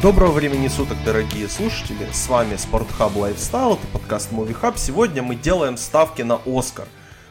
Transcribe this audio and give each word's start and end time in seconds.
Доброго 0.00 0.30
времени 0.30 0.68
суток, 0.68 0.96
дорогие 1.04 1.48
слушатели! 1.48 2.08
С 2.12 2.28
вами 2.28 2.54
Спортхаб 2.54 3.16
Lifestyle, 3.16 3.76
это 3.76 3.86
подкаст 3.92 4.30
Movie 4.30 4.56
Hub. 4.62 4.74
Сегодня 4.76 5.24
мы 5.24 5.34
делаем 5.34 5.76
ставки 5.76 6.22
на 6.22 6.40
Оскар. 6.46 6.86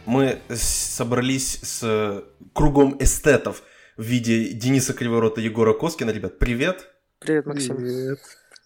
Мы 0.06 0.40
собрались 0.54 1.62
с 1.62 2.26
кругом 2.52 2.98
эстетов 3.00 3.64
в 3.96 4.04
виде 4.04 4.50
Дениса 4.50 4.94
Криворота 4.94 5.40
и 5.40 5.46
Егора 5.46 5.72
Коскина. 5.72 6.12
Ребят, 6.12 6.40
привет! 6.40 6.90
Привет, 7.20 7.46
Максим. 7.46 7.78
Привет. 7.78 8.20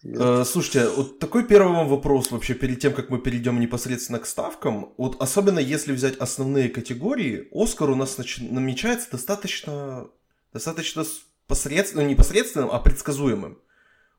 Э, 0.04 0.42
слушайте, 0.44 0.88
вот 0.88 1.20
такой 1.20 1.44
первый 1.44 1.72
вам 1.72 1.86
вопрос 1.86 2.32
вообще 2.32 2.54
перед 2.54 2.80
тем, 2.80 2.94
как 2.94 3.08
мы 3.08 3.20
перейдем 3.20 3.60
непосредственно 3.60 4.18
к 4.18 4.26
ставкам. 4.26 4.94
Вот 4.98 5.22
особенно 5.22 5.60
если 5.60 5.92
взять 5.92 6.16
основные 6.16 6.70
категории, 6.70 7.46
Оскар 7.52 7.88
у 7.90 7.94
нас 7.94 8.18
нач... 8.18 8.38
намечается 8.40 9.12
достаточно, 9.12 10.08
достаточно 10.52 11.04
посредственным, 11.46 12.06
ну, 12.06 12.10
непосредственным, 12.10 12.70
а 12.72 12.80
предсказуемым. 12.80 13.58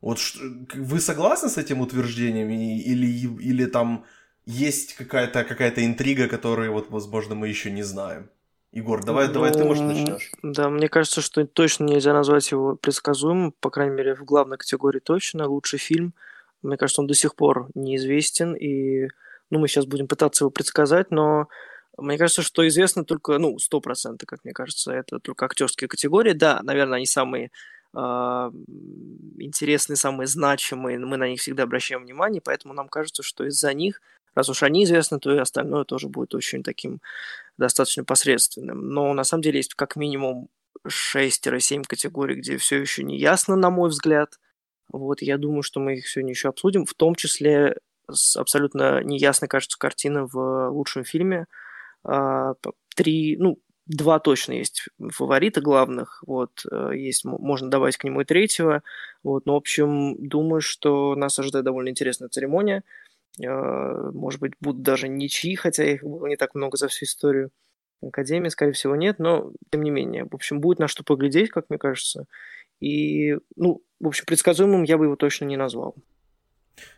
Вот 0.04 0.20
вы 0.76 1.00
согласны 1.00 1.48
с 1.48 1.58
этим 1.58 1.80
утверждением 1.80 2.50
или, 2.50 3.08
или 3.42 3.66
там 3.66 4.04
есть 4.46 4.96
какая-то 4.96 5.46
какая 5.46 5.72
интрига, 5.78 6.28
которую, 6.28 6.74
вот, 6.74 6.90
возможно, 6.90 7.36
мы 7.36 7.48
еще 7.48 7.72
не 7.72 7.84
знаем? 7.84 8.30
Егор, 8.74 9.02
давай, 9.02 9.28
ну, 9.28 9.34
давай 9.34 9.54
ты, 9.54 9.64
может, 9.64 9.86
начнешь. 9.86 10.34
Да, 10.44 10.70
мне 10.70 10.90
кажется, 10.90 11.22
что 11.22 11.48
точно 11.48 11.86
нельзя 11.86 12.12
назвать 12.12 12.52
его 12.52 12.76
предсказуемым, 12.76 13.54
по 13.62 13.70
крайней 13.70 13.96
мере, 13.96 14.14
в 14.14 14.26
главной 14.26 14.58
категории 14.58 15.00
точно. 15.00 15.48
Лучший 15.48 15.80
фильм, 15.80 16.14
мне 16.64 16.76
кажется, 16.76 17.00
он 17.00 17.08
до 17.08 17.14
сих 17.14 17.36
пор 17.36 17.70
неизвестен, 17.74 18.56
и 18.56 19.08
ну, 19.52 19.60
мы 19.60 19.70
сейчас 19.70 19.86
будем 19.86 20.10
пытаться 20.10 20.44
его 20.44 20.52
предсказать, 20.52 21.12
но 21.12 21.48
мне 21.98 22.18
кажется, 22.18 22.42
что 22.42 22.68
известно 22.68 23.06
только, 23.06 23.38
ну, 23.38 23.58
сто 23.58 23.80
процентов, 23.80 24.28
как 24.28 24.44
мне 24.44 24.52
кажется, 24.52 24.92
это 24.92 25.20
только 25.20 25.46
актерские 25.46 25.88
категории. 25.88 26.34
Да, 26.34 26.60
наверное, 26.62 26.98
они 26.98 27.06
самые 27.06 27.52
интересные, 27.94 29.98
самые 29.98 30.28
значимые, 30.28 31.00
мы 31.00 31.18
на 31.18 31.28
них 31.28 31.40
всегда 31.40 31.64
обращаем 31.64 32.04
внимание, 32.04 32.42
поэтому 32.44 32.74
нам 32.74 32.90
кажется, 32.90 33.24
что 33.24 33.46
из-за 33.46 33.74
них, 33.74 34.02
раз 34.36 34.50
уж 34.50 34.64
они 34.64 34.84
известны, 34.84 35.20
то 35.20 35.34
и 35.34 35.38
остальное 35.38 35.84
тоже 35.84 36.10
будет 36.10 36.34
очень 36.34 36.64
таким 36.64 37.02
достаточно 37.58 38.04
посредственным. 38.04 38.90
Но 38.90 39.14
на 39.14 39.24
самом 39.24 39.44
деле 39.44 39.60
есть 39.60 39.76
как 39.76 39.96
минимум 39.96 40.50
6-7 40.88 41.84
категорий, 41.88 42.36
где 42.36 42.58
все 42.58 42.80
еще 42.80 43.04
не 43.04 43.18
ясно, 43.18 43.56
на 43.56 43.70
мой 43.70 43.90
взгляд. 43.90 44.40
Вот, 44.92 45.22
я 45.22 45.38
думаю, 45.38 45.64
что 45.64 45.80
мы 45.80 45.98
их 45.98 46.08
сегодня 46.08 46.32
еще 46.32 46.50
обсудим, 46.50 46.86
в 46.86 46.94
том 46.94 47.16
числе 47.16 47.78
абсолютно 48.36 49.02
неясной, 49.04 49.48
кажется, 49.48 49.78
картина 49.78 50.26
в 50.26 50.70
лучшем 50.70 51.04
фильме. 51.04 51.46
А, 52.04 52.54
три, 52.96 53.38
ну, 53.38 53.60
два 53.86 54.20
точно 54.20 54.54
есть 54.54 54.86
фаворита 55.12 55.62
главных, 55.62 56.24
вот, 56.26 56.66
э, 56.72 56.92
есть, 56.96 57.26
можно 57.26 57.70
добавить 57.70 57.98
к 57.98 58.04
нему 58.04 58.22
и 58.22 58.26
третьего, 58.26 58.84
вот, 59.24 59.46
но, 59.46 59.54
в 59.54 59.58
общем, 59.58 60.16
думаю, 60.28 60.62
что 60.62 61.16
нас 61.16 61.38
ожидает 61.40 61.66
довольно 61.66 61.90
интересная 61.90 62.30
церемония, 62.30 62.84
э, 63.42 63.46
может 64.14 64.40
быть, 64.40 64.54
будут 64.62 64.82
даже 64.84 65.08
ничьи, 65.10 65.56
хотя 65.56 65.84
их 65.86 66.04
было 66.04 66.28
не 66.28 66.38
так 66.38 66.56
много 66.56 66.78
за 66.78 66.88
всю 66.88 67.06
историю 67.06 67.52
Академии, 68.02 68.50
скорее 68.50 68.74
всего, 68.74 68.96
нет, 68.96 69.20
но, 69.20 69.52
тем 69.72 69.84
не 69.84 69.92
менее, 69.92 70.26
в 70.30 70.36
общем, 70.36 70.62
будет 70.62 70.80
на 70.80 70.88
что 70.88 71.04
поглядеть, 71.04 71.50
как 71.50 71.70
мне 71.70 71.80
кажется, 71.80 72.26
и, 72.80 73.38
ну, 73.56 73.84
в 74.00 74.08
общем, 74.08 74.26
предсказуемым 74.26 74.84
я 74.84 74.98
бы 74.98 75.06
его 75.06 75.16
точно 75.16 75.46
не 75.46 75.58
назвал. 75.58 75.96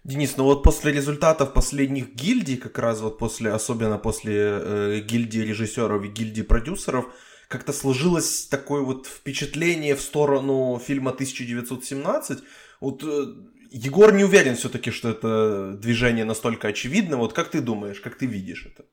Денис, 0.04 0.38
ну 0.38 0.44
вот 0.44 0.64
после 0.64 0.92
результатов 0.92 1.54
последних 1.54 2.14
гильдий, 2.14 2.58
как 2.58 2.78
раз 2.80 3.02
вот 3.02 3.18
после, 3.18 3.52
особенно 3.52 3.98
после 3.98 4.36
э, 4.36 5.00
гильдии 5.00 5.40
режиссеров 5.40 6.04
и 6.04 6.08
гильдии 6.08 6.44
продюсеров, 6.44 7.06
как-то 7.48 7.74
сложилось 7.74 8.48
такое 8.48 8.82
вот 8.82 9.08
впечатление 9.08 9.96
в 9.96 10.02
сторону 10.02 10.80
фильма 10.84 11.12
1917. 11.12 12.40
Вот 12.82 13.04
э, 13.04 13.26
Егор 13.72 14.14
не 14.14 14.24
уверен 14.24 14.56
все-таки, 14.56 14.92
что 14.92 15.10
это 15.10 15.74
движение 15.74 16.26
настолько 16.26 16.70
очевидно. 16.70 17.18
Вот 17.18 17.34
как 17.34 17.50
ты 17.50 17.62
думаешь, 17.62 18.00
как 18.00 18.18
ты 18.18 18.26
видишь 18.26 18.68
это? 18.68 18.86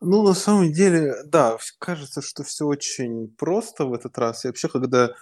Ну, 0.00 0.22
на 0.22 0.34
самом 0.34 0.72
деле, 0.72 1.14
да, 1.26 1.58
кажется, 1.78 2.22
что 2.22 2.42
все 2.42 2.64
очень 2.64 3.28
просто 3.28 3.84
в 3.84 3.92
этот 3.92 4.16
раз. 4.18 4.44
И 4.44 4.48
вообще, 4.48 4.68
когда 4.68 5.14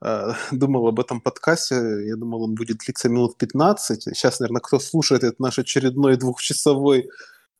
думал 0.52 0.88
об 0.88 1.00
этом 1.00 1.20
подкасте, 1.20 1.74
я 2.06 2.16
думал, 2.16 2.42
он 2.42 2.54
будет 2.54 2.78
длиться 2.78 3.08
минут 3.08 3.38
15. 3.38 4.02
Сейчас, 4.02 4.40
наверное, 4.40 4.60
кто 4.60 4.78
слушает 4.78 5.24
этот 5.24 5.40
наш 5.40 5.58
очередной 5.58 6.16
двухчасовой 6.16 7.00
э, 7.00 7.06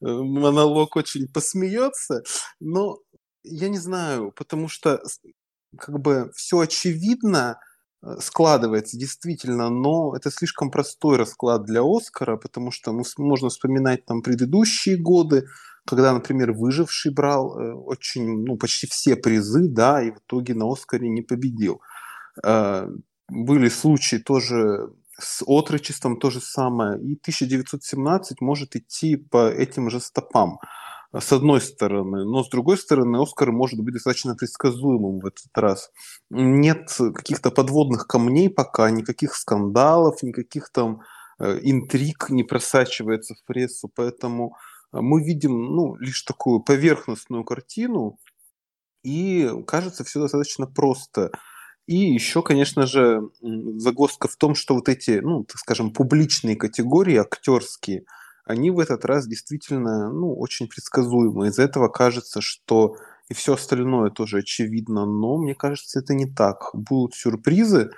монолог, 0.00 0.96
очень 0.96 1.28
посмеется. 1.28 2.22
Но 2.60 2.98
я 3.42 3.68
не 3.68 3.78
знаю, 3.78 4.32
потому 4.32 4.68
что 4.68 5.02
как 5.78 5.98
бы 5.98 6.30
все 6.34 6.60
очевидно 6.60 7.58
э, 8.02 8.16
складывается 8.20 8.98
действительно, 8.98 9.70
но 9.70 10.14
это 10.14 10.30
слишком 10.30 10.70
простой 10.70 11.16
расклад 11.16 11.64
для 11.64 11.80
Оскара, 11.82 12.36
потому 12.36 12.70
что 12.70 12.92
ну, 12.92 13.02
можно 13.16 13.48
вспоминать 13.48 14.04
там 14.04 14.20
предыдущие 14.20 14.98
годы, 14.98 15.46
когда, 15.86 16.12
например, 16.12 16.52
выживший 16.52 17.12
брал 17.12 17.56
очень, 17.86 18.44
ну, 18.44 18.56
почти 18.56 18.88
все 18.88 19.14
призы, 19.16 19.68
да, 19.68 20.02
и 20.02 20.10
в 20.10 20.18
итоге 20.18 20.54
на 20.54 20.70
Оскаре 20.70 21.08
не 21.08 21.22
победил. 21.22 21.80
А, 22.44 22.88
были 23.28 23.68
случаи 23.68 24.16
тоже 24.16 24.90
с 25.18 25.42
отрочеством 25.46 26.18
то 26.18 26.30
же 26.30 26.40
самое. 26.40 26.98
И 26.98 27.14
1917 27.14 28.40
может 28.40 28.76
идти 28.76 29.16
по 29.16 29.48
этим 29.48 29.90
же 29.90 30.00
стопам 30.00 30.58
с 31.12 31.32
одной 31.32 31.60
стороны, 31.60 32.24
но 32.24 32.42
с 32.42 32.48
другой 32.48 32.76
стороны 32.76 33.22
Оскар 33.22 33.52
может 33.52 33.80
быть 33.80 33.94
достаточно 33.94 34.34
предсказуемым 34.34 35.20
в 35.20 35.26
этот 35.26 35.56
раз. 35.56 35.90
Нет 36.30 36.90
каких-то 37.14 37.50
подводных 37.50 38.06
камней 38.06 38.50
пока, 38.50 38.90
никаких 38.90 39.34
скандалов, 39.34 40.22
никаких 40.22 40.70
там 40.70 41.02
э, 41.38 41.58
интриг 41.62 42.28
не 42.28 42.42
просачивается 42.44 43.34
в 43.34 43.44
прессу, 43.44 43.90
поэтому 43.94 44.56
мы 44.92 45.22
видим 45.24 45.52
ну, 45.52 45.96
лишь 45.96 46.22
такую 46.22 46.60
поверхностную 46.60 47.44
картину, 47.44 48.18
и 49.02 49.48
кажется 49.66 50.04
все 50.04 50.20
достаточно 50.20 50.66
просто. 50.66 51.30
И 51.86 51.96
еще, 51.96 52.42
конечно 52.42 52.86
же, 52.86 53.22
загвоздка 53.40 54.28
в 54.28 54.36
том, 54.36 54.54
что 54.54 54.74
вот 54.74 54.88
эти, 54.88 55.20
ну, 55.22 55.44
так 55.44 55.58
скажем, 55.58 55.92
публичные 55.92 56.56
категории, 56.56 57.16
актерские, 57.16 58.04
они 58.44 58.70
в 58.70 58.80
этот 58.80 59.04
раз 59.04 59.26
действительно, 59.26 60.12
ну, 60.12 60.36
очень 60.36 60.68
предсказуемы. 60.68 61.48
Из-за 61.48 61.62
этого 61.62 61.88
кажется, 61.88 62.40
что 62.40 62.96
и 63.28 63.34
все 63.34 63.54
остальное 63.54 64.10
тоже 64.10 64.38
очевидно, 64.38 65.04
но 65.04 65.36
мне 65.36 65.54
кажется, 65.54 65.98
это 65.98 66.14
не 66.14 66.26
так. 66.26 66.70
Будут 66.74 67.14
сюрпризы, 67.14 67.90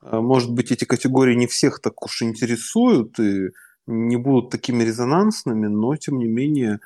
а, 0.00 0.20
может 0.20 0.52
быть, 0.52 0.70
эти 0.70 0.84
категории 0.84 1.34
не 1.34 1.46
всех 1.46 1.80
так 1.80 2.02
уж 2.04 2.22
интересуют 2.22 3.18
и 3.18 3.50
не 3.86 4.16
будут 4.16 4.50
такими 4.50 4.84
резонансными, 4.84 5.66
но, 5.66 5.96
тем 5.96 6.18
не 6.18 6.26
менее, 6.26 6.80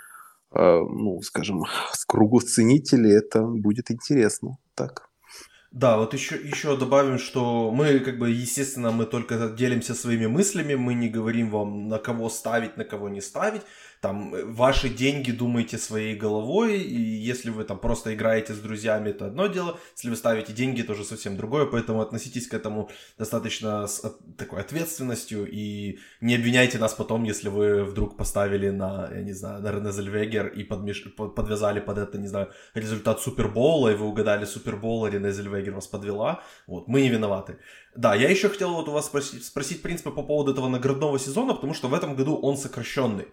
а, 0.50 0.80
ну, 0.80 1.20
скажем, 1.22 1.64
с 1.92 2.04
кругу 2.04 2.40
ценителей 2.40 3.12
это 3.12 3.42
будет 3.42 3.90
интересно. 3.90 4.56
Так. 4.74 5.09
Да, 5.72 5.98
вот 5.98 6.14
еще, 6.14 6.34
еще 6.34 6.76
добавим, 6.76 7.18
что 7.18 7.70
мы, 7.70 8.00
как 8.00 8.18
бы, 8.18 8.30
естественно, 8.30 8.90
мы 8.90 9.06
только 9.06 9.48
делимся 9.50 9.94
своими 9.94 10.26
мыслями, 10.26 10.74
мы 10.74 10.94
не 10.94 11.08
говорим 11.08 11.48
вам, 11.50 11.88
на 11.88 11.98
кого 11.98 12.28
ставить, 12.28 12.76
на 12.76 12.84
кого 12.84 13.08
не 13.08 13.20
ставить 13.20 13.62
там 14.00 14.34
э, 14.34 14.44
ваши 14.44 14.88
деньги 14.88 15.30
думаете 15.30 15.78
своей 15.78 16.16
головой, 16.16 16.78
и 16.78 17.00
если 17.00 17.50
вы 17.50 17.64
там 17.64 17.78
просто 17.78 18.14
играете 18.14 18.54
с 18.54 18.58
друзьями, 18.58 19.10
это 19.10 19.26
одно 19.26 19.46
дело, 19.46 19.78
если 19.94 20.10
вы 20.10 20.16
ставите 20.16 20.52
деньги, 20.52 20.82
тоже 20.82 21.04
совсем 21.04 21.36
другое, 21.36 21.66
поэтому 21.66 22.00
относитесь 22.00 22.46
к 22.46 22.54
этому 22.54 22.90
достаточно 23.18 23.86
с 23.86 24.02
такой 24.38 24.60
ответственностью 24.60 25.46
и 25.50 25.98
не 26.20 26.34
обвиняйте 26.34 26.78
нас 26.78 26.94
потом, 26.94 27.24
если 27.24 27.48
вы 27.48 27.84
вдруг 27.84 28.16
поставили 28.16 28.70
на, 28.70 29.10
я 29.14 29.22
не 29.22 29.32
знаю, 29.32 29.62
на 29.62 29.70
Рене 29.70 29.92
Зельвегер 29.92 30.48
и 30.48 30.64
подмеш... 30.64 31.04
подвязали 31.14 31.80
под 31.80 31.98
это, 31.98 32.18
не 32.18 32.28
знаю, 32.28 32.48
результат 32.74 33.20
Супербоула, 33.20 33.90
и 33.90 33.94
вы 33.94 34.06
угадали 34.06 34.46
Супербол, 34.46 35.04
а 35.04 35.10
Рене 35.10 35.30
Зельвегер 35.30 35.74
вас 35.74 35.86
подвела, 35.86 36.42
вот, 36.66 36.88
мы 36.88 37.02
не 37.02 37.10
виноваты. 37.10 37.58
Да, 37.94 38.14
я 38.14 38.30
еще 38.30 38.48
хотел 38.48 38.72
вот 38.72 38.88
у 38.88 38.92
вас 38.92 39.06
спросить, 39.06 39.44
спросить, 39.44 39.78
в 39.78 39.82
принципе, 39.82 40.10
по 40.10 40.22
поводу 40.22 40.52
этого 40.52 40.68
наградного 40.68 41.18
сезона, 41.18 41.54
потому 41.54 41.74
что 41.74 41.88
в 41.88 41.94
этом 41.94 42.14
году 42.14 42.36
он 42.36 42.56
сокращенный. 42.56 43.26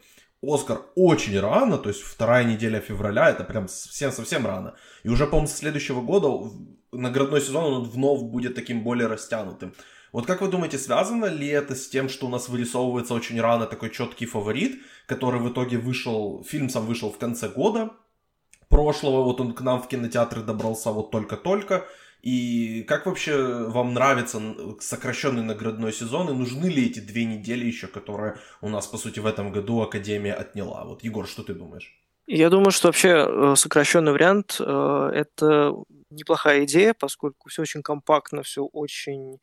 Оскар 0.44 0.82
очень 0.96 1.40
рано, 1.40 1.78
то 1.78 1.90
есть 1.90 2.02
вторая 2.02 2.44
неделя 2.44 2.80
февраля, 2.80 3.30
это 3.30 3.44
прям 3.44 3.68
совсем-совсем 3.68 4.46
рано. 4.46 4.76
И 5.04 5.10
уже, 5.10 5.26
по-моему, 5.26 5.48
с 5.48 5.54
следующего 5.54 6.02
года 6.02 6.52
наградной 6.92 7.42
сезон 7.42 7.74
он 7.74 7.84
вновь 7.84 8.22
будет 8.22 8.56
таким 8.56 8.84
более 8.84 9.08
растянутым. 9.08 9.74
Вот 10.14 10.26
как 10.26 10.42
вы 10.42 10.48
думаете, 10.48 10.78
связано 10.78 11.26
ли 11.26 11.48
это 11.48 11.76
с 11.76 11.90
тем, 11.90 12.08
что 12.08 12.28
у 12.28 12.30
нас 12.30 12.50
вырисовывается 12.50 13.14
очень 13.14 13.42
рано 13.42 13.66
такой 13.66 13.90
четкий 13.90 14.26
фаворит, 14.26 14.82
который 15.06 15.42
в 15.42 15.52
итоге 15.52 15.78
вышел, 15.78 16.44
фильм 16.48 16.70
сам 16.70 16.86
вышел 16.86 17.12
в 17.12 17.18
конце 17.18 17.50
года 17.50 17.92
прошлого, 18.70 19.24
вот 19.24 19.42
он 19.42 19.54
к 19.54 19.62
нам 19.62 19.82
в 19.82 19.88
кинотеатры 19.88 20.42
добрался 20.42 20.92
вот 20.92 21.12
только-только, 21.12 21.86
и 22.28 22.84
как 22.84 23.06
вообще 23.06 23.38
вам 23.70 23.94
нравится 23.94 24.42
сокращенный 24.82 25.44
наградной 25.44 25.94
сезон? 25.94 26.30
И 26.30 26.34
нужны 26.34 26.66
ли 26.66 26.88
эти 26.88 27.00
две 27.00 27.24
недели 27.24 27.66
еще, 27.66 27.88
которые 27.88 28.36
у 28.60 28.68
нас, 28.68 28.86
по 28.86 28.98
сути, 28.98 29.22
в 29.22 29.26
этом 29.26 29.54
году 29.54 29.80
Академия 29.80 30.34
отняла? 30.34 30.84
Вот, 30.84 31.06
Егор, 31.06 31.26
что 31.26 31.42
ты 31.42 31.54
думаешь? 31.54 31.98
Я 32.26 32.50
думаю, 32.50 32.72
что 32.72 32.90
вообще 32.90 33.26
э, 33.26 33.56
сокращенный 33.56 34.12
вариант 34.12 34.58
э, 34.60 35.12
это 35.14 35.72
неплохая 36.10 36.66
идея, 36.66 36.94
поскольку 36.94 37.50
все 37.50 37.64
очень 37.64 37.82
компактно, 37.82 38.44
все 38.44 38.64
очень 38.64 39.40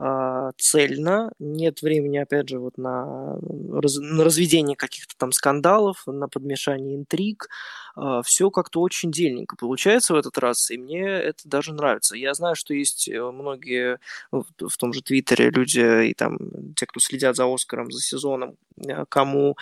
э, 0.00 0.50
цельно, 0.56 1.32
нет 1.38 1.82
времени, 1.82 2.18
опять 2.18 2.48
же, 2.48 2.58
вот 2.58 2.76
на, 2.78 3.36
раз, 3.72 3.96
на 3.98 4.24
разведение 4.24 4.76
каких-то 4.76 5.14
там 5.16 5.32
скандалов, 5.32 6.06
на 6.06 6.28
подмешание 6.28 6.96
интриг, 6.96 7.48
э, 7.96 8.22
все 8.24 8.50
как-то 8.50 8.80
очень 8.80 9.10
дельненько 9.10 9.56
получается 9.56 10.14
в 10.14 10.16
этот 10.16 10.38
раз, 10.38 10.70
и 10.70 10.78
мне 10.78 11.06
это 11.06 11.48
даже 11.48 11.72
нравится. 11.72 12.16
Я 12.16 12.34
знаю, 12.34 12.56
что 12.56 12.74
есть 12.74 13.08
э, 13.08 13.22
многие 13.22 14.00
ну, 14.32 14.44
в 14.58 14.76
том 14.76 14.92
же 14.92 15.02
Твиттере 15.02 15.50
люди 15.50 16.08
и 16.08 16.14
там 16.14 16.38
те, 16.74 16.86
кто 16.86 17.00
следят 17.00 17.36
за 17.36 17.52
Оскаром, 17.52 17.90
за 17.90 18.00
сезоном, 18.00 18.56
э, 18.86 19.04
кому 19.08 19.56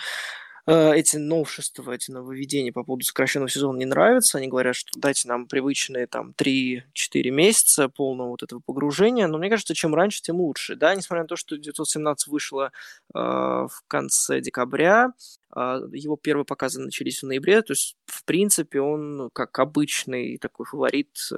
эти 0.67 1.17
новшества, 1.17 1.93
эти 1.93 2.11
нововведения 2.11 2.73
по 2.73 2.83
поводу 2.83 3.05
сокращенного 3.05 3.49
сезона 3.49 3.77
не 3.77 3.85
нравятся. 3.85 4.37
Они 4.37 4.47
говорят, 4.47 4.75
что 4.75 4.99
дайте 4.99 5.27
нам 5.27 5.47
привычные 5.47 6.07
там 6.07 6.33
3-4 6.37 6.83
месяца 7.29 7.87
полного 7.87 8.29
вот 8.29 8.43
этого 8.43 8.59
погружения. 8.59 9.27
Но 9.27 9.37
мне 9.37 9.49
кажется, 9.49 9.73
чем 9.73 9.95
раньше, 9.95 10.21
тем 10.21 10.41
лучше. 10.41 10.75
Да, 10.75 10.93
несмотря 10.93 11.23
на 11.23 11.27
то, 11.27 11.35
что 11.37 11.57
917 11.57 12.27
вышло 12.27 12.71
э, 13.13 13.17
в 13.17 13.81
конце 13.87 14.41
декабря, 14.41 15.13
его 15.55 16.17
первые 16.17 16.45
показы 16.45 16.79
начались 16.81 17.23
в 17.23 17.25
ноябре, 17.25 17.61
то 17.61 17.71
есть, 17.71 17.95
в 18.05 18.23
принципе, 18.25 18.81
он, 18.81 19.29
как 19.33 19.57
обычный 19.59 20.37
такой 20.37 20.65
фаворит, 20.65 21.17
э, 21.31 21.35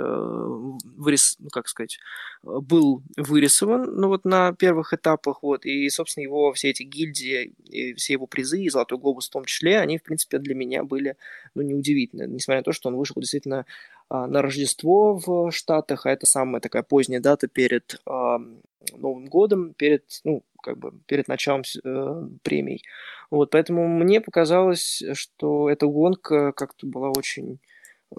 вырис, 0.97 1.35
ну, 1.39 1.49
как 1.49 1.67
сказать, 1.67 1.99
был 2.41 3.03
вырисован, 3.17 3.95
ну, 3.95 4.07
вот 4.07 4.25
на 4.25 4.53
первых 4.53 4.93
этапах, 4.93 5.43
вот, 5.43 5.65
и, 5.65 5.89
собственно, 5.89 6.23
его 6.23 6.51
все 6.53 6.69
эти 6.69 6.83
гильдии, 6.83 7.53
и 7.65 7.93
все 7.93 8.13
его 8.13 8.25
призы, 8.27 8.61
и 8.61 8.69
Золотой 8.69 8.97
Глобус 8.97 9.27
в 9.27 9.31
том 9.31 9.45
числе, 9.45 9.79
они, 9.79 9.97
в 9.97 10.03
принципе, 10.03 10.39
для 10.39 10.55
меня 10.55 10.83
были, 10.83 11.15
ну, 11.53 11.61
неудивительны, 11.61 12.27
несмотря 12.27 12.61
на 12.61 12.63
то, 12.65 12.71
что 12.71 12.89
он 12.89 12.95
вышел 12.95 13.15
действительно 13.21 13.59
а, 13.59 13.65
на 14.09 14.41
Рождество 14.41 15.17
в 15.17 15.51
Штатах, 15.51 16.05
а 16.05 16.11
это 16.11 16.25
самая 16.25 16.61
такая 16.61 16.83
поздняя 16.83 17.21
дата 17.21 17.47
перед 17.47 18.01
Новым 18.05 19.25
годом, 19.25 19.73
перед, 19.73 20.05
ну, 20.23 20.43
как 20.61 20.77
бы, 20.77 20.93
перед 21.05 21.27
началом 21.27 21.63
э, 21.83 22.27
премий. 22.43 22.83
Вот, 23.29 23.51
поэтому 23.51 23.87
мне 23.87 24.21
показалось, 24.21 25.03
что 25.13 25.69
эта 25.69 25.85
гонка 25.85 26.51
как-то 26.53 26.87
была 26.87 27.09
очень 27.09 27.59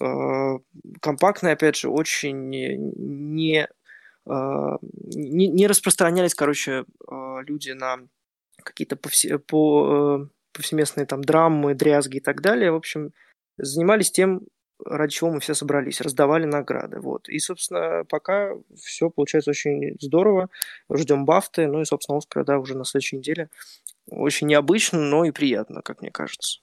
э, 0.00 0.58
компактная, 1.00 1.54
опять 1.54 1.76
же, 1.76 1.88
очень 1.88 2.48
не, 2.48 2.76
не, 4.26 5.66
распространялись, 5.66 6.34
короче, 6.34 6.84
люди 7.10 7.70
на 7.70 8.00
какие-то 8.62 8.96
повсе, 8.96 9.38
по, 9.38 10.20
э, 10.22 10.28
повсеместные 10.52 11.06
там 11.06 11.22
драмы, 11.22 11.74
дрязги 11.74 12.18
и 12.18 12.20
так 12.20 12.42
далее. 12.42 12.70
В 12.70 12.76
общем, 12.76 13.12
занимались 13.56 14.10
тем, 14.10 14.42
ради 14.84 15.12
чего 15.12 15.30
мы 15.30 15.40
все 15.40 15.54
собрались, 15.54 16.00
раздавали 16.00 16.44
награды. 16.44 17.00
Вот. 17.00 17.28
И, 17.28 17.38
собственно, 17.38 18.04
пока 18.08 18.52
все 18.76 19.10
получается 19.10 19.50
очень 19.50 19.96
здорово. 20.00 20.48
Ждем 20.92 21.24
бафты, 21.24 21.66
ну 21.66 21.80
и, 21.80 21.84
собственно, 21.84 22.18
Оскара, 22.18 22.44
да, 22.44 22.58
уже 22.58 22.76
на 22.76 22.84
следующей 22.84 23.18
неделе. 23.18 23.50
Очень 24.10 24.48
необычно, 24.48 24.98
но 24.98 25.24
и 25.24 25.30
приятно, 25.30 25.82
как 25.82 26.00
мне 26.00 26.10
кажется. 26.10 26.60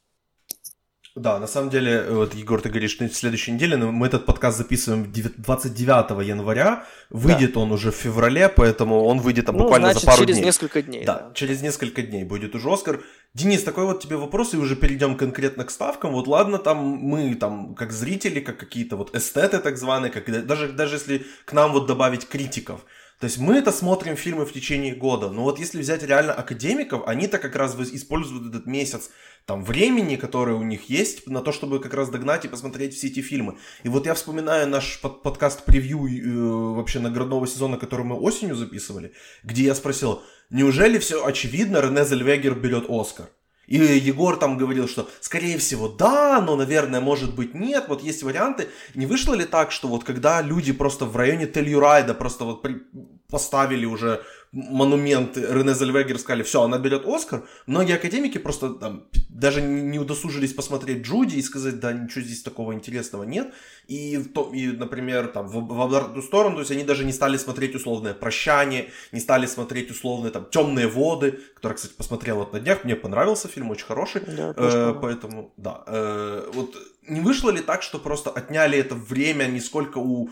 Да, 1.17 1.39
на 1.39 1.47
самом 1.47 1.71
деле, 1.71 2.05
вот, 2.09 2.35
Егор, 2.35 2.61
ты 2.61 2.69
говоришь, 2.69 2.91
что 2.91 3.05
в 3.05 3.15
следующей 3.15 3.51
неделе, 3.51 3.75
но 3.75 3.91
мы 3.91 4.05
этот 4.05 4.27
подкаст 4.27 4.59
записываем 4.59 5.11
29 5.11 6.27
января, 6.27 6.85
выйдет 7.09 7.53
да. 7.53 7.61
он 7.61 7.71
уже 7.71 7.91
в 7.91 7.95
феврале, 7.95 8.49
поэтому 8.49 9.03
он 9.03 9.19
выйдет 9.19 9.47
там 9.47 9.57
ну, 9.57 9.63
буквально 9.63 9.87
значит, 9.87 10.01
за 10.01 10.07
пару 10.07 10.19
через 10.19 10.35
дней. 10.35 10.43
через 10.43 10.45
несколько 10.45 10.81
дней. 10.83 11.05
Да, 11.05 11.13
да, 11.13 11.31
через 11.33 11.61
несколько 11.63 12.03
дней 12.03 12.23
будет 12.23 12.53
уже 12.53 12.71
Оскар. 12.71 13.01
Денис, 13.33 13.63
такой 13.63 13.85
вот 13.85 13.99
тебе 13.99 14.15
вопрос, 14.15 14.53
и 14.53 14.57
уже 14.57 14.75
перейдем 14.75 15.17
конкретно 15.17 15.63
к 15.65 15.71
ставкам. 15.71 16.11
Вот 16.11 16.27
ладно, 16.27 16.59
там 16.59 16.77
мы 16.77 17.33
там 17.33 17.73
как 17.73 17.91
зрители, 17.91 18.39
как 18.39 18.57
какие-то 18.57 18.95
вот 18.95 19.15
эстеты 19.15 19.57
так 19.57 19.77
званые, 19.77 20.11
как 20.11 20.45
даже, 20.45 20.67
даже 20.71 20.95
если 20.95 21.25
к 21.45 21.53
нам 21.53 21.71
вот 21.71 21.87
добавить 21.87 22.27
критиков– 22.27 22.81
то 23.19 23.25
есть 23.25 23.39
мы 23.39 23.55
это 23.55 23.71
смотрим 23.71 24.15
фильмы 24.15 24.45
в 24.45 24.53
течение 24.53 24.93
года, 24.93 25.31
но 25.31 25.43
вот 25.43 25.57
если 25.57 25.79
взять 25.79 26.03
реально 26.03 26.33
академиков, 26.33 27.07
они-то 27.07 27.39
как 27.39 27.55
раз 27.55 27.75
используют 27.75 28.47
этот 28.47 28.67
месяц 28.67 29.09
там 29.45 29.63
времени, 29.63 30.17
которое 30.17 30.55
у 30.55 30.63
них 30.63 30.89
есть, 30.89 31.25
на 31.25 31.41
то, 31.41 31.51
чтобы 31.51 31.79
как 31.79 31.93
раз 31.93 32.09
догнать 32.09 32.45
и 32.45 32.49
посмотреть 32.49 32.93
все 32.93 33.07
эти 33.07 33.21
фильмы. 33.21 33.57
И 33.83 33.89
вот 33.89 34.05
я 34.05 34.13
вспоминаю 34.13 34.67
наш 34.67 34.99
под 35.01 35.23
подкаст 35.23 35.63
превью 35.63 36.05
э, 36.05 36.75
вообще 36.75 36.99
наградного 36.99 37.47
сезона, 37.47 37.77
который 37.77 38.05
мы 38.05 38.19
осенью 38.19 38.55
записывали, 38.55 39.13
где 39.43 39.63
я 39.63 39.73
спросил, 39.73 40.21
неужели 40.51 40.99
все 40.99 41.25
очевидно, 41.25 41.81
Рене 41.81 42.05
Зельвегер 42.05 42.55
берет 42.55 42.85
Оскар? 42.89 43.29
И 43.67 43.77
Егор 43.77 44.37
там 44.37 44.57
говорил, 44.57 44.87
что 44.87 45.09
скорее 45.19 45.57
всего 45.57 45.89
да, 45.89 46.41
но 46.41 46.55
наверное 46.55 47.01
может 47.01 47.35
быть 47.35 47.53
нет, 47.53 47.85
вот 47.89 48.01
есть 48.01 48.23
варианты. 48.23 48.69
Не 48.95 49.05
вышло 49.05 49.33
ли 49.33 49.45
так, 49.45 49.71
что 49.71 49.89
вот 49.89 50.05
когда 50.05 50.41
люди 50.41 50.71
просто 50.71 51.05
в 51.05 51.15
районе 51.15 51.45
Тель-Юрайда 51.45 52.13
просто 52.13 52.45
вот 52.45 52.61
при... 52.61 52.81
поставили 53.29 53.85
уже 53.85 54.21
монумент 54.51 55.38
Рене 55.38 55.74
Зельвегер, 55.74 56.18
сказали, 56.18 56.44
все, 56.44 56.63
она 56.63 56.77
берет 56.77 57.06
Оскар, 57.06 57.44
многие 57.65 57.95
академики 57.95 58.38
просто 58.38 58.69
там, 58.69 59.03
даже 59.29 59.62
не 59.62 60.00
удосужились 60.00 60.53
посмотреть 60.53 61.06
Джуди 61.06 61.35
и 61.35 61.41
сказать, 61.41 61.79
да, 61.79 61.91
ничего 61.91 62.24
здесь 62.24 62.41
такого 62.41 62.74
интересного 62.74 63.24
нет. 63.24 63.53
И, 63.88 64.18
то, 64.18 64.51
и 64.53 64.68
например, 64.68 65.27
там, 65.27 65.47
в, 65.47 65.68
в 65.68 65.81
обратную 65.81 66.24
сторону, 66.24 66.56
то 66.56 66.62
есть 66.62 66.71
они 66.71 66.83
даже 66.83 67.03
не 67.06 67.13
стали 67.13 67.38
смотреть 67.38 67.75
условное 67.75 68.13
«Прощание», 68.13 68.89
не 69.12 69.19
стали 69.19 69.45
смотреть 69.45 69.91
условные 69.91 70.31
там 70.31 70.45
«Темные 70.50 70.88
воды», 70.88 71.39
который, 71.56 71.73
кстати, 71.73 71.94
посмотрел 71.94 72.38
вот 72.38 72.53
на 72.53 72.59
днях, 72.59 72.83
мне 72.83 72.95
понравился 72.95 73.47
фильм, 73.47 73.69
очень 73.69 73.85
хороший. 73.85 74.21
Да, 74.25 74.53
э, 74.57 74.94
поэтому, 75.01 75.53
да. 75.57 75.83
Э, 75.88 76.50
вот 76.53 76.75
не 77.07 77.21
вышло 77.21 77.50
ли 77.51 77.62
так, 77.62 77.83
что 77.83 78.00
просто 78.00 78.30
отняли 78.30 78.77
это 78.77 78.95
время 78.95 79.45
не 79.45 79.62
сколько 79.62 79.97
у 79.97 80.30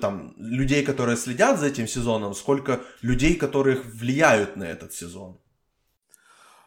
там, 0.00 0.34
людей, 0.36 0.84
которые 0.84 1.16
следят 1.16 1.58
за 1.58 1.66
этим 1.66 1.86
сезоном, 1.86 2.34
сколько 2.34 2.80
людей, 3.02 3.34
которых 3.34 3.84
влияют 3.86 4.56
на 4.56 4.64
этот 4.64 4.92
сезон? 4.92 5.38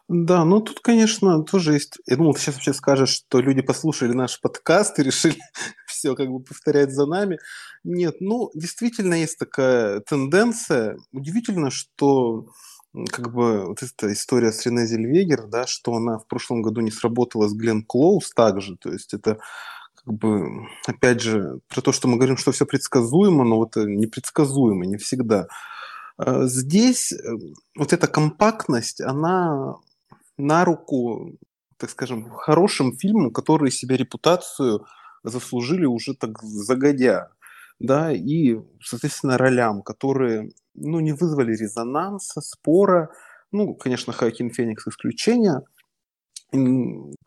Да, 0.09 0.43
ну 0.43 0.59
тут, 0.59 0.81
конечно, 0.81 1.43
тоже 1.43 1.73
есть... 1.73 1.97
Я 2.05 2.17
думал, 2.17 2.33
ты 2.33 2.41
сейчас 2.41 2.55
вообще 2.55 2.73
скажешь, 2.73 3.09
что 3.09 3.39
люди 3.39 3.61
послушали 3.61 4.11
наш 4.11 4.39
подкаст 4.41 4.99
и 4.99 5.03
решили 5.03 5.37
все 5.87 6.13
как 6.15 6.29
бы 6.29 6.39
повторять 6.41 6.91
за 6.91 7.05
нами. 7.05 7.39
Нет, 7.83 8.17
ну, 8.19 8.51
действительно 8.53 9.15
есть 9.15 9.39
такая 9.39 10.01
тенденция. 10.01 10.97
Удивительно, 11.13 11.71
что 11.71 12.47
как 13.11 13.33
бы 13.33 13.65
вот 13.65 13.81
эта 13.81 14.11
история 14.13 14.51
с 14.51 14.65
Рене 14.65 14.85
Зельвегер, 14.85 15.47
да, 15.47 15.65
что 15.65 15.95
она 15.95 16.19
в 16.19 16.27
прошлом 16.27 16.61
году 16.61 16.81
не 16.81 16.91
сработала 16.91 17.47
с 17.47 17.53
Глен 17.53 17.83
Клоус 17.83 18.29
также, 18.31 18.77
то 18.77 18.91
есть 18.91 19.13
это 19.13 19.39
как 20.05 20.15
бы, 20.15 20.67
опять 20.85 21.21
же, 21.21 21.59
про 21.69 21.81
то, 21.81 21.91
что 21.91 22.07
мы 22.07 22.17
говорим, 22.17 22.37
что 22.37 22.51
все 22.51 22.65
предсказуемо, 22.65 23.43
но 23.43 23.57
вот 23.57 23.75
непредсказуемо, 23.75 24.85
не 24.85 24.97
всегда. 24.97 25.47
А 26.17 26.45
здесь 26.45 27.11
э, 27.11 27.17
вот 27.75 27.93
эта 27.93 28.07
компактность, 28.07 29.01
она 29.01 29.75
на 30.37 30.65
руку, 30.65 31.37
так 31.77 31.89
скажем, 31.89 32.29
хорошим 32.29 32.97
фильмам, 32.97 33.31
которые 33.31 33.71
себе 33.71 33.97
репутацию 33.97 34.85
заслужили 35.23 35.85
уже 35.85 36.13
так 36.13 36.41
загодя, 36.41 37.29
да, 37.79 38.11
и, 38.11 38.57
соответственно, 38.81 39.37
ролям, 39.37 39.81
которые, 39.81 40.51
ну, 40.75 40.99
не 40.99 41.13
вызвали 41.13 41.55
резонанса, 41.55 42.41
спора, 42.41 43.09
ну, 43.51 43.73
конечно, 43.73 44.13
Хакин 44.13 44.49
Феникс 44.49 44.87
исключение, 44.87 45.61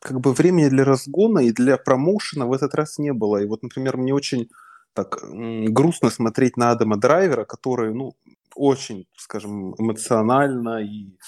как 0.00 0.20
бы 0.20 0.32
времени 0.32 0.68
для 0.68 0.84
разгона 0.84 1.40
и 1.40 1.52
для 1.52 1.76
промоушена 1.76 2.46
в 2.46 2.52
этот 2.52 2.74
раз 2.74 2.98
не 2.98 3.12
было. 3.12 3.42
И 3.42 3.46
вот, 3.46 3.62
например, 3.62 3.96
мне 3.96 4.14
очень 4.14 4.48
так 4.94 5.20
грустно 5.22 6.10
смотреть 6.10 6.56
на 6.56 6.70
Адама 6.70 6.96
Драйвера, 6.96 7.44
который, 7.44 7.92
ну, 7.92 8.14
очень, 8.54 9.06
скажем, 9.16 9.74
эмоционально 9.78 10.78
и 10.82 11.18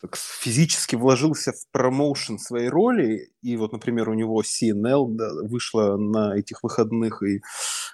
так, 0.00 0.16
физически 0.16 0.96
вложился 0.96 1.52
в 1.52 1.66
промоушен 1.72 2.38
своей 2.38 2.68
роли, 2.68 3.30
и 3.42 3.56
вот, 3.56 3.72
например, 3.72 4.08
у 4.08 4.14
него 4.14 4.42
CNL 4.42 5.06
да, 5.10 5.28
вышла 5.42 5.96
на 5.96 6.36
этих 6.36 6.62
выходных, 6.62 7.22
и, 7.22 7.40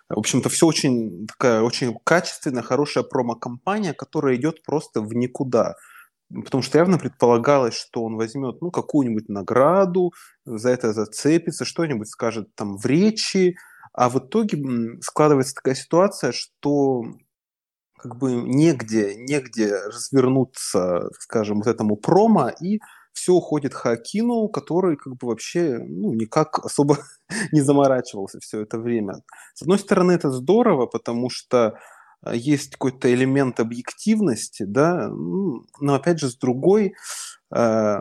в 0.09 0.19
общем-то, 0.19 0.49
все 0.51 0.67
очень 0.67 1.27
такая 1.27 1.63
очень 1.63 1.97
качественная, 2.05 2.63
хорошая 2.63 3.05
промо-компания, 3.05 3.95
которая 3.95 4.37
идет 4.37 4.63
просто 4.63 5.01
в 5.01 5.15
никуда. 5.15 5.77
Потому 6.33 6.63
что 6.63 6.79
явно 6.79 6.99
предполагалось, 6.99 7.75
что 7.75 8.03
он 8.03 8.17
возьмет 8.17 8.61
ну, 8.61 8.71
какую-нибудь 8.71 9.29
награду, 9.29 10.13
за 10.45 10.71
это 10.71 10.93
зацепится, 10.93 11.65
что-нибудь 11.65 12.09
скажет 12.09 12.55
там 12.55 12.77
в 12.77 12.87
речи, 12.87 13.57
а 13.93 14.09
в 14.09 14.19
итоге 14.19 14.59
складывается 15.01 15.55
такая 15.55 15.75
ситуация, 15.75 16.33
что 16.33 17.03
как 17.97 18.17
бы 18.17 18.33
негде, 18.33 19.15
негде 19.17 19.75
развернуться, 19.87 21.09
скажем, 21.21 21.59
вот 21.59 21.67
этому 21.67 21.97
промо, 21.97 22.51
и 22.61 22.81
все 23.15 23.33
уходит 23.33 23.73
Хакину, 23.73 24.49
который 24.49 24.97
как 24.97 25.15
бы 25.17 25.29
вообще 25.29 25.79
ну, 25.79 26.13
никак 26.13 26.59
особо 26.59 26.99
не 27.53 27.61
заморачивался 27.63 28.41
все 28.41 28.63
это 28.63 28.79
время. 28.79 29.23
С 29.55 29.63
одной 29.63 29.79
стороны, 29.79 30.13
это 30.13 30.31
здорово, 30.31 30.87
потому 30.87 31.31
что 31.31 31.79
есть 32.33 32.73
какой-то 32.73 33.13
элемент 33.13 33.61
объективности, 33.61 34.65
да, 34.65 35.09
но 35.11 35.95
опять 35.95 36.21
же, 36.21 36.31
с 36.31 36.37
другой, 36.37 36.95
э, 37.55 37.97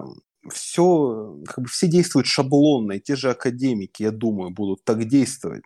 все, 0.51 1.37
как 1.45 1.59
бы 1.59 1.69
все 1.69 1.87
действуют 1.87 2.27
шаблонно, 2.27 2.93
и 2.93 2.99
те 2.99 3.15
же 3.15 3.29
академики, 3.31 4.03
я 4.03 4.11
думаю, 4.11 4.51
будут 4.51 4.83
так 4.83 5.05
действовать. 5.05 5.63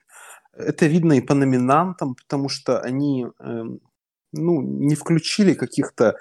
это 0.53 0.87
видно 0.87 1.13
и 1.13 1.21
по 1.21 1.35
номинантам, 1.35 2.15
потому 2.15 2.49
что 2.49 2.79
они 2.79 3.27
эм, 3.39 3.79
ну, 4.33 4.61
не 4.61 4.95
включили 4.95 5.53
каких-то 5.53 6.15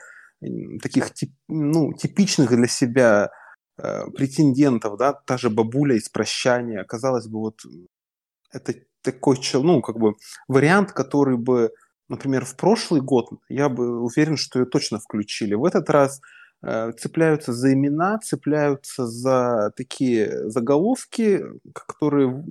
таких 0.83 1.11
ну, 1.49 1.93
типичных 1.95 2.51
для 2.51 2.67
себя 2.67 3.31
э, 3.79 4.05
претендентов, 4.15 4.99
да, 4.99 5.13
та 5.13 5.39
же 5.39 5.51
бабуля 5.51 5.97
из 5.97 6.09
«Прощания», 6.09 6.85
казалось 6.85 7.27
бы, 7.27 7.41
вот 7.41 7.61
это 8.53 8.75
такой, 9.03 9.39
ну, 9.55 9.81
как 9.81 9.99
бы 9.99 10.15
вариант, 10.49 10.93
который 10.93 11.37
бы, 11.37 11.71
например, 12.09 12.45
в 12.45 12.57
прошлый 12.57 13.01
год, 13.01 13.29
я 13.49 13.69
бы 13.69 14.01
уверен, 14.01 14.37
что 14.37 14.59
ее 14.59 14.67
точно 14.67 14.99
включили. 14.99 15.55
В 15.55 15.65
этот 15.65 15.91
раз 15.91 16.21
э, 16.63 16.93
цепляются 16.93 17.53
за 17.53 17.73
имена, 17.73 18.19
цепляются 18.19 19.07
за 19.07 19.73
такие 19.77 20.49
заголовки, 20.51 21.43
которые, 21.73 22.45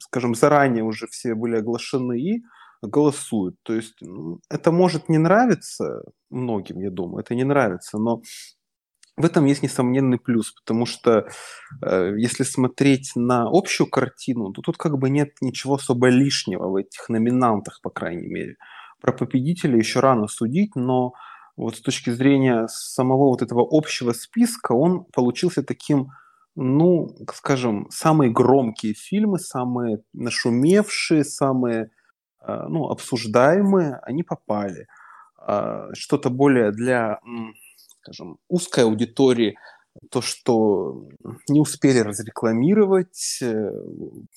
скажем, 0.00 0.34
заранее 0.34 0.84
уже 0.84 1.06
все 1.06 1.34
были 1.34 1.56
оглашены 1.56 2.20
и 2.20 2.42
голосуют. 2.82 3.56
То 3.62 3.74
есть 3.74 3.96
ну, 4.00 4.40
это 4.50 4.70
может 4.70 5.08
не 5.08 5.18
нравиться 5.18 6.02
многим, 6.30 6.80
я 6.80 6.90
думаю, 6.90 7.22
это 7.22 7.34
не 7.34 7.44
нравится, 7.44 7.98
но 7.98 8.22
в 9.16 9.24
этом 9.24 9.46
есть 9.46 9.64
несомненный 9.64 10.18
плюс, 10.18 10.52
потому 10.52 10.86
что 10.86 11.28
э, 11.84 12.14
если 12.16 12.44
смотреть 12.44 13.12
на 13.16 13.48
общую 13.50 13.90
картину, 13.90 14.52
то 14.52 14.62
тут 14.62 14.76
как 14.76 14.96
бы 14.96 15.10
нет 15.10 15.30
ничего 15.40 15.74
особо 15.74 16.08
лишнего 16.08 16.68
в 16.68 16.76
этих 16.76 17.08
номинантах, 17.08 17.80
по 17.82 17.90
крайней 17.90 18.28
мере. 18.28 18.56
Про 19.00 19.12
победителя 19.12 19.76
еще 19.76 20.00
рано 20.00 20.26
судить, 20.26 20.74
но 20.74 21.12
вот 21.56 21.76
с 21.76 21.80
точки 21.80 22.10
зрения 22.10 22.66
самого 22.68 23.28
вот 23.28 23.42
этого 23.42 23.66
общего 23.70 24.12
списка 24.12 24.72
он 24.72 25.04
получился 25.12 25.62
таким, 25.62 26.08
ну, 26.56 27.08
скажем, 27.34 27.86
самые 27.90 28.30
громкие 28.30 28.94
фильмы, 28.94 29.38
самые 29.38 30.02
нашумевшие, 30.12 31.24
самые 31.24 31.90
э, 32.46 32.64
ну, 32.68 32.88
обсуждаемые, 32.88 34.00
они 34.02 34.22
попали. 34.22 34.86
А 35.38 35.88
что-то 35.94 36.30
более 36.30 36.72
для 36.72 37.20
скажем, 38.02 38.38
узкой 38.48 38.84
аудитории, 38.84 39.56
то, 40.10 40.20
что 40.20 41.08
не 41.48 41.60
успели 41.60 41.98
разрекламировать, 41.98 43.38
э, 43.42 43.70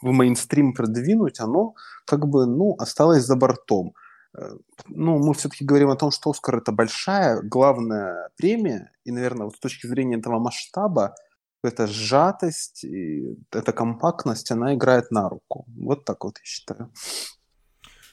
в 0.02 0.12
мейнстрим 0.12 0.74
продвинуть, 0.74 1.40
оно 1.40 1.76
как 2.06 2.28
бы, 2.28 2.46
ну, 2.46 2.76
осталось 2.80 3.24
за 3.24 3.36
бортом. 3.36 3.94
Э, 4.38 4.56
ну, 4.88 5.18
мы 5.20 5.34
все-таки 5.34 5.66
говорим 5.66 5.90
о 5.90 5.96
том, 5.96 6.12
что 6.12 6.30
Оскар 6.30 6.58
это 6.58 6.72
большая, 6.72 7.42
главная 7.42 8.30
премия, 8.38 8.92
и, 9.04 9.12
наверное, 9.12 9.46
вот 9.46 9.56
с 9.56 9.60
точки 9.60 9.88
зрения 9.88 10.18
этого 10.18 10.40
масштаба, 10.40 11.16
эта 11.64 11.88
сжатость, 11.88 12.84
и 12.84 13.38
эта 13.52 13.72
компактность, 13.72 14.52
она 14.52 14.74
играет 14.74 15.12
на 15.12 15.30
руку. 15.30 15.66
Вот 15.78 16.06
так 16.06 16.24
вот 16.24 16.38
я 16.40 16.46
считаю. 16.46 16.92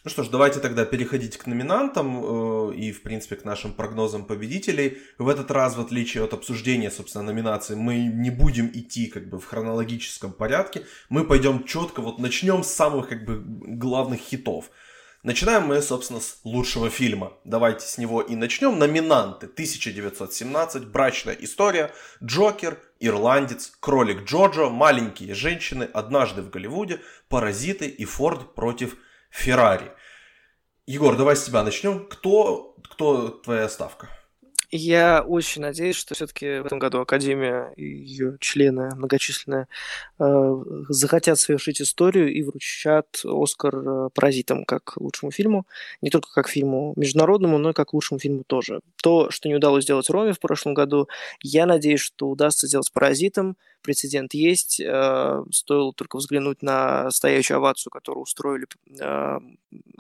Ну 0.05 0.11
что 0.11 0.23
ж, 0.23 0.29
давайте 0.29 0.61
тогда 0.61 0.85
переходить 0.85 1.37
к 1.37 1.47
номинантам 1.47 2.25
э, 2.25 2.75
и, 2.77 2.93
в 2.93 3.03
принципе, 3.03 3.37
к 3.37 3.45
нашим 3.45 3.73
прогнозам 3.73 4.27
победителей. 4.27 4.99
В 5.19 5.29
этот 5.29 5.51
раз, 5.51 5.77
в 5.77 5.81
отличие 5.81 6.25
от 6.25 6.35
обсуждения, 6.35 6.91
собственно, 6.91 7.25
номинаций, 7.25 7.75
мы 7.75 7.99
не 7.99 8.31
будем 8.31 8.71
идти 8.73 9.09
как 9.09 9.29
бы 9.29 9.39
в 9.39 9.45
хронологическом 9.45 10.33
порядке. 10.33 10.85
Мы 11.11 11.25
пойдем 11.25 11.65
четко, 11.65 12.01
вот 12.01 12.19
начнем 12.19 12.63
с 12.63 12.69
самых 12.69 13.09
как 13.09 13.25
бы 13.25 13.43
главных 13.45 14.21
хитов. 14.21 14.71
Начинаем 15.25 15.65
мы, 15.65 15.83
собственно, 15.83 16.21
с 16.21 16.39
лучшего 16.45 16.91
фильма. 16.91 17.33
Давайте 17.45 17.85
с 17.87 17.99
него 17.99 18.23
и 18.23 18.37
начнем. 18.37 18.79
Номинанты 18.79 19.47
1917, 19.47 20.87
Брачная 20.87 21.35
история, 21.35 21.93
Джокер, 22.23 22.79
Ирландец, 23.01 23.73
Кролик 23.81 24.23
Джоджо, 24.23 24.69
Маленькие 24.71 25.35
женщины, 25.35 25.89
Однажды 25.93 26.43
в 26.43 26.51
Голливуде, 26.51 27.01
Паразиты 27.29 27.89
и 27.89 28.05
Форд 28.05 28.55
против 28.55 28.97
Феррари. 29.31 29.91
Егор, 30.87 31.17
давай 31.17 31.35
с 31.35 31.43
тебя 31.43 31.65
начнем. 31.65 32.07
Кто, 32.09 32.77
кто 32.85 33.29
твоя 33.29 33.69
ставка? 33.69 34.09
Я 34.71 35.23
очень 35.23 35.63
надеюсь, 35.63 35.97
что 35.97 36.15
все-таки 36.15 36.61
в 36.61 36.67
этом 36.67 36.79
году 36.79 37.01
Академия 37.01 37.73
и 37.77 37.85
ее 37.85 38.37
члены 38.39 38.95
многочисленные 38.95 39.67
э, 40.19 40.55
захотят 40.91 41.39
совершить 41.39 41.81
историю 41.81 42.31
и 42.31 42.43
вручат 42.43 43.07
Оскар 43.25 43.77
э, 43.77 44.09
«Паразитам» 44.13 44.67
как 44.67 44.99
лучшему 44.99 45.33
фильму. 45.33 45.67
Не 46.03 46.11
только 46.11 46.31
как 46.35 46.49
фильму 46.49 46.93
международному, 46.97 47.57
но 47.57 47.71
и 47.71 47.73
как 47.73 47.95
лучшему 47.95 48.21
фильму 48.21 48.45
тоже. 48.47 48.81
То, 49.03 49.31
что 49.31 49.49
не 49.49 49.55
удалось 49.55 49.85
сделать 49.85 50.11
Роме 50.11 50.35
в 50.35 50.41
прошлом 50.41 50.75
году, 50.75 51.09
я 51.43 51.65
надеюсь, 51.65 52.01
что 52.01 52.29
удастся 52.29 52.67
сделать 52.67 52.93
«Паразитам», 52.93 53.57
прецедент 53.83 54.35
есть. 54.35 54.81
Э, 54.81 55.43
стоило 55.51 55.93
только 55.93 56.17
взглянуть 56.17 56.63
на 56.63 57.11
стоящую 57.11 57.59
овацию, 57.59 57.91
которую 57.91 58.23
устроили 58.23 58.67
э, 59.01 59.39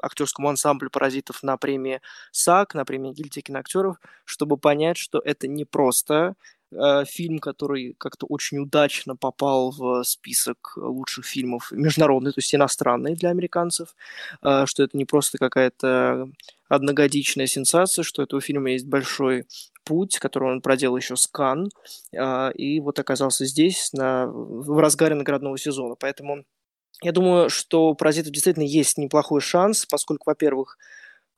актерскому 0.02 0.49
ансамблю 0.49 0.90
«Паразитов» 0.90 1.42
на 1.42 1.56
премии 1.56 2.00
САК, 2.32 2.75
на 2.75 2.85
премии 2.85 3.12
гильдии 3.12 3.40
киноактеров, 3.40 3.97
чтобы 4.25 4.56
понять, 4.56 4.97
что 4.97 5.18
это 5.18 5.49
не 5.49 5.64
просто 5.64 6.35
э, 6.70 7.04
фильм, 7.06 7.38
который 7.38 7.94
как-то 7.99 8.26
очень 8.26 8.58
удачно 8.58 9.16
попал 9.16 9.70
в 9.70 10.02
список 10.04 10.75
лучших 10.76 11.25
фильмов 11.25 11.73
международный, 11.73 12.32
то 12.32 12.38
есть 12.38 12.54
иностранный 12.54 13.14
для 13.14 13.30
американцев, 13.30 13.94
что 14.40 14.82
это 14.82 14.97
не 14.97 15.04
просто 15.04 15.38
какая-то 15.38 16.28
одногодичная 16.68 17.47
сенсация, 17.47 18.02
что 18.02 18.23
у 18.23 18.25
этого 18.25 18.40
фильма 18.40 18.70
есть 18.73 18.87
большой 18.87 19.47
путь, 19.88 20.18
который 20.18 20.52
он 20.52 20.61
проделал 20.61 20.97
еще 20.99 21.16
с 21.16 21.26
Кан, 21.26 21.71
а, 22.16 22.50
и 22.50 22.78
вот 22.80 22.99
оказался 22.99 23.47
здесь 23.47 23.92
на, 23.95 24.26
в 24.26 24.78
разгаре 24.78 25.14
наградного 25.14 25.57
сезона. 25.59 25.95
Поэтому 25.99 26.45
я 27.02 27.12
думаю, 27.12 27.49
что 27.49 27.88
у 27.88 27.95
«Паразитов» 27.95 28.33
действительно 28.33 28.64
есть 28.64 28.99
неплохой 28.99 29.40
шанс, 29.40 29.87
поскольку, 29.87 30.25
во-первых, 30.26 30.76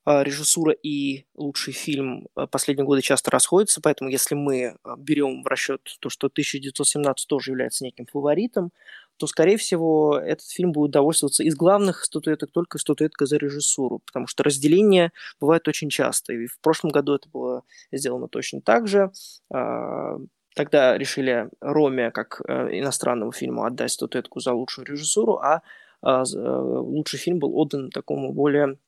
а, 0.04 0.24
режиссура 0.24 0.72
и 0.72 1.26
лучший 1.36 1.72
фильм 1.72 2.26
а, 2.34 2.46
последние 2.46 2.86
годы 2.86 3.02
часто 3.02 3.30
расходятся, 3.30 3.80
поэтому 3.80 4.10
если 4.10 4.34
мы 4.34 4.76
берем 4.98 5.42
в 5.42 5.46
расчет 5.46 5.82
то, 6.00 6.08
что 6.08 6.26
1917 6.26 7.28
тоже 7.28 7.52
является 7.52 7.84
неким 7.84 8.06
фаворитом, 8.06 8.72
то, 9.20 9.26
скорее 9.26 9.58
всего, 9.58 10.18
этот 10.18 10.48
фильм 10.48 10.72
будет 10.72 10.92
довольствоваться 10.92 11.44
из 11.44 11.54
главных 11.54 12.04
статуэток 12.04 12.50
только 12.52 12.78
статуэткой 12.78 13.26
за 13.26 13.36
режиссуру, 13.36 13.98
потому 13.98 14.26
что 14.26 14.42
разделение 14.42 15.12
бывает 15.38 15.68
очень 15.68 15.90
часто. 15.90 16.32
И 16.32 16.46
в 16.46 16.58
прошлом 16.60 16.90
году 16.90 17.14
это 17.14 17.28
было 17.28 17.62
сделано 17.92 18.28
точно 18.28 18.62
так 18.62 18.88
же. 18.88 19.12
А, 19.52 20.16
тогда 20.54 20.96
решили 20.96 21.50
Роме, 21.60 22.10
как 22.12 22.40
э, 22.48 22.78
иностранному 22.78 23.32
фильму, 23.32 23.64
отдать 23.64 23.92
статуэтку 23.92 24.40
за 24.40 24.54
лучшую 24.54 24.86
режиссуру, 24.86 25.34
а, 25.36 25.60
а 26.00 26.22
э, 26.22 26.38
лучший 26.38 27.18
фильм 27.18 27.40
был 27.40 27.54
отдан 27.58 27.90
такому 27.90 28.32
более 28.32 28.78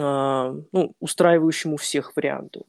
а, 0.00 0.54
ну, 0.72 0.94
устраивающему 0.98 1.76
всех 1.76 2.16
варианту. 2.16 2.66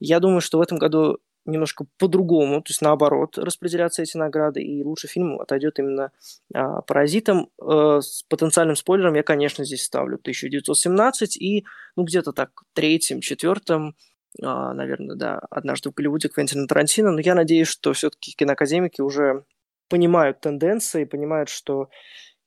Я 0.00 0.20
думаю, 0.20 0.42
что 0.42 0.58
в 0.58 0.60
этом 0.60 0.76
году 0.76 1.18
немножко 1.44 1.86
по-другому, 1.98 2.62
то 2.62 2.70
есть 2.70 2.82
наоборот 2.82 3.38
распределяться 3.38 4.02
эти 4.02 4.16
награды, 4.16 4.62
и 4.62 4.84
лучший 4.84 5.08
фильм 5.08 5.40
отойдет 5.40 5.78
именно 5.78 6.12
а, 6.54 6.82
«Паразитам». 6.82 7.48
Э, 7.60 8.00
с 8.00 8.22
потенциальным 8.28 8.76
спойлером 8.76 9.14
я, 9.14 9.22
конечно, 9.22 9.64
здесь 9.64 9.82
ставлю 9.82 10.16
1917 10.16 11.36
и, 11.36 11.64
ну, 11.96 12.04
где-то 12.04 12.32
так, 12.32 12.50
третьим, 12.74 13.20
четвертым, 13.20 13.96
а, 14.40 14.72
наверное, 14.72 15.16
да, 15.16 15.40
«Однажды 15.50 15.90
в 15.90 15.94
Голливуде» 15.94 16.28
Квентина 16.28 16.66
Тарантино, 16.66 17.10
но 17.10 17.20
я 17.20 17.34
надеюсь, 17.34 17.68
что 17.68 17.92
все-таки 17.92 18.32
киноакадемики 18.32 19.00
уже 19.00 19.44
понимают 19.88 20.40
тенденции, 20.40 21.04
понимают, 21.04 21.48
что 21.48 21.90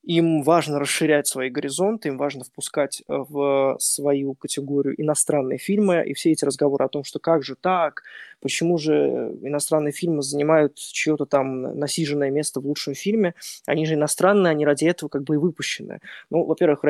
им 0.06 0.44
важно 0.44 0.80
расширять 0.80 1.28
свои 1.28 1.50
горизонты, 1.50 2.10
им 2.10 2.18
важно 2.18 2.44
впускать 2.44 3.02
э, 3.02 3.04
в 3.08 3.78
свою 3.80 4.36
категорию 4.36 5.00
иностранные 5.02 5.58
фильмы, 5.58 6.04
и 6.06 6.14
все 6.14 6.32
эти 6.32 6.46
разговоры 6.46 6.86
о 6.86 6.90
том, 6.90 7.04
что 7.04 7.20
как 7.20 7.44
же 7.44 7.56
так, 7.56 8.04
почему 8.42 8.78
же 8.78 9.36
иностранные 9.42 9.92
фильмы 9.92 10.22
занимают 10.22 10.76
чье-то 10.76 11.26
там 11.26 11.78
насиженное 11.78 12.30
место 12.32 12.60
в 12.60 12.66
лучшем 12.66 12.94
фильме, 12.94 13.34
они 13.66 13.86
же 13.86 13.96
иностранные, 13.96 14.52
они 14.52 14.66
ради 14.66 14.86
этого 14.86 15.10
как 15.10 15.24
бы 15.24 15.36
и 15.36 15.38
выпущены. 15.38 16.00
Ну, 16.30 16.44
во-первых, 16.46 16.84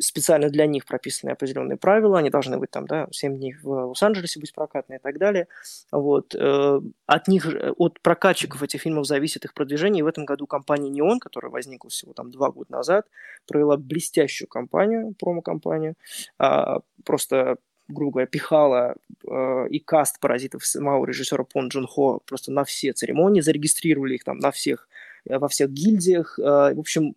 специально 0.00 0.48
для 0.48 0.66
них 0.66 0.84
прописаны 0.86 1.30
определенные 1.30 1.76
правила, 1.76 2.18
они 2.18 2.30
должны 2.30 2.58
быть 2.58 2.70
там, 2.70 2.86
да, 2.86 3.08
7 3.10 3.36
дней 3.36 3.54
в 3.62 3.68
Лос-Анджелесе 3.68 4.40
быть 4.40 4.52
прокатные 4.54 4.98
и 4.98 5.02
так 5.02 5.18
далее. 5.18 5.48
Вот. 5.92 6.34
Э, 6.34 6.80
от 7.06 7.28
них, 7.28 7.46
от 7.78 8.00
прокатчиков 8.00 8.62
этих 8.62 8.80
фильмов 8.82 9.06
зависит 9.06 9.44
их 9.44 9.54
продвижение, 9.54 10.00
и 10.00 10.02
в 10.02 10.06
этом 10.06 10.24
году 10.24 10.46
компания 10.46 10.90
Neon, 10.90 11.18
которая 11.18 11.50
возникла 11.50 11.90
всего 11.90 12.12
там 12.12 12.30
два 12.30 12.50
года 12.50 12.72
назад, 12.72 13.06
провела 13.46 13.76
блестящую 13.76 14.48
кампанию, 14.48 15.14
промо-кампанию, 15.18 15.94
а, 16.38 16.80
просто 17.04 17.56
грубо 17.88 18.12
говоря, 18.12 18.26
пихала 18.26 18.96
э, 19.28 19.68
и 19.68 19.78
каст 19.78 20.20
паразитов 20.20 20.64
самого 20.64 21.04
режиссера 21.06 21.44
Пон 21.44 21.68
Джун 21.68 21.86
Хо 21.86 22.20
просто 22.26 22.52
на 22.52 22.64
все 22.64 22.92
церемонии, 22.92 23.40
зарегистрировали 23.40 24.14
их 24.14 24.24
там 24.24 24.38
на 24.38 24.50
всех, 24.50 24.88
э, 25.28 25.38
во 25.38 25.48
всех 25.48 25.70
гильдиях. 25.70 26.38
Э, 26.38 26.74
в 26.74 26.80
общем, 26.80 27.14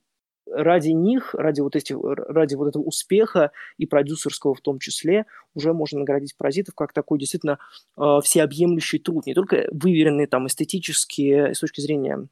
ради 0.51 0.89
них, 0.89 1.35
ради 1.35 1.61
вот, 1.61 1.75
этих, 1.75 1.97
ради 2.01 2.55
вот 2.55 2.67
этого 2.67 2.83
успеха 2.83 3.51
и 3.77 3.85
продюсерского 3.85 4.55
в 4.55 4.61
том 4.61 4.79
числе, 4.79 5.25
уже 5.53 5.73
можно 5.73 5.99
наградить 5.99 6.35
паразитов 6.35 6.75
как 6.75 6.93
такой 6.93 7.19
действительно 7.19 7.59
э, 7.97 8.19
всеобъемлющий 8.23 8.99
труд, 8.99 9.25
не 9.25 9.33
только 9.33 9.67
выверенный 9.71 10.27
там 10.27 10.47
эстетически 10.47 11.53
с 11.53 11.59
точки 11.59 11.81
зрения 11.81 12.27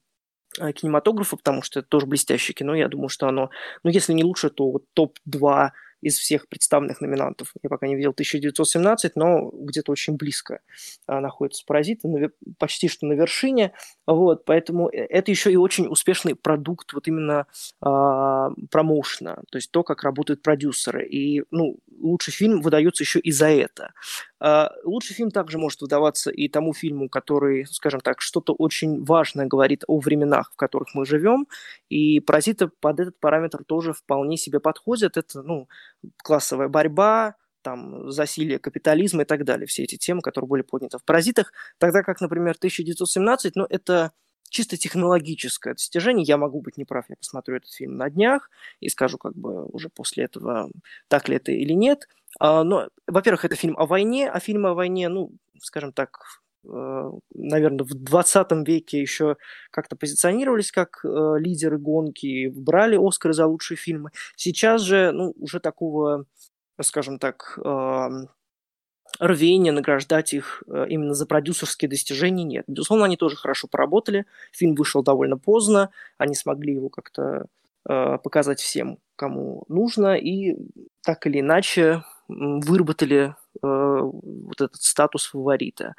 кинематографа, 0.74 1.38
потому 1.38 1.62
что 1.62 1.82
это 1.82 1.89
тоже 1.89 2.08
блестящее 2.08 2.56
кино. 2.56 2.74
Я 2.74 2.88
думаю, 2.88 3.10
что 3.10 3.27
оно, 3.27 3.51
ну, 3.84 3.91
если 3.91 4.13
не 4.13 4.24
лучше, 4.24 4.50
то 4.50 4.72
вот 4.72 4.86
топ-2 4.94 5.70
из 6.01 6.18
всех 6.18 6.48
представленных 6.48 7.01
номинантов. 7.01 7.54
Я 7.63 7.70
пока 7.70 7.88
не 7.88 7.96
видел 7.96 8.12
1917, 8.12 9.16
но 9.16 9.50
где-то 9.51 9.92
очень 9.92 10.16
близко 10.16 10.60
а, 11.08 11.20
находится 11.20 11.63
«Паразиты», 11.66 12.08
на, 12.08 12.30
почти 12.58 12.88
что 12.88 13.06
на 13.06 13.13
вершине. 13.13 13.74
Вот, 14.06 14.46
поэтому 14.46 14.89
э, 14.89 14.98
это 14.98 15.32
еще 15.32 15.51
и 15.51 15.56
очень 15.56 15.88
успешный 15.88 16.36
продукт 16.36 16.94
вот 16.94 17.08
именно 17.08 17.48
а, 17.82 18.51
промоушена, 18.72 19.44
то 19.50 19.58
есть 19.58 19.72
то, 19.72 19.84
как 19.84 20.04
работают 20.04 20.42
продюсеры. 20.42 21.08
И 21.08 21.44
ну, 21.51 21.77
лучший 22.00 22.32
фильм 22.32 22.62
выдается 22.62 23.04
еще 23.04 23.20
и 23.20 23.32
за 23.32 23.48
это. 23.48 23.94
А, 24.39 24.72
лучший 24.84 25.15
фильм 25.15 25.32
также 25.32 25.58
может 25.58 25.82
выдаваться 25.82 26.29
и 26.29 26.48
тому 26.48 26.74
фильму, 26.74 27.10
который, 27.10 27.65
скажем 27.65 28.01
так, 28.01 28.22
что-то 28.22 28.53
очень 28.53 29.03
важное 29.03 29.46
говорит 29.46 29.84
о 29.88 30.00
временах, 30.00 30.51
в 30.53 30.56
которых 30.56 30.94
мы 30.94 31.06
живем, 31.06 31.48
и 31.89 32.20
«Паразиты» 32.20 32.67
под 32.67 33.00
этот 33.00 33.20
параметр 33.20 33.63
тоже 33.63 33.94
вполне 33.94 34.38
себе 34.38 34.60
подходят. 34.60 35.17
Это, 35.17 35.41
ну, 35.41 35.67
классовая 36.17 36.67
борьба, 36.67 37.36
там, 37.62 38.12
засилие 38.12 38.60
капитализма 38.60 39.24
и 39.24 39.25
так 39.25 39.44
далее. 39.44 39.67
Все 39.67 39.84
эти 39.84 39.98
темы, 39.98 40.22
которые 40.22 40.48
были 40.48 40.62
подняты 40.62 41.00
в 41.00 41.03
«Паразитах». 41.03 41.51
Тогда 41.79 42.03
как, 42.03 42.22
например, 42.22 42.56
1917, 42.58 43.56
ну, 43.56 43.65
это 43.70 44.12
чисто 44.50 44.77
технологическое 44.77 45.74
достижение. 45.74 46.25
Я 46.25 46.38
могу 46.38 46.62
быть 46.62 46.77
неправ, 46.77 47.06
я 47.10 47.15
посмотрю 47.15 47.58
этот 47.58 47.72
фильм 47.72 47.98
на 47.98 48.10
днях 48.10 48.50
и 48.79 48.89
скажу 48.89 49.17
как 49.17 49.36
бы 49.36 49.65
уже 49.65 49.89
после 49.89 50.25
этого, 50.25 50.70
так 51.08 51.27
ли 51.29 51.36
это 51.36 51.51
или 51.51 51.74
нет. 51.74 52.08
А, 52.39 52.63
но, 52.63 52.89
во-первых, 53.08 53.46
это 53.46 53.56
фильм 53.56 53.77
о 53.77 53.86
войне, 53.86 54.29
а 54.29 54.39
фильмы 54.39 54.70
о 54.70 54.74
войне, 54.74 55.10
ну, 55.10 55.32
скажем 55.62 55.91
так, 55.91 56.20
э, 56.65 57.12
наверное, 57.34 57.86
в 57.86 57.94
20 57.94 58.51
веке 58.67 59.01
еще 59.01 59.38
как-то 59.72 59.96
позиционировались 59.96 60.72
как 60.72 61.01
э, 61.03 61.36
лидеры 61.39 61.77
гонки, 61.79 62.48
брали 62.48 62.98
Оскары 62.98 63.34
за 63.34 63.48
лучшие 63.48 63.77
фильмы. 63.77 64.12
Сейчас 64.36 64.82
же, 64.82 65.12
ну, 65.12 65.34
уже 65.38 65.60
такого, 65.60 66.25
скажем 66.82 67.20
так, 67.20 67.58
рвения 69.20 69.72
награждать 69.72 70.34
их 70.34 70.63
э, 70.67 70.86
именно 70.89 71.15
за 71.15 71.25
продюсерские 71.25 71.89
достижения 71.89 72.44
нет. 72.44 72.65
Безусловно, 72.67 73.06
они 73.06 73.17
тоже 73.17 73.36
хорошо 73.36 73.67
поработали. 73.67 74.25
Фильм 74.51 74.75
вышел 74.75 75.01
довольно 75.01 75.38
поздно, 75.38 75.89
они 76.17 76.36
смогли 76.36 76.74
его 76.74 76.89
как-то 76.89 77.48
показать 77.84 78.60
всем, 78.60 79.00
кому 79.15 79.63
нужно, 79.70 80.17
и 80.17 80.58
так 81.03 81.25
или 81.25 81.39
иначе 81.39 82.03
выработали 82.27 83.27
э, 83.27 83.34
вот 83.62 84.62
этот 84.62 84.81
статус 84.81 85.25
фаворита. 85.25 85.96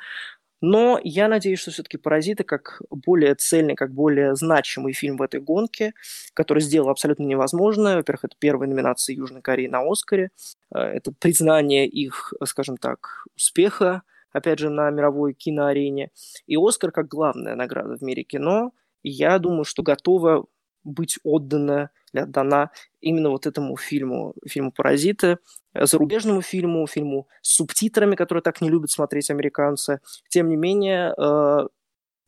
Но 0.61 1.01
я 1.05 1.29
надеюсь, 1.29 1.61
что 1.61 1.71
все-таки 1.71 1.99
«Паразиты» 1.99 2.43
как 2.43 2.83
более 2.91 3.37
цельный, 3.37 3.77
как 3.77 3.93
более 3.93 4.35
значимый 4.35 4.93
фильм 4.93 5.17
в 5.17 5.23
этой 5.23 5.41
гонке, 5.41 5.93
который 6.35 6.61
сделал 6.61 6.89
абсолютно 6.89 7.23
невозможное. 7.25 7.97
Во-первых, 7.97 8.25
это 8.25 8.37
первая 8.39 8.69
номинация 8.69 9.15
Южной 9.15 9.41
Кореи 9.41 9.69
на 9.69 9.81
«Оскаре». 9.89 10.31
Э, 10.75 10.81
это 10.81 11.13
признание 11.13 11.87
их, 11.87 12.35
скажем 12.45 12.77
так, 12.77 13.25
успеха, 13.37 14.03
опять 14.33 14.59
же, 14.59 14.69
на 14.69 14.91
мировой 14.91 15.33
киноарене. 15.35 16.11
И 16.47 16.57
«Оскар» 16.57 16.91
как 16.91 17.07
главная 17.07 17.55
награда 17.55 17.97
в 17.97 18.03
мире 18.03 18.25
кино. 18.25 18.73
я 19.05 19.39
думаю, 19.39 19.65
что 19.65 19.83
готова 19.85 20.47
быть 20.83 21.19
отдана 21.23 21.91
отдана 22.13 22.71
именно 23.01 23.31
вот 23.31 23.47
этому 23.47 23.77
фильму, 23.77 24.35
фильму 24.47 24.73
«Паразиты», 24.73 25.39
э, 25.75 25.87
зарубежному 25.87 26.43
фильму, 26.43 26.87
фильму 26.87 27.29
с 27.43 27.57
субтитрами, 27.57 28.17
которые 28.17 28.43
так 28.43 28.61
не 28.61 28.71
любят 28.71 28.91
смотреть 28.91 29.31
американцы. 29.31 30.01
Тем 30.29 30.49
не 30.49 30.57
менее, 30.57 31.15
э, 31.17 31.17
вот 31.19 31.71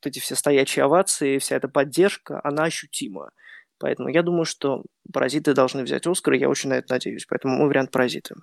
эти 0.05 0.19
все 0.19 0.35
стоячие 0.35 0.85
овации, 0.85 1.39
вся 1.39 1.57
эта 1.57 1.69
поддержка, 1.69 2.41
она 2.45 2.65
ощутима. 2.65 3.31
Поэтому 3.79 4.09
я 4.09 4.23
думаю, 4.23 4.45
что 4.45 4.85
«Паразиты» 5.13 5.55
должны 5.55 5.83
взять 5.83 6.07
«Оскар», 6.07 6.35
и 6.35 6.39
я 6.39 6.49
очень 6.49 6.71
на 6.71 6.75
это 6.75 6.93
надеюсь. 6.93 7.27
Поэтому 7.27 7.57
мой 7.57 7.69
вариант 7.69 7.91
«Паразиты». 7.91 8.35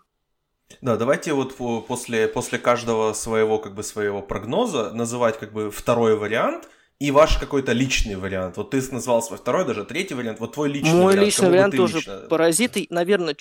Да, 0.82 0.98
давайте 0.98 1.34
вот 1.34 1.56
после, 1.88 2.28
после 2.28 2.60
каждого 2.60 3.14
своего, 3.14 3.58
как 3.58 3.74
бы, 3.74 3.84
своего 3.84 4.22
прогноза 4.22 4.92
называть 4.92 5.40
как 5.40 5.54
бы 5.54 5.72
второй 5.72 6.18
вариант– 6.18 6.70
и 7.00 7.12
ваш 7.12 7.38
какой-то 7.38 7.74
личный 7.74 8.16
вариант. 8.16 8.58
Вот 8.58 8.72
ты 8.72 8.82
назвал 8.92 9.22
свой 9.22 9.38
второй, 9.38 9.66
даже 9.66 9.86
третий 9.86 10.16
вариант. 10.16 10.40
Вот 10.40 10.54
твой 10.54 10.70
личный 10.70 10.94
Мой 10.94 11.14
вариант. 11.14 11.26
личный 11.26 11.50
вариант 11.50 11.76
тоже 11.76 11.98
лично... 11.98 12.26
паразиты. 12.30 12.88
Наверное, 12.90 13.36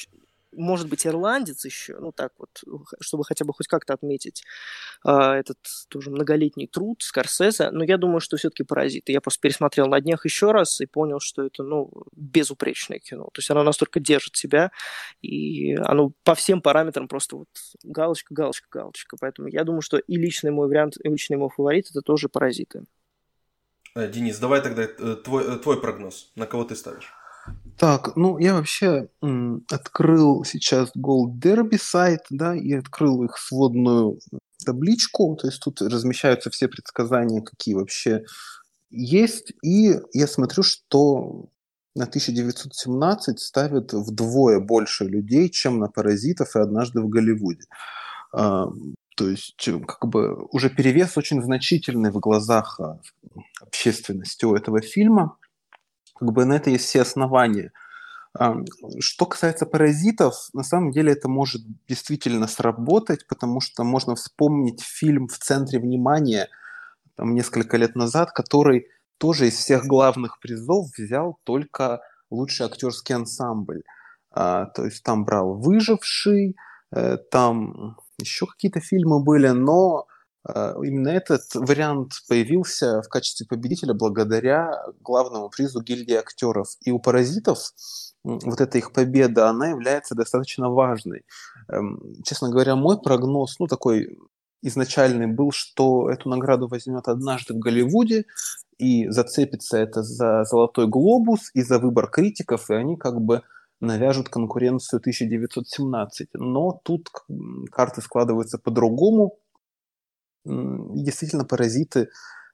может 0.53 0.88
быть, 0.88 1.07
ирландец 1.07 1.64
еще, 1.64 1.99
ну 1.99 2.12
так 2.12 2.33
вот, 2.38 2.49
чтобы 3.01 3.25
хотя 3.25 3.45
бы 3.45 3.53
хоть 3.53 3.66
как-то 3.66 3.95
отметить 3.95 4.42
а, 5.05 5.37
этот 5.37 5.59
тоже 5.88 6.11
многолетний 6.11 6.66
труд 6.66 7.03
Скорсезе, 7.03 7.71
но 7.71 7.85
я 7.85 7.99
думаю, 7.99 8.21
что 8.21 8.37
все-таки 8.37 8.64
паразиты. 8.64 9.12
Я 9.12 9.21
просто 9.21 9.40
пересмотрел 9.40 9.87
на 9.87 10.01
днях 10.01 10.25
еще 10.25 10.53
раз 10.53 10.81
и 10.81 10.87
понял, 10.87 11.21
что 11.21 11.45
это, 11.45 11.62
ну, 11.62 11.90
безупречное 12.12 12.99
кино. 12.99 13.25
То 13.33 13.38
есть 13.38 13.51
оно 13.51 13.62
настолько 13.62 14.01
держит 14.01 14.37
себя, 14.37 14.71
и 15.21 15.75
оно 15.75 16.12
по 16.25 16.35
всем 16.35 16.61
параметрам 16.62 17.09
просто 17.09 17.37
вот 17.37 17.49
галочка, 17.83 18.35
галочка, 18.35 18.66
галочка. 18.71 19.16
Поэтому 19.21 19.49
я 19.49 19.64
думаю, 19.64 19.83
что 19.83 19.99
и 19.99 20.16
личный 20.16 20.51
мой 20.51 20.69
вариант, 20.69 20.95
и 21.03 21.09
личный 21.09 21.37
мой 21.37 21.51
фаворит 21.55 21.90
это 21.90 22.01
тоже 22.01 22.29
паразиты. 22.29 22.85
Э, 23.96 24.09
Денис, 24.09 24.38
давай 24.38 24.61
тогда 24.61 24.82
э, 24.82 25.16
твой, 25.24 25.44
э, 25.44 25.56
твой 25.56 25.80
прогноз. 25.80 26.30
На 26.37 26.46
кого 26.46 26.64
ты 26.64 26.76
ставишь? 26.76 27.12
Так, 27.78 28.14
ну 28.16 28.38
я 28.38 28.54
вообще 28.54 29.09
м, 29.22 29.64
открыл 29.70 30.44
сейчас 30.44 30.90
Gold 30.96 31.40
Derby 31.40 31.78
сайт, 31.80 32.20
да, 32.28 32.54
и 32.54 32.74
открыл 32.74 33.22
их 33.24 33.38
сводную 33.38 34.18
табличку, 34.64 35.37
то 35.37 35.46
есть 35.46 35.62
тут 35.62 35.80
размещаются 35.80 36.50
все 36.50 36.68
предсказания, 36.68 37.40
какие 37.40 37.74
вообще 37.74 38.24
есть, 38.90 39.52
и 39.62 39.94
я 40.12 40.26
смотрю, 40.26 40.62
что 40.62 41.46
на 41.94 42.04
1917 42.04 43.38
ставят 43.38 43.92
вдвое 43.92 44.59
больше 44.61 45.04
людей, 45.04 45.48
чем 45.48 45.78
на 45.78 45.87
«Паразитов» 45.87 46.56
и 46.56 46.61
«Однажды 46.61 47.00
в 47.00 47.09
Голливуде». 47.09 47.64
А, 49.16 49.22
то 49.22 49.29
есть 49.29 49.68
как 49.87 50.07
бы 50.07 50.46
уже 50.52 50.70
перевес 50.70 51.16
очень 51.16 51.42
значительный 51.42 52.11
в 52.11 52.18
глазах 52.18 52.81
а, 52.81 53.00
общественности 53.61 54.44
у 54.44 54.55
этого 54.55 54.81
фильма. 54.81 55.37
Как 56.14 56.33
бы 56.33 56.44
на 56.44 56.55
это 56.55 56.70
есть 56.70 56.85
все 56.85 57.02
основания. 57.02 57.72
Что 59.00 59.24
касается 59.24 59.64
паразитов, 59.64 60.50
на 60.52 60.62
самом 60.62 60.90
деле 60.90 61.12
это 61.12 61.29
может 61.29 61.62
действительно 61.88 62.46
сработать, 62.46 63.26
потому 63.26 63.61
что 63.61 63.83
можно 63.83 64.14
вспомнить 64.14 64.83
фильм 64.83 65.26
«В 65.29 65.38
центре 65.38 65.79
внимания» 65.79 66.48
там, 67.16 67.35
несколько 67.35 67.79
лет 67.79 67.96
назад, 67.96 68.33
который 68.33 68.88
тоже 69.16 69.48
из 69.48 69.55
всех 69.55 69.87
главных 69.87 70.38
призов 70.38 70.88
взял 70.98 71.38
только 71.44 72.00
лучший 72.31 72.66
актерский 72.66 73.14
ансамбль. 73.14 73.83
А, 74.31 74.66
то 74.66 74.85
есть 74.85 75.02
там 75.02 75.24
брал 75.24 75.55
«Выживший», 75.55 76.57
э, 76.92 77.16
там 77.31 77.96
еще 78.18 78.46
какие-то 78.46 78.81
фильмы 78.81 79.22
были, 79.22 79.48
но 79.48 80.07
э, 80.48 80.74
именно 80.83 81.09
этот 81.09 81.42
вариант 81.55 82.12
появился 82.29 83.02
в 83.02 83.09
качестве 83.09 83.46
победителя 83.46 83.94
благодаря 83.94 84.83
главному 85.00 85.50
призу 85.50 85.83
гильдии 85.83 86.14
актеров. 86.14 86.68
И 86.83 86.90
у 86.90 86.98
«Паразитов» 86.98 87.72
вот 88.24 88.61
эта 88.61 88.79
их 88.79 88.92
победа, 88.92 89.48
она 89.48 89.68
является 89.68 90.14
достаточно 90.14 90.68
важной. 90.68 91.24
Эм, 91.68 92.00
честно 92.24 92.48
говоря, 92.48 92.74
мой 92.74 93.00
прогноз, 93.00 93.59
ну, 93.61 93.68
такой 93.68 94.18
изначальный 94.62 95.29
был, 95.29 95.52
что 95.52 96.11
эту 96.11 96.29
награду 96.29 96.66
возьмет 96.66 97.07
однажды 97.07 97.55
в 97.55 97.59
Голливуде, 97.59 98.24
и 98.79 99.09
зацепится 99.09 99.79
это 99.79 100.02
за 100.02 100.44
«Золотой 100.44 100.88
глобус» 100.88 101.50
и 101.55 101.62
за 101.62 101.79
выбор 101.79 102.11
критиков, 102.11 102.68
и 102.70 102.74
они 102.74 102.96
как 102.96 103.20
бы 103.20 103.42
навяжут 103.81 104.29
конкуренцию 104.29 105.01
1917. 105.01 106.29
Но 106.35 106.81
тут 106.85 107.11
карты 107.71 108.01
складываются 108.01 108.59
по-другому. 108.59 109.39
Действительно, 110.45 111.45
паразиты 111.45 112.09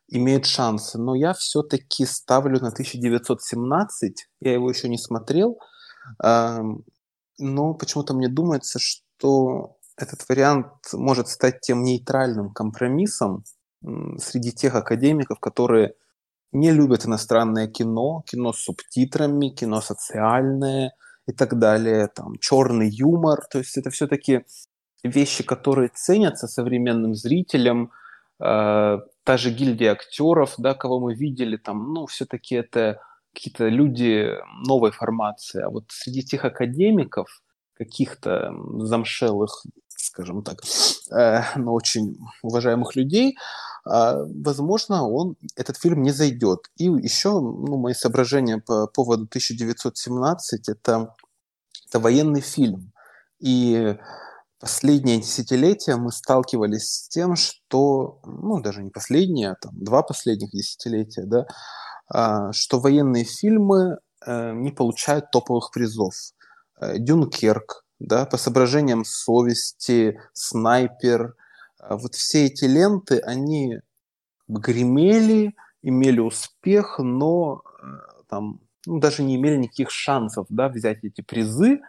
имеют 0.09 0.47
шансы. 0.47 0.99
Но 0.99 1.15
я 1.15 1.33
все-таки 1.33 2.07
ставлю 2.07 2.61
на 2.61 2.69
1917. 2.69 4.29
Я 4.41 4.53
его 4.53 4.69
еще 4.69 4.89
не 4.89 4.99
смотрел. 4.99 5.59
Но 6.19 7.75
почему-то 7.75 8.15
мне 8.15 8.29
думается, 8.29 8.79
что 8.79 9.77
этот 9.97 10.29
вариант 10.29 10.73
может 10.93 11.29
стать 11.29 11.61
тем 11.61 11.83
нейтральным 11.83 12.53
компромиссом 12.53 13.45
среди 14.19 14.53
тех 14.53 14.75
академиков, 14.75 15.39
которые 15.41 15.95
не 16.53 16.71
любят 16.71 17.07
иностранное 17.07 17.67
кино, 17.67 18.23
кино 18.27 18.53
с 18.53 18.59
субтитрами, 18.59 19.49
кино 19.49 19.81
социальное, 19.81 20.93
и 21.27 21.33
так 21.33 21.59
далее, 21.59 22.09
там, 22.09 22.35
черный 22.41 22.89
юмор, 22.91 23.41
то 23.51 23.59
есть 23.59 23.77
это 23.79 23.91
все-таки 23.91 24.45
вещи, 25.05 25.45
которые 25.45 25.91
ценятся 25.95 26.49
современным 26.49 27.15
зрителям, 27.15 27.93
э, 28.41 28.99
та 29.25 29.37
же 29.37 29.51
гильдия 29.51 29.93
актеров, 29.93 30.55
да, 30.59 30.75
кого 30.75 31.01
мы 31.01 31.15
видели, 31.15 31.57
там, 31.57 31.93
ну, 31.93 32.07
все-таки 32.07 32.57
это 32.57 33.01
какие-то 33.35 33.69
люди 33.69 34.29
новой 34.67 34.91
формации, 34.91 35.63
а 35.63 35.71
вот 35.71 35.85
среди 35.89 36.23
тех 36.23 36.45
академиков, 36.45 37.29
каких-то 37.75 38.53
замшелых, 38.79 39.65
скажем 39.89 40.43
так, 40.43 40.61
э, 41.11 41.43
но 41.57 41.73
очень 41.73 42.19
уважаемых 42.43 42.97
людей, 42.97 43.37
э, 43.87 44.25
возможно, 44.45 45.09
он, 45.09 45.37
этот 45.57 45.77
фильм 45.77 46.03
не 46.03 46.13
зайдет. 46.13 46.71
И 46.77 46.85
еще 46.85 47.41
ну, 47.41 47.79
мои 47.79 47.95
соображения 47.95 48.59
по 48.59 48.87
поводу 48.87 49.25
1917 49.25 50.69
это, 50.69 51.15
это 51.89 52.01
военный 52.01 52.41
фильм. 52.41 52.93
И 53.41 53.97
последнее 54.61 55.21
десятилетие 55.21 55.97
мы 55.97 56.13
сталкивались 56.13 56.89
с 56.89 57.09
тем, 57.09 57.35
что, 57.35 58.21
ну, 58.25 58.61
даже 58.61 58.83
не 58.83 58.91
последние, 58.91 59.51
а 59.51 59.57
там 59.61 59.73
два 59.75 60.03
последних 60.03 60.51
десятилетия, 60.51 61.25
да, 61.27 61.47
а, 62.09 62.53
что 62.53 62.79
военные 62.79 63.25
фильмы 63.25 63.99
э, 64.25 64.53
не 64.53 64.71
получают 64.71 65.33
топовых 65.33 65.73
призов. 65.73 66.15
Э, 66.83 66.99
Дюнкерк, 66.99 67.85
да, 68.01 68.27
по 68.27 68.37
соображениям 68.37 69.05
совести, 69.05 70.21
снайпер, 70.33 71.35
а 71.79 71.97
вот 71.97 72.15
все 72.15 72.47
эти 72.47 72.65
ленты, 72.65 73.19
они 73.21 73.81
гремели, 74.49 75.55
имели 75.83 76.21
успех, 76.21 76.99
но 76.99 77.63
э, 77.81 77.85
там 78.29 78.61
ну, 78.87 78.99
даже 78.99 79.23
не 79.23 79.37
имели 79.37 79.57
никаких 79.57 79.91
шансов 79.91 80.47
да, 80.49 80.69
взять 80.69 81.05
эти 81.05 81.21
призы. 81.21 81.81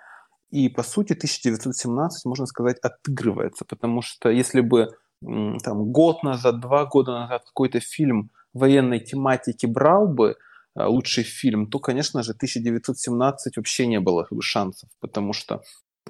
И, 0.52 0.70
по 0.70 0.84
сути, 0.84 1.14
1917, 1.14 2.26
можно 2.26 2.46
сказать, 2.46 2.78
отыгрывается, 2.80 3.66
потому 3.66 4.04
что 4.04 4.30
если 4.30 4.62
бы 4.62 4.96
там, 5.20 5.92
год 5.92 6.22
назад, 6.22 6.60
два 6.60 6.86
года 6.86 7.12
назад 7.14 7.44
какой-то 7.46 7.80
фильм 7.80 8.30
военной 8.54 9.00
тематики 9.00 9.66
брал 9.66 10.08
бы 10.08 10.36
лучший 10.76 11.24
фильм, 11.24 11.68
то, 11.68 11.80
конечно 11.80 12.24
же, 12.24 12.32
1917 12.32 13.58
вообще 13.58 13.88
не 13.88 14.00
было 14.00 14.28
шансов, 14.42 14.90
потому 15.00 15.34
что 15.34 15.62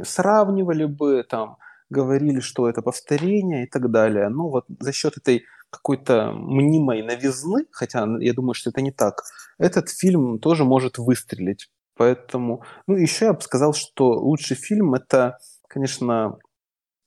сравнивали 0.02 0.86
бы, 0.86 1.23
там, 1.30 1.58
говорили, 1.89 2.39
что 2.39 2.67
это 2.67 2.82
повторение 2.82 3.65
и 3.65 3.69
так 3.69 3.91
далее. 3.91 4.30
Но 4.30 4.49
вот 4.49 4.65
за 4.80 4.91
счет 4.91 5.17
этой 5.17 5.45
какой-то 5.69 6.32
мнимой 6.32 7.02
новизны, 7.02 7.65
хотя 7.71 8.08
я 8.19 8.34
думаю, 8.34 8.54
что 8.54 8.69
это 8.69 8.82
не 8.82 8.91
так, 8.91 9.21
этот 9.58 9.89
фильм 9.89 10.39
тоже 10.39 10.65
может 10.65 10.97
выстрелить. 10.97 11.69
Поэтому, 11.95 12.63
ну, 12.88 12.95
еще 12.95 13.26
я 13.26 13.34
бы 13.34 13.41
сказал, 13.41 13.73
что 13.73 14.13
лучший 14.13 14.58
фильм 14.58 14.93
это, 14.95 15.38
конечно, 15.67 16.38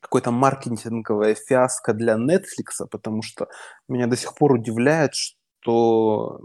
какое-то 0.00 0.30
маркетинговая 0.30 1.34
фиаско 1.34 1.92
для 1.92 2.14
Netflix, 2.16 2.86
потому 2.90 3.22
что 3.22 3.48
меня 3.88 4.06
до 4.06 4.16
сих 4.16 4.34
пор 4.34 4.52
удивляет, 4.52 5.14
что 5.14 5.36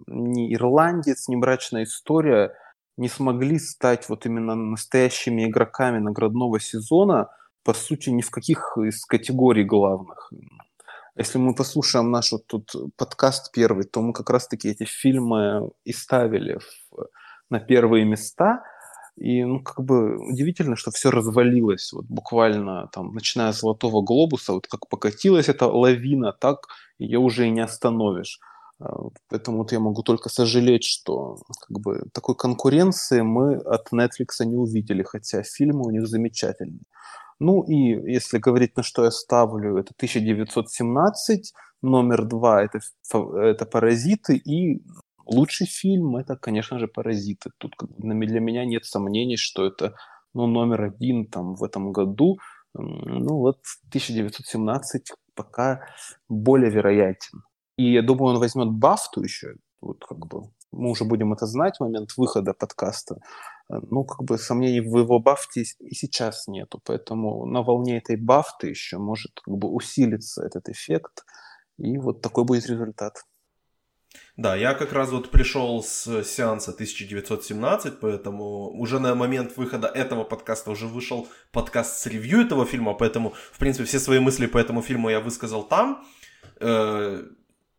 ни 0.08 0.54
«Ирландец», 0.54 1.28
ни 1.28 1.36
«Брачная 1.36 1.84
история» 1.84 2.54
не 2.98 3.08
смогли 3.10 3.58
стать 3.58 4.10
вот 4.10 4.26
именно 4.26 4.56
настоящими 4.56 5.48
игроками 5.48 6.00
наградного 6.00 6.60
сезона, 6.60 7.30
по 7.64 7.74
сути, 7.74 8.10
ни 8.10 8.22
в 8.22 8.30
каких 8.30 8.78
из 8.78 9.06
категорий 9.06 9.64
главных. 9.64 10.32
Если 11.16 11.38
мы 11.38 11.56
послушаем 11.56 12.12
наш 12.12 12.32
вот 12.32 12.48
тут 12.48 12.72
подкаст 12.98 13.52
первый, 13.52 13.86
то 13.86 14.02
мы 14.02 14.14
как 14.14 14.30
раз-таки 14.30 14.70
эти 14.70 14.84
фильмы 14.84 15.72
и 15.84 15.94
ставили 15.94 16.60
в, 16.60 17.08
на 17.50 17.60
первые 17.60 18.06
места– 18.06 18.64
и, 19.18 19.44
ну, 19.44 19.60
как 19.62 19.84
бы 19.84 20.18
удивительно, 20.18 20.76
что 20.76 20.92
все 20.92 21.12
развалилось, 21.12 21.92
вот 21.94 22.06
буквально 22.06 22.88
там, 22.94 23.14
начиная 23.14 23.52
с 23.52 23.60
«Золотого 23.60 24.02
глобуса», 24.02 24.54
вот 24.54 24.68
как 24.68 24.88
покатилась 24.88 25.50
эта 25.50 25.68
лавина, 25.68 26.32
так 26.32 26.68
ее 26.98 27.20
уже 27.20 27.48
и 27.48 27.52
не 27.52 27.62
остановишь. 27.62 28.40
А, 28.82 29.10
поэтому 29.30 29.58
вот 29.58 29.72
я 29.72 29.80
могу 29.80 30.04
только 30.04 30.30
сожалеть, 30.30 30.84
что 30.84 31.38
как 31.67 31.80
бы 31.80 32.04
такой 32.13 32.36
конкуренции 32.36 33.22
мы 33.22 33.56
от 33.56 33.94
Netflix 33.94 34.46
не 34.46 34.56
увидели, 34.56 35.04
хотя 35.04 35.44
фильмы 35.44 35.88
у 35.88 35.91
них 35.91 36.08
замечательные. 36.08 36.84
Ну 37.39 37.63
и 37.63 38.12
если 38.12 38.38
говорить, 38.38 38.78
на 38.78 38.84
что 38.84 39.04
я 39.04 39.12
ставлю, 39.12 39.78
это 39.78 39.94
1917, 39.96 41.54
номер 41.82 42.26
два 42.26 42.63
это, 42.63 42.80
это 43.13 43.65
«Паразиты» 43.65 44.36
и 44.36 44.84
Лучший 45.26 45.67
фильм 45.67 46.17
это, 46.17 46.36
конечно 46.36 46.80
же, 46.80 46.88
«Паразиты». 46.88 47.52
Тут 47.58 47.76
для 47.98 48.39
меня 48.39 48.65
нет 48.65 48.86
сомнений, 48.86 49.38
что 49.38 49.65
это 49.65 49.96
ну, 50.34 50.48
номер 50.48 50.84
один 50.84 51.26
там, 51.28 51.56
в 51.56 51.63
этом 51.63 51.91
году. 51.94 52.38
Ну 52.74 53.38
вот 53.38 53.60
1917 53.89 55.12
пока 55.36 55.82
более 56.28 56.72
вероятен. 56.72 57.44
И 57.78 57.94
я 57.94 58.02
думаю, 58.02 58.36
он 58.36 58.40
возьмет 58.40 58.70
Бафту 58.70 59.24
еще. 59.24 59.56
Вот 59.82 60.06
как 60.06 60.20
бы 60.28 60.44
мы 60.72 60.90
уже 60.92 61.06
будем 61.06 61.34
это 61.34 61.46
знать 61.46 61.78
в 61.78 61.84
момент 61.84 62.16
выхода 62.18 62.54
подкаста. 62.54 63.18
Ну, 63.68 64.04
как 64.04 64.24
бы 64.24 64.38
сомнений 64.38 64.82
в 64.82 64.98
его 64.98 65.20
бафте 65.20 65.64
и 65.80 65.96
сейчас 65.96 66.48
нету. 66.48 66.80
Поэтому 66.84 67.46
на 67.46 67.62
волне 67.62 67.98
этой 67.98 68.16
бафты 68.16 68.68
еще 68.68 68.98
может 68.98 69.32
как 69.44 69.56
бы 69.56 69.70
усилиться 69.70 70.44
этот 70.46 70.70
эффект. 70.70 71.26
И 71.78 71.98
вот 71.98 72.22
такой 72.22 72.44
будет 72.44 72.68
результат. 72.68 73.26
Да, 74.36 74.56
я 74.56 74.74
как 74.74 74.94
раз 74.94 75.10
вот 75.12 75.32
пришел 75.32 75.82
с 75.84 76.24
сеанса 76.24 76.72
1917, 76.72 78.00
поэтому 78.00 78.70
уже 78.78 79.00
на 79.00 79.16
момент 79.16 79.56
выхода 79.58 79.88
этого 79.88 80.26
подкаста 80.26 80.72
уже 80.72 80.88
вышел 80.88 81.28
подкаст 81.52 82.00
с 82.00 82.06
ревью 82.08 82.42
этого 82.42 82.66
фильма, 82.66 82.94
поэтому, 82.94 83.34
в 83.54 83.58
принципе, 83.58 83.86
все 83.86 84.00
свои 84.00 84.20
мысли 84.20 84.48
по 84.48 84.58
этому 84.58 84.82
фильму 84.82 85.10
я 85.10 85.22
высказал 85.22 85.64
там. 85.64 86.06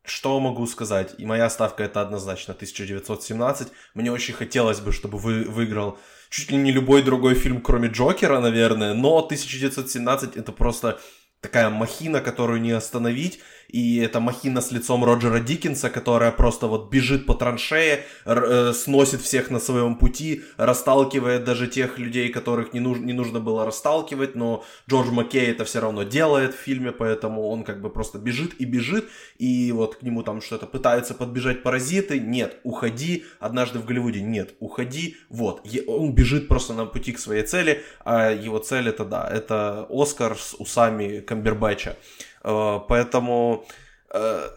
Что 0.04 0.40
могу 0.40 0.66
сказать? 0.66 1.14
И 1.18 1.26
моя 1.26 1.48
ставка 1.48 1.84
это 1.84 2.00
однозначно 2.00 2.54
1917. 2.54 3.68
Мне 3.94 4.10
очень 4.10 4.34
хотелось 4.34 4.80
бы, 4.80 4.92
чтобы 4.92 5.18
вы 5.18 5.44
выиграл 5.44 5.98
чуть 6.28 6.50
ли 6.50 6.56
не 6.56 6.72
любой 6.72 7.02
другой 7.02 7.34
фильм, 7.34 7.60
кроме 7.60 7.88
Джокера, 7.88 8.40
наверное, 8.40 8.94
но 8.94 9.18
1917 9.18 10.36
это 10.36 10.50
просто 10.50 10.98
такая 11.40 11.70
махина, 11.70 12.20
которую 12.20 12.60
не 12.60 12.72
остановить 12.72 13.40
и 13.72 13.96
это 13.96 14.20
махина 14.20 14.60
с 14.60 14.70
лицом 14.70 15.04
Роджера 15.04 15.40
Диккенса, 15.40 15.88
которая 15.88 16.30
просто 16.30 16.66
вот 16.66 16.90
бежит 16.90 17.26
по 17.26 17.34
траншее, 17.34 18.04
э, 18.26 18.72
сносит 18.74 19.22
всех 19.22 19.50
на 19.50 19.58
своем 19.58 19.96
пути, 19.96 20.42
расталкивает 20.58 21.44
даже 21.44 21.66
тех 21.66 21.98
людей, 21.98 22.28
которых 22.28 22.74
не, 22.74 22.80
нуж- 22.80 23.00
не 23.00 23.14
нужно 23.14 23.40
было 23.40 23.64
расталкивать, 23.64 24.36
но 24.36 24.62
Джордж 24.88 25.10
Маккей 25.10 25.50
это 25.50 25.64
все 25.64 25.80
равно 25.80 26.02
делает 26.02 26.54
в 26.54 26.58
фильме, 26.58 26.92
поэтому 26.92 27.48
он 27.48 27.64
как 27.64 27.80
бы 27.80 27.88
просто 27.88 28.18
бежит 28.18 28.60
и 28.60 28.66
бежит, 28.66 29.08
и 29.38 29.72
вот 29.72 29.96
к 29.96 30.02
нему 30.02 30.22
там 30.22 30.42
что-то 30.42 30.66
пытаются 30.66 31.14
подбежать 31.14 31.62
паразиты, 31.62 32.20
нет, 32.20 32.58
уходи, 32.64 33.24
однажды 33.40 33.78
в 33.78 33.86
Голливуде, 33.86 34.20
нет, 34.20 34.54
уходи, 34.60 35.16
вот, 35.30 35.66
он 35.86 36.14
бежит 36.14 36.46
просто 36.46 36.74
на 36.74 36.84
пути 36.84 37.12
к 37.12 37.18
своей 37.18 37.42
цели, 37.42 37.82
а 38.04 38.30
его 38.30 38.58
цель 38.58 38.88
это, 38.88 39.06
да, 39.06 39.26
это 39.26 39.86
Оскар 39.88 40.36
с 40.36 40.54
усами 40.58 41.20
Камбербэтча. 41.20 41.96
Э, 42.44 42.78
поэтому 42.88 43.66
э, 44.10 44.48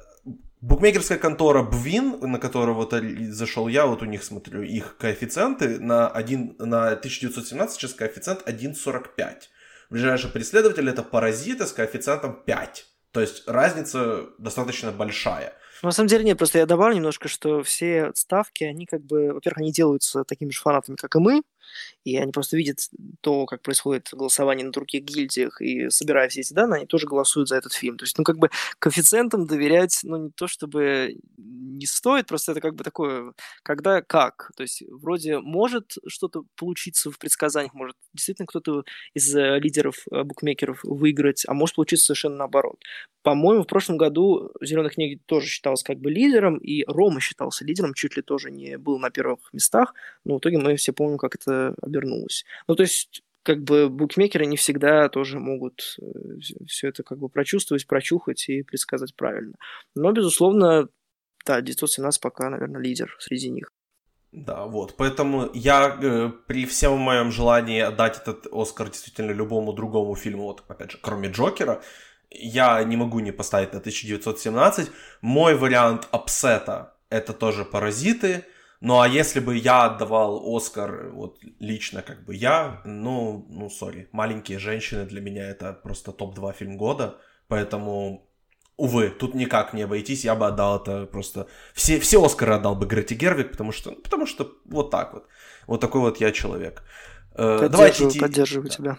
букмекерская 0.62 1.18
контора 1.18 1.64
Бвин, 1.64 2.20
на 2.22 2.40
которую 2.40 2.76
вот 2.76 2.94
зашел 3.30 3.68
я, 3.68 3.86
вот 3.86 4.02
у 4.02 4.06
них 4.06 4.24
смотрю, 4.24 4.64
их 4.64 4.98
коэффициенты 4.98 5.80
на, 5.80 6.08
1, 6.08 6.56
на 6.60 6.88
1917 6.88 7.76
сейчас 7.76 7.94
коэффициент 7.94 8.48
1,45. 8.48 9.34
Ближайший 9.90 10.32
преследователь 10.32 10.90
это 10.90 11.04
паразиты 11.04 11.66
с 11.66 11.72
коэффициентом 11.72 12.42
5. 12.46 12.86
То 13.12 13.22
есть 13.22 13.48
разница 13.48 14.26
достаточно 14.40 14.92
большая. 14.92 15.54
На 15.84 15.92
самом 15.92 16.08
деле 16.08 16.24
нет, 16.24 16.38
просто 16.38 16.58
я 16.58 16.66
добавлю 16.66 16.96
немножко, 16.96 17.28
что 17.28 17.62
все 17.62 18.12
ставки, 18.16 18.64
они 18.64 18.86
как 18.86 19.02
бы, 19.02 19.34
во-первых, 19.34 19.60
они 19.60 19.72
делаются 19.72 20.24
такими 20.24 20.50
же 20.50 20.60
фанатами, 20.60 20.96
как 20.96 21.16
и 21.16 21.20
мы, 21.20 21.44
и 22.06 22.18
они 22.18 22.32
просто 22.32 22.56
видят 22.56 22.78
то, 23.22 23.46
как 23.48 23.64
происходит 23.64 24.10
голосование 24.14 24.66
на 24.66 24.72
других 24.72 25.04
гильдиях, 25.04 25.60
и 25.60 25.90
собирая 25.90 26.30
все 26.30 26.42
эти 26.42 26.54
данные, 26.54 26.78
они 26.78 26.86
тоже 26.86 27.08
голосуют 27.08 27.50
за 27.50 27.58
этот 27.58 27.74
фильм. 27.74 27.98
То 27.98 28.04
есть, 28.06 28.18
ну, 28.18 28.24
как 28.24 28.38
бы 28.38 28.52
коэффициентам 28.80 29.48
доверять, 29.48 30.00
ну, 30.04 30.18
не 30.18 30.30
то 30.30 30.48
чтобы 30.48 31.18
не 31.38 31.88
стоит, 31.88 32.28
просто 32.28 32.52
это 32.52 32.62
как 32.62 32.76
бы 32.76 32.84
такое, 32.84 33.34
когда 33.64 34.04
как. 34.04 34.52
То 34.56 34.62
есть, 34.62 34.84
вроде 34.88 35.40
может 35.40 35.96
что-то 36.08 36.44
получиться 36.56 37.10
в 37.12 37.18
предсказаниях, 37.18 37.74
может 37.74 37.96
действительно 38.14 38.46
кто-то 38.46 38.84
из 39.16 39.36
э, 39.36 39.60
лидеров 39.60 40.06
э, 40.12 40.24
букмекеров 40.24 40.82
выиграть, 40.84 41.44
а 41.48 41.56
может 41.56 41.76
получиться 41.76 42.06
совершенно 42.06 42.38
наоборот. 42.38 42.78
По-моему, 43.24 43.64
в 43.64 43.68
прошлом 43.68 43.98
году 43.98 44.52
«Зеленая 44.62 44.92
книга» 44.92 45.20
тоже 45.26 45.48
считалась 45.48 45.82
как 45.82 45.98
бы 45.98 46.12
лидером, 46.12 46.58
и 46.58 46.84
Рома 46.86 47.20
считался 47.20 47.66
лидером, 47.66 47.96
чуть 47.96 48.16
ли 48.16 48.22
тоже 48.22 48.52
не 48.52 48.78
был 48.78 49.00
на 49.00 49.10
первых 49.10 49.40
местах, 49.52 49.96
но 50.24 50.36
в 50.36 50.40
итоге 50.40 50.60
мы 50.60 50.76
все 50.76 50.94
помним, 50.94 51.18
как 51.18 51.34
это 51.34 51.74
обернулось. 51.96 52.46
Ну, 52.68 52.76
то 52.76 52.84
есть 52.84 53.24
как 53.44 53.64
бы 53.64 53.90
букмекеры 53.90 54.46
не 54.46 54.58
всегда 54.58 55.08
тоже 55.10 55.40
могут 55.40 55.98
э, 56.02 56.66
все 56.68 56.90
это 56.90 57.04
как 57.04 57.20
бы 57.20 57.30
прочувствовать, 57.30 57.86
прочухать 57.88 58.50
и 58.50 58.64
предсказать 58.64 59.16
правильно. 59.16 59.56
Но, 59.94 60.12
безусловно, 60.12 60.90
да, 61.46 61.62
917 61.62 62.22
пока, 62.22 62.50
наверное, 62.50 62.82
лидер 62.82 63.16
среди 63.20 63.50
них. 63.50 63.72
Да, 64.32 64.66
вот. 64.66 64.96
Поэтому 64.98 65.50
я 65.54 65.98
э, 66.02 66.32
при 66.48 66.66
всем 66.66 66.98
моем 66.98 67.32
желании 67.32 67.82
отдать 67.82 68.18
этот 68.18 68.48
Оскар 68.52 68.90
действительно 68.90 69.32
любому 69.32 69.74
другому 69.74 70.16
фильму, 70.16 70.44
вот 70.44 70.64
опять 70.68 70.92
же, 70.92 70.98
кроме 71.02 71.30
Джокера, 71.30 71.82
я 72.32 72.84
не 72.84 72.98
могу 72.98 73.20
не 73.20 73.32
поставить 73.32 73.74
на 73.74 73.80
1917. 73.80 74.90
Мой 75.22 75.56
вариант 75.56 76.08
upset 76.12 76.82
а 76.82 76.96
это 77.10 77.34
тоже 77.34 77.64
«Паразиты», 77.64 78.44
Ну 78.86 79.00
а 79.00 79.08
если 79.08 79.40
бы 79.40 79.58
я 79.58 79.86
отдавал 79.86 80.56
Оскар, 80.56 81.10
вот 81.12 81.40
лично 81.60 82.04
как 82.04 82.24
бы 82.24 82.36
я, 82.36 82.82
ну, 82.86 83.44
ну, 83.50 83.68
sorry, 83.68 84.08
«Маленькие 84.12 84.60
женщины» 84.60 85.06
для 85.06 85.22
меня 85.22 85.50
это 85.50 85.74
просто 85.74 86.12
топ-2 86.12 86.54
фильм 86.54 86.78
года, 86.78 87.18
поэтому 87.48 88.30
Увы, 88.78 89.10
тут 89.10 89.36
никак 89.36 89.74
не 89.74 89.86
обойтись, 89.86 90.26
я 90.26 90.36
бы 90.36 90.48
отдал 90.48 90.82
это 90.82 91.06
просто... 91.06 91.48
Все, 91.74 92.00
все 92.00 92.24
Оскары 92.24 92.56
отдал 92.56 92.76
бы 92.76 92.86
Грете 92.86 93.16
Гервиг, 93.16 93.52
потому 93.52 93.72
что, 93.72 93.92
ну, 93.92 94.02
потому 94.04 94.28
что 94.28 94.52
вот 94.66 94.92
так 94.92 95.14
вот. 95.14 95.28
Вот 95.66 95.82
такой 95.82 96.02
вот 96.02 96.22
я 96.22 96.32
человек. 96.32 96.84
Поддерживаю, 97.32 97.70
Давайте 97.70 98.08
идти... 98.08 98.20
поддерживаю 98.20 98.70
тебя. 98.70 98.98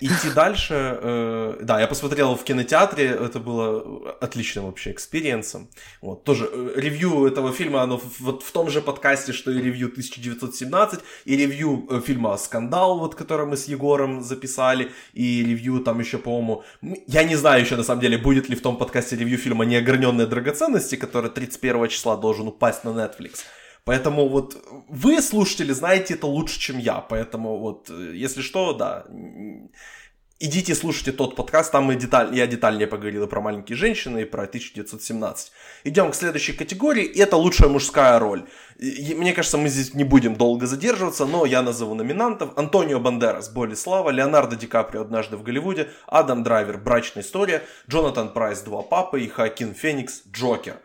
Идти 0.00 0.30
дальше, 0.34 0.74
э, 0.74 1.58
да, 1.62 1.80
я 1.80 1.86
посмотрел 1.86 2.34
в 2.36 2.44
кинотеатре, 2.44 3.06
это 3.06 3.38
было 3.38 4.16
отличным 4.20 4.66
вообще 4.66 4.92
experience 4.92 5.50
ом. 5.50 5.68
Вот, 6.00 6.24
тоже 6.24 6.48
э, 6.52 6.72
ревью 6.76 7.26
этого 7.26 7.52
фильма, 7.52 7.82
оно 7.82 8.00
вот 8.18 8.42
в 8.42 8.52
том 8.52 8.70
же 8.70 8.80
подкасте, 8.80 9.32
что 9.32 9.50
и 9.50 9.62
ревью 9.62 9.88
1917, 9.88 11.00
и 11.24 11.36
ревью 11.36 11.86
э, 11.90 12.00
фильма 12.04 12.36
«Скандал», 12.36 12.98
вот, 12.98 13.14
который 13.14 13.46
мы 13.46 13.56
с 13.56 13.68
Егором 13.68 14.22
записали, 14.22 14.90
и 15.14 15.44
ревью 15.44 15.80
там 15.80 16.00
еще, 16.00 16.18
по-моему, 16.18 16.64
я 17.06 17.24
не 17.24 17.36
знаю 17.36 17.62
еще 17.62 17.76
на 17.76 17.84
самом 17.84 18.00
деле, 18.00 18.18
будет 18.18 18.48
ли 18.48 18.56
в 18.56 18.62
том 18.62 18.76
подкасте 18.76 19.16
ревью 19.16 19.38
фильма 19.38 19.64
«Неограненные 19.64 20.26
драгоценности», 20.26 20.96
который 20.96 21.30
31 21.30 21.88
числа 21.88 22.16
должен 22.16 22.48
упасть 22.48 22.84
на 22.84 22.90
Netflix. 22.90 23.44
Поэтому 23.88 24.28
вот 24.28 24.62
вы, 24.86 25.22
слушатели, 25.22 25.72
знаете 25.72 26.12
это 26.12 26.26
лучше, 26.26 26.60
чем 26.60 26.76
я. 26.76 26.96
Поэтому 27.00 27.58
вот, 27.58 27.88
э, 27.88 28.12
если 28.14 28.42
что, 28.42 28.74
да, 28.74 29.06
идите 30.38 30.74
слушайте 30.74 31.12
тот 31.12 31.34
подкаст, 31.34 31.72
там 31.72 31.84
мы 31.84 31.94
деталь, 31.96 32.36
я 32.36 32.46
детальнее 32.46 32.86
поговорил 32.86 33.26
про 33.26 33.40
маленькие 33.40 33.76
женщины, 33.76 34.20
и 34.20 34.24
про 34.26 34.42
1917. 34.42 35.52
Идем 35.84 36.10
к 36.10 36.14
следующей 36.14 36.52
категории, 36.52 37.02
и 37.02 37.18
это 37.18 37.38
лучшая 37.38 37.70
мужская 37.70 38.18
роль. 38.18 38.46
И, 38.76 39.14
мне 39.14 39.32
кажется, 39.32 39.56
мы 39.56 39.70
здесь 39.70 39.94
не 39.94 40.04
будем 40.04 40.36
долго 40.36 40.66
задерживаться, 40.66 41.24
но 41.24 41.46
я 41.46 41.62
назову 41.62 41.94
номинантов. 41.94 42.50
Антонио 42.58 43.00
Бандерас, 43.00 43.48
Боли 43.48 43.74
слава, 43.74 44.10
Леонардо 44.10 44.56
Ди 44.56 44.66
Каприо 44.66 45.00
однажды 45.00 45.38
в 45.38 45.42
Голливуде, 45.42 45.88
Адам 46.06 46.42
Драйвер, 46.42 46.76
Брачная 46.76 47.22
история, 47.22 47.62
Джонатан 47.88 48.34
Прайс, 48.34 48.60
Два 48.60 48.82
папы 48.82 49.22
и 49.22 49.28
Хоакин 49.28 49.72
Феникс, 49.72 50.24
Джокер 50.30 50.76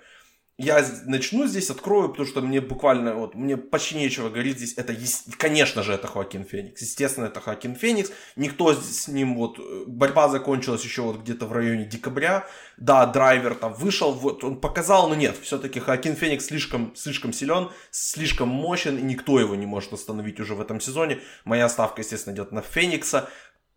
я 0.60 0.86
начну 1.06 1.48
здесь, 1.48 1.72
открою, 1.72 2.10
потому 2.10 2.28
что 2.28 2.42
мне 2.42 2.62
буквально, 2.62 3.16
вот, 3.16 3.34
мне 3.34 3.58
почти 3.58 3.96
нечего 3.96 4.30
говорить 4.30 4.58
здесь. 4.58 4.76
Это, 4.78 4.96
конечно 5.38 5.82
же, 5.82 5.94
это 5.94 6.08
Хоакин 6.08 6.46
Феникс. 6.46 6.80
Естественно, 6.80 7.26
это 7.26 7.42
Хоакин 7.42 7.76
Феникс. 7.76 8.12
Никто 8.36 8.72
с 8.74 9.08
ним, 9.08 9.36
вот, 9.36 9.60
борьба 9.88 10.30
закончилась 10.30 10.84
еще 10.84 11.02
вот 11.02 11.22
где-то 11.22 11.48
в 11.48 11.54
районе 11.54 11.86
декабря. 11.86 12.48
Да, 12.78 13.08
Драйвер 13.08 13.56
там 13.56 13.74
вышел, 13.74 14.14
вот, 14.14 14.44
он 14.44 14.62
показал, 14.62 15.10
но 15.10 15.16
нет, 15.16 15.36
все-таки 15.42 15.80
Хоакин 15.80 16.16
Феникс 16.16 16.46
слишком, 16.46 16.96
слишком 16.96 17.34
силен, 17.34 17.70
слишком 17.90 18.50
мощен, 18.50 19.00
и 19.00 19.02
никто 19.02 19.40
его 19.40 19.56
не 19.56 19.66
может 19.66 19.92
остановить 19.94 20.40
уже 20.40 20.54
в 20.54 20.62
этом 20.62 20.80
сезоне. 20.80 21.20
Моя 21.46 21.68
ставка, 21.68 22.02
естественно, 22.02 22.36
идет 22.36 22.52
на 22.52 22.62
Феникса. 22.62 23.28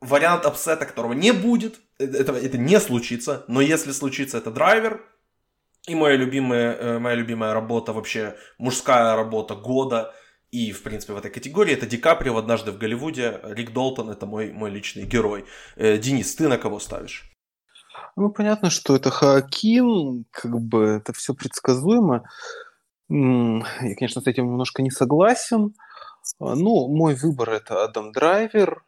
Вариант 0.03 0.45
upset 0.45 0.73
а, 0.73 0.85
которого 0.85 1.15
не 1.15 1.33
будет, 1.33 1.81
э, 1.99 2.05
это, 2.05 2.33
это 2.33 2.59
не 2.59 2.79
случится, 2.81 3.47
но 3.49 3.62
если 3.62 3.93
случится, 3.93 4.37
это 4.37 4.51
Драйвер, 4.51 5.01
и 5.87 5.94
моя 5.94 6.16
любимая, 6.16 6.75
э, 6.75 6.99
моя 6.99 7.16
любимая 7.16 7.55
работа 7.55 7.92
вообще, 7.92 8.37
мужская 8.59 9.16
работа 9.16 9.55
года, 9.55 10.14
и, 10.51 10.72
в 10.72 10.83
принципе, 10.83 11.12
в 11.12 11.16
этой 11.18 11.31
категории, 11.31 11.75
это 11.75 11.87
Ди 11.87 11.96
Каприо 11.96 12.37
«Однажды 12.37 12.72
в 12.72 12.79
Голливуде», 12.79 13.40
Рик 13.44 13.72
Долтон, 13.72 14.11
это 14.11 14.27
мой, 14.27 14.53
мой 14.53 14.70
личный 14.70 15.05
герой. 15.05 15.44
Э, 15.77 15.99
Денис, 15.99 16.35
ты 16.35 16.49
на 16.49 16.57
кого 16.57 16.79
ставишь? 16.79 17.31
Ну, 18.16 18.31
понятно, 18.31 18.70
что 18.70 18.96
это 18.96 19.11
Хаакин, 19.11 20.25
как 20.31 20.59
бы 20.61 20.85
это 20.85 21.12
все 21.12 21.35
предсказуемо. 21.35 22.25
Я, 23.09 23.94
конечно, 23.96 24.20
с 24.20 24.27
этим 24.27 24.46
немножко 24.46 24.83
не 24.83 24.90
согласен. 24.90 25.75
А, 26.40 26.55
ну, 26.55 26.88
мой 26.88 27.14
выбор 27.14 27.51
это 27.51 27.85
Адам 27.85 28.12
Драйвер. 28.12 28.83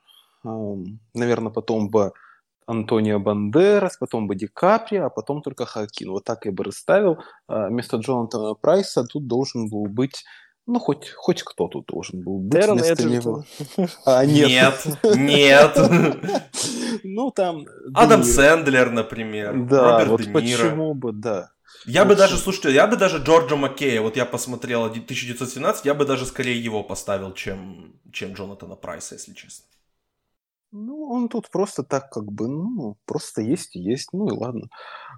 Наверное, 1.14 1.52
потом 1.52 1.90
бы 1.90 2.12
Антонио 2.68 3.18
Бандерас, 3.18 3.96
потом 3.96 4.26
бы 4.26 4.36
Ди 4.36 4.46
Каприо, 4.46 5.06
а 5.06 5.10
потом 5.10 5.40
только 5.40 5.64
Хакин. 5.64 6.10
Вот 6.10 6.24
так 6.24 6.44
я 6.44 6.52
бы 6.52 6.64
расставил. 6.64 7.18
А 7.46 7.68
вместо 7.68 7.96
Джонатана 7.96 8.54
Прайса 8.54 9.04
тут 9.04 9.26
должен 9.26 9.70
был 9.70 9.86
быть 9.86 10.24
ну, 10.66 10.78
хоть, 10.78 11.10
хоть 11.16 11.42
кто 11.42 11.66
тут 11.68 11.86
должен 11.86 12.22
был 12.22 12.40
быть 12.40 12.60
Террен 12.60 12.76
вместо 12.76 13.04
него. 13.04 13.44
А, 14.04 14.26
нет. 14.26 14.86
Нет, 15.02 15.78
Ну, 17.04 17.30
там... 17.30 17.64
Адам 17.94 18.22
Сэндлер, 18.22 18.90
например. 18.90 19.64
Да, 19.64 20.04
вот 20.04 20.30
почему 20.30 20.92
бы, 20.92 21.12
да. 21.12 21.52
Я 21.86 22.04
бы 22.04 22.16
даже, 22.16 22.36
слушайте, 22.36 22.74
я 22.74 22.86
бы 22.86 22.96
даже 22.96 23.16
Джорджа 23.16 23.56
Маккея, 23.56 24.02
вот 24.02 24.16
я 24.16 24.26
посмотрел 24.26 24.84
1917, 24.84 25.86
я 25.86 25.94
бы 25.94 26.04
даже 26.04 26.26
скорее 26.26 26.62
его 26.62 26.82
поставил, 26.82 27.32
чем, 27.32 27.94
чем 28.12 28.34
Джонатана 28.34 28.74
Прайса, 28.74 29.14
если 29.14 29.32
честно. 29.32 29.64
Ну, 30.70 31.08
он 31.10 31.28
тут 31.28 31.50
просто 31.50 31.82
так 31.82 32.10
как 32.10 32.30
бы, 32.30 32.46
ну, 32.48 32.98
просто 33.06 33.40
есть 33.40 33.74
и 33.76 33.80
есть, 33.80 34.12
ну 34.12 34.28
и 34.28 34.32
ладно. 34.32 34.68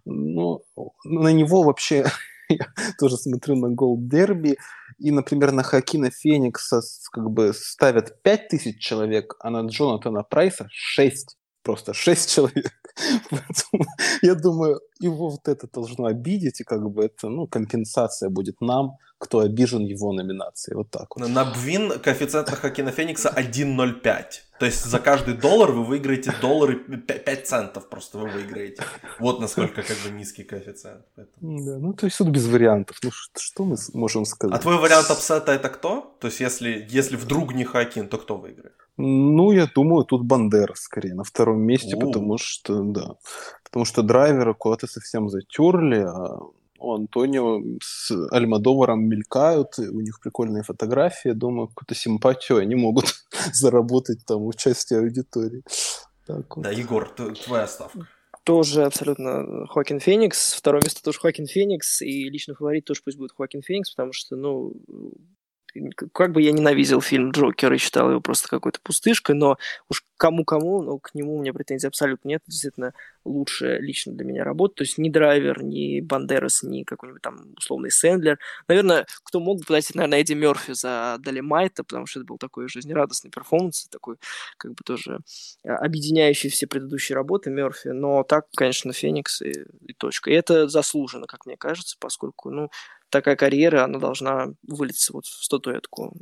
Но 0.05 0.63
на 1.05 1.33
него 1.33 1.63
вообще 1.63 2.07
я 2.49 2.67
тоже 2.99 3.17
смотрю 3.17 3.57
на 3.57 3.69
гол 3.71 3.99
дерби, 3.99 4.57
и, 4.99 5.11
например, 5.11 5.53
на 5.53 5.63
Хакина 5.63 6.11
Феникса 6.11 6.83
как 7.11 7.31
бы 7.31 7.53
ставят 7.53 8.23
5000 8.23 8.79
человек, 8.79 9.35
а 9.41 9.51
на 9.51 9.67
Джонатана 9.67 10.23
Прайса 10.23 10.67
6. 10.71 11.37
Просто 11.63 11.95
6 11.95 12.31
человек. 12.35 12.73
Поэтому 13.31 13.85
я 14.23 14.35
думаю, 14.35 14.81
его 15.01 15.31
вот 15.31 15.49
это 15.49 15.67
должно 15.73 16.07
обидеть, 16.07 16.61
и 16.61 16.65
как 16.65 16.89
бы 16.91 17.05
это, 17.05 17.29
ну, 17.29 17.47
компенсация 17.47 18.31
будет 18.31 18.61
нам, 18.61 18.97
кто 19.19 19.41
обижен 19.41 19.85
его 19.85 20.13
номинацией. 20.13 20.77
Вот 20.77 20.91
так 20.91 21.17
вот. 21.17 21.29
На 21.29 21.45
Bwin 21.45 21.99
коэффициент 21.99 22.51
на 22.51 22.57
Хоакина 22.57 22.93
Феникса 22.93 23.35
1.05. 23.37 24.50
То 24.61 24.67
есть 24.67 24.85
за 24.85 24.99
каждый 24.99 25.33
доллар 25.33 25.73
вы 25.73 25.85
выиграете 25.85 26.35
доллары 26.43 26.77
5 26.77 27.47
центов 27.47 27.89
просто 27.89 28.19
вы 28.19 28.29
выиграете. 28.29 28.85
Вот 29.19 29.41
насколько 29.41 29.83
как 29.83 29.97
бы 30.05 30.11
низкий 30.11 30.45
коэффициент. 30.45 31.07
Поэтому... 31.17 31.65
Да, 31.65 31.79
ну 31.79 31.95
то 31.95 32.05
есть 32.05 32.19
тут 32.19 32.29
без 32.29 32.47
вариантов. 32.47 32.99
Ну 33.03 33.11
что, 33.11 33.41
что 33.41 33.65
мы 33.65 33.77
можем 33.95 34.27
сказать? 34.27 34.55
А 34.55 34.59
твой 34.59 34.77
вариант 34.77 35.11
upset 35.11 35.46
а 35.46 35.53
это 35.53 35.71
кто? 35.71 36.15
То 36.21 36.27
есть 36.27 36.41
если, 36.41 36.87
если 36.91 37.17
вдруг 37.17 37.55
не 37.55 37.65
Хоакин, 37.65 38.07
то 38.07 38.19
кто 38.19 38.37
выиграет? 38.37 38.75
Ну, 38.99 39.51
я 39.53 39.67
думаю, 39.67 40.05
тут 40.05 40.27
Бандерас 40.27 40.75
скорее 40.75 41.15
на 41.15 41.25
втором 41.25 41.63
месте, 41.63 41.97
У-у-у. 41.97 42.07
потому 42.09 42.37
что, 42.37 42.83
да, 42.83 43.15
потому 43.65 43.87
что 43.87 44.03
Драйвера 44.03 44.53
куда-то 44.53 44.87
совсем 44.87 45.31
затерли, 45.31 46.05
а 46.07 46.39
у 46.81 46.95
Антонио 46.95 47.61
с 47.83 48.11
Альмадоваром 48.31 49.05
мелькают, 49.05 49.79
у 49.79 50.01
них 50.01 50.21
прикольные 50.21 50.63
фотографии, 50.63 51.31
думаю, 51.31 51.69
какую-то 51.69 51.95
симпатию 51.95 52.59
они 52.59 52.75
могут 52.75 53.05
заработать 53.53 54.25
там 54.27 54.47
участие 54.47 55.01
аудитории. 55.01 55.63
Так 56.27 56.57
вот. 56.57 56.63
Да, 56.63 56.71
Егор, 56.71 57.09
твоя 57.45 57.67
ставка. 57.67 58.07
Тоже 58.45 58.85
абсолютно 58.85 59.67
Хоакин 59.67 60.01
Феникс. 60.01 60.55
Второе 60.55 60.83
место 60.83 61.03
тоже 61.03 61.21
Хоакин 61.21 61.47
Феникс. 61.47 62.01
И 62.03 62.29
личный 62.31 62.55
фаворит 62.55 62.87
тоже 62.87 63.03
пусть 63.05 63.19
будет 63.19 63.33
Хоакин 63.37 63.63
Феникс, 63.63 63.91
потому 63.91 64.13
что, 64.13 64.37
ну, 64.37 64.73
как 66.13 66.33
бы 66.33 66.43
я 66.43 66.53
ненавидел 66.53 67.01
фильм 67.01 67.31
Джокер 67.31 67.73
и 67.73 67.79
считал 67.79 68.11
его 68.11 68.21
просто 68.21 68.49
какой-то 68.49 68.81
пустышкой, 68.83 69.35
но 69.35 69.59
уж 69.89 70.05
кому-кому, 70.17 70.83
но 70.83 70.99
к 70.99 71.15
нему 71.15 71.37
у 71.37 71.41
меня 71.41 71.55
претензий 71.55 71.87
абсолютно 71.87 72.29
нет. 72.29 72.43
Действительно, 72.47 72.93
лучшая 73.25 73.81
лично 73.81 74.13
для 74.13 74.25
меня 74.27 74.45
работа. 74.45 74.77
То 74.77 74.83
есть 74.83 74.99
ни 74.99 75.09
Драйвер, 75.09 75.63
ни 75.63 76.01
Бандерас, 76.01 76.63
ни 76.63 76.83
какой-нибудь 76.83 77.23
там 77.23 77.55
условный 77.57 77.91
Сэндлер. 77.91 78.39
Наверное, 78.69 79.07
кто 79.23 79.41
мог 79.41 79.61
бы 79.61 79.65
подать, 79.65 79.95
наверное, 79.95 80.21
Эдди 80.21 80.35
Мерфи 80.35 80.75
за 80.75 81.19
Долемайта, 81.43 81.85
потому 81.85 82.07
что 82.07 82.21
это 82.21 82.27
был 82.27 82.37
такой 82.37 82.69
жизнерадостный 82.69 83.31
перформанс, 83.31 83.89
такой 83.89 84.17
как 84.59 84.73
бы 84.73 84.85
тоже 84.85 85.21
а, 85.65 85.77
объединяющий 85.77 86.51
все 86.51 86.67
предыдущие 86.67 87.17
работы 87.17 87.51
Мерфи. 87.51 87.89
Но 87.89 88.23
так, 88.23 88.47
конечно, 88.55 88.93
Феникс 88.93 89.41
и, 89.41 89.65
и 89.87 89.93
точка. 89.95 90.31
И 90.31 90.35
это 90.35 90.69
заслуженно, 90.69 91.27
как 91.27 91.47
мне 91.47 91.57
кажется, 91.57 91.97
поскольку, 91.99 92.51
ну, 92.51 92.71
такая 93.11 93.37
карьера, 93.37 93.85
она 93.85 93.99
должна 93.99 94.49
вылиться 94.63 95.13
вот 95.13 95.27
в 95.27 95.45
статуэтку. 95.45 96.17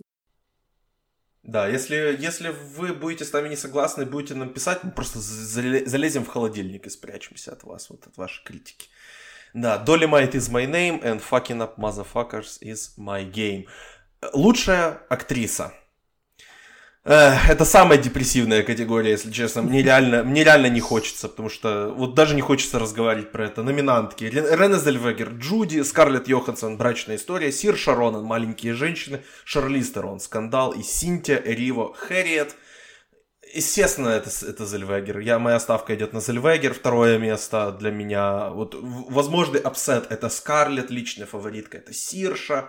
Да, 1.42 1.66
если, 1.66 2.16
если 2.18 2.48
вы 2.48 2.92
будете 2.92 3.24
с 3.24 3.33
нами 3.33 3.48
не 3.48 3.57
согласны, 3.57 4.05
будете 4.05 4.35
нам 4.35 4.53
писать, 4.53 4.85
мы 4.85 4.90
просто 4.90 5.18
залезем 5.18 6.24
в 6.24 6.29
холодильник 6.29 6.87
и 6.87 6.90
спрячемся 6.90 7.53
от 7.53 7.64
вас, 7.64 7.88
вот 7.90 8.07
от 8.07 8.16
вашей 8.16 8.44
критики. 8.44 8.88
Да, 9.55 9.83
Dolomite 9.83 10.33
is 10.33 10.51
my 10.51 10.66
name 10.66 11.03
and 11.03 11.22
fucking 11.22 11.62
up 11.62 11.79
motherfuckers 11.79 12.59
is 12.61 12.98
my 12.98 13.24
game. 13.24 13.66
Лучшая 14.35 15.01
актриса– 15.09 15.72
это 17.08 17.64
самая 17.64 17.98
депрессивная 17.98 18.62
категория, 18.62 19.12
если 19.12 19.30
честно. 19.30 19.62
Мне 19.62 19.82
реально, 19.82 20.24
мне 20.24 20.44
реально 20.44 20.66
не 20.66 20.80
хочется, 20.80 21.28
потому 21.28 21.48
что 21.48 21.92
вот 21.96 22.14
даже 22.14 22.34
не 22.34 22.42
хочется 22.42 22.78
разговаривать 22.78 23.32
про 23.32 23.46
это. 23.46 23.62
Номинантки. 23.62 24.24
Рене 24.24 24.78
Зельвегер, 24.78 25.30
Джуди, 25.30 25.82
Скарлетт 25.82 26.28
Йоханссон, 26.28 26.76
Брачная 26.76 27.16
история, 27.16 27.50
Сир 27.50 27.78
Шаронан, 27.78 28.24
Маленькие 28.24 28.74
женщины, 28.74 29.22
Шарлиз 29.44 29.90
Терон, 29.90 30.20
Скандал 30.20 30.72
и 30.72 30.82
Синтия 30.82 31.40
Эриво, 31.42 31.94
Хэрриет. 31.94 32.54
Естественно, 33.54 34.10
это, 34.10 34.28
это 34.46 34.66
Зеллвегер. 34.66 35.20
Я, 35.20 35.38
моя 35.38 35.58
ставка 35.60 35.94
идет 35.94 36.12
на 36.12 36.20
Зеллвегер. 36.20 36.74
Второе 36.74 37.16
место 37.16 37.72
для 37.72 37.90
меня. 37.90 38.50
Вот 38.50 38.76
возможный 38.78 39.60
upset 39.61 40.12
это 40.12 40.28
Скарлетт, 40.28 40.90
личная 40.90 41.26
фаворитка 41.26 41.78
это 41.78 41.94
Сирша. 41.94 42.68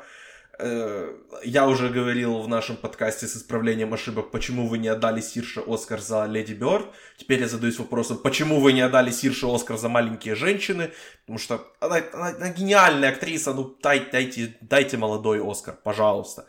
Э, 0.62 1.16
я 1.44 1.68
уже 1.68 1.88
говорил 1.88 2.42
в 2.42 2.50
нашем 2.50 2.76
подкасте 2.76 3.28
с 3.28 3.38
исправлением 3.38 3.94
ошибок, 3.94 4.30
почему 4.30 4.68
вы 4.68 4.78
не 4.78 4.90
отдали 4.90 5.22
Сирше 5.22 5.64
Оскар 5.66 6.02
за 6.02 6.26
Леди 6.26 6.52
Бёрд. 6.52 6.86
Теперь 7.18 7.40
я 7.40 7.48
задаюсь 7.48 7.80
вопросом, 7.80 8.18
почему 8.18 8.60
вы 8.60 8.74
не 8.74 8.82
отдали 8.82 9.10
Сирше 9.10 9.48
Оскар 9.48 9.78
за 9.78 9.88
Маленькие 9.88 10.36
женщины? 10.36 10.92
Потому 11.22 11.40
что 11.40 11.66
она, 11.80 12.02
она, 12.12 12.28
она 12.28 12.50
гениальная 12.50 13.12
актриса, 13.12 13.54
ну 13.54 13.74
дайте, 13.82 14.10
дайте, 14.12 14.58
дайте 14.60 14.98
молодой 14.98 15.42
Оскар, 15.42 15.78
пожалуйста. 15.82 16.46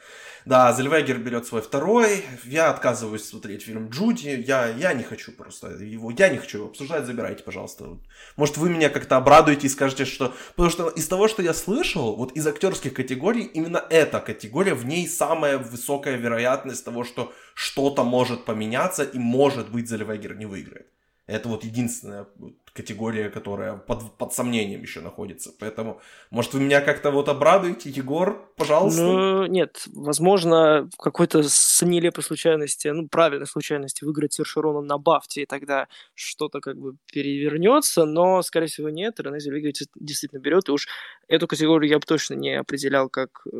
Да, 0.50 0.72
Зельвегер 0.72 1.18
берет 1.18 1.46
свой 1.46 1.62
второй. 1.62 2.24
Я 2.42 2.70
отказываюсь 2.70 3.22
смотреть 3.22 3.62
фильм 3.62 3.88
Джуди. 3.88 4.42
Я, 4.44 4.66
я 4.66 4.94
не 4.94 5.04
хочу 5.04 5.30
просто 5.30 5.68
его, 5.68 6.10
я 6.10 6.28
не 6.28 6.38
хочу 6.38 6.58
его 6.58 6.66
обсуждать. 6.70 7.06
Забирайте, 7.06 7.44
пожалуйста. 7.44 7.98
Может, 8.34 8.56
вы 8.56 8.68
меня 8.68 8.88
как-то 8.88 9.16
обрадуете 9.16 9.68
и 9.68 9.70
скажете, 9.70 10.04
что... 10.04 10.34
Потому 10.56 10.70
что 10.70 10.88
из 10.88 11.06
того, 11.06 11.28
что 11.28 11.40
я 11.40 11.54
слышал, 11.54 12.16
вот 12.16 12.32
из 12.32 12.44
актерских 12.48 12.94
категорий, 12.94 13.44
именно 13.44 13.84
эта 13.90 14.18
категория, 14.18 14.74
в 14.74 14.84
ней 14.84 15.06
самая 15.06 15.56
высокая 15.56 16.16
вероятность 16.16 16.84
того, 16.84 17.04
что 17.04 17.32
что-то 17.54 18.02
может 18.02 18.44
поменяться 18.44 19.04
и, 19.04 19.20
может 19.20 19.70
быть, 19.70 19.88
Зельвегер 19.88 20.36
не 20.36 20.46
выиграет. 20.46 20.88
Это 21.30 21.48
вот 21.48 21.64
единственная 21.64 22.26
категория, 22.72 23.30
которая 23.30 23.76
под, 23.76 24.12
под 24.16 24.32
сомнением 24.32 24.82
еще 24.82 25.00
находится. 25.00 25.52
Поэтому, 25.58 26.00
может, 26.30 26.54
вы 26.54 26.60
меня 26.60 26.80
как-то 26.80 27.10
вот 27.10 27.28
обрадуете, 27.28 27.90
Егор, 27.90 28.52
пожалуйста? 28.56 29.02
Ну, 29.02 29.46
нет, 29.46 29.84
возможно, 29.94 30.88
в 30.92 30.96
какой-то 30.96 31.42
с 31.42 31.82
нелепой 31.82 32.24
случайности, 32.24 32.88
ну, 32.88 33.08
правильной 33.08 33.46
случайности 33.46 34.04
выиграть 34.04 34.32
Сершерона 34.32 34.80
на 34.80 34.98
Бафте, 34.98 35.42
и 35.42 35.46
тогда 35.46 35.88
что-то 36.14 36.60
как 36.60 36.76
бы 36.76 36.96
перевернется, 37.12 38.04
но, 38.04 38.42
скорее 38.42 38.66
всего, 38.66 38.88
нет. 38.88 39.20
Рене 39.20 39.40
Зельвегер 39.40 39.72
действительно 39.94 40.40
берет, 40.40 40.68
и 40.68 40.72
уж 40.72 40.88
эту 41.28 41.46
категорию 41.46 41.90
я 41.90 41.98
бы 41.98 42.04
точно 42.06 42.34
не 42.34 42.58
определял 42.58 43.08
как 43.08 43.46
э, 43.52 43.56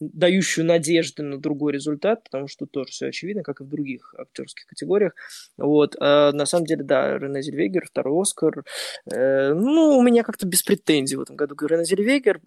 дающую 0.00 0.64
надежды 0.64 1.22
на 1.22 1.38
другой 1.38 1.72
результат, 1.72 2.24
потому 2.24 2.48
что 2.48 2.66
тоже 2.66 2.90
все 2.90 3.06
очевидно, 3.06 3.42
как 3.42 3.60
и 3.60 3.64
в 3.64 3.68
других 3.68 4.14
актерских 4.16 4.66
категориях. 4.66 5.14
Вот. 5.56 5.96
А 6.00 6.32
на 6.32 6.46
самом 6.46 6.66
деле, 6.66 6.84
да, 6.84 7.18
Рене 7.18 7.42
Зельвегер, 7.42 7.86
второй 7.86 8.22
Оскар. 8.22 8.64
Э, 9.10 9.52
ну, 9.54 9.98
у 9.98 10.02
меня 10.02 10.22
как-то 10.22 10.46
без 10.46 10.62
претензий 10.62 11.16
в 11.16 11.22
этом 11.22 11.36
году. 11.36 11.54
Рене 11.66 11.84
Зельвегер 11.84 12.40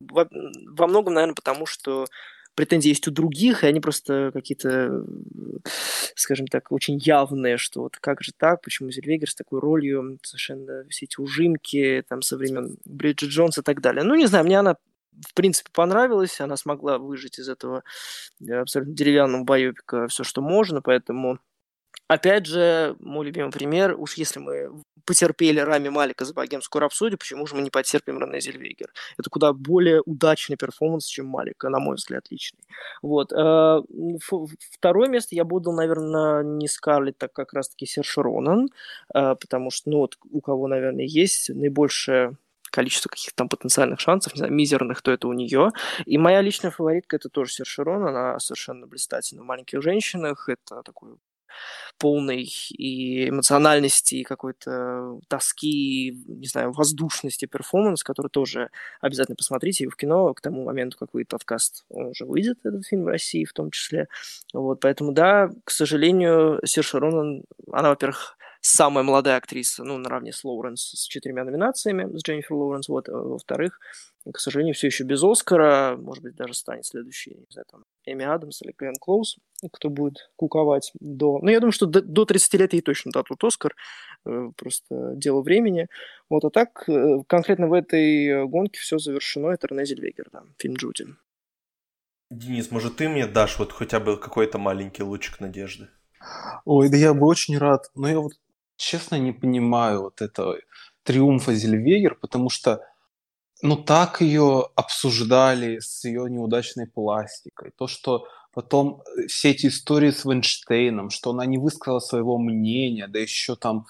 во, 0.00 0.28
во 0.30 0.86
многом, 0.86 1.14
наверное, 1.14 1.34
потому 1.34 1.66
что 1.66 2.06
претензии 2.54 2.90
есть 2.90 3.08
у 3.08 3.10
других, 3.10 3.64
и 3.64 3.66
они 3.66 3.80
просто 3.80 4.30
какие-то, 4.32 5.04
скажем 6.14 6.46
так, 6.46 6.70
очень 6.70 6.98
явные, 6.98 7.56
что 7.56 7.82
вот 7.82 7.96
как 7.96 8.22
же 8.22 8.32
так, 8.36 8.62
почему 8.62 8.90
Зельвегер 8.90 9.30
с 9.30 9.34
такой 9.34 9.60
ролью, 9.60 10.18
совершенно 10.22 10.84
все 10.88 11.06
эти 11.06 11.20
ужимки, 11.20 12.04
там, 12.08 12.22
со 12.22 12.36
времен 12.36 12.76
Бриджит 12.84 13.30
Джонс 13.30 13.58
и 13.58 13.62
так 13.62 13.80
далее. 13.80 14.04
Ну, 14.04 14.14
не 14.14 14.26
знаю, 14.26 14.44
мне 14.44 14.58
она 14.58 14.76
в 15.20 15.34
принципе, 15.34 15.70
понравилась. 15.72 16.40
Она 16.40 16.56
смогла 16.56 16.98
выжить 16.98 17.38
из 17.38 17.48
этого 17.48 17.84
э, 18.40 18.52
абсолютно 18.54 18.94
деревянного 18.94 19.44
байопика 19.44 20.08
все, 20.08 20.24
что 20.24 20.40
можно, 20.40 20.82
поэтому 20.82 21.38
Опять 22.12 22.44
же, 22.44 22.94
мой 23.00 23.24
любимый 23.24 23.50
пример, 23.50 23.94
уж 23.98 24.14
если 24.14 24.38
мы 24.38 24.70
потерпели 25.06 25.60
Рами 25.60 25.88
Малика 25.88 26.26
за 26.26 26.34
богемскую 26.34 26.80
рапсодию, 26.80 27.18
почему 27.18 27.46
же 27.46 27.54
мы 27.54 27.62
не 27.62 27.70
потерпим 27.70 28.18
Рене 28.18 28.38
Зельвегер? 28.38 28.92
Это 29.18 29.30
куда 29.30 29.54
более 29.54 30.02
удачный 30.04 30.58
перформанс, 30.58 31.06
чем 31.06 31.26
Малика, 31.26 31.70
на 31.70 31.78
мой 31.78 31.96
взгляд, 31.96 32.26
личный. 32.30 32.60
Вот. 33.00 33.32
Э, 33.32 33.80
второе 34.72 35.08
место 35.08 35.34
я 35.34 35.44
буду, 35.44 35.72
наверное, 35.72 36.42
не 36.42 36.68
Скарлетт, 36.68 37.16
так 37.16 37.32
как 37.32 37.54
раз-таки 37.54 37.86
Серж 37.86 38.18
Ронан, 38.18 38.68
э, 39.14 39.34
потому 39.40 39.70
что, 39.70 39.88
ну 39.88 39.98
вот, 39.98 40.18
у 40.30 40.42
кого, 40.42 40.68
наверное, 40.68 41.06
есть 41.06 41.48
наибольшее 41.48 42.36
количество 42.72 43.08
каких-то 43.08 43.36
там 43.36 43.48
потенциальных 43.48 44.00
шансов, 44.00 44.34
не 44.34 44.38
знаю, 44.38 44.52
мизерных, 44.52 45.02
то 45.02 45.12
это 45.12 45.28
у 45.28 45.32
нее. 45.32 45.70
И 46.06 46.18
моя 46.18 46.40
личная 46.40 46.70
фаворитка 46.70 47.16
это 47.16 47.28
тоже 47.28 47.52
Сершерон, 47.52 48.06
она 48.06 48.38
совершенно 48.38 48.86
блистательна 48.86 49.42
в 49.42 49.46
маленьких 49.46 49.82
женщинах, 49.82 50.48
это 50.48 50.82
такой 50.82 51.16
полной 51.98 52.48
и 52.70 53.28
эмоциональности, 53.28 54.16
и 54.16 54.24
какой-то 54.24 55.20
тоски, 55.28 56.24
не 56.26 56.46
знаю, 56.46 56.72
воздушности 56.72 57.46
перформанс, 57.46 58.02
который 58.02 58.28
тоже 58.28 58.70
обязательно 59.00 59.36
посмотрите 59.36 59.88
в 59.88 59.96
кино 59.96 60.32
к 60.34 60.40
тому 60.40 60.64
моменту, 60.64 60.96
как 60.98 61.12
выйдет 61.12 61.28
подкаст, 61.28 61.84
он 61.90 62.06
уже 62.06 62.24
выйдет, 62.24 62.58
этот 62.64 62.86
фильм 62.86 63.04
в 63.04 63.08
России 63.08 63.44
в 63.44 63.52
том 63.52 63.70
числе. 63.70 64.08
Вот, 64.52 64.80
поэтому, 64.80 65.12
да, 65.12 65.50
к 65.64 65.70
сожалению, 65.70 66.60
Сирша 66.64 66.98
Ронан, 66.98 67.44
она, 67.70 67.90
во-первых, 67.90 68.36
самая 68.62 69.04
молодая 69.04 69.36
актриса, 69.36 69.82
ну, 69.82 69.98
наравне 69.98 70.32
с 70.32 70.44
Лоуренс, 70.44 70.80
с 70.80 71.06
четырьмя 71.06 71.44
номинациями, 71.44 72.16
с 72.16 72.22
Дженнифер 72.22 72.54
Лоуренс, 72.54 72.88
вот, 72.88 73.08
а 73.08 73.12
во-вторых, 73.12 73.80
к 74.32 74.38
сожалению, 74.38 74.74
все 74.74 74.86
еще 74.86 75.02
без 75.02 75.22
Оскара, 75.24 75.96
может 75.96 76.22
быть, 76.22 76.36
даже 76.36 76.54
станет 76.54 76.86
следующий, 76.86 77.34
не 77.34 77.46
знаю, 77.50 77.66
там, 77.68 77.82
Эми 78.06 78.24
Адамс 78.24 78.62
или 78.62 78.72
Глен 78.78 78.94
Клоуз, 79.00 79.36
кто 79.72 79.90
будет 79.90 80.30
куковать 80.36 80.92
до... 81.00 81.40
Ну, 81.42 81.50
я 81.50 81.58
думаю, 81.58 81.72
что 81.72 81.86
до, 81.86 82.00
до 82.02 82.24
30 82.24 82.54
лет 82.54 82.72
ей 82.72 82.82
точно 82.82 83.10
дадут 83.10 83.42
Оскар, 83.42 83.74
э, 84.24 84.50
просто 84.56 85.14
дело 85.16 85.42
времени. 85.42 85.88
Вот, 86.30 86.44
а 86.44 86.50
так, 86.50 86.88
э, 86.88 87.18
конкретно 87.26 87.66
в 87.66 87.72
этой 87.72 88.46
гонке 88.46 88.78
все 88.78 88.98
завершено, 88.98 89.48
это 89.48 89.66
Рене 89.66 89.86
Зельвегер, 89.86 90.28
да, 90.32 90.44
фильм 90.56 90.74
Джуди. 90.74 91.06
Денис, 92.30 92.70
может, 92.70 92.96
ты 92.96 93.08
мне 93.08 93.26
дашь 93.26 93.58
вот 93.58 93.72
хотя 93.72 93.98
бы 93.98 94.16
какой-то 94.16 94.58
маленький 94.58 95.02
лучик 95.02 95.40
надежды? 95.40 95.88
Ой, 96.64 96.88
да 96.88 96.96
я 96.96 97.12
бы 97.12 97.26
очень 97.26 97.58
рад, 97.58 97.90
но 97.96 98.08
я 98.08 98.20
вот 98.20 98.32
честно 98.76 99.16
не 99.16 99.32
понимаю 99.32 100.02
вот 100.02 100.22
этого 100.22 100.56
триумфа 101.02 101.54
Зельвегер, 101.54 102.14
потому 102.14 102.50
что 102.50 102.80
ну 103.62 103.76
так 103.76 104.20
ее 104.20 104.68
обсуждали 104.74 105.78
с 105.78 106.04
ее 106.04 106.28
неудачной 106.28 106.86
пластикой, 106.86 107.72
то, 107.76 107.86
что 107.86 108.26
потом 108.52 109.02
э, 109.18 109.26
все 109.28 109.50
эти 109.50 109.66
истории 109.66 110.10
с 110.10 110.24
Вайнштейном, 110.24 111.10
что 111.10 111.30
она 111.30 111.46
не 111.46 111.58
высказала 111.58 112.00
своего 112.00 112.38
мнения, 112.38 113.06
да 113.08 113.18
еще 113.18 113.56
там 113.56 113.86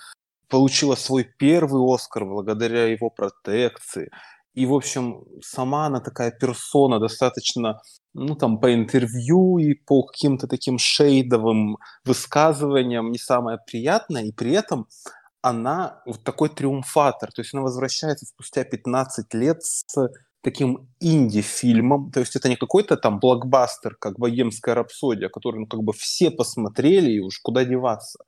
получила 0.48 0.94
свой 0.96 1.24
первый 1.24 1.82
Оскар 1.94 2.26
благодаря 2.26 2.86
его 2.86 3.08
протекции. 3.10 4.10
И, 4.52 4.66
в 4.66 4.74
общем, 4.74 5.24
сама 5.40 5.86
она 5.86 6.00
такая 6.00 6.30
персона 6.30 7.00
достаточно, 7.00 7.80
ну, 8.14 8.34
там, 8.34 8.58
по 8.58 8.74
интервью 8.74 9.58
и 9.58 9.74
по 9.74 10.02
каким-то 10.02 10.46
таким 10.46 10.78
шейдовым 10.78 11.78
высказываниям 12.04 13.10
не 13.10 13.18
самая 13.18 13.58
приятная, 13.66 14.24
и 14.24 14.32
при 14.32 14.52
этом 14.52 14.86
она 15.40 16.02
вот 16.06 16.22
такой 16.22 16.48
триумфатор, 16.48 17.32
то 17.32 17.42
есть 17.42 17.52
она 17.54 17.62
возвращается 17.62 18.26
спустя 18.26 18.64
15 18.64 19.34
лет 19.34 19.62
с 19.62 19.94
таким 20.40 20.88
инди-фильмом, 21.00 22.10
то 22.10 22.20
есть 22.20 22.36
это 22.36 22.48
не 22.48 22.56
какой-то 22.56 22.96
там 22.96 23.18
блокбастер, 23.18 23.96
как 23.96 24.18
«Богемская 24.18 24.74
рапсодия», 24.74 25.28
который 25.28 25.60
ну, 25.60 25.66
как 25.66 25.82
бы 25.82 25.92
все 25.92 26.30
посмотрели 26.30 27.12
и 27.12 27.20
уж 27.20 27.38
куда 27.40 27.64
деваться, 27.64 28.18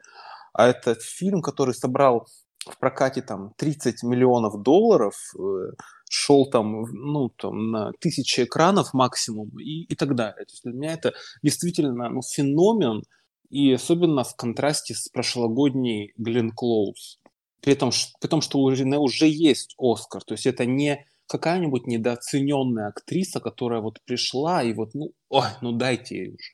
а 0.52 0.68
это 0.68 0.94
фильм, 0.94 1.42
который 1.42 1.74
собрал 1.74 2.26
в 2.66 2.78
прокате 2.78 3.20
там 3.20 3.52
30 3.58 4.02
миллионов 4.04 4.62
долларов, 4.62 5.14
э, 5.38 5.72
шел 6.08 6.46
там, 6.46 6.82
ну, 6.92 7.28
там 7.30 7.70
на 7.70 7.92
тысячи 8.00 8.42
экранов 8.42 8.94
максимум 8.94 9.50
и, 9.58 9.84
и 9.84 9.94
так 9.94 10.14
далее. 10.14 10.44
То 10.44 10.52
есть 10.52 10.62
для 10.64 10.72
меня 10.72 10.92
это 10.92 11.12
действительно 11.42 12.08
ну, 12.08 12.20
феномен, 12.22 13.02
и 13.50 13.72
особенно 13.72 14.24
в 14.24 14.34
контрасте 14.36 14.94
с 14.94 15.08
прошлогодней 15.08 16.12
Глен 16.16 16.50
Клоуз. 16.50 17.20
При 17.60 17.72
этом, 17.72 17.90
при 18.20 18.28
том, 18.28 18.40
что 18.40 18.58
у 18.58 18.68
Рене 18.68 18.98
уже 18.98 19.26
есть 19.26 19.74
Оскар, 19.78 20.22
то 20.22 20.34
есть 20.34 20.46
это 20.46 20.66
не 20.66 21.06
какая-нибудь 21.26 21.86
недооцененная 21.86 22.88
актриса, 22.88 23.40
которая 23.40 23.80
вот 23.80 24.00
пришла 24.04 24.62
и 24.62 24.74
вот, 24.74 24.94
ну, 24.94 25.12
ой, 25.30 25.48
ну 25.62 25.72
дайте 25.72 26.16
ей 26.16 26.28
уже. 26.28 26.50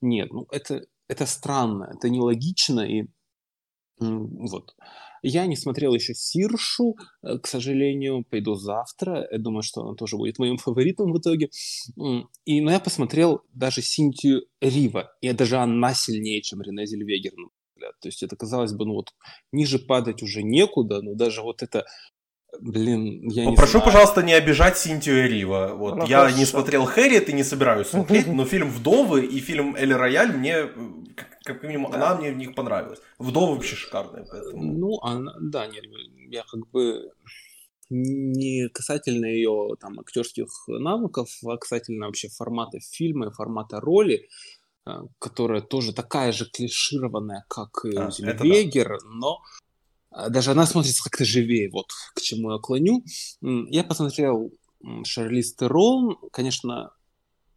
Нет, 0.00 0.32
ну 0.32 0.46
это, 0.50 0.84
это 1.08 1.26
странно, 1.26 1.92
это 1.96 2.10
нелогично, 2.10 2.80
и 2.80 3.06
вот. 3.98 4.74
Я 5.22 5.46
не 5.46 5.56
смотрел 5.56 5.94
еще 5.94 6.14
Сиршу, 6.14 6.96
э, 7.22 7.38
к 7.38 7.46
сожалению, 7.46 8.24
пойду 8.28 8.54
завтра. 8.54 9.26
Я 9.30 9.38
думаю, 9.38 9.62
что 9.62 9.82
она 9.82 9.94
тоже 9.94 10.16
будет 10.16 10.38
моим 10.38 10.56
фаворитом 10.56 11.12
в 11.12 11.18
итоге. 11.18 11.50
И, 12.44 12.60
но 12.60 12.70
я 12.70 12.80
посмотрел 12.80 13.42
даже 13.54 13.82
Синтию 13.82 14.42
Рива, 14.60 15.12
и 15.20 15.32
даже 15.32 15.56
она 15.56 15.94
сильнее, 15.94 16.42
чем 16.42 16.62
Рене 16.62 16.86
Зельвегер, 16.86 17.32
на 17.36 17.48
взгляд. 17.74 17.94
То 18.00 18.08
есть 18.08 18.22
это, 18.22 18.36
казалось 18.36 18.72
бы, 18.72 18.86
ну 18.86 18.94
вот 18.94 19.14
ниже 19.52 19.78
падать 19.78 20.22
уже 20.22 20.42
некуда, 20.42 21.02
но 21.02 21.14
даже 21.14 21.42
вот 21.42 21.62
это 21.62 21.84
Блин, 22.60 23.28
я 23.28 23.46
не 23.46 23.56
Прошу, 23.56 23.72
знаю. 23.72 23.84
пожалуйста, 23.86 24.22
не 24.22 24.32
обижать 24.34 24.76
Синтию 24.76 25.28
Рива. 25.28 25.72
Вот, 25.74 25.96
Ну, 25.96 26.06
я 26.06 26.18
хорошо. 26.18 26.38
не 26.38 26.44
смотрел 26.44 26.84
Хэрриет 26.84 27.28
и 27.28 27.32
не 27.32 27.44
собираюсь 27.44 27.86
смотреть, 27.90 28.26
но 28.26 28.44
фильм 28.44 28.70
«Вдовы» 28.70 29.24
и 29.24 29.38
фильм 29.40 29.76
«Эль 29.76 29.94
Рояль» 29.94 30.32
мне, 30.36 30.54
э, 30.54 30.68
как, 31.44 31.62
минимум, 31.62 31.92
она 31.92 32.16
мне 32.16 32.32
в 32.32 32.36
них 32.36 32.54
понравилась. 32.54 32.98
«Вдовы» 33.18 33.54
вообще 33.54 33.76
шикарные, 33.76 34.24
поэтому... 34.30 34.62
Ну, 34.62 34.98
она, 35.02 35.32
да, 35.40 35.66
нет, 35.66 35.84
я 36.30 36.42
как 36.50 36.68
бы 36.70 37.10
не 37.88 38.68
касательно 38.68 39.26
ее 39.26 39.74
там 39.80 39.98
актерских 40.00 40.48
навыков, 40.68 41.28
а 41.44 41.56
касательно 41.56 42.06
вообще 42.06 42.28
формата 42.28 42.78
фильма, 42.80 43.30
формата 43.30 43.80
роли, 43.80 44.28
э, 44.86 44.90
которая 45.18 45.60
тоже 45.60 45.92
такая 45.92 46.32
же 46.32 46.46
клишированная, 46.50 47.44
как 47.48 47.84
и 47.84 47.96
А, 47.96 48.10
Зельвегер, 48.10 48.98
но 49.04 49.38
э, 49.38 49.69
даже 50.10 50.50
она 50.50 50.66
смотрится 50.66 51.02
как-то 51.04 51.24
живее, 51.24 51.70
вот 51.70 51.86
к 52.14 52.20
чему 52.20 52.52
я 52.52 52.58
клоню. 52.58 53.04
Я 53.40 53.84
посмотрел 53.84 54.52
Шарлиз 55.04 55.54
Терон, 55.54 56.16
конечно, 56.32 56.92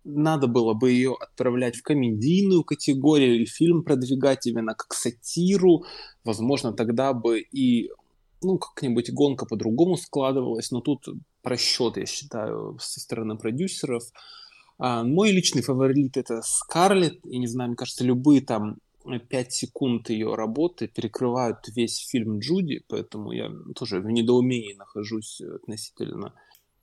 надо 0.04 0.48
было 0.48 0.74
бы 0.74 0.92
ее 0.92 1.16
отправлять 1.20 1.78
в 1.78 1.84
комедийную 1.84 2.64
категорию 2.64 3.36
или 3.36 3.46
фильм 3.46 3.84
продвигать 3.84 4.46
именно 4.46 4.76
как 4.76 4.94
сатиру. 4.94 5.86
Возможно, 6.24 6.74
тогда 6.74 7.14
бы 7.14 7.40
и 7.40 7.90
ну, 8.42 8.58
как-нибудь 8.58 9.12
гонка 9.12 9.46
по-другому 9.46 9.96
складывалась, 9.96 10.72
но 10.72 10.82
тут 10.82 11.08
просчет, 11.42 11.98
я 11.98 12.06
считаю, 12.06 12.78
со 12.80 13.00
стороны 13.00 13.38
продюсеров. 13.38 14.04
А, 14.78 15.04
мой 15.04 15.32
личный 15.32 15.62
фаворит 15.62 16.18
это 16.18 16.42
Скарлетт, 16.44 17.26
и 17.26 17.38
не 17.38 17.48
знаю, 17.48 17.70
мне 17.70 17.78
кажется, 17.78 18.04
любые 18.04 18.42
там 18.42 18.78
5 19.04 19.52
секунд 19.52 20.10
ее 20.10 20.36
работы 20.36 20.88
перекрывают 20.88 21.60
весь 21.76 22.08
фильм 22.10 22.40
Джуди, 22.40 22.84
поэтому 22.88 23.32
я 23.32 23.52
тоже 23.76 24.00
в 24.00 24.06
недоумении 24.06 24.74
нахожусь 24.74 25.42
относительно. 25.42 26.34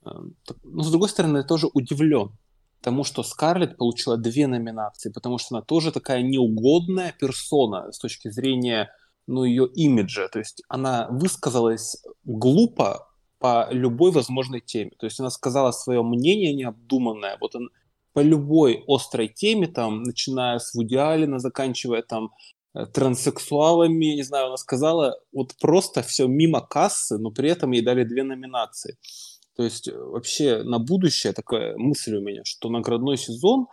А, 0.02 0.20
но, 0.64 0.82
с 0.82 0.90
другой 0.90 1.08
стороны, 1.08 1.38
я 1.38 1.44
тоже 1.44 1.68
удивлен 1.72 2.36
тому, 2.80 3.04
что 3.04 3.22
Скарлетт 3.22 3.76
получила 3.76 4.16
две 4.16 4.46
номинации, 4.46 5.10
потому 5.10 5.38
что 5.38 5.56
она 5.56 5.62
тоже 5.62 5.92
такая 5.92 6.22
неугодная 6.22 7.14
персона 7.18 7.92
с 7.92 7.98
точки 7.98 8.30
зрения 8.30 8.90
ну, 9.26 9.44
ее 9.44 9.68
имиджа. 9.74 10.28
То 10.28 10.38
есть 10.38 10.62
она 10.68 11.08
высказалась 11.10 12.02
глупо 12.24 13.06
по 13.38 13.68
любой 13.70 14.12
возможной 14.12 14.60
теме. 14.60 14.92
То 14.98 15.06
есть 15.06 15.20
она 15.20 15.30
сказала 15.30 15.72
свое 15.72 16.02
мнение 16.02 16.54
необдуманное. 16.54 17.36
Вот 17.40 17.54
он 17.54 17.70
по 18.12 18.20
любой 18.20 18.84
острой 18.86 19.28
теме, 19.28 19.66
там, 19.66 20.02
начиная 20.02 20.58
с 20.58 20.74
Вуди 20.74 20.96
Аллена, 20.96 21.38
заканчивая 21.38 22.02
там 22.02 22.30
э, 22.74 22.86
транссексуалами, 22.86 24.16
не 24.16 24.22
знаю, 24.22 24.46
она 24.48 24.56
сказала 24.56 25.16
вот 25.32 25.54
просто 25.60 26.02
все 26.02 26.26
мимо 26.26 26.60
кассы, 26.60 27.18
но 27.18 27.30
при 27.30 27.50
этом 27.50 27.72
ей 27.72 27.82
дали 27.82 28.04
две 28.04 28.22
номинации. 28.22 28.98
То 29.56 29.64
есть 29.64 29.88
э, 29.88 29.96
вообще 29.96 30.62
на 30.62 30.78
будущее 30.78 31.32
такая 31.32 31.76
мысль 31.76 32.16
у 32.16 32.20
меня, 32.20 32.42
что 32.44 32.68
наградной 32.68 33.16
сезон, 33.16 33.66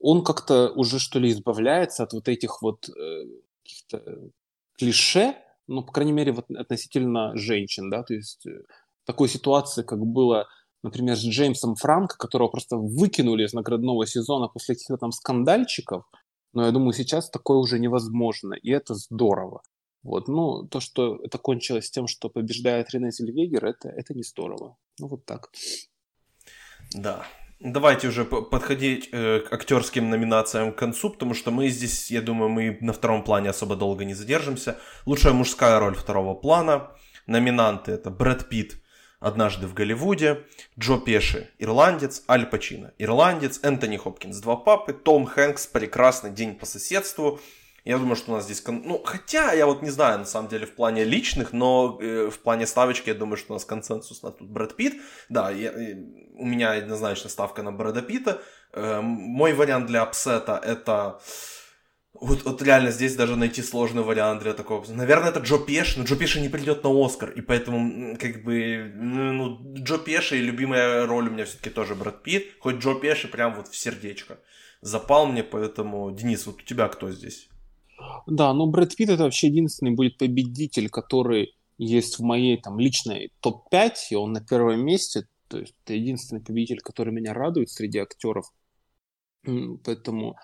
он 0.00 0.24
как-то 0.24 0.70
уже 0.74 0.98
что 0.98 1.18
ли 1.18 1.30
избавляется 1.30 2.02
от 2.02 2.12
вот 2.12 2.28
этих 2.28 2.62
вот 2.62 2.88
э, 2.88 3.24
каких-то 3.62 4.30
клише, 4.78 5.36
ну, 5.66 5.82
по 5.82 5.92
крайней 5.92 6.12
мере, 6.12 6.32
вот 6.32 6.50
относительно 6.50 7.36
женщин, 7.36 7.90
да, 7.90 8.02
то 8.02 8.14
есть 8.14 8.46
э, 8.46 8.62
такой 9.04 9.28
ситуации, 9.28 9.82
как 9.82 10.00
было, 10.00 10.46
например, 10.84 11.16
с 11.16 11.24
Джеймсом 11.24 11.74
Франко, 11.74 12.16
которого 12.18 12.48
просто 12.48 12.76
выкинули 12.76 13.44
из 13.44 13.54
наградного 13.54 14.06
сезона 14.06 14.48
после 14.48 14.74
каких-то 14.74 14.98
там 14.98 15.12
скандальчиков, 15.12 16.04
но 16.52 16.66
я 16.66 16.70
думаю, 16.72 16.92
сейчас 16.92 17.30
такое 17.30 17.56
уже 17.56 17.78
невозможно, 17.78 18.54
и 18.54 18.70
это 18.70 18.94
здорово. 18.94 19.62
Вот, 20.02 20.28
ну, 20.28 20.68
то, 20.68 20.80
что 20.80 21.16
это 21.24 21.38
кончилось 21.38 21.90
тем, 21.90 22.06
что 22.06 22.28
побеждает 22.28 22.90
Рене 22.90 23.10
Зельвегер, 23.10 23.64
это, 23.64 23.88
это 23.88 24.14
не 24.14 24.22
здорово. 24.22 24.76
Ну, 25.00 25.08
вот 25.08 25.24
так. 25.24 25.50
Да. 26.92 27.24
Давайте 27.60 28.08
уже 28.08 28.26
подходить 28.26 29.08
э, 29.12 29.40
к 29.40 29.52
актерским 29.52 30.10
номинациям 30.10 30.72
к 30.72 30.76
концу, 30.76 31.08
потому 31.10 31.32
что 31.32 31.50
мы 31.50 31.70
здесь, 31.70 32.10
я 32.10 32.20
думаю, 32.20 32.50
мы 32.50 32.76
на 32.82 32.92
втором 32.92 33.24
плане 33.24 33.48
особо 33.48 33.74
долго 33.74 34.04
не 34.04 34.12
задержимся. 34.12 34.76
Лучшая 35.06 35.32
мужская 35.32 35.80
роль 35.80 35.94
второго 35.94 36.34
плана. 36.34 36.90
Номинанты 37.26 37.92
это 37.92 38.10
Брэд 38.10 38.50
Питт 38.50 38.83
«Однажды 39.20 39.66
в 39.66 39.74
Голливуде», 39.74 40.44
Джо 40.78 40.98
Пеши 40.98 41.50
«Ирландец», 41.58 42.22
Аль 42.28 42.46
Пачино 42.46 42.92
«Ирландец», 42.98 43.60
Энтони 43.62 43.96
Хопкинс 43.96 44.38
«Два 44.38 44.56
папы», 44.56 44.92
Том 44.92 45.26
Хэнкс 45.26 45.66
«Прекрасный 45.66 46.30
день 46.30 46.54
по 46.54 46.66
соседству», 46.66 47.40
я 47.84 47.98
думаю, 47.98 48.16
что 48.16 48.32
у 48.32 48.34
нас 48.34 48.44
здесь... 48.44 48.62
Ну, 48.66 49.02
хотя, 49.04 49.52
я 49.52 49.66
вот 49.66 49.82
не 49.82 49.90
знаю, 49.90 50.18
на 50.18 50.24
самом 50.24 50.48
деле, 50.48 50.64
в 50.64 50.74
плане 50.74 51.04
личных, 51.04 51.52
но 51.52 51.98
э, 52.00 52.30
в 52.30 52.38
плане 52.38 52.66
ставочки, 52.66 53.10
я 53.10 53.14
думаю, 53.14 53.36
что 53.36 53.52
у 53.52 53.56
нас 53.56 53.66
консенсус 53.66 54.22
на 54.22 54.30
тут 54.30 54.48
Брэд 54.48 54.74
Питт. 54.74 54.94
Да, 55.28 55.50
я, 55.50 55.70
э, 55.70 55.94
у 56.34 56.46
меня 56.46 56.72
однозначно 56.72 57.28
ставка 57.28 57.62
на 57.62 57.72
Брэда 57.72 58.00
Питта. 58.00 58.40
Э, 58.72 59.02
мой 59.02 59.52
вариант 59.52 59.86
для 59.86 60.02
upset 60.02 60.49
а 60.49 60.58
это... 60.64 61.20
Вот, 62.14 62.44
вот 62.44 62.62
реально 62.62 62.90
здесь 62.90 63.16
даже 63.16 63.36
найти 63.36 63.60
сложный 63.60 64.02
вариант 64.02 64.42
для 64.42 64.54
такого. 64.54 64.84
Наверное, 64.90 65.30
это 65.30 65.40
Джо 65.40 65.58
Пеш, 65.58 65.96
но 65.96 66.04
Джо 66.04 66.16
Пеша 66.16 66.40
не 66.40 66.48
придет 66.48 66.84
на 66.84 67.04
Оскар, 67.04 67.30
и 67.30 67.40
поэтому, 67.40 68.16
как 68.16 68.44
бы, 68.44 68.92
ну, 68.94 69.58
Джо 69.74 69.98
Пеша 69.98 70.36
и 70.36 70.40
любимая 70.40 71.06
роль 71.06 71.28
у 71.28 71.32
меня 71.32 71.44
все-таки 71.44 71.70
тоже 71.70 71.94
Брэд 71.94 72.22
Питт, 72.22 72.44
хоть 72.60 72.76
Джо 72.76 72.94
Пеши 72.94 73.28
прям 73.28 73.54
вот 73.54 73.68
в 73.68 73.76
сердечко 73.76 74.38
запал 74.80 75.26
мне, 75.26 75.42
поэтому, 75.42 76.10
Денис, 76.12 76.46
вот 76.46 76.60
у 76.60 76.64
тебя 76.64 76.88
кто 76.88 77.10
здесь? 77.10 77.48
Да, 78.26 78.52
но 78.52 78.66
Брэд 78.66 78.94
Питт 78.94 79.10
это 79.10 79.24
вообще 79.24 79.48
единственный 79.48 79.92
будет 79.92 80.18
победитель, 80.18 80.90
который 80.90 81.56
есть 81.78 82.18
в 82.18 82.22
моей 82.22 82.60
там 82.60 82.78
личной 82.78 83.32
топ-5, 83.40 83.92
и 84.10 84.14
он 84.14 84.32
на 84.32 84.40
первом 84.40 84.84
месте. 84.84 85.26
То 85.48 85.58
есть 85.58 85.74
это 85.84 85.94
единственный 85.94 86.42
победитель, 86.42 86.80
который 86.80 87.12
меня 87.12 87.32
радует 87.34 87.70
среди 87.70 87.98
актеров. 87.98 88.52
Поэтому 89.84 90.36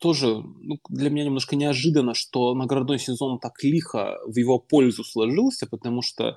тоже 0.00 0.42
ну, 0.60 0.78
для 0.88 1.10
меня 1.10 1.24
немножко 1.24 1.56
неожиданно, 1.56 2.14
что 2.14 2.54
наградной 2.54 2.98
сезон 2.98 3.38
так 3.38 3.62
лихо 3.62 4.18
в 4.26 4.36
его 4.36 4.58
пользу 4.58 5.04
сложился, 5.04 5.66
потому 5.66 6.02
что 6.02 6.28
э, 6.28 6.34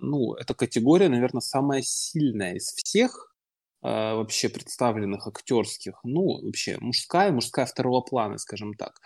ну, 0.00 0.34
эта 0.34 0.54
категория, 0.54 1.08
наверное, 1.08 1.40
самая 1.40 1.82
сильная 1.82 2.54
из 2.54 2.72
всех 2.74 3.32
э, 3.82 3.88
вообще 3.88 4.48
представленных 4.48 5.26
актерских. 5.26 6.00
Ну, 6.04 6.44
вообще 6.44 6.78
мужская, 6.80 7.32
мужская 7.32 7.66
второго 7.66 8.00
плана, 8.00 8.38
скажем 8.38 8.74
так. 8.74 8.98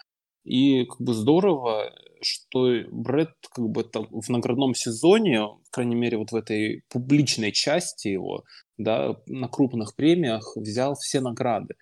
И 0.45 0.87
как 0.87 1.01
бы 1.01 1.12
здорово, 1.12 1.93
что 2.23 2.71
Брэд 2.91 3.31
как 3.53 3.68
бы 3.68 3.85
там 3.85 4.09
в 4.11 4.29
наградном 4.31 4.75
сезоне, 4.75 5.47
крайней 5.71 5.97
мере 5.97 6.16
вот 6.16 6.33
в 6.33 6.37
этой 6.37 6.83
публичной 6.89 7.53
части 7.53 8.09
его, 8.09 8.45
да, 8.79 9.16
на 9.27 9.49
крупных 9.49 9.95
премиях 9.95 10.57
взял 10.57 10.95
все 10.95 11.21
награды. 11.21 11.75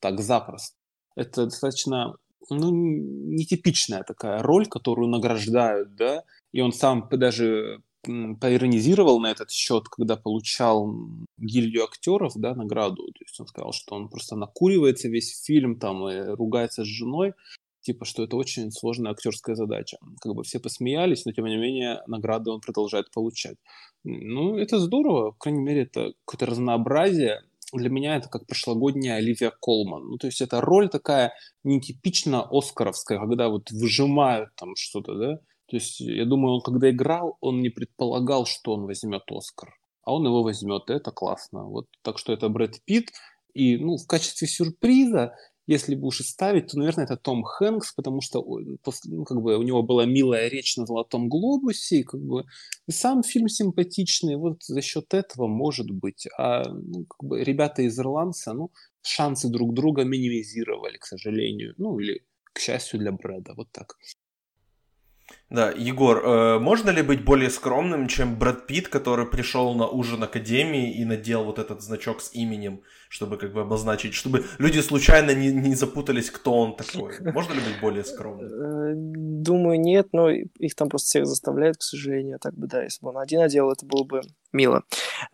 Так 0.00 0.20
запросто. 0.20 0.79
Это 1.16 1.44
достаточно 1.44 2.16
ну, 2.50 2.70
нетипичная 2.70 4.02
такая 4.02 4.42
роль, 4.42 4.66
которую 4.66 5.08
награждают, 5.08 5.94
да, 5.94 6.24
и 6.52 6.60
он 6.60 6.72
сам 6.72 7.08
даже 7.10 7.82
поиронизировал 8.02 9.20
на 9.20 9.30
этот 9.30 9.50
счет, 9.50 9.88
когда 9.88 10.16
получал 10.16 10.90
гильдию 11.36 11.84
актеров, 11.84 12.32
да, 12.34 12.54
награду. 12.54 13.06
То 13.12 13.24
есть 13.24 13.38
он 13.38 13.46
сказал, 13.46 13.72
что 13.72 13.94
он 13.94 14.08
просто 14.08 14.36
накуривается 14.36 15.08
весь 15.08 15.42
фильм, 15.44 15.78
там, 15.78 16.08
и 16.08 16.18
ругается 16.34 16.82
с 16.82 16.86
женой 16.86 17.34
типа, 17.80 18.04
что 18.04 18.24
это 18.24 18.36
очень 18.36 18.70
сложная 18.70 19.12
актерская 19.12 19.56
задача. 19.56 19.98
Как 20.20 20.34
бы 20.34 20.42
все 20.42 20.60
посмеялись, 20.60 21.24
но 21.24 21.32
тем 21.32 21.46
не 21.46 21.56
менее 21.56 22.02
награды 22.06 22.50
он 22.50 22.60
продолжает 22.60 23.10
получать. 23.10 23.56
Ну, 24.04 24.56
это 24.56 24.78
здорово, 24.78 25.32
по 25.32 25.38
крайней 25.38 25.62
мере, 25.62 25.82
это 25.82 26.12
какое-то 26.24 26.46
разнообразие. 26.46 27.42
Для 27.72 27.88
меня 27.88 28.16
это 28.16 28.28
как 28.28 28.46
прошлогодняя 28.46 29.16
Оливия 29.16 29.52
Колман. 29.60 30.08
Ну, 30.08 30.18
то 30.18 30.26
есть 30.26 30.40
это 30.40 30.60
роль 30.60 30.88
такая 30.88 31.32
нетипично 31.64 32.42
оскаровская, 32.50 33.18
когда 33.18 33.48
вот 33.48 33.70
выжимают 33.70 34.50
там 34.56 34.74
что-то, 34.76 35.14
да. 35.14 35.36
То 35.70 35.76
есть 35.76 36.00
я 36.00 36.24
думаю, 36.24 36.54
он 36.54 36.62
когда 36.62 36.90
играл, 36.90 37.36
он 37.40 37.60
не 37.60 37.68
предполагал, 37.68 38.44
что 38.44 38.74
он 38.74 38.86
возьмет 38.86 39.22
Оскар. 39.30 39.72
А 40.02 40.14
он 40.14 40.24
его 40.24 40.42
возьмет, 40.42 40.90
и 40.90 40.94
это 40.94 41.12
классно. 41.12 41.64
Вот 41.64 41.86
так 42.02 42.18
что 42.18 42.32
это 42.32 42.48
Брэд 42.48 42.84
Питт. 42.84 43.10
И 43.54 43.76
ну, 43.76 43.96
в 43.96 44.06
качестве 44.06 44.48
сюрприза 44.48 45.34
если 45.70 45.94
и 45.94 46.24
ставить, 46.24 46.66
то, 46.66 46.78
наверное, 46.78 47.04
это 47.04 47.16
Том 47.16 47.44
Хэнкс, 47.44 47.92
потому 47.92 48.20
что 48.20 48.40
ну, 49.04 49.24
как 49.24 49.40
бы 49.40 49.56
у 49.56 49.62
него 49.62 49.84
была 49.84 50.04
милая 50.04 50.48
речь 50.48 50.76
на 50.76 50.84
Золотом 50.84 51.28
Глобусе, 51.28 52.00
и 52.00 52.02
как 52.02 52.20
бы 52.20 52.44
и 52.88 52.92
сам 52.92 53.22
фильм 53.22 53.48
симпатичный, 53.48 54.34
вот 54.34 54.64
за 54.64 54.82
счет 54.82 55.14
этого 55.14 55.46
может 55.46 55.88
быть. 55.92 56.26
А 56.36 56.68
ну, 56.68 57.06
как 57.06 57.22
бы 57.22 57.44
ребята 57.44 57.82
из 57.82 57.96
Ирландца, 58.00 58.52
ну, 58.52 58.72
шансы 59.02 59.48
друг 59.48 59.72
друга 59.72 60.02
минимизировали, 60.02 60.98
к 60.98 61.06
сожалению, 61.06 61.74
ну 61.78 62.00
или 62.00 62.24
к 62.52 62.58
счастью 62.58 62.98
для 62.98 63.12
Брэда, 63.12 63.54
вот 63.54 63.68
так. 63.70 63.96
Да, 65.50 65.72
Егор, 65.76 66.24
э, 66.24 66.58
можно 66.60 66.90
ли 66.90 67.02
быть 67.02 67.24
более 67.24 67.50
скромным, 67.50 68.06
чем 68.06 68.36
Брэд 68.36 68.66
Питт, 68.68 68.88
который 68.88 69.26
пришел 69.26 69.74
на 69.74 69.88
ужин 69.88 70.22
Академии 70.22 70.92
и 70.92 71.04
надел 71.04 71.44
вот 71.44 71.58
этот 71.58 71.82
значок 71.82 72.20
с 72.20 72.32
именем, 72.34 72.82
чтобы 73.08 73.36
как 73.36 73.52
бы 73.52 73.62
обозначить, 73.62 74.14
чтобы 74.14 74.44
люди 74.58 74.78
случайно 74.78 75.34
не, 75.34 75.52
не 75.52 75.74
запутались, 75.74 76.30
кто 76.30 76.52
он 76.52 76.76
такой? 76.76 77.14
Можно 77.32 77.54
ли 77.54 77.60
быть 77.60 77.80
более 77.80 78.04
скромным? 78.04 78.46
Э, 78.46 78.92
думаю, 78.94 79.80
нет, 79.80 80.08
но 80.12 80.30
их 80.30 80.74
там 80.76 80.88
просто 80.88 81.06
всех 81.06 81.26
заставляют, 81.26 81.78
к 81.78 81.82
сожалению. 81.82 82.38
Так 82.38 82.54
бы, 82.54 82.68
да, 82.68 82.84
если 82.84 83.04
бы 83.04 83.10
он 83.10 83.18
один 83.18 83.40
одел, 83.40 83.72
это 83.72 83.84
было 83.84 84.04
бы 84.04 84.20
мило. 84.52 84.84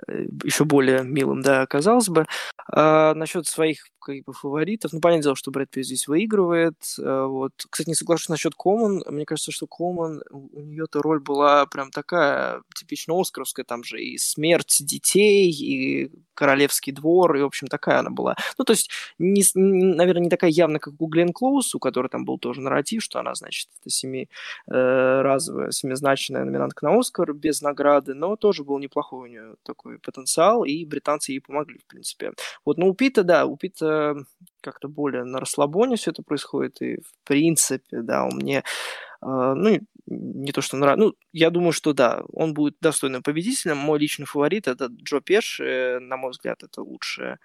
Э, 0.09 0.27
Еще 0.45 0.65
более 0.65 1.03
милым, 1.05 1.43
да, 1.43 1.63
оказалось 1.63 2.09
бы. 2.09 2.27
А 2.73 3.15
насчет 3.15 3.47
своих 3.47 3.79
как 4.01 4.17
бы, 4.25 4.33
фаворитов, 4.33 4.93
ну, 4.93 5.01
понятное 5.01 5.25
дело, 5.25 5.37
что 5.37 5.51
Брэд 5.51 5.71
Питт 5.71 5.87
здесь 5.87 6.07
выигрывает. 6.07 6.77
А, 7.01 7.27
вот. 7.27 7.53
Кстати, 7.71 7.89
не 7.89 7.95
соглашусь 7.95 8.29
насчет 8.29 8.55
Коман. 8.55 9.03
Мне 9.09 9.25
кажется, 9.25 9.51
что 9.51 9.67
Коман, 9.67 10.23
у 10.31 10.61
нее-то 10.61 11.03
роль 11.03 11.21
была 11.21 11.67
прям 11.67 11.91
такая 11.91 12.63
типично 12.75 13.21
оскаровская, 13.21 13.65
там 13.65 13.83
же 13.83 14.01
и 14.01 14.17
смерть 14.19 14.79
детей, 14.81 15.51
и 15.51 16.11
королевский 16.35 16.93
двор, 16.93 17.37
и, 17.37 17.43
в 17.43 17.47
общем, 17.47 17.67
такая 17.67 17.99
она 17.99 18.11
была. 18.11 18.37
Ну, 18.59 18.65
то 18.65 18.73
есть, 18.75 18.91
не, 19.19 19.43
наверное, 19.55 20.23
не 20.25 20.31
такая 20.31 20.51
явно, 20.51 20.79
как 20.79 20.95
у 20.99 21.07
Глен 21.07 21.33
Клоус, 21.33 21.75
у 21.75 21.79
которой 21.81 22.09
там 22.09 22.25
был 22.25 22.39
тоже 22.39 22.61
нарратив, 22.61 23.03
что 23.03 23.19
она, 23.19 23.35
значит, 23.35 23.69
это 23.81 23.91
семи, 23.91 24.29
э, 24.71 25.39
семизначная 25.71 26.45
номинантка 26.45 26.87
на 26.87 26.99
Оскар 26.99 27.33
без 27.33 27.63
награды, 27.63 28.15
но 28.15 28.37
тоже 28.37 28.65
был 28.65 28.79
неплохой 28.79 29.29
у 29.29 29.33
нее 29.33 29.55
потенциал, 30.03 30.65
и 30.65 30.85
британцы 30.85 31.33
ей 31.33 31.41
помогли, 31.41 31.79
в 31.79 31.87
принципе. 31.87 32.33
Вот, 32.65 32.79
но 32.79 32.87
у 32.87 32.95
Пита, 32.95 33.23
да, 33.23 33.47
у 33.47 33.57
Пита 33.57 34.15
как-то 34.61 34.89
более 34.89 35.25
на 35.25 35.41
расслабоне 35.41 35.97
все 35.97 36.11
это 36.11 36.23
происходит, 36.23 36.81
и 36.83 36.97
в 36.97 37.15
принципе, 37.25 38.03
да, 38.03 38.25
он 38.25 38.37
мне 38.37 38.63
а, 39.21 39.55
ну, 39.55 39.81
не 40.07 40.53
то, 40.53 40.61
что 40.61 40.77
нравится. 40.77 41.07
Ну, 41.07 41.15
я 41.33 41.51
думаю, 41.51 41.73
что 41.73 41.93
да, 41.93 42.23
он 42.33 42.55
будет 42.55 42.77
достойным 42.81 43.23
победителем. 43.23 43.77
Мой 43.77 43.99
личный 43.99 44.27
фаворит 44.27 44.69
это 44.69 44.87
Джо 44.87 45.21
Пеш. 45.21 45.61
На 45.61 46.17
мой 46.17 46.31
взгляд, 46.31 46.63
это 46.63 46.83
лучшая 46.83 47.39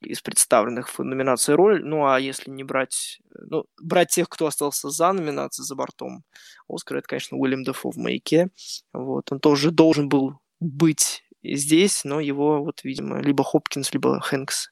из 0.00 0.20
представленных 0.20 0.96
в 0.96 1.02
номинации 1.02 1.52
роль. 1.52 1.84
Ну, 1.84 2.06
а 2.06 2.20
если 2.20 2.50
не 2.50 2.62
брать... 2.62 3.20
Ну, 3.34 3.64
брать 3.80 4.10
тех, 4.10 4.28
кто 4.28 4.46
остался 4.46 4.90
за 4.90 5.12
номинацией, 5.12 5.66
за 5.66 5.74
бортом 5.74 6.24
Оскара, 6.68 6.98
это, 6.98 7.08
конечно, 7.08 7.36
Уильям 7.36 7.64
Дефо 7.64 7.90
в 7.90 7.96
«Маяке». 7.96 8.50
Вот, 8.92 9.32
он 9.32 9.40
тоже 9.40 9.70
должен 9.70 10.08
был 10.08 10.38
быть 10.60 11.23
здесь, 11.44 12.04
но 12.04 12.20
его, 12.20 12.62
вот, 12.62 12.84
видимо, 12.84 13.20
либо 13.20 13.44
Хопкинс, 13.44 13.92
либо 13.92 14.20
Хэнкс 14.20 14.70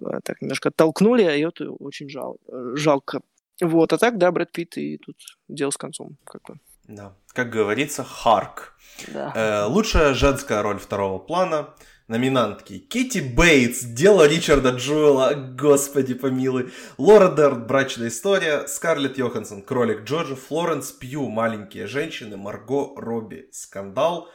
э, 0.00 0.20
так 0.24 0.40
немножко 0.40 0.70
оттолкнули, 0.70 1.22
а 1.22 1.36
это 1.36 1.70
очень 1.70 2.08
жал, 2.08 2.38
жалко. 2.74 3.20
Вот, 3.60 3.92
а 3.92 3.98
так, 3.98 4.18
да, 4.18 4.30
Брэд 4.30 4.52
Питт 4.52 4.76
и 4.76 4.98
тут 4.98 5.16
дело 5.48 5.70
с 5.70 5.76
концом, 5.76 6.16
как 6.24 6.42
бы. 6.42 6.60
Да, 6.88 7.14
как 7.28 7.50
говорится, 7.50 8.02
Харк. 8.02 8.74
Да. 9.12 9.32
Э, 9.34 9.64
лучшая 9.66 10.14
женская 10.14 10.62
роль 10.62 10.78
второго 10.78 11.18
плана. 11.18 11.74
Номинантки. 12.08 12.78
Кити 12.78 13.18
Бейтс, 13.18 13.82
Дело 13.82 14.26
Ричарда 14.26 14.70
Джуэла, 14.70 15.34
господи 15.34 16.14
помилуй. 16.14 16.72
Лора 16.96 17.30
Дерн, 17.30 17.66
Брачная 17.66 18.08
история. 18.08 18.66
Скарлетт 18.66 19.18
Йоханссон, 19.18 19.60
Кролик 19.60 20.04
Джорджа. 20.04 20.34
Флоренс 20.34 20.90
Пью, 20.92 21.28
Маленькие 21.28 21.86
женщины. 21.86 22.38
Марго 22.38 22.94
Робби, 22.96 23.50
Скандал. 23.52 24.30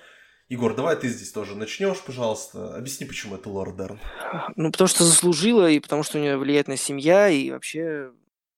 Егор, 0.54 0.76
давай 0.76 0.96
ты 0.96 1.08
здесь 1.08 1.32
тоже 1.32 1.56
начнешь, 1.56 2.00
пожалуйста. 2.06 2.76
Объясни, 2.76 3.08
почему 3.08 3.38
это 3.38 3.50
Лора 3.50 3.72
Дерн. 3.72 4.00
Ну, 4.56 4.72
потому 4.72 4.88
что 4.88 5.04
заслужила, 5.04 5.68
и 5.68 5.80
потому 5.80 6.04
что 6.04 6.20
у 6.20 6.22
нее 6.22 6.38
влиятельная 6.38 6.78
семья, 6.78 7.28
и 7.28 7.50
вообще 7.50 8.12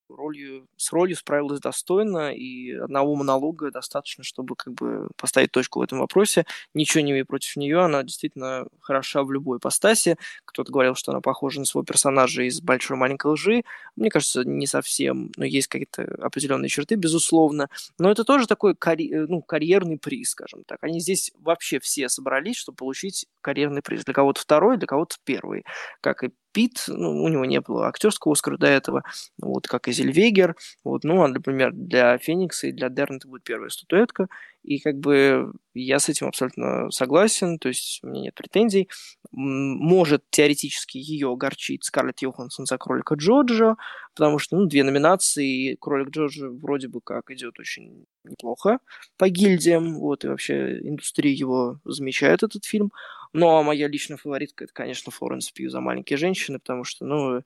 ролью, 0.09 0.67
с 0.77 0.91
ролью 0.91 1.15
справилась 1.15 1.59
достойно, 1.59 2.33
и 2.33 2.71
одного 2.71 3.15
монолога 3.15 3.71
достаточно, 3.71 4.23
чтобы 4.23 4.55
как 4.55 4.73
бы 4.73 5.09
поставить 5.17 5.51
точку 5.51 5.79
в 5.79 5.81
этом 5.83 5.99
вопросе. 5.99 6.45
Ничего 6.73 7.01
не 7.03 7.11
имею 7.11 7.25
против 7.25 7.55
нее, 7.55 7.81
она 7.81 8.03
действительно 8.03 8.67
хороша 8.79 9.23
в 9.23 9.31
любой 9.31 9.57
ипостаси. 9.57 10.17
Кто-то 10.45 10.71
говорил, 10.71 10.95
что 10.95 11.11
она 11.11 11.21
похожа 11.21 11.59
на 11.59 11.65
своего 11.65 11.85
персонажа 11.85 12.43
из 12.43 12.61
«Большой 12.61 12.97
маленькой 12.97 13.31
лжи». 13.31 13.63
Мне 13.95 14.09
кажется, 14.09 14.43
не 14.43 14.67
совсем, 14.67 15.31
но 15.37 15.45
есть 15.45 15.67
какие-то 15.67 16.03
определенные 16.21 16.69
черты, 16.69 16.95
безусловно. 16.95 17.69
Но 17.97 18.11
это 18.11 18.23
тоже 18.23 18.47
такой 18.47 18.75
карь... 18.75 19.09
ну, 19.11 19.41
карьерный 19.41 19.97
приз, 19.97 20.31
скажем 20.31 20.63
так. 20.65 20.79
Они 20.81 20.99
здесь 20.99 21.31
вообще 21.39 21.79
все 21.79 22.09
собрались, 22.09 22.57
чтобы 22.57 22.77
получить 22.77 23.27
карьерный 23.41 23.81
приз. 23.81 24.03
Для 24.05 24.13
кого-то 24.13 24.41
второй, 24.41 24.77
для 24.77 24.87
кого-то 24.87 25.15
первый. 25.23 25.63
Как 26.01 26.23
и 26.23 26.31
Пит, 26.55 26.85
ну, 26.87 27.21
у 27.21 27.27
него 27.27 27.43
не 27.43 27.59
было 27.59 27.87
актерского 27.89 28.31
Оскара 28.33 28.57
до 28.57 28.67
этого, 28.67 29.03
вот, 29.37 29.67
как 29.67 29.89
и 29.89 29.91
Зельвегер, 29.91 30.55
вот, 30.85 31.03
ну, 31.03 31.21
а, 31.21 31.27
например, 31.27 31.73
для 31.73 32.17
Феникса 32.17 32.67
и 32.67 32.71
для 32.71 32.87
Дерна 32.87 33.17
это 33.17 33.27
будет 33.27 33.43
первая 33.43 33.69
статуэтка, 33.69 34.29
и 34.63 34.79
как 34.79 34.95
бы 34.97 35.51
я 35.73 35.99
с 35.99 36.07
этим 36.09 36.27
абсолютно 36.27 36.89
согласен, 36.91 37.59
то 37.59 37.67
есть 37.67 37.99
у 38.03 38.07
меня 38.07 38.21
нет 38.21 38.35
претензий. 38.35 38.89
Может 39.33 40.23
теоретически 40.31 40.97
ее 40.97 41.29
огорчить 41.31 41.83
Скарлетт 41.83 42.21
Йоханссон 42.21 42.65
за 42.65 42.77
кролика 42.77 43.15
Джорджа, 43.15 43.75
потому 44.15 44.39
что, 44.39 44.55
ну, 44.57 44.65
две 44.65 44.83
номинации, 44.85 45.71
и 45.73 45.75
кролик 45.75 46.09
Джорджа 46.09 46.47
вроде 46.49 46.87
бы 46.87 47.01
как 47.01 47.29
идет 47.31 47.59
очень 47.59 48.05
неплохо 48.23 48.79
по 49.17 49.29
гильдиям, 49.29 49.99
вот, 49.99 50.23
и 50.23 50.29
вообще 50.29 50.79
индустрия 50.79 51.33
его 51.33 51.79
замечает, 51.85 52.41
этот 52.43 52.63
фильм. 52.65 52.91
Ну, 53.37 53.49
а 53.49 53.63
моя 53.63 53.89
личная 53.89 54.15
фаворитка, 54.15 54.63
это, 54.63 54.71
конечно, 54.73 55.11
Флоренс 55.11 55.51
Пью 55.51 55.69
за 55.69 55.81
«Маленькие 55.81 56.15
женщины», 56.15 56.57
потому 56.57 56.85
что, 56.85 57.05
ну, 57.05 57.41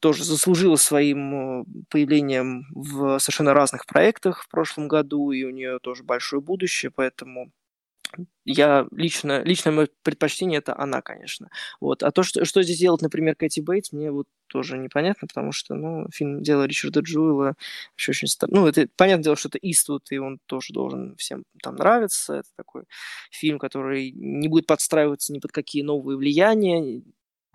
тоже 0.00 0.24
заслужила 0.24 0.74
своим 0.74 1.62
э, 1.62 1.64
появлением 1.88 2.66
в 2.74 3.18
совершенно 3.20 3.54
разных 3.54 3.86
проектах 3.86 4.42
в 4.42 4.48
прошлом 4.48 4.88
году, 4.88 5.30
и 5.30 5.44
у 5.44 5.50
нее 5.50 5.78
тоже 5.80 6.02
большое 6.02 6.42
будущее, 6.42 6.90
поэтому 6.90 7.52
я 8.44 8.86
лично, 8.92 9.42
личное 9.42 9.72
мое 9.72 9.88
предпочтение 10.02 10.58
это 10.58 10.78
она, 10.78 11.02
конечно. 11.02 11.50
Вот. 11.80 12.02
А 12.02 12.10
то, 12.10 12.22
что, 12.22 12.44
что 12.44 12.62
здесь 12.62 12.78
делает, 12.78 13.02
например, 13.02 13.34
Кэти 13.36 13.60
Бейтс, 13.60 13.92
мне 13.92 14.10
вот 14.10 14.26
тоже 14.46 14.78
непонятно, 14.78 15.28
потому 15.28 15.52
что, 15.52 15.74
ну, 15.74 16.06
фильм 16.12 16.42
«Дело 16.42 16.64
Ричарда 16.64 17.00
Джуэла» 17.00 17.54
еще 17.96 18.12
очень 18.12 18.28
старый. 18.28 18.54
Ну, 18.54 18.66
это, 18.66 18.88
понятное 18.96 19.24
дело, 19.24 19.36
что 19.36 19.48
это 19.48 19.58
Иствуд, 19.58 20.10
и 20.10 20.18
он 20.18 20.38
тоже 20.46 20.72
должен 20.72 21.16
всем 21.16 21.44
там 21.62 21.76
нравиться. 21.76 22.36
Это 22.36 22.48
такой 22.56 22.84
фильм, 23.30 23.58
который 23.58 24.10
не 24.12 24.48
будет 24.48 24.66
подстраиваться 24.66 25.32
ни 25.32 25.38
под 25.38 25.52
какие 25.52 25.82
новые 25.82 26.16
влияния, 26.16 27.02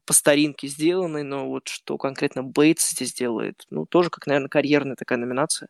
по 0.06 0.14
старинке 0.14 0.68
сделанный, 0.68 1.24
но 1.24 1.48
вот 1.48 1.68
что 1.70 1.98
конкретно 1.98 2.44
Бейтс 2.44 2.92
здесь 2.92 3.14
делает, 3.14 3.66
ну, 3.70 3.86
тоже 3.86 4.10
как, 4.10 4.28
наверное, 4.28 4.50
карьерная 4.50 4.96
такая 4.96 5.18
номинация. 5.18 5.70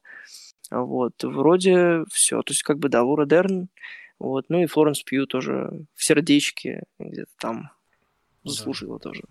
Вот, 0.71 1.13
вроде 1.23 2.03
все. 2.11 2.41
То 2.41 2.51
есть, 2.51 2.63
как 2.63 2.79
бы, 2.79 2.89
да, 2.89 3.03
Лора 3.03 3.25
Дерн, 3.25 3.69
вот. 4.23 4.45
Ну 4.49 4.61
и 4.61 4.65
Флоренс 4.65 5.03
Пью 5.03 5.25
тоже 5.25 5.85
в 5.93 6.03
сердечке 6.03 6.83
где-то 6.97 7.31
там 7.39 7.71
заслужила 8.43 8.97
да. 8.99 9.09
тоже. 9.09 9.21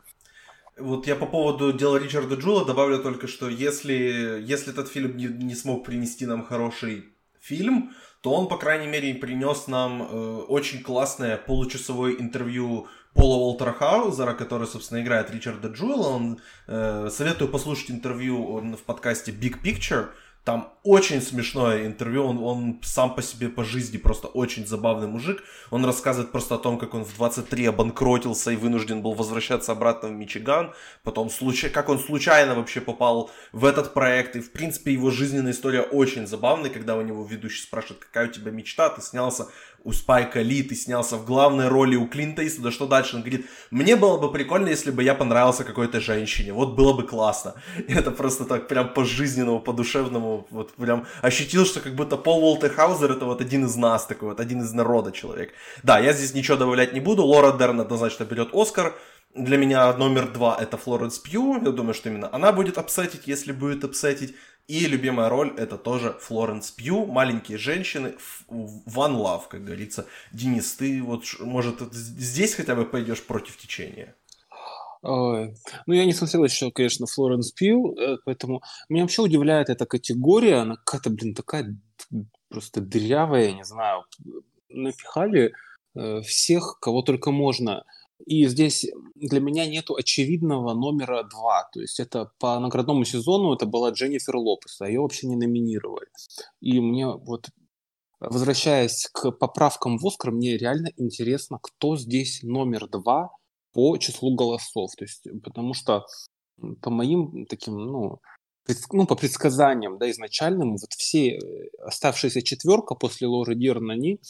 Вот 0.78 1.06
я 1.06 1.16
по 1.16 1.26
поводу 1.26 1.72
дела 1.72 1.96
Ричарда 1.96 2.34
Джула 2.34 2.64
добавлю 2.64 2.98
только, 2.98 3.26
что 3.26 3.48
если, 3.48 4.42
если 4.42 4.72
этот 4.72 4.88
фильм 4.88 5.16
не, 5.16 5.26
не 5.26 5.54
смог 5.54 5.84
принести 5.84 6.26
нам 6.26 6.44
хороший 6.44 7.04
фильм, 7.40 7.92
то 8.22 8.32
он, 8.32 8.48
по 8.48 8.56
крайней 8.56 8.86
мере, 8.86 9.14
принес 9.14 9.66
нам 9.66 10.02
э, 10.02 10.06
очень 10.48 10.82
классное 10.82 11.36
получасовое 11.36 12.14
интервью 12.14 12.86
Пола 13.14 13.36
Уолтера 13.36 13.72
Хаузера, 13.72 14.32
который, 14.32 14.66
собственно, 14.66 15.02
играет 15.02 15.30
Ричарда 15.30 15.68
Джуэла. 15.68 16.08
Он, 16.08 16.40
э, 16.66 17.08
советую 17.10 17.50
послушать 17.50 17.90
интервью 17.90 18.46
он 18.46 18.76
в 18.76 18.82
подкасте 18.82 19.32
Big 19.32 19.62
Picture. 19.62 20.08
Там 20.44 20.72
очень 20.82 21.22
смешное 21.22 21.86
интервью, 21.86 22.24
он, 22.24 22.38
он 22.42 22.80
сам 22.82 23.14
по 23.14 23.22
себе 23.22 23.48
по 23.48 23.62
жизни 23.62 23.96
просто 23.96 24.26
очень 24.26 24.66
забавный 24.66 25.06
мужик. 25.06 25.44
Он 25.70 25.84
рассказывает 25.84 26.32
просто 26.32 26.56
о 26.56 26.58
том, 26.58 26.78
как 26.78 26.94
он 26.94 27.04
в 27.04 27.14
23 27.14 27.66
обанкротился 27.66 28.50
и 28.50 28.56
вынужден 28.56 29.02
был 29.02 29.14
возвращаться 29.14 29.70
обратно 29.70 30.08
в 30.08 30.12
Мичиган. 30.12 30.72
Потом, 31.04 31.30
случай, 31.30 31.68
как 31.68 31.88
он 31.88 32.00
случайно 32.00 32.56
вообще 32.56 32.80
попал 32.80 33.30
в 33.52 33.64
этот 33.64 33.94
проект. 33.94 34.34
И, 34.34 34.40
в 34.40 34.50
принципе, 34.50 34.92
его 34.92 35.12
жизненная 35.12 35.52
история 35.52 35.82
очень 35.82 36.26
забавная, 36.26 36.70
когда 36.70 36.96
у 36.96 37.02
него 37.02 37.24
ведущий 37.24 37.62
спрашивает, 37.62 38.04
какая 38.04 38.28
у 38.28 38.32
тебя 38.32 38.50
мечта, 38.50 38.88
ты 38.88 39.00
снялся 39.00 39.46
у 39.84 39.92
Спайка 39.92 40.42
Ли, 40.42 40.62
ты 40.62 40.74
снялся 40.74 41.16
в 41.16 41.24
главной 41.24 41.68
роли 41.68 41.96
у 41.96 42.06
Клинта 42.06 42.46
Иствуда, 42.46 42.70
что 42.70 42.86
дальше? 42.86 43.16
Он 43.16 43.22
говорит, 43.22 43.46
мне 43.70 43.96
было 43.96 44.18
бы 44.18 44.30
прикольно, 44.32 44.68
если 44.68 44.90
бы 44.90 45.02
я 45.02 45.14
понравился 45.14 45.64
какой-то 45.64 46.00
женщине, 46.00 46.52
вот 46.52 46.74
было 46.74 46.92
бы 46.92 47.02
классно. 47.02 47.54
И 47.88 47.92
это 47.92 48.10
просто 48.10 48.44
так 48.44 48.68
прям 48.68 48.92
по-жизненному, 48.92 49.60
по-душевному, 49.60 50.46
вот 50.50 50.72
прям 50.74 51.06
ощутил, 51.22 51.66
что 51.66 51.80
как 51.80 51.94
будто 51.94 52.16
Пол 52.16 52.44
Уолтерхаузер 52.44 53.12
это 53.12 53.24
вот 53.24 53.40
один 53.40 53.64
из 53.64 53.76
нас, 53.76 54.06
такой 54.06 54.28
вот 54.28 54.40
один 54.40 54.62
из 54.62 54.72
народа 54.72 55.12
человек. 55.12 55.52
Да, 55.82 55.98
я 55.98 56.12
здесь 56.12 56.34
ничего 56.34 56.56
добавлять 56.56 56.92
не 56.92 57.00
буду, 57.00 57.24
Лора 57.24 57.52
Дерн 57.52 57.80
однозначно 57.80 58.24
берет 58.24 58.50
Оскар, 58.52 58.94
для 59.34 59.56
меня 59.56 59.92
номер 59.94 60.30
два 60.32 60.56
это 60.60 60.76
Флоренс 60.76 61.18
Пью. 61.18 61.54
Я 61.62 61.70
думаю, 61.70 61.94
что 61.94 62.08
именно 62.08 62.28
она 62.32 62.52
будет 62.52 62.78
апсетить, 62.78 63.26
если 63.26 63.52
будет 63.52 63.84
апсетить. 63.84 64.34
И 64.68 64.86
любимая 64.86 65.28
роль 65.28 65.54
это 65.58 65.76
тоже 65.76 66.16
Флоренс 66.20 66.70
Пью, 66.70 67.06
маленькие 67.06 67.58
женщины, 67.58 68.14
One 68.48 69.16
Love, 69.16 69.42
как 69.48 69.64
говорится. 69.64 70.06
Денис, 70.32 70.74
ты 70.74 71.02
вот, 71.02 71.24
может, 71.40 71.80
здесь 71.92 72.54
хотя 72.54 72.74
бы 72.74 72.84
пойдешь 72.84 73.22
против 73.22 73.56
течения? 73.56 74.14
Ой. 75.02 75.56
Ну, 75.86 75.94
я 75.94 76.04
не 76.04 76.12
смотрел 76.12 76.44
еще, 76.44 76.70
конечно, 76.70 77.06
Флоренс 77.06 77.50
Пью, 77.50 77.96
э, 77.98 78.18
поэтому 78.24 78.62
меня 78.88 79.02
вообще 79.02 79.22
удивляет 79.22 79.68
эта 79.68 79.84
категория, 79.84 80.58
она 80.58 80.76
какая-то, 80.76 81.10
блин, 81.10 81.34
такая 81.34 81.76
просто 82.48 82.80
дырявая, 82.80 83.46
я 83.46 83.52
не 83.52 83.64
знаю, 83.64 84.04
напихали 84.68 85.54
э, 85.96 86.20
всех, 86.20 86.78
кого 86.80 87.02
только 87.02 87.32
можно. 87.32 87.84
И 88.24 88.46
здесь 88.46 88.86
для 89.14 89.40
меня 89.40 89.66
нету 89.66 89.94
очевидного 89.94 90.74
номера 90.74 91.22
два. 91.24 91.68
То 91.72 91.80
есть 91.80 92.00
это 92.00 92.32
по 92.38 92.58
наградному 92.58 93.04
сезону 93.04 93.54
это 93.54 93.66
была 93.66 93.90
Дженнифер 93.90 94.36
Лопес, 94.36 94.80
а 94.80 94.88
ее 94.88 95.00
вообще 95.00 95.26
не 95.26 95.36
номинировали. 95.36 96.08
И 96.60 96.80
мне 96.80 97.06
вот 97.06 97.48
возвращаясь 98.20 99.08
к 99.12 99.32
поправкам 99.32 99.98
в 99.98 100.06
Оскар, 100.06 100.30
мне 100.30 100.56
реально 100.56 100.90
интересно, 100.96 101.58
кто 101.60 101.96
здесь 101.96 102.42
номер 102.42 102.88
два 102.88 103.30
по 103.72 103.96
числу 103.98 104.34
голосов. 104.34 104.90
То 104.96 105.04
есть, 105.04 105.26
потому 105.42 105.74
что 105.74 106.06
по 106.80 106.90
моим 106.90 107.46
таким, 107.46 107.76
ну, 107.78 108.20
ну, 108.92 109.06
по 109.06 109.16
предсказаниям, 109.16 109.98
да, 109.98 110.10
изначальным, 110.10 110.76
вот 110.76 110.92
все 110.96 111.30
э, 111.30 111.38
оставшиеся 111.84 112.42
четверка 112.42 112.94
после 112.94 113.26
Лоры 113.26 113.56
Дерн, 113.56 113.90
они 113.90 114.20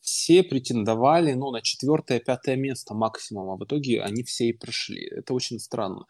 все 0.00 0.42
претендовали 0.42 1.32
ну, 1.32 1.50
на 1.50 1.62
четвертое-пятое 1.62 2.56
место 2.56 2.94
максимум, 2.94 3.50
а 3.50 3.56
в 3.56 3.64
итоге 3.64 4.02
они 4.02 4.22
все 4.22 4.46
и 4.46 4.52
прошли. 4.52 5.06
Это 5.06 5.34
очень 5.34 5.58
странно. 5.58 6.06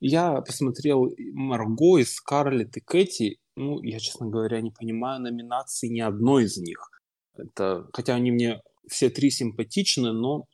Я 0.00 0.40
посмотрел 0.40 1.14
Марго 1.32 1.98
и 1.98 2.04
Скарлетт 2.04 2.76
и 2.76 2.80
Кэти. 2.80 3.38
Ну, 3.56 3.82
я, 3.82 3.98
честно 3.98 4.28
говоря, 4.28 4.60
не 4.60 4.70
понимаю 4.70 5.20
номинации 5.20 5.88
ни 5.88 6.00
одной 6.00 6.44
из 6.44 6.56
них. 6.56 6.90
Это, 7.36 7.86
хотя 7.92 8.14
они 8.14 8.30
мне 8.30 8.60
все 8.88 9.10
три 9.10 9.30
симпатичны, 9.30 10.12
но, 10.12 10.46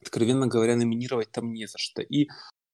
откровенно 0.00 0.46
говоря, 0.46 0.76
номинировать 0.76 1.30
там 1.30 1.52
не 1.52 1.66
за 1.66 1.78
что. 1.78 2.02
И 2.02 2.28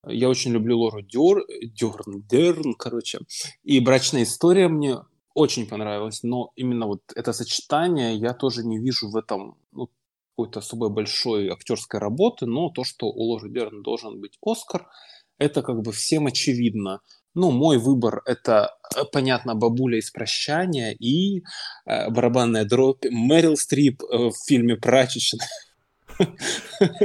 я 0.07 0.29
очень 0.29 0.53
люблю 0.53 0.79
Лору 0.79 1.03
Дёр, 1.03 1.45
Дёрн, 1.63 2.23
Дерн, 2.23 2.75
короче. 2.75 3.19
И 3.65 3.81
«Брачная 3.81 4.23
история» 4.23 4.69
мне 4.69 4.99
очень 5.39 5.67
понравилась, 5.69 6.23
но 6.23 6.51
именно 6.57 6.87
вот 6.87 7.01
это 7.15 7.33
сочетание 7.33 8.17
я 8.17 8.35
тоже 8.35 8.65
не 8.65 8.79
вижу 8.79 9.09
в 9.09 9.17
этом 9.17 9.57
ну, 9.73 9.89
какой-то 10.37 10.59
особой 10.59 10.91
большой 10.91 11.49
актерской 11.49 12.01
работы, 12.01 12.47
но 12.47 12.71
то, 12.71 12.85
что 12.85 13.07
у 13.07 13.23
Лоры 13.23 13.49
Дерн 13.51 13.83
должен 13.83 14.21
быть 14.21 14.39
Оскар– 14.43 14.89
это 15.39 15.63
как 15.63 15.81
бы 15.83 15.93
всем 15.93 16.27
очевидно. 16.27 17.01
Ну, 17.35 17.53
мой 17.53 17.79
выбор– 17.79 18.23
это, 18.27 18.77
э, 18.97 19.05
понятно, 19.13 19.55
бабуля 19.55 19.99
из 19.99 20.11
«Прощания» 20.11 20.91
и 20.91 21.45
э, 21.87 22.11
барабанная 22.11 22.65
дробь 22.65 23.07
Мэрил 23.09 23.57
Стрип 23.57 24.03
э, 24.03 24.31
в 24.31 24.35
фильме 24.47 24.77
«Прачечная». 24.77 25.47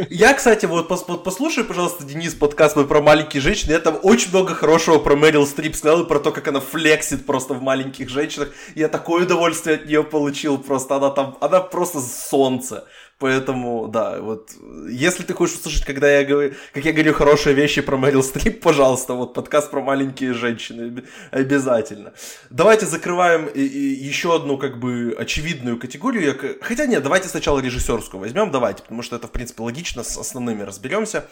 Я, 0.09 0.33
кстати, 0.33 0.65
вот 0.65 0.87
послушай, 0.87 1.63
пожалуйста, 1.63 2.03
Денис, 2.03 2.33
подкаст 2.33 2.75
мой 2.75 2.87
про 2.87 3.01
маленькие 3.01 3.41
женщины. 3.41 3.71
Я 3.71 3.79
там 3.79 3.99
очень 4.01 4.29
много 4.29 4.53
хорошего 4.55 4.99
про 4.99 5.15
Мэрил 5.15 5.45
Стрип 5.45 5.75
сказал 5.75 6.03
и 6.03 6.07
про 6.07 6.19
то, 6.19 6.31
как 6.31 6.47
она 6.47 6.59
флексит 6.59 7.25
просто 7.25 7.53
в 7.53 7.61
маленьких 7.61 8.09
женщинах. 8.09 8.49
Я 8.75 8.87
такое 8.87 9.25
удовольствие 9.25 9.75
от 9.75 9.85
нее 9.85 10.03
получил. 10.03 10.57
Просто 10.57 10.95
она 10.95 11.09
там, 11.09 11.37
она 11.41 11.59
просто 11.59 12.01
солнце. 12.01 12.85
Поэтому, 13.23 13.87
да, 13.87 14.19
вот, 14.19 14.49
если 14.89 15.23
ты 15.23 15.33
хочешь 15.33 15.55
услышать, 15.55 15.85
когда 15.85 16.11
я 16.11 16.25
говорю, 16.25 16.55
как 16.73 16.83
я 16.83 16.91
говорю 16.91 17.13
хорошие 17.13 17.55
вещи 17.55 17.79
про 17.79 17.95
Мэрил 17.95 18.21
Стрип, 18.21 18.59
пожалуйста, 18.61 19.13
вот 19.13 19.33
подкаст 19.33 19.71
про 19.71 19.79
маленькие 19.79 20.33
женщины, 20.33 21.05
обязательно. 21.31 22.11
Давайте 22.49 22.85
закрываем 22.85 23.49
еще 23.55 24.35
одну, 24.35 24.57
как 24.57 24.77
бы, 24.77 25.15
очевидную 25.17 25.79
категорию. 25.79 26.37
Хотя 26.59 26.85
нет, 26.85 27.01
давайте 27.01 27.29
сначала 27.29 27.61
режиссерскую 27.61 28.19
возьмем, 28.19 28.51
давайте, 28.51 28.81
потому 28.81 29.01
что 29.03 29.15
это, 29.15 29.27
в 29.27 29.31
принципе, 29.31 29.63
логично, 29.63 30.03
с 30.03 30.17
основными 30.17 30.63
разберемся. 30.63 31.25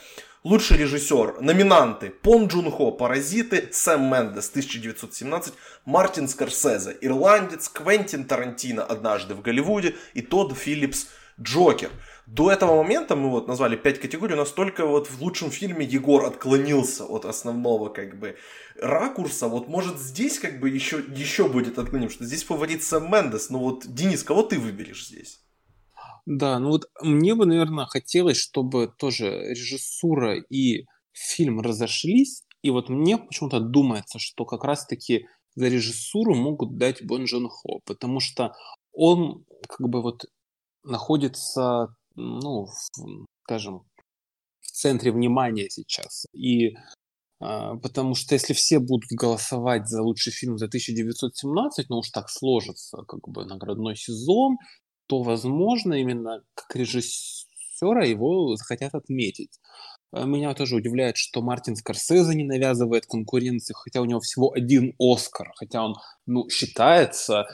Лучший 0.45 0.77
режиссер. 0.77 1.41
Номинанты. 1.41 2.09
Пон 2.09 2.47
Джун 2.47 2.71
Хо, 2.71 2.91
Паразиты, 2.91 3.67
Сэм 3.71 4.09
Мендес, 4.09 4.49
1917, 4.49 5.53
Мартин 5.83 6.29
Скорсезе, 6.29 6.97
Ирландец, 7.01 7.67
Квентин 7.67 8.23
Тарантино, 8.23 8.81
Однажды 8.81 9.35
в 9.35 9.41
Голливуде 9.41 9.95
и 10.15 10.21
Тодд 10.21 10.57
Филлипс, 10.57 11.07
Джокер. 11.41 11.91
До 12.27 12.51
этого 12.51 12.81
момента 12.81 13.15
мы 13.15 13.29
вот 13.29 13.47
назвали 13.47 13.75
пять 13.75 13.99
категорий, 13.99 14.35
настолько 14.35 14.85
вот 14.85 15.07
в 15.07 15.21
лучшем 15.21 15.51
фильме 15.51 15.85
Егор 15.85 16.23
отклонился 16.23 17.05
от 17.05 17.25
основного 17.25 17.89
как 17.89 18.19
бы 18.19 18.37
ракурса. 18.79 19.47
Вот 19.47 19.67
может 19.67 19.99
здесь 19.99 20.39
как 20.39 20.59
бы 20.59 20.69
еще, 20.69 21.03
еще 21.13 21.49
будет 21.49 21.77
отклоним, 21.77 22.09
что 22.09 22.23
здесь 22.23 22.43
фаворит 22.43 22.83
Сэм 22.83 23.11
Мендес. 23.11 23.49
Но 23.49 23.59
вот, 23.59 23.85
Денис, 23.85 24.23
кого 24.23 24.43
ты 24.43 24.59
выберешь 24.59 25.07
здесь? 25.07 25.41
Да, 26.25 26.59
ну 26.59 26.69
вот 26.69 26.85
мне 27.01 27.35
бы, 27.35 27.45
наверное, 27.45 27.85
хотелось, 27.85 28.37
чтобы 28.37 28.93
тоже 28.97 29.49
режиссура 29.49 30.39
и 30.39 30.85
фильм 31.11 31.59
разошлись. 31.59 32.43
И 32.61 32.69
вот 32.69 32.89
мне 32.89 33.17
почему-то 33.17 33.59
думается, 33.59 34.19
что 34.19 34.45
как 34.45 34.63
раз-таки 34.63 35.25
за 35.55 35.67
режиссуру 35.67 36.35
могут 36.35 36.77
дать 36.77 37.03
Бон 37.03 37.25
Джон 37.25 37.49
Хо, 37.49 37.79
потому 37.85 38.19
что 38.19 38.53
он 38.93 39.45
как 39.67 39.89
бы 39.89 40.01
вот 40.01 40.25
находится, 40.83 41.95
ну, 42.15 42.65
в, 42.65 43.17
скажем, 43.43 43.83
в 44.61 44.71
центре 44.71 45.11
внимания 45.11 45.69
сейчас. 45.69 46.25
И 46.33 46.75
а, 47.41 47.75
потому 47.77 48.13
что 48.13 48.35
если 48.35 48.53
все 48.53 48.79
будут 48.79 49.09
голосовать 49.11 49.87
за 49.87 50.03
лучший 50.03 50.31
фильм 50.31 50.57
за 50.57 50.65
1917, 50.65 51.89
ну 51.89 51.97
уж 51.97 52.09
так 52.11 52.29
сложится, 52.29 53.03
как 53.07 53.27
бы 53.27 53.45
наградной 53.45 53.95
сезон, 53.95 54.57
то, 55.07 55.23
возможно, 55.23 55.93
именно 55.95 56.43
как 56.53 56.75
режиссера 56.75 58.05
его 58.05 58.55
захотят 58.55 58.93
отметить. 58.93 59.59
А, 60.11 60.25
меня 60.25 60.53
тоже 60.53 60.75
удивляет, 60.75 61.17
что 61.17 61.41
Мартин 61.41 61.75
Скорсезе 61.75 62.35
не 62.35 62.43
навязывает 62.43 63.05
конкуренции, 63.05 63.73
хотя 63.73 64.01
у 64.01 64.05
него 64.05 64.19
всего 64.19 64.51
один 64.51 64.93
Оскар, 64.99 65.51
хотя 65.55 65.83
он 65.85 65.95
ну, 66.25 66.49
считается 66.49 67.45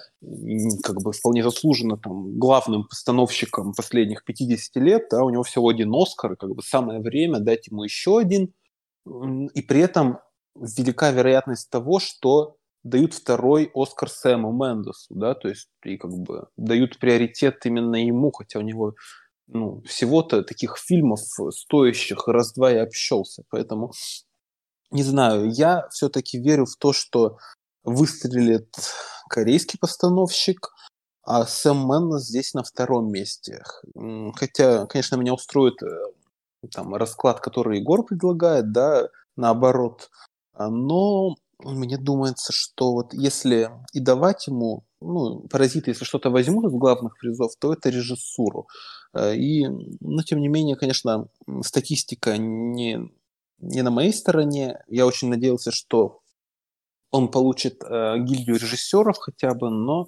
как 0.84 1.02
бы 1.02 1.12
вполне 1.12 1.44
заслуженно 1.44 1.98
там, 1.98 2.38
главным 2.40 2.88
постановщиком 2.88 3.74
последних 3.74 4.24
50 4.24 4.76
лет, 4.78 5.08
да, 5.12 5.24
у 5.24 5.30
него 5.30 5.44
всего 5.44 5.70
один 5.70 5.94
Оскар, 5.94 6.36
как 6.36 6.50
бы 6.56 6.64
самое 6.64 7.00
время 7.00 7.40
дать 7.40 7.68
ему 7.68 7.84
еще 7.84 8.18
один, 8.20 8.54
и 9.06 9.62
при 9.62 9.82
этом 9.82 10.20
велика 10.56 11.12
вероятность 11.12 11.70
того, 11.70 12.00
что 12.00 12.58
дают 12.84 13.14
второй 13.14 13.70
Оскар 13.76 14.10
Сэму 14.10 14.52
Мендесу, 14.52 15.14
да, 15.14 15.36
то 15.36 15.50
есть 15.50 15.70
и 15.84 15.98
как 15.98 16.12
бы 16.12 16.48
дают 16.58 16.98
приоритет 17.00 17.66
именно 17.66 17.96
ему, 17.96 18.32
хотя 18.32 18.60
у 18.60 18.64
него 18.64 18.96
ну, 19.48 19.82
всего-то 19.84 20.44
таких 20.44 20.78
фильмов 20.78 21.22
стоящих 21.52 22.28
раз-два 22.28 22.72
я 22.72 22.84
общался. 22.84 23.44
Поэтому, 23.50 23.92
не 24.92 25.04
знаю, 25.04 25.50
я 25.52 25.88
все-таки 25.90 26.38
верю 26.40 26.66
в 26.66 26.76
то, 26.76 26.94
что 26.94 27.38
выстрелит 27.84 28.76
корейский 29.30 29.80
постановщик, 29.80 30.70
а 31.24 31.46
Сэм 31.46 31.78
Мэннес 31.78 32.24
здесь 32.24 32.54
на 32.54 32.64
втором 32.64 33.12
месте. 33.12 33.64
Хотя, 34.36 34.86
конечно, 34.88 35.16
меня 35.16 35.34
устроит 35.34 35.82
э, 35.84 35.88
там, 36.72 36.96
расклад, 36.96 37.40
который 37.40 37.80
Егор 37.80 38.04
предлагает, 38.04 38.72
да, 38.72 39.10
наоборот. 39.36 40.10
Но 40.58 41.36
мне 41.60 41.98
думается, 41.98 42.54
что 42.54 42.94
вот 42.94 43.14
если 43.14 43.72
и 43.94 44.00
давать 44.00 44.48
ему, 44.48 44.86
ну, 45.02 45.42
паразиты, 45.50 45.92
если 45.92 46.06
что-то 46.06 46.30
возьмут 46.30 46.66
из 46.66 46.74
главных 46.74 47.18
призов, 47.18 47.54
то 47.60 47.74
это 47.74 47.90
режиссуру. 47.90 48.68
Э, 49.14 49.36
и, 49.36 49.68
но 50.00 50.22
тем 50.24 50.40
не 50.40 50.48
менее, 50.48 50.76
конечно, 50.76 51.28
статистика 51.64 52.38
не, 52.38 53.00
не 53.60 53.82
на 53.82 53.92
моей 53.92 54.14
стороне. 54.14 54.80
Я 54.88 55.06
очень 55.06 55.30
надеялся, 55.30 55.72
что 55.72 56.22
он 57.12 57.30
получит 57.30 57.84
э, 57.84 58.18
гильдию 58.20 58.58
режиссеров 58.58 59.18
хотя 59.18 59.54
бы, 59.54 59.70
но 59.70 60.08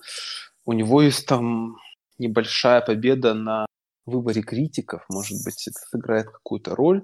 у 0.65 0.73
него 0.73 1.01
есть 1.01 1.25
там 1.25 1.77
небольшая 2.17 2.81
победа 2.81 3.33
на 3.33 3.65
выборе 4.05 4.41
критиков, 4.41 5.05
может 5.09 5.43
быть, 5.45 5.67
это 5.67 5.79
сыграет 5.79 6.29
какую-то 6.29 6.75
роль 6.75 7.03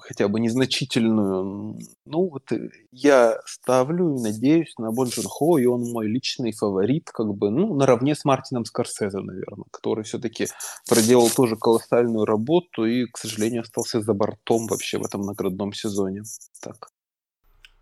хотя 0.00 0.28
бы 0.28 0.40
незначительную. 0.40 1.78
Ну, 2.04 2.28
вот 2.28 2.52
э, 2.52 2.70
я 2.90 3.38
ставлю 3.46 4.14
и 4.14 4.20
надеюсь 4.20 4.74
на 4.78 4.90
Бон 4.92 5.08
Джун 5.08 5.24
Хо, 5.26 5.58
и 5.58 5.66
он 5.66 5.82
мой 5.92 6.06
личный 6.06 6.52
фаворит, 6.52 7.10
как 7.10 7.34
бы, 7.34 7.50
ну, 7.50 7.74
наравне 7.74 8.14
с 8.14 8.24
Мартином 8.24 8.64
Скорсезе, 8.64 9.18
наверное, 9.18 9.66
который 9.70 10.04
все-таки 10.04 10.46
проделал 10.88 11.28
тоже 11.30 11.56
колоссальную 11.56 12.24
работу 12.24 12.84
и, 12.84 13.06
к 13.06 13.18
сожалению, 13.18 13.62
остался 13.62 14.00
за 14.00 14.14
бортом 14.14 14.66
вообще 14.66 14.98
в 14.98 15.04
этом 15.04 15.22
наградном 15.22 15.72
сезоне. 15.72 16.22
Так. 16.62 16.90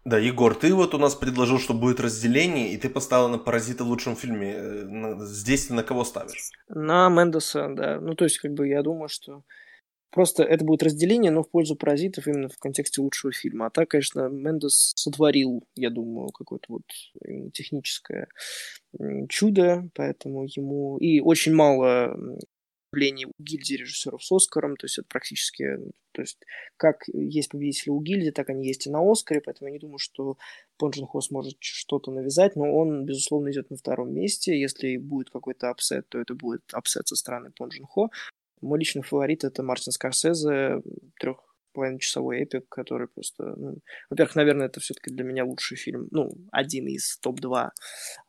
Да, 0.04 0.16
Егор, 0.18 0.54
ты 0.54 0.72
вот 0.72 0.94
у 0.94 0.98
нас 0.98 1.14
предложил, 1.14 1.58
что 1.58 1.74
будет 1.74 2.00
разделение, 2.00 2.72
и 2.72 2.78
ты 2.78 2.88
поставил 2.88 3.28
на 3.28 3.38
«Паразита» 3.38 3.84
в 3.84 3.88
лучшем 3.88 4.16
фильме. 4.16 4.54
Э, 4.56 5.16
здесь 5.20 5.66
ты 5.66 5.74
на 5.74 5.82
кого 5.82 6.04
ставишь? 6.04 6.50
На 6.68 7.10
Мендеса, 7.10 7.68
да. 7.68 8.00
Ну, 8.00 8.14
то 8.14 8.24
есть, 8.24 8.38
как 8.38 8.54
бы, 8.54 8.66
я 8.68 8.82
думаю, 8.82 9.08
что 9.08 9.42
Просто 10.10 10.42
это 10.42 10.64
будет 10.64 10.82
разделение, 10.82 11.30
но 11.30 11.42
в 11.42 11.50
пользу 11.50 11.76
паразитов 11.76 12.26
именно 12.26 12.48
в 12.48 12.58
контексте 12.58 13.00
лучшего 13.00 13.32
фильма. 13.32 13.66
А 13.66 13.70
так, 13.70 13.90
конечно, 13.90 14.28
Мендес 14.28 14.92
сотворил, 14.96 15.62
я 15.76 15.90
думаю, 15.90 16.28
какое-то 16.28 16.66
вот 16.68 16.82
техническое 17.52 18.28
чудо, 19.28 19.88
поэтому 19.94 20.44
ему... 20.44 20.96
И 20.98 21.20
очень 21.20 21.54
мало 21.54 22.16
явлений 22.92 23.26
у 23.26 23.32
гильдии 23.38 23.74
режиссеров 23.74 24.24
с 24.24 24.32
Оскаром, 24.32 24.76
то 24.76 24.86
есть 24.86 24.98
это 24.98 25.06
практически, 25.08 25.76
то 26.12 26.22
есть 26.22 26.38
как 26.76 27.04
есть 27.08 27.50
победители 27.50 27.90
у 27.90 28.00
гильдии, 28.00 28.30
так 28.30 28.48
они 28.48 28.66
есть 28.66 28.86
и 28.86 28.90
на 28.90 29.00
Оскаре, 29.00 29.40
поэтому 29.40 29.68
я 29.68 29.72
не 29.74 29.78
думаю, 29.78 29.98
что 29.98 30.38
Пон 30.78 30.90
Джун 30.90 31.06
Хо 31.06 31.20
сможет 31.20 31.56
что-то 31.60 32.10
навязать, 32.10 32.56
но 32.56 32.74
он, 32.74 33.04
безусловно, 33.04 33.50
идет 33.50 33.70
на 33.70 33.76
втором 33.76 34.14
месте. 34.14 34.58
Если 34.58 34.96
будет 34.96 35.30
какой-то 35.30 35.70
upset, 35.70 36.08
то 36.08 36.18
это 36.18 36.34
будет 36.34 36.62
upset 36.72 37.06
со 37.08 37.16
стороны 37.16 37.50
Пон 37.56 37.70
Хо. 37.84 38.10
Мой 38.60 38.78
личный 38.78 39.02
фаворит 39.02 39.44
это 39.44 39.62
Мартин 39.62 39.92
Скорсезе, 39.92 40.82
трех 41.18 41.48
часовой 42.00 42.40
эпик, 42.40 42.68
который 42.68 43.08
просто... 43.08 43.54
Ну, 43.56 43.78
во-первых, 44.10 44.34
наверное, 44.36 44.66
это 44.66 44.80
все-таки 44.80 45.10
для 45.10 45.24
меня 45.24 45.44
лучший 45.44 45.76
фильм, 45.76 46.08
ну, 46.10 46.32
один 46.50 46.88
из 46.88 47.18
топ-2 47.18 47.70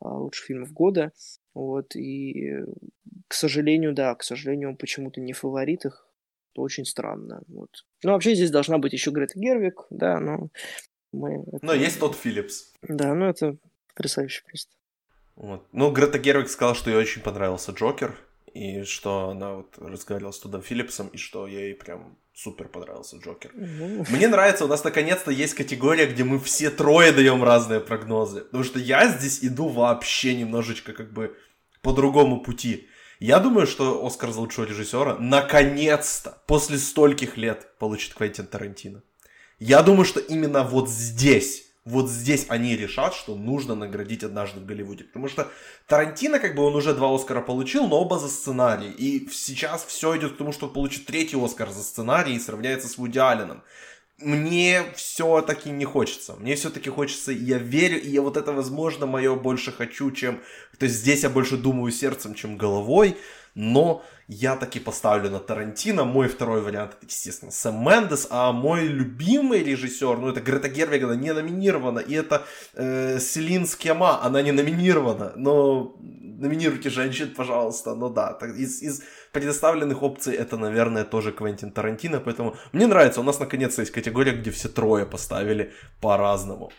а, 0.00 0.08
лучших 0.08 0.46
фильмов 0.46 0.72
года. 0.72 1.12
Вот, 1.52 1.96
и, 1.96 2.64
к 3.26 3.34
сожалению, 3.34 3.92
да, 3.92 4.14
к 4.14 4.22
сожалению, 4.22 4.70
он 4.70 4.76
почему-то 4.76 5.20
не 5.20 5.32
фаворит 5.32 5.84
их. 5.84 6.06
Это 6.52 6.62
очень 6.62 6.84
странно. 6.84 7.42
Вот. 7.48 7.70
Ну, 8.04 8.12
вообще 8.12 8.34
здесь 8.34 8.50
должна 8.50 8.78
быть 8.78 8.92
еще 8.92 9.10
Грета 9.10 9.38
Гервик, 9.38 9.86
да, 9.90 10.20
но 10.20 10.48
мы... 11.12 11.44
Это... 11.52 11.58
Но 11.62 11.74
есть 11.74 11.98
тот 11.98 12.14
Филлипс. 12.14 12.72
Да, 12.82 13.14
ну 13.14 13.26
это 13.26 13.56
потрясающе 13.88 14.42
просто. 14.46 14.72
Вот. 15.36 15.66
Ну, 15.72 15.90
Грета 15.90 16.18
Гервик 16.18 16.48
сказала, 16.48 16.74
что 16.74 16.90
ей 16.90 16.96
очень 16.96 17.22
понравился 17.22 17.72
Джокер, 17.72 18.16
и 18.54 18.84
что 18.84 19.30
она 19.30 19.54
вот 19.54 19.78
разговаривала 19.78 20.32
с 20.32 20.38
Тодом 20.38 20.62
Филлипсом, 20.62 21.08
и 21.08 21.16
что 21.16 21.46
ей 21.46 21.74
прям 21.74 22.18
супер 22.34 22.68
понравился 22.68 23.16
Джокер. 23.16 23.52
Мне 23.54 24.28
нравится, 24.28 24.64
у 24.64 24.68
нас 24.68 24.84
наконец-то 24.84 25.30
есть 25.30 25.54
категория, 25.54 26.06
где 26.06 26.24
мы 26.24 26.38
все 26.38 26.70
трое 26.70 27.12
даем 27.12 27.44
разные 27.44 27.80
прогнозы. 27.80 28.40
Потому 28.42 28.64
что 28.64 28.78
я 28.78 29.08
здесь 29.08 29.40
иду 29.42 29.68
вообще 29.68 30.34
немножечко 30.34 30.92
как 30.92 31.12
бы 31.12 31.36
по 31.82 31.92
другому 31.92 32.40
пути. 32.40 32.88
Я 33.18 33.38
думаю, 33.38 33.66
что 33.66 34.04
Оскар 34.06 34.30
за 34.30 34.40
лучшего 34.40 34.64
режиссера 34.64 35.16
наконец-то, 35.18 36.42
после 36.46 36.78
стольких 36.78 37.36
лет, 37.36 37.76
получит 37.78 38.14
Квентин 38.14 38.46
Тарантино. 38.46 39.02
Я 39.58 39.82
думаю, 39.82 40.06
что 40.06 40.20
именно 40.20 40.62
вот 40.62 40.88
здесь 40.88 41.69
вот 41.84 42.10
здесь 42.10 42.46
они 42.48 42.76
решат, 42.76 43.14
что 43.14 43.34
нужно 43.34 43.74
наградить 43.74 44.22
однажды 44.22 44.60
в 44.60 44.66
Голливуде. 44.66 45.04
Потому 45.04 45.28
что 45.28 45.48
Тарантино, 45.86 46.38
как 46.38 46.54
бы 46.54 46.62
он 46.62 46.74
уже 46.76 46.94
два 46.94 47.14
Оскара 47.14 47.40
получил, 47.40 47.86
но 47.86 48.00
оба 48.00 48.18
за 48.18 48.28
сценарий. 48.28 48.90
И 48.90 49.28
сейчас 49.30 49.84
все 49.84 50.16
идет 50.16 50.34
к 50.34 50.36
тому, 50.36 50.52
что 50.52 50.68
получит 50.68 51.06
третий 51.06 51.42
Оскар 51.42 51.70
за 51.70 51.82
сценарий 51.82 52.34
и 52.34 52.40
сравняется 52.40 52.88
с 52.88 52.98
Вуди 52.98 53.18
Алленом. 53.18 53.62
Мне 54.18 54.84
все-таки 54.94 55.70
не 55.70 55.86
хочется. 55.86 56.34
Мне 56.34 56.54
все-таки 56.54 56.90
хочется, 56.90 57.32
я 57.32 57.56
верю, 57.56 57.98
и 57.98 58.10
я 58.10 58.20
вот 58.20 58.36
это, 58.36 58.52
возможно, 58.52 59.06
мое 59.06 59.34
больше 59.34 59.72
хочу, 59.72 60.10
чем... 60.10 60.42
То 60.78 60.84
есть 60.84 60.96
здесь 60.96 61.22
я 61.22 61.30
больше 61.30 61.56
думаю 61.56 61.90
сердцем, 61.90 62.34
чем 62.34 62.58
головой 62.58 63.16
но 63.54 64.04
я 64.30 64.54
таки 64.54 64.78
поставлю 64.78 65.28
на 65.30 65.40
Тарантино. 65.40 66.04
Мой 66.04 66.28
второй 66.28 66.62
вариант, 66.62 66.96
естественно, 67.02 67.50
Сэм 67.50 67.84
Мендес, 67.84 68.28
а 68.30 68.52
мой 68.52 68.86
любимый 68.86 69.64
режиссер, 69.64 70.18
ну, 70.18 70.28
это 70.28 70.40
Грета 70.40 70.68
Гервиг, 70.68 71.02
она 71.02 71.16
не 71.16 71.32
номинирована, 71.32 71.98
и 71.98 72.14
это 72.14 72.44
э, 72.74 73.18
Селин 73.18 73.66
Скема, 73.66 74.22
она 74.22 74.40
не 74.42 74.52
номинирована, 74.52 75.32
но 75.34 75.96
номинируйте 75.98 76.90
женщин, 76.90 77.34
пожалуйста, 77.36 77.96
ну 77.96 78.08
да, 78.08 78.32
так, 78.32 78.50
из, 78.50 78.80
из 78.82 79.02
предоставленных 79.32 80.00
опций 80.00 80.36
это, 80.36 80.56
наверное, 80.56 81.04
тоже 81.04 81.32
Квентин 81.32 81.72
Тарантино, 81.72 82.20
поэтому 82.20 82.54
мне 82.72 82.86
нравится, 82.86 83.20
у 83.20 83.24
нас 83.24 83.40
наконец-то 83.40 83.82
есть 83.82 83.92
категория, 83.92 84.32
где 84.32 84.52
все 84.52 84.68
трое 84.68 85.06
поставили 85.06 85.72
по-разному. 86.00 86.70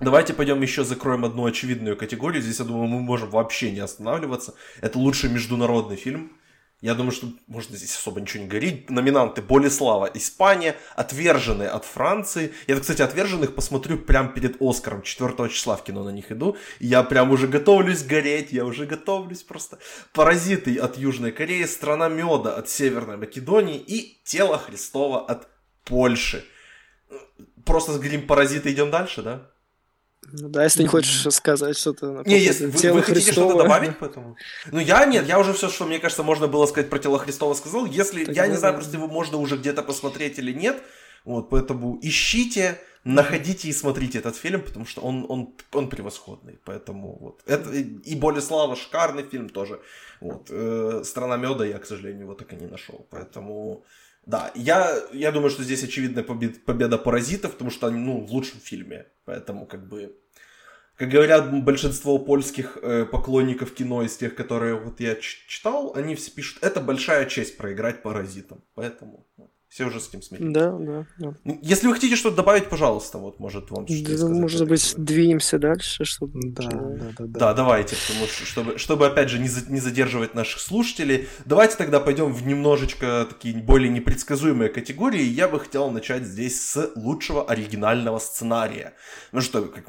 Давайте 0.00 0.32
пойдем 0.32 0.62
еще 0.62 0.82
закроем 0.82 1.26
одну 1.26 1.44
очевидную 1.44 1.94
категорию. 1.94 2.40
Здесь, 2.40 2.58
я 2.58 2.64
думаю, 2.64 2.88
мы 2.88 3.00
можем 3.00 3.28
вообще 3.28 3.70
не 3.70 3.80
останавливаться. 3.80 4.54
Это 4.80 4.98
лучший 4.98 5.28
международный 5.28 5.96
фильм. 5.96 6.39
Я 6.80 6.94
думаю, 6.94 7.12
что 7.12 7.28
можно 7.46 7.76
здесь 7.76 7.94
особо 7.94 8.22
ничего 8.22 8.44
не 8.44 8.48
говорить. 8.48 8.88
Номинанты 8.88 9.42
Болеслава, 9.42 10.10
Испания, 10.14 10.76
Отверженные 10.96 11.68
от 11.68 11.84
Франции. 11.84 12.54
Я, 12.66 12.80
кстати, 12.80 13.02
Отверженных 13.02 13.54
посмотрю 13.54 13.98
прямо 13.98 14.30
перед 14.30 14.56
Оскаром. 14.62 15.02
4 15.02 15.50
числа 15.50 15.76
в 15.76 15.84
кино 15.84 16.04
на 16.04 16.10
них 16.10 16.32
иду. 16.32 16.56
Я 16.78 17.02
прям 17.02 17.32
уже 17.32 17.48
готовлюсь 17.48 18.02
гореть. 18.02 18.52
Я 18.52 18.64
уже 18.64 18.86
готовлюсь 18.86 19.42
просто. 19.42 19.78
Паразиты 20.14 20.78
от 20.78 20.96
Южной 20.96 21.32
Кореи, 21.32 21.64
Страна 21.64 22.08
меда 22.08 22.56
от 22.56 22.70
Северной 22.70 23.18
Македонии 23.18 23.78
и 23.78 24.18
Тело 24.24 24.56
Христова 24.56 25.26
от 25.26 25.48
Польши. 25.84 26.46
Просто 27.66 27.92
сгорим 27.92 28.26
паразиты, 28.26 28.72
идем 28.72 28.90
дальше, 28.90 29.22
да? 29.22 29.50
Ну 30.32 30.48
да, 30.48 30.64
если 30.64 30.78
ты 30.78 30.82
не 30.84 30.88
хочешь 30.88 31.34
сказать 31.34 31.76
что-то... 31.76 32.22
Не, 32.26 32.38
если 32.38 32.66
вы, 32.66 32.92
вы 32.92 33.02
хотите 33.02 33.32
что-то 33.32 33.56
добавить 33.58 33.98
по 33.98 34.04
этому? 34.04 34.36
Ну 34.70 34.78
я 34.78 35.04
нет, 35.06 35.26
я 35.26 35.38
уже 35.38 35.52
все, 35.52 35.68
что 35.68 35.86
мне 35.86 35.98
кажется, 35.98 36.22
можно 36.22 36.46
было 36.46 36.66
сказать 36.66 36.90
про 36.90 36.98
тело 36.98 37.18
Христова, 37.18 37.54
сказал. 37.54 37.86
Если, 37.86 38.24
так 38.24 38.36
я 38.36 38.46
не 38.46 38.56
знаю, 38.56 38.74
просто 38.74 38.96
его 38.96 39.08
можно 39.08 39.38
уже 39.38 39.56
где-то 39.56 39.82
посмотреть 39.82 40.38
или 40.38 40.52
нет, 40.52 40.82
вот, 41.24 41.50
поэтому 41.50 41.98
ищите, 42.02 42.78
находите 43.04 43.68
и 43.68 43.72
смотрите 43.72 44.18
этот 44.18 44.36
фильм, 44.36 44.62
потому 44.62 44.86
что 44.86 45.00
он, 45.00 45.26
он, 45.28 45.54
он 45.72 45.88
превосходный, 45.88 46.58
поэтому 46.64 47.18
вот. 47.20 47.40
Это, 47.46 47.70
и 47.70 48.14
Болеслава 48.14 48.76
шикарный 48.76 49.24
фильм 49.24 49.48
тоже, 49.48 49.80
вот. 50.20 50.48
Э, 50.50 51.02
Страна 51.04 51.36
меда 51.38 51.64
я, 51.64 51.78
к 51.78 51.86
сожалению, 51.86 52.22
его 52.22 52.34
так 52.34 52.52
и 52.52 52.56
не 52.56 52.66
нашел, 52.66 53.06
поэтому... 53.10 53.84
Да, 54.26 54.52
я, 54.54 54.96
я 55.12 55.32
думаю, 55.32 55.50
что 55.50 55.62
здесь 55.62 55.82
очевидная 55.82 56.22
победа, 56.22 56.58
победа 56.64 56.98
паразитов, 56.98 57.52
потому 57.52 57.70
что 57.70 57.86
они, 57.86 57.98
ну, 57.98 58.24
в 58.24 58.30
лучшем 58.32 58.60
фильме. 58.60 59.06
Поэтому, 59.24 59.66
как 59.66 59.88
бы, 59.88 60.16
как 60.96 61.08
говорят 61.08 61.50
большинство 61.64 62.18
польских 62.18 62.76
э, 62.82 63.06
поклонников 63.06 63.72
кино 63.72 64.02
из 64.02 64.16
тех, 64.16 64.34
которые 64.34 64.74
вот 64.74 65.00
я 65.00 65.16
читал, 65.16 65.92
они 65.94 66.14
все 66.14 66.30
пишут, 66.30 66.62
это 66.62 66.80
большая 66.80 67.26
честь 67.26 67.56
проиграть 67.56 68.02
паразитам. 68.02 68.62
Поэтому, 68.74 69.26
вот. 69.36 69.50
Все 69.70 69.84
уже 69.84 70.00
с 70.00 70.08
этим 70.08 70.20
смирились. 70.20 70.52
Да, 70.52 70.72
да, 70.72 71.06
да. 71.18 71.34
Ну, 71.44 71.60
если 71.62 71.86
вы 71.86 71.94
хотите 71.94 72.16
что-то 72.16 72.34
добавить, 72.34 72.68
пожалуйста, 72.68 73.18
вот, 73.18 73.38
может, 73.38 73.70
вам 73.70 73.86
что-то 73.86 74.02
да, 74.02 74.16
сказать. 74.16 74.36
Может 74.36 74.68
быть, 74.68 74.94
двинемся 74.96 75.60
дальше, 75.60 76.04
чтобы... 76.04 76.40
Да, 76.42 76.64
да, 76.64 76.78
да, 76.78 77.12
да. 77.18 77.38
Да, 77.38 77.54
давайте, 77.54 77.94
потому 77.94 78.26
что, 78.26 78.44
чтобы, 78.46 78.78
чтобы 78.78 79.06
опять 79.06 79.28
же, 79.28 79.38
не, 79.38 79.48
за, 79.48 79.70
не 79.70 79.78
задерживать 79.78 80.34
наших 80.34 80.60
слушателей, 80.60 81.28
давайте 81.44 81.76
тогда 81.76 82.00
пойдем 82.00 82.32
в 82.32 82.44
немножечко 82.44 83.28
такие 83.28 83.56
более 83.58 83.90
непредсказуемые 83.90 84.70
категории. 84.70 85.22
Я 85.22 85.46
бы 85.46 85.60
хотел 85.60 85.88
начать 85.92 86.24
здесь 86.24 86.60
с 86.60 86.90
лучшего 86.96 87.44
оригинального 87.44 88.18
сценария. 88.18 88.94
Ну 89.30 89.40
что, 89.40 89.62
как, 89.62 89.84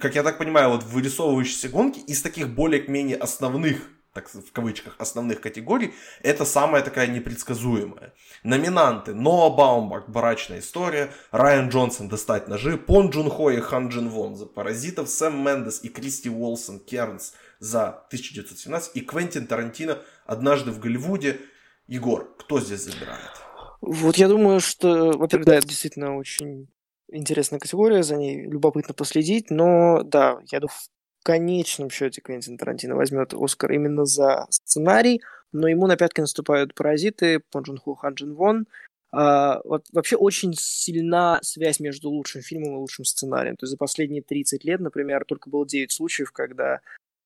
как 0.00 0.14
я 0.14 0.22
так 0.22 0.38
понимаю, 0.38 0.70
вот 0.70 0.82
вырисовывающиеся 0.82 1.68
гонки 1.68 1.98
из 1.98 2.22
таких 2.22 2.48
более-менее 2.48 3.18
основных 3.18 3.82
так 4.16 4.30
в 4.30 4.50
кавычках, 4.50 4.96
основных 4.98 5.42
категорий, 5.42 5.92
это 6.22 6.46
самая 6.46 6.82
такая 6.82 7.06
непредсказуемая. 7.06 8.14
Номинанты 8.42 9.12
Ноа 9.12 9.50
Баумбак 9.50 10.08
«Барачная 10.08 10.60
история», 10.60 11.10
Райан 11.32 11.68
Джонсон 11.68 12.08
«Достать 12.08 12.48
ножи», 12.48 12.78
Пон 12.78 13.10
Джун 13.10 13.28
Хо 13.28 13.50
и 13.50 13.60
Хан 13.60 13.88
Джин 13.88 14.08
Вон 14.08 14.34
за 14.34 14.46
«Паразитов», 14.46 15.10
Сэм 15.10 15.44
Мендес 15.44 15.84
и 15.84 15.90
Кристи 15.90 16.30
Уолсон 16.30 16.80
«Кернс» 16.80 17.34
за 17.58 17.88
1917 18.08 18.96
и 18.96 19.02
Квентин 19.02 19.46
Тарантино 19.46 19.98
«Однажды 20.24 20.70
в 20.70 20.80
Голливуде». 20.80 21.38
Егор, 21.86 22.34
кто 22.38 22.58
здесь 22.58 22.80
забирает? 22.80 23.30
Вот 23.82 24.16
я 24.16 24.28
думаю, 24.28 24.60
что, 24.60 25.12
во-первых, 25.12 25.46
да, 25.46 25.56
это 25.56 25.68
действительно 25.68 26.16
очень 26.16 26.68
интересная 27.12 27.60
категория, 27.60 28.02
за 28.02 28.16
ней 28.16 28.46
любопытно 28.46 28.94
последить, 28.94 29.50
но 29.50 30.02
да, 30.02 30.38
я 30.50 30.60
думаю, 30.60 30.74
конечном 31.26 31.90
счете 31.90 32.20
Квентин 32.20 32.56
Тарантино 32.56 32.94
возьмет 32.94 33.34
Оскар 33.34 33.72
именно 33.72 34.04
за 34.04 34.46
сценарий, 34.48 35.20
но 35.52 35.66
ему 35.66 35.88
на 35.88 35.96
пятки 35.96 36.20
наступают 36.20 36.72
паразиты, 36.72 37.40
Пон 37.50 37.64
Джун 37.64 37.78
Ху, 37.78 37.96
Хан 37.96 38.14
Джин 38.14 38.34
Вон. 38.34 38.66
А, 39.10 39.60
вот 39.64 39.86
вообще 39.92 40.14
очень 40.14 40.54
сильна 40.54 41.40
связь 41.42 41.80
между 41.80 42.10
лучшим 42.10 42.42
фильмом 42.42 42.74
и 42.74 42.78
лучшим 42.78 43.04
сценарием. 43.04 43.56
То 43.56 43.64
есть 43.64 43.72
за 43.72 43.76
последние 43.76 44.22
30 44.22 44.62
лет, 44.64 44.78
например, 44.78 45.24
только 45.24 45.50
было 45.50 45.66
9 45.66 45.90
случаев, 45.90 46.30
когда 46.30 46.78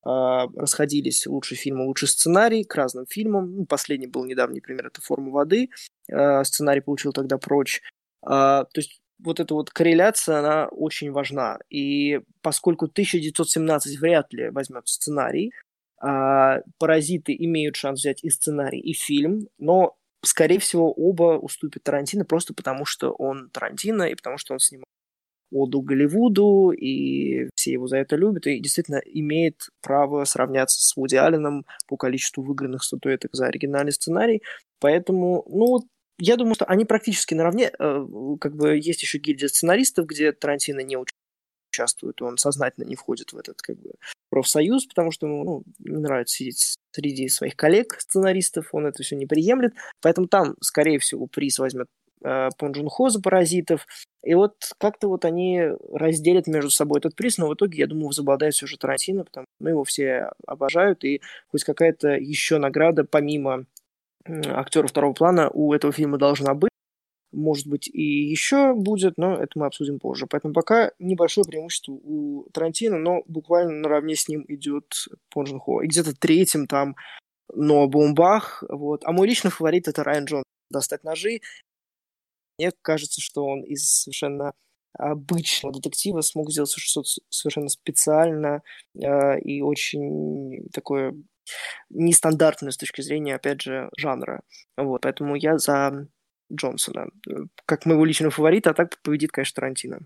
а, 0.03 0.47
расходились 0.57 1.27
лучший 1.27 1.59
фильм 1.59 1.83
и 1.83 1.87
лучший 1.87 2.09
сценарий 2.09 2.65
к 2.65 2.75
разным 2.75 3.05
фильмам. 3.07 3.55
Ну, 3.55 3.67
последний 3.67 4.07
был 4.07 4.25
недавний 4.25 4.63
пример, 4.63 4.87
это 4.87 5.03
«Форма 5.03 5.31
воды». 5.31 5.69
А, 6.11 6.43
сценарий 6.45 6.81
получил 6.81 7.13
тогда 7.13 7.37
«Прочь». 7.37 7.83
А, 8.23 8.65
то 8.65 8.81
есть 8.81 9.03
вот 9.23 9.41
эта 9.41 9.55
вот 9.55 9.71
корреляция, 9.71 10.39
она 10.39 10.69
очень 10.69 11.11
важна. 11.13 11.59
И 11.69 12.21
поскольку 12.43 12.87
1917 12.87 13.99
вряд 13.99 14.33
ли 14.33 14.51
возьмет 14.51 14.87
сценарий, 14.89 15.53
а 16.03 16.61
«Паразиты» 16.79 17.37
имеют 17.39 17.77
шанс 17.77 18.01
взять 18.01 18.25
и 18.25 18.31
сценарий, 18.31 18.81
и 18.81 18.95
фильм, 18.95 19.49
но, 19.59 19.97
скорее 20.25 20.59
всего, 20.59 20.91
оба 20.93 21.39
уступят 21.39 21.83
Тарантино 21.83 22.25
просто 22.25 22.55
потому, 22.55 22.87
что 22.87 23.11
он 23.11 23.51
Тарантино 23.51 24.05
и 24.05 24.15
потому, 24.15 24.39
что 24.39 24.55
он 24.55 24.61
снимал 24.61 24.85
оду 25.53 25.83
Голливуду, 25.83 26.71
и 26.71 27.49
все 27.55 27.73
его 27.73 27.87
за 27.87 27.99
это 27.99 28.17
любят, 28.17 28.47
и 28.47 28.61
действительно 28.61 29.01
имеет 29.05 29.69
право 29.83 30.25
сравняться 30.25 30.81
с 30.81 30.97
Вуди 30.97 31.17
Алленом 31.17 31.67
по 31.89 31.97
количеству 31.97 32.43
выигранных 32.43 32.85
статуэток 32.85 33.35
за 33.35 33.47
оригинальный 33.47 33.93
сценарий. 33.93 34.43
Поэтому, 34.79 35.45
ну, 35.49 35.81
я 36.21 36.37
думаю, 36.37 36.55
что 36.55 36.65
они 36.67 36.85
практически 36.85 37.35
наравне. 37.35 37.73
Э, 37.79 38.07
как 38.41 38.55
бы 38.55 38.77
есть 38.77 39.03
еще 39.03 39.19
гильдия 39.19 39.49
сценаристов, 39.49 40.07
где 40.07 40.33
Тарантино 40.33 40.81
не 40.81 40.97
участвует, 41.71 42.21
он 42.23 42.37
сознательно 42.37 42.85
не 42.85 42.97
входит 42.97 43.33
в 43.33 43.39
этот 43.39 43.63
как 43.63 43.79
бы 43.79 43.93
профсоюз, 44.29 44.87
потому 44.87 45.11
что 45.11 45.27
ему 45.27 45.45
ну, 45.45 45.63
не 45.79 46.01
нравится 46.01 46.37
сидеть 46.37 46.77
среди 46.93 47.29
своих 47.29 47.57
коллег-сценаристов, 47.57 48.69
он 48.73 48.87
это 48.87 49.03
все 49.03 49.17
не 49.17 49.27
приемлет, 49.27 49.75
поэтому 50.01 50.29
там, 50.29 50.57
скорее 50.61 50.99
всего, 50.99 51.27
приз 51.27 51.59
возьмет 51.59 51.87
э, 52.25 52.49
Пон 52.59 52.75
Хо 52.89 53.09
за 53.09 53.21
«Паразитов», 53.21 53.87
и 54.23 54.35
вот 54.35 54.55
как-то 54.79 55.09
вот 55.09 55.25
они 55.25 55.63
разделят 55.93 56.47
между 56.47 56.71
собой 56.71 56.99
этот 56.99 57.17
приз, 57.17 57.39
но 57.39 57.49
в 57.49 57.55
итоге, 57.55 57.79
я 57.79 57.87
думаю, 57.87 58.09
возобладает 58.09 58.55
все 58.55 58.67
же 58.67 58.77
Тарантино, 58.77 59.25
потому 59.25 59.45
что 59.45 59.65
ну, 59.65 59.71
его 59.71 59.85
все 59.85 60.31
обожают, 60.47 61.05
и 61.05 61.23
хоть 61.49 61.65
какая-то 61.65 62.09
еще 62.11 62.59
награда 62.59 63.05
помимо 63.05 63.65
актера 64.27 64.87
второго 64.87 65.13
плана 65.13 65.51
у 65.51 65.73
этого 65.73 65.93
фильма 65.93 66.19
должна 66.19 66.55
быть. 66.55 66.71
Может 67.33 67.69
быть, 67.69 67.89
и 67.89 68.03
еще 68.03 68.75
будет, 68.75 69.17
но 69.17 69.35
это 69.35 69.53
мы 69.55 69.67
обсудим 69.67 70.01
позже. 70.01 70.27
Поэтому 70.27 70.53
пока 70.53 70.91
небольшое 70.99 71.45
преимущество 71.45 71.93
у 71.93 72.49
Тарантино, 72.53 72.99
но 72.99 73.23
буквально 73.27 73.73
наравне 73.73 74.17
с 74.17 74.27
ним 74.27 74.45
идет 74.49 75.07
Пон 75.31 75.45
Джун 75.45 75.61
Хо. 75.61 75.83
И 75.83 75.87
где-то 75.87 76.13
третьим 76.15 76.67
там 76.67 76.97
но 77.55 77.87
Бомбах. 77.89 78.63
Вот. 78.69 79.05
А 79.05 79.13
мой 79.13 79.29
личный 79.29 79.51
фаворит 79.51 79.89
это 79.89 80.05
Райан 80.05 80.25
Джон. 80.25 80.43
Достать 80.71 81.05
ножи. 81.05 81.41
Мне 82.59 82.73
кажется, 82.83 83.21
что 83.21 83.45
он 83.45 83.63
из 83.63 83.91
совершенно 83.91 84.53
обычного 84.93 85.75
детектива 85.75 86.21
смог 86.21 86.51
сделать 86.51 86.73
что-то 86.77 87.09
совершенно 87.29 87.69
специально 87.69 88.63
э, 88.95 89.41
и 89.41 89.63
очень 89.63 90.69
такое 90.73 91.15
нестандартная 91.91 92.71
с 92.71 92.77
точки 92.77 93.01
зрения, 93.03 93.35
опять 93.35 93.63
же, 93.63 93.91
жанра. 93.97 94.43
Вот, 94.77 95.03
поэтому 95.03 95.37
я 95.37 95.59
за 95.59 96.07
Джонсона. 96.53 97.09
Как 97.67 97.87
моего 97.87 98.05
личного 98.05 98.31
фаворита, 98.31 98.71
а 98.71 98.75
так 98.75 99.01
победит, 99.03 99.31
конечно, 99.31 99.57
Тарантино. 99.57 100.01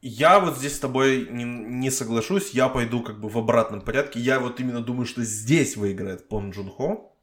Я 0.00 0.38
вот 0.38 0.56
здесь 0.56 0.76
с 0.76 0.78
тобой 0.78 1.26
не, 1.30 1.44
не 1.44 1.90
соглашусь, 1.90 2.50
я 2.50 2.68
пойду 2.68 3.02
как 3.02 3.20
бы 3.20 3.28
в 3.28 3.36
обратном 3.36 3.80
порядке. 3.80 4.20
Я 4.20 4.38
вот 4.38 4.60
именно 4.60 4.80
думаю, 4.80 5.06
что 5.06 5.24
здесь 5.24 5.76
выиграет 5.76 6.28
Пон 6.28 6.50
Джун 6.50 6.70
Хо, 6.70 7.16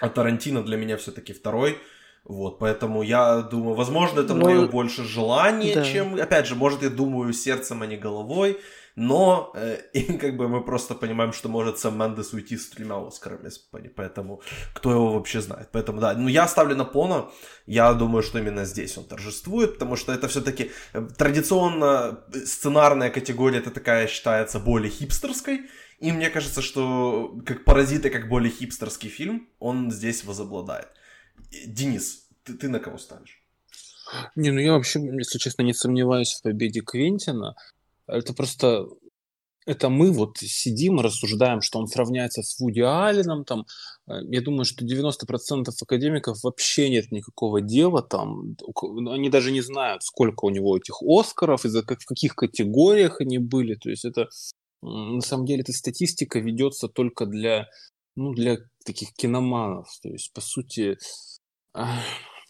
а 0.00 0.08
Тарантино 0.08 0.62
для 0.62 0.78
меня 0.78 0.96
все-таки 0.96 1.34
второй. 1.34 1.78
Вот, 2.24 2.58
поэтому 2.58 3.02
я 3.02 3.40
думаю, 3.40 3.74
возможно, 3.74 4.20
это 4.20 4.34
Но... 4.34 4.44
мое 4.44 4.68
больше 4.68 5.04
желание, 5.04 5.74
да. 5.74 5.84
чем, 5.84 6.14
опять 6.14 6.46
же, 6.46 6.54
может, 6.54 6.82
я 6.82 6.90
думаю 6.90 7.32
сердцем, 7.32 7.82
а 7.82 7.86
не 7.86 7.96
головой, 7.96 8.58
но 8.98 9.52
э, 9.54 9.78
и 9.92 10.18
как 10.18 10.36
бы 10.36 10.48
мы 10.48 10.64
просто 10.64 10.94
понимаем, 10.94 11.32
что 11.32 11.48
может 11.48 11.78
Сэм 11.78 11.96
Мендес 11.98 12.32
уйти 12.32 12.56
с 12.56 12.68
тремя 12.68 12.96
Оскарами, 13.06 13.48
поэтому 13.96 14.42
кто 14.74 14.90
его 14.90 15.12
вообще 15.12 15.40
знает. 15.40 15.68
Поэтому 15.72 16.00
да, 16.00 16.14
ну 16.14 16.28
я 16.28 16.48
ставлю 16.48 16.74
на 16.74 16.84
Пона, 16.84 17.30
я 17.66 17.94
думаю, 17.94 18.22
что 18.22 18.38
именно 18.38 18.64
здесь 18.64 18.98
он 18.98 19.04
торжествует, 19.04 19.74
потому 19.74 19.96
что 19.96 20.12
это 20.12 20.26
все-таки 20.26 20.72
э, 20.92 21.08
традиционно 21.16 22.24
сценарная 22.44 23.10
категория, 23.10 23.58
это 23.58 23.70
такая 23.70 24.08
считается 24.08 24.58
более 24.58 24.90
хипстерской, 24.90 25.70
и 26.00 26.12
мне 26.12 26.30
кажется, 26.30 26.60
что 26.60 27.38
как 27.46 27.64
«Паразиты», 27.64 28.10
как 28.10 28.28
более 28.28 28.50
хипстерский 28.50 29.10
фильм, 29.10 29.48
он 29.60 29.92
здесь 29.92 30.24
возобладает. 30.24 30.88
Денис, 31.66 32.28
ты, 32.42 32.54
ты 32.54 32.68
на 32.68 32.80
кого 32.80 32.98
ставишь? 32.98 33.42
Не, 34.34 34.50
ну 34.50 34.60
я 34.60 34.72
вообще, 34.72 35.00
если 35.00 35.38
честно, 35.38 35.62
не 35.62 35.74
сомневаюсь 35.74 36.34
в 36.34 36.42
победе 36.42 36.80
Квентина. 36.80 37.54
Это 38.08 38.34
просто 38.34 38.86
это 39.68 39.90
мы 39.90 40.12
вот 40.12 40.38
сидим 40.38 40.98
рассуждаем, 40.98 41.60
что 41.60 41.78
он 41.78 41.88
сравняется 41.88 42.42
с 42.42 42.58
Вуди 42.58 42.80
Алленом, 42.80 43.44
там, 43.44 43.66
э, 44.08 44.14
я 44.30 44.40
думаю, 44.40 44.64
что 44.64 44.82
90% 44.82 45.82
академиков 45.82 46.42
вообще 46.42 46.88
нет 46.88 47.12
никакого 47.12 47.60
дела 47.60 48.02
там, 48.02 48.56
ну, 48.64 49.12
они 49.12 49.28
даже 49.28 49.52
не 49.52 49.60
знают, 49.60 50.02
сколько 50.04 50.46
у 50.46 50.50
него 50.50 50.74
этих 50.78 51.02
Оскаров, 51.02 51.66
и 51.66 51.68
за 51.68 51.82
в 51.82 51.84
каких 51.84 52.34
категориях 52.34 53.20
они 53.20 53.36
были, 53.36 53.74
то 53.74 53.90
есть 53.90 54.06
это, 54.06 54.30
на 54.80 55.20
самом 55.20 55.44
деле, 55.44 55.60
эта 55.60 55.72
статистика 55.72 56.38
ведется 56.38 56.88
только 56.88 57.26
для, 57.26 57.68
ну, 58.16 58.32
для 58.32 58.56
таких 58.86 59.12
киноманов, 59.12 59.88
то 60.02 60.08
есть, 60.08 60.32
по 60.32 60.40
сути, 60.40 60.96
как 61.74 61.86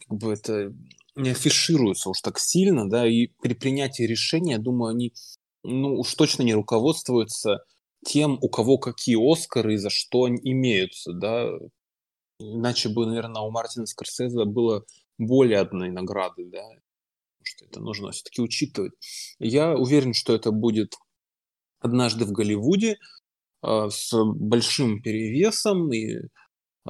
бы 0.08 0.32
это 0.32 0.72
не 1.16 1.30
афишируется 1.30 2.10
уж 2.10 2.20
так 2.20 2.38
сильно, 2.38 2.88
да, 2.88 3.08
и 3.08 3.26
при 3.42 3.54
принятии 3.54 4.04
решения, 4.04 4.52
я 4.52 4.58
думаю, 4.58 4.90
они 4.90 5.12
ну, 5.64 5.98
уж 5.98 6.14
точно 6.14 6.42
не 6.42 6.54
руководствуются 6.54 7.64
тем, 8.04 8.38
у 8.40 8.48
кого 8.48 8.78
какие 8.78 9.16
Оскары 9.16 9.74
и 9.74 9.78
за 9.78 9.90
что 9.90 10.24
они 10.24 10.38
имеются, 10.42 11.12
да. 11.12 11.48
Иначе 12.38 12.88
бы, 12.88 13.06
наверное, 13.06 13.42
у 13.42 13.50
Мартина 13.50 13.86
Скорсезе 13.86 14.44
было 14.44 14.84
более 15.18 15.58
одной 15.58 15.90
награды, 15.90 16.44
да. 16.46 16.62
Потому 16.62 17.44
что 17.44 17.64
это 17.64 17.80
нужно 17.80 18.10
все-таки 18.12 18.40
учитывать. 18.40 18.92
Я 19.38 19.74
уверен, 19.74 20.14
что 20.14 20.34
это 20.34 20.52
будет 20.52 20.94
однажды 21.80 22.24
в 22.24 22.32
Голливуде 22.32 22.98
э, 23.62 23.88
с 23.90 24.12
большим 24.24 25.02
перевесом 25.02 25.92
и 25.92 26.28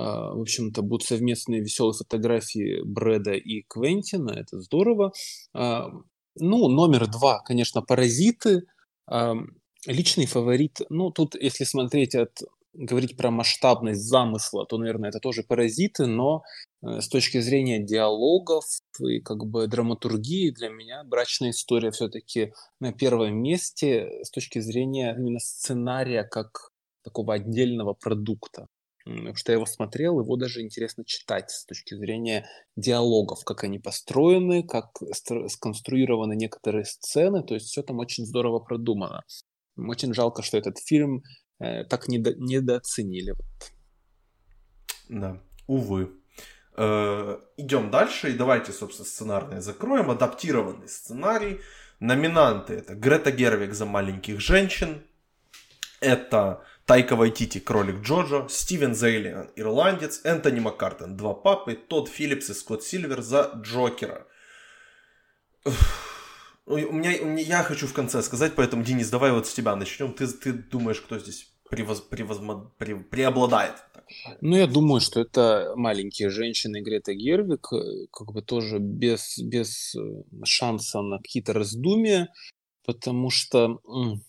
а, 0.01 0.33
в 0.33 0.43
общем-то, 0.43 0.83
будут 0.83 1.09
совместные 1.09 1.61
веселые 1.61 1.95
фотографии 1.95 2.83
Брэда 2.85 3.33
и 3.33 3.62
Квентина, 3.62 4.31
это 4.31 4.61
здорово. 4.61 5.12
Ну, 6.41 6.68
номер 6.68 7.07
два, 7.07 7.41
конечно, 7.41 7.82
«Паразиты». 7.82 8.64
Личный 9.86 10.26
фаворит, 10.26 10.80
ну, 10.91 11.11
тут, 11.11 11.34
если 11.36 11.64
смотреть 11.64 12.14
от 12.14 12.43
говорить 12.78 13.16
про 13.16 13.30
масштабность 13.30 14.03
замысла, 14.03 14.64
то, 14.66 14.78
наверное, 14.78 15.11
это 15.11 15.18
тоже 15.18 15.43
паразиты, 15.43 16.07
но 16.07 16.43
э, 16.82 17.01
с 17.01 17.09
точки 17.09 17.41
зрения 17.41 17.82
диалогов 17.82 18.64
и 19.01 19.20
как 19.20 19.47
бы 19.47 19.66
драматургии 19.66 20.51
для 20.51 20.68
меня 20.68 21.03
брачная 21.05 21.51
история 21.51 21.91
все-таки 21.91 22.53
на 22.80 22.93
первом 22.93 23.36
месте 23.36 24.22
с 24.22 24.30
точки 24.30 24.61
зрения 24.61 25.14
именно 25.18 25.41
сценария 25.41 26.24
как 26.24 26.70
такого 27.03 27.34
отдельного 27.34 27.95
продукта 27.95 28.68
потому 29.09 29.37
что 29.37 29.53
я 29.53 29.57
его 29.57 29.67
смотрел, 29.67 30.21
его 30.21 30.37
даже 30.37 30.63
интересно 30.63 31.05
читать 31.05 31.51
с 31.51 31.65
точки 31.65 31.95
зрения 31.95 32.47
диалогов, 32.77 33.45
как 33.45 33.65
они 33.65 33.79
построены, 33.79 34.63
как 34.63 34.99
сконструированы 35.49 36.37
некоторые 36.37 36.85
сцены, 36.85 37.43
то 37.43 37.55
есть 37.55 37.67
все 37.67 37.83
там 37.83 37.99
очень 37.99 38.27
здорово 38.27 38.59
продумано. 38.59 39.25
Очень 39.77 40.13
жалко, 40.13 40.43
что 40.43 40.59
этот 40.59 40.79
фильм 40.79 41.23
э, 41.61 41.85
так 41.85 42.09
недо 42.09 42.35
недооценили. 42.35 43.35
Да, 45.09 45.41
увы. 45.67 46.13
Э, 46.77 47.39
идем 47.57 47.91
дальше, 47.91 48.31
и 48.31 48.37
давайте, 48.37 48.73
собственно, 48.73 49.07
сценарные 49.07 49.61
закроем. 49.61 50.11
Адаптированный 50.11 50.89
сценарий. 50.89 51.61
Номинанты 52.01 52.75
это 52.75 52.95
Грета 52.95 53.33
Гервик 53.33 53.75
за 53.75 53.85
маленьких 53.85 54.41
женщин. 54.41 55.03
Это 56.01 56.65
Тайка 56.89 57.16
Вайтити, 57.16 57.61
Кролик 57.61 58.01
Джоджо, 58.01 58.47
Стивен 58.49 58.95
Зейли, 58.95 59.51
Ирландец, 59.57 60.22
Энтони 60.24 60.61
Маккартен, 60.61 61.18
Два 61.18 61.34
Папы, 61.34 61.74
Тодд 61.74 62.09
Филлипс 62.09 62.49
и 62.49 62.55
Скотт 62.55 62.82
Сильвер 62.82 63.20
за 63.20 63.53
Джокера. 63.62 64.26
У 66.64 66.76
меня, 66.76 67.12
у 67.20 67.26
меня, 67.26 67.43
я 67.43 67.62
хочу 67.62 67.86
в 67.86 67.93
конце 67.93 68.22
сказать, 68.22 68.55
поэтому, 68.57 68.84
Денис, 68.84 69.11
давай 69.11 69.32
вот 69.32 69.47
с 69.47 69.53
тебя 69.53 69.76
начнем. 69.76 70.14
Ты, 70.14 70.28
ты 70.28 70.55
думаешь, 70.55 71.03
кто 71.03 71.18
здесь 71.18 71.53
превоз, 71.68 72.01
превозмо, 72.01 72.72
пре, 72.78 72.97
преобладает? 72.97 73.74
Ну, 74.41 74.57
я 74.57 74.66
думаю, 74.66 75.03
что 75.03 75.20
это 75.20 75.74
маленькие 75.76 76.30
женщины 76.30 76.80
Грета 76.80 77.12
Гервик, 77.12 77.68
э, 77.70 78.07
как 78.11 78.32
бы 78.32 78.41
тоже 78.41 78.78
без, 78.78 79.39
без 79.39 79.95
э, 79.95 80.22
шанса 80.45 81.03
на 81.03 81.18
какие-то 81.18 81.53
раздумья 81.53 82.28
потому 82.89 83.28
что 83.28 83.82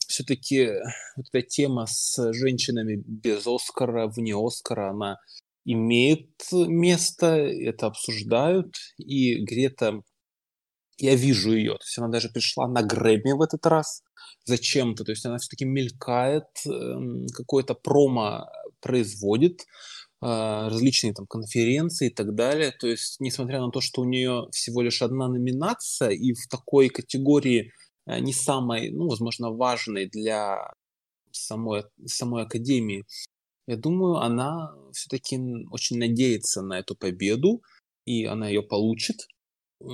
все-таки 0.09 0.67
вот 1.15 1.27
эта 1.31 1.47
тема 1.47 1.85
с 1.87 2.33
женщинами 2.33 3.01
без 3.07 3.47
Оскара, 3.47 4.07
вне 4.07 4.35
Оскара, 4.35 4.89
она 4.89 5.17
имеет 5.63 6.29
место, 6.51 7.27
это 7.37 7.87
обсуждают, 7.87 8.75
и 8.97 9.35
Грета, 9.45 10.01
я 10.97 11.15
вижу 11.15 11.53
ее, 11.53 11.75
то 11.75 11.85
есть 11.85 11.97
она 11.99 12.09
даже 12.09 12.27
пришла 12.27 12.67
на 12.67 12.81
Грэмми 12.81 13.31
в 13.31 13.41
этот 13.41 13.65
раз 13.65 14.03
зачем-то, 14.43 15.05
то 15.05 15.11
есть 15.11 15.25
она 15.25 15.37
все-таки 15.37 15.63
мелькает, 15.63 16.43
эм, 16.65 17.27
какое-то 17.33 17.75
промо 17.75 18.49
производит, 18.81 19.61
а, 20.21 20.67
различные 20.67 21.13
там 21.13 21.27
конференции 21.27 22.07
и 22.07 22.13
так 22.13 22.35
далее. 22.35 22.71
То 22.71 22.87
есть, 22.87 23.21
несмотря 23.21 23.61
на 23.61 23.71
то, 23.71 23.79
что 23.79 24.01
у 24.01 24.05
нее 24.05 24.47
всего 24.51 24.81
лишь 24.81 25.01
одна 25.01 25.29
номинация, 25.29 26.09
и 26.09 26.33
в 26.33 26.45
такой 26.49 26.89
категории 26.89 27.71
не 28.19 28.33
самой, 28.33 28.91
ну, 28.91 29.07
возможно, 29.07 29.51
важной 29.51 30.07
для 30.07 30.73
самой, 31.31 31.83
самой 32.05 32.43
Академии, 32.43 33.05
я 33.67 33.77
думаю, 33.77 34.15
она 34.15 34.73
все-таки 34.93 35.39
очень 35.71 35.99
надеется 35.99 36.61
на 36.61 36.79
эту 36.79 36.95
победу, 36.95 37.61
и 38.05 38.25
она 38.25 38.47
ее 38.47 38.63
получит. 38.63 39.27
Э, 39.81 39.85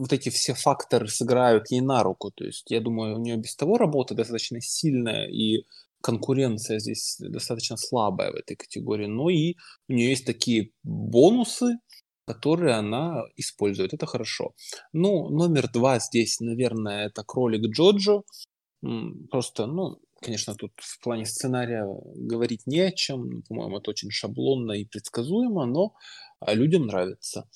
вот 0.00 0.12
эти 0.12 0.30
все 0.30 0.54
факторы 0.54 1.06
сыграют 1.06 1.70
ей 1.70 1.80
на 1.80 2.02
руку. 2.02 2.32
То 2.34 2.44
есть, 2.44 2.70
я 2.70 2.80
думаю, 2.80 3.16
у 3.16 3.20
нее 3.20 3.36
без 3.36 3.54
того 3.54 3.78
работа 3.78 4.14
достаточно 4.14 4.60
сильная, 4.60 5.28
и 5.28 5.64
конкуренция 6.02 6.80
здесь 6.80 7.18
достаточно 7.20 7.76
слабая 7.76 8.32
в 8.32 8.34
этой 8.34 8.56
категории. 8.56 9.06
Но 9.06 9.30
и 9.30 9.54
у 9.88 9.92
нее 9.92 10.10
есть 10.10 10.26
такие 10.26 10.72
бонусы, 10.82 11.78
которые 12.26 12.74
она 12.74 13.24
использует. 13.36 13.94
Это 13.94 14.06
хорошо. 14.06 14.54
Ну, 14.92 15.28
номер 15.28 15.70
два 15.70 15.98
здесь, 15.98 16.40
наверное, 16.40 17.06
это 17.06 17.24
кролик 17.24 17.70
Джоджо. 17.70 18.22
Просто, 19.30 19.66
ну, 19.66 19.98
конечно, 20.20 20.54
тут 20.54 20.72
в 20.76 21.00
плане 21.02 21.26
сценария 21.26 21.86
говорить 22.14 22.66
не 22.66 22.80
о 22.80 22.92
чем. 22.92 23.42
По-моему, 23.48 23.78
это 23.78 23.90
очень 23.90 24.10
шаблонно 24.10 24.72
и 24.72 24.84
предсказуемо, 24.84 25.66
но 25.66 25.94
а, 26.40 26.54
людям 26.54 26.86
нравится. 26.86 27.48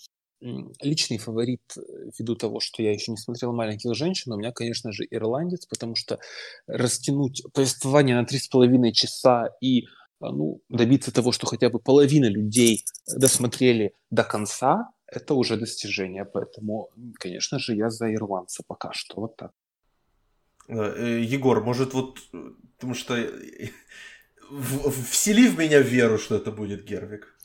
Личный 0.83 1.19
фаворит, 1.19 1.63
э, 1.77 1.81
ввиду 2.19 2.37
того, 2.37 2.61
что 2.61 2.83
я 2.83 2.93
еще 2.93 3.11
не 3.11 3.17
смотрел 3.17 3.55
«Маленьких 3.55 3.95
женщин», 3.95 4.33
у 4.33 4.37
меня, 4.37 4.53
конечно 4.53 4.93
же, 4.93 5.07
«Ирландец», 5.11 5.65
потому 5.67 5.95
что 5.97 6.19
растянуть 6.67 7.43
повествование 7.55 8.17
на 8.17 8.27
три 8.27 8.39
с 8.39 8.47
половиной 8.47 8.93
часа 8.93 9.49
и 9.63 9.87
ну, 10.21 10.61
добиться 10.69 11.13
того, 11.13 11.33
что 11.33 11.47
хотя 11.47 11.69
бы 11.71 11.79
половина 11.79 12.27
людей 12.27 12.85
досмотрели 13.07 13.95
до 14.11 14.25
конца, 14.25 14.91
это 15.07 15.35
уже 15.35 15.57
достижение. 15.57 16.25
Поэтому, 16.25 16.91
конечно 17.15 17.59
же, 17.59 17.75
я 17.75 17.91
за 17.91 18.13
ирландца 18.13 18.63
пока 18.67 18.93
что. 18.93 19.21
Вот 19.21 19.37
так. 19.37 19.53
Э, 20.69 21.21
Егор, 21.23 21.63
может 21.63 21.95
вот, 21.95 22.19
потому 22.77 22.95
что 22.95 23.17
всели 25.11 25.49
в 25.49 25.59
меня 25.59 25.81
веру, 25.81 26.19
что 26.19 26.37
это 26.37 26.51
будет 26.53 26.85
Гервик. 26.85 27.37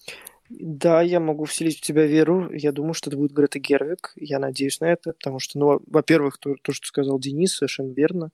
Да, 0.50 1.02
я 1.02 1.20
могу 1.20 1.46
вселить 1.46 1.78
в 1.78 1.82
тебя 1.82 2.06
веру. 2.06 2.52
Я 2.52 2.72
думаю, 2.74 2.94
что 2.94 3.10
это 3.10 3.18
будет 3.18 3.32
Грета 3.32 3.60
Гервик. 3.60 4.12
Я 4.16 4.38
надеюсь 4.38 4.82
на 4.82 4.86
это, 4.92 5.14
потому 5.14 5.40
что, 5.40 5.58
ну, 5.58 5.82
во-первых, 5.88 6.38
то, 6.40 6.56
то, 6.62 6.74
что 6.74 6.88
сказал 6.88 7.20
Денис, 7.20 7.56
совершенно 7.56 7.94
верно. 7.94 8.32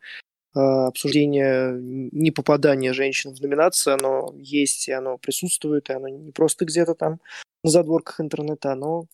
Обсуждение 0.54 1.74
не 1.80 2.32
попадания 2.32 2.94
женщин 2.94 3.34
в 3.34 3.42
номинации, 3.42 3.94
оно 3.94 4.34
есть, 4.38 4.88
и 4.88 4.92
оно 4.92 5.18
присутствует, 5.18 5.90
и 5.90 5.94
оно 5.94 6.08
не 6.08 6.32
просто 6.32 6.66
где-то 6.66 6.96
там 6.96 7.20
на 7.64 7.70
задворках 7.72 8.22
интернета, 8.22 8.74
оно 8.74 9.06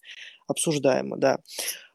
обсуждаемо, 0.48 1.18
да. 1.18 1.40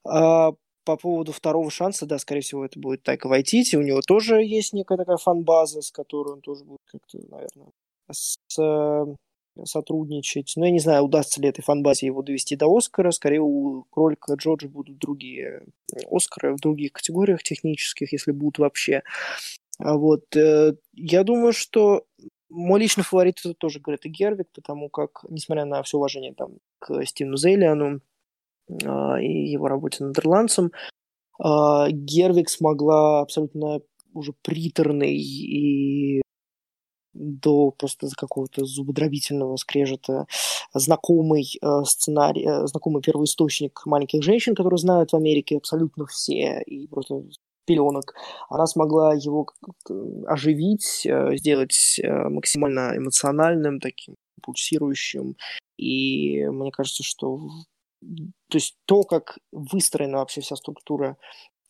А 0.05 0.53
по 0.85 0.97
поводу 0.97 1.33
второго 1.33 1.71
шанса, 1.71 2.07
да, 2.07 2.19
скорее 2.19 2.41
всего, 2.41 2.65
это 2.65 2.81
будет 2.81 3.03
Тайка 3.03 3.29
Вайтити. 3.29 3.77
У 3.77 3.83
него 3.83 4.01
тоже 4.07 4.43
есть 4.43 4.73
некая 4.73 4.97
такая 4.99 5.19
фан-база, 5.19 5.83
с 5.83 5.91
которой 5.91 6.35
он 6.35 6.41
тоже 6.41 6.65
будет 6.65 6.81
как-то, 6.87 7.19
наверное, 7.31 7.69
с, 8.11 8.37
э, 8.59 9.05
сотрудничать. 9.65 10.53
Но 10.57 10.67
я 10.67 10.73
не 10.73 10.79
знаю, 10.79 11.05
удастся 11.05 11.41
ли 11.41 11.49
этой 11.49 11.63
фан-базе 11.63 12.07
его 12.07 12.23
довести 12.23 12.57
до 12.57 12.75
Оскара. 12.75 13.11
Скорее, 13.11 13.41
у 13.41 13.85
кролика 13.91 14.35
Джорджа 14.35 14.69
будут 14.69 14.99
другие 14.99 15.67
Оскары 16.11 16.55
в 16.55 16.61
других 16.61 16.93
категориях 16.93 17.43
технических, 17.43 18.13
если 18.13 18.33
будут 18.33 18.59
вообще. 18.59 19.03
А 19.79 19.97
вот 19.97 20.35
э, 20.37 20.75
я 20.95 21.23
думаю, 21.23 21.53
что 21.53 22.05
мой 22.51 22.81
личный 22.81 23.05
фаворит 23.05 23.39
это 23.45 23.55
тоже 23.55 23.81
Грета 23.81 24.09
Гервик, 24.09 24.49
потому 24.55 24.89
как, 24.89 25.25
несмотря 25.29 25.65
на 25.65 25.83
все 25.83 25.99
уважение 25.99 26.35
там, 26.35 26.59
к 26.79 27.05
Стивену 27.05 27.37
Зейлиану, 27.37 28.01
а, 28.85 29.21
и 29.21 29.51
его 29.51 29.69
работе 29.69 30.05
над 30.05 30.19
ирландцем, 30.19 30.73
а, 31.39 31.89
Гервик 31.91 32.49
смогла 32.49 33.21
абсолютно 33.21 33.81
уже 34.15 34.33
приторный 34.43 35.17
и 35.17 36.23
до 37.19 37.71
просто 37.73 38.09
какого-то 38.17 38.65
зубодробительного 38.65 39.57
скрежета 39.57 40.27
знакомый 40.73 41.59
э, 41.61 41.85
сценарий, 41.85 42.47
э, 42.47 42.67
знакомый 42.67 43.03
первоисточник 43.03 43.83
маленьких 43.87 44.23
женщин, 44.23 44.55
которые 44.55 44.79
знают 44.79 45.13
в 45.13 45.17
Америке 45.17 45.57
абсолютно 45.57 46.07
все, 46.07 46.63
и 46.63 46.87
просто 46.87 47.25
пеленок, 47.67 48.15
она 48.49 48.67
смогла 48.67 49.15
его 49.15 49.47
оживить, 50.27 51.05
э, 51.05 51.37
сделать 51.37 52.01
максимально 52.03 52.97
эмоциональным, 52.97 53.81
таким 53.81 54.15
пульсирующим. 54.43 55.37
И 55.77 56.47
мне 56.47 56.71
кажется, 56.71 57.03
что 57.03 57.41
то 58.01 58.57
есть 58.57 58.77
то, 58.87 59.03
как 59.03 59.39
выстроена 59.53 60.19
вообще 60.19 60.41
вся 60.41 60.57
структура 60.57 61.17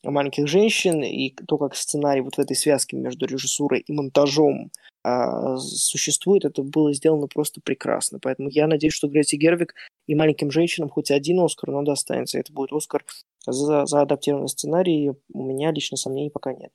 маленьких 0.02 0.46
женщин 0.46 1.02
и 1.02 1.30
то, 1.30 1.58
как 1.58 1.74
сценарий 1.74 2.20
вот 2.20 2.36
в 2.36 2.38
этой 2.38 2.56
связке 2.56 2.96
между 2.96 3.26
режиссурой 3.26 3.80
и 3.80 3.92
монтажом 3.92 4.70
э, 5.04 5.56
существует, 5.58 6.44
это 6.44 6.62
было 6.62 6.92
сделано 6.92 7.26
просто 7.26 7.60
прекрасно. 7.60 8.18
Поэтому 8.20 8.48
я 8.48 8.66
надеюсь, 8.66 8.94
что 8.94 9.08
Гретти 9.08 9.36
Гервик 9.36 9.74
и 10.06 10.14
маленьким 10.14 10.50
женщинам 10.50 10.88
хоть 10.88 11.10
один 11.10 11.40
Оскар, 11.40 11.70
но 11.70 11.82
достанется. 11.82 12.38
Это 12.38 12.52
будет 12.52 12.72
Оскар 12.72 13.04
за, 13.46 13.86
за 13.86 14.02
адаптированный 14.02 14.48
сценарий. 14.48 15.12
У 15.32 15.44
меня 15.44 15.72
лично 15.72 15.96
сомнений 15.96 16.30
пока 16.30 16.52
нет. 16.52 16.72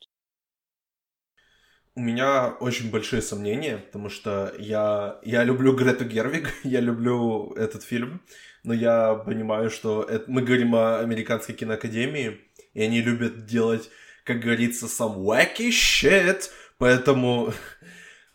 У 1.95 1.99
меня 1.99 2.55
очень 2.59 2.89
большие 2.89 3.21
сомнения, 3.21 3.77
потому 3.77 4.09
что 4.09 4.51
я, 4.57 5.19
я 5.23 5.43
люблю 5.43 5.75
Грету 5.75 6.05
Гервик, 6.05 6.51
я 6.63 6.79
люблю 6.79 7.53
этот 7.53 7.83
фильм, 7.83 8.21
но 8.63 8.73
я 8.73 9.13
понимаю, 9.13 9.69
что 9.69 10.01
это, 10.01 10.25
мы 10.27 10.41
говорим 10.41 10.73
о 10.73 11.01
американской 11.01 11.53
киноакадемии, 11.53 12.39
и 12.73 12.81
они 12.81 13.01
любят 13.01 13.45
делать, 13.45 13.89
как 14.23 14.39
говорится, 14.39 14.85
some 14.85 15.17
wacky 15.17 15.69
shit, 15.69 16.49
поэтому... 16.77 17.53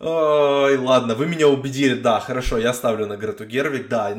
Ой, 0.01 0.77
ладно, 0.77 1.17
вы 1.17 1.27
меня 1.27 1.49
убедили, 1.49 1.95
да, 1.95 2.21
хорошо, 2.21 2.57
я 2.57 2.73
ставлю 2.73 3.07
на 3.07 3.17
Грету 3.17 3.45
Гервик, 3.45 3.89
да, 3.89 4.17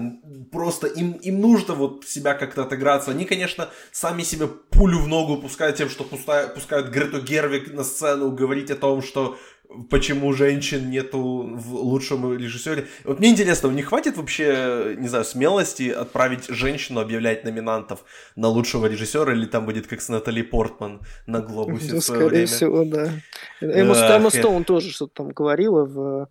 просто 0.51 0.88
им, 0.88 1.13
им 1.13 1.39
нужно 1.39 1.74
вот 1.74 2.03
себя 2.05 2.34
как-то 2.34 2.63
отыграться. 2.63 3.11
Они, 3.11 3.24
конечно, 3.24 3.70
сами 3.93 4.24
себе 4.24 4.47
пулю 4.47 4.99
в 4.99 5.07
ногу 5.07 5.38
пускают 5.38 5.78
тем, 5.78 5.89
что 5.89 6.03
пускают, 6.03 6.53
пускают 6.53 6.89
Грету 6.89 7.22
Гервик 7.22 7.72
на 7.72 7.86
сцену, 7.86 8.32
говорить 8.32 8.70
о 8.72 8.76
том, 8.76 9.01
что 9.01 9.38
почему 9.89 10.34
женщин 10.34 10.89
нету 10.89 11.20
в 11.20 11.76
лучшем 11.76 12.36
режиссере. 12.38 12.88
Вот 13.03 13.20
мне 13.20 13.30
интересно, 13.30 13.70
у 13.70 13.72
них 13.72 13.88
хватит 13.88 14.17
вообще, 14.17 14.95
не 14.97 15.07
знаю, 15.07 15.26
смелости 15.26 15.89
отправить 15.89 16.47
женщину 16.47 16.99
объявлять 16.99 17.43
номинантов 17.43 18.03
на 18.36 18.47
лучшего 18.47 18.88
режиссера, 18.88 19.32
или 19.32 19.45
там 19.45 19.65
будет 19.65 19.88
как 19.88 20.01
с 20.01 20.09
Натали 20.09 20.41
Портман 20.41 21.01
на 21.28 21.41
Глобусе 21.41 21.93
ну, 21.93 22.01
скорее 22.01 22.28
время? 22.28 22.47
всего, 22.47 22.84
да. 22.84 23.11
Эмма, 23.61 23.93
Ах, 23.95 24.11
Эмма 24.11 24.30
Стоун 24.32 24.63
тоже 24.63 24.91
что-то 24.91 25.13
там 25.24 25.30
говорила 25.30 25.86
в... 25.86 26.30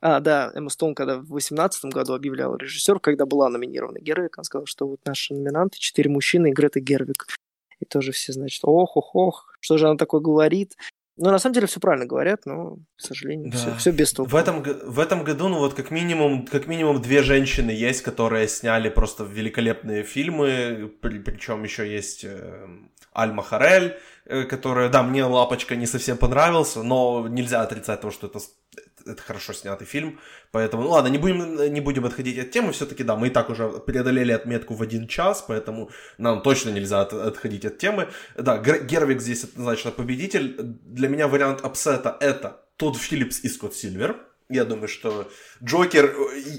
А, 0.00 0.20
да, 0.20 0.50
Эмма 0.54 0.70
Стоун, 0.70 0.94
когда 0.94 1.16
в 1.16 1.26
2018 1.26 1.84
году 1.86 2.14
объявляла 2.14 2.56
режиссер, 2.56 2.98
когда 3.00 3.24
была 3.24 3.48
номинирована 3.50 3.98
Гервик, 4.00 4.38
она 4.38 4.44
сказала, 4.44 4.66
что 4.66 4.88
вот 4.88 5.00
наши 5.04 5.34
номинанты, 5.34 5.78
четыре 5.78 6.10
мужчины 6.10 6.48
и 6.48 6.52
Грета 6.52 6.80
Гервик. 6.80 7.26
И 7.78 7.84
тоже 7.84 8.12
все, 8.12 8.32
значит, 8.32 8.60
ох, 8.64 8.96
ох, 8.96 9.14
ох, 9.14 9.56
что 9.60 9.78
же 9.78 9.86
она 9.86 9.96
такое 9.96 10.20
говорит? 10.20 10.74
Ну, 11.16 11.30
на 11.30 11.38
самом 11.38 11.54
деле, 11.54 11.66
все 11.66 11.80
правильно 11.80 12.06
говорят, 12.06 12.46
но, 12.46 12.76
к 12.96 13.00
сожалению, 13.00 13.50
да. 13.50 13.58
все, 13.58 13.74
все 13.76 13.90
без 13.90 14.12
толку. 14.12 14.30
В 14.30 14.36
этом, 14.36 14.62
в 14.62 14.98
этом 14.98 15.22
году, 15.24 15.48
ну, 15.48 15.58
вот 15.58 15.74
как 15.74 15.90
минимум, 15.90 16.46
как 16.46 16.66
минимум 16.66 17.02
две 17.02 17.22
женщины 17.22 17.70
есть, 17.70 18.02
которые 18.02 18.48
сняли 18.48 18.88
просто 18.88 19.24
великолепные 19.24 20.02
фильмы, 20.02 20.90
при, 21.02 21.18
причем 21.18 21.62
еще 21.64 21.90
есть 21.90 22.24
э, 22.24 22.66
Альма 23.12 23.42
Харель, 23.42 23.98
э, 24.24 24.44
которая, 24.44 24.88
да, 24.88 25.02
мне 25.02 25.24
«Лапочка» 25.24 25.76
не 25.76 25.86
совсем 25.86 26.16
понравился, 26.16 26.82
но 26.82 27.26
нельзя 27.28 27.60
отрицать 27.62 28.00
того, 28.00 28.12
что 28.12 28.28
это 28.28 28.40
это 29.06 29.22
хорошо 29.22 29.52
снятый 29.52 29.86
фильм, 29.86 30.18
поэтому, 30.52 30.82
ну 30.82 30.90
ладно, 30.90 31.08
не 31.08 31.18
будем, 31.18 31.72
не 31.72 31.80
будем 31.80 32.04
отходить 32.04 32.38
от 32.38 32.50
темы, 32.50 32.72
все-таки, 32.72 33.04
да, 33.04 33.16
мы 33.16 33.28
и 33.28 33.30
так 33.30 33.50
уже 33.50 33.68
преодолели 33.68 34.32
отметку 34.32 34.74
в 34.74 34.82
один 34.82 35.06
час, 35.08 35.44
поэтому 35.46 35.90
нам 36.18 36.42
точно 36.42 36.70
нельзя 36.70 37.00
от, 37.00 37.12
отходить 37.12 37.64
от 37.64 37.78
темы. 37.78 38.08
Да, 38.36 38.58
Гервиг 38.58 39.20
здесь 39.20 39.44
однозначно 39.44 39.90
победитель. 39.90 40.56
Для 40.58 41.08
меня 41.08 41.28
вариант 41.28 41.60
upset 41.62 42.07
а 42.07 42.16
это 42.20 42.60
Тодд 42.76 42.96
Филлипс 42.96 43.40
и 43.44 43.48
Скотт 43.48 43.74
Сильвер. 43.74 44.16
Я 44.50 44.64
думаю, 44.64 44.88
что 44.88 45.30
Джокер, 45.62 46.12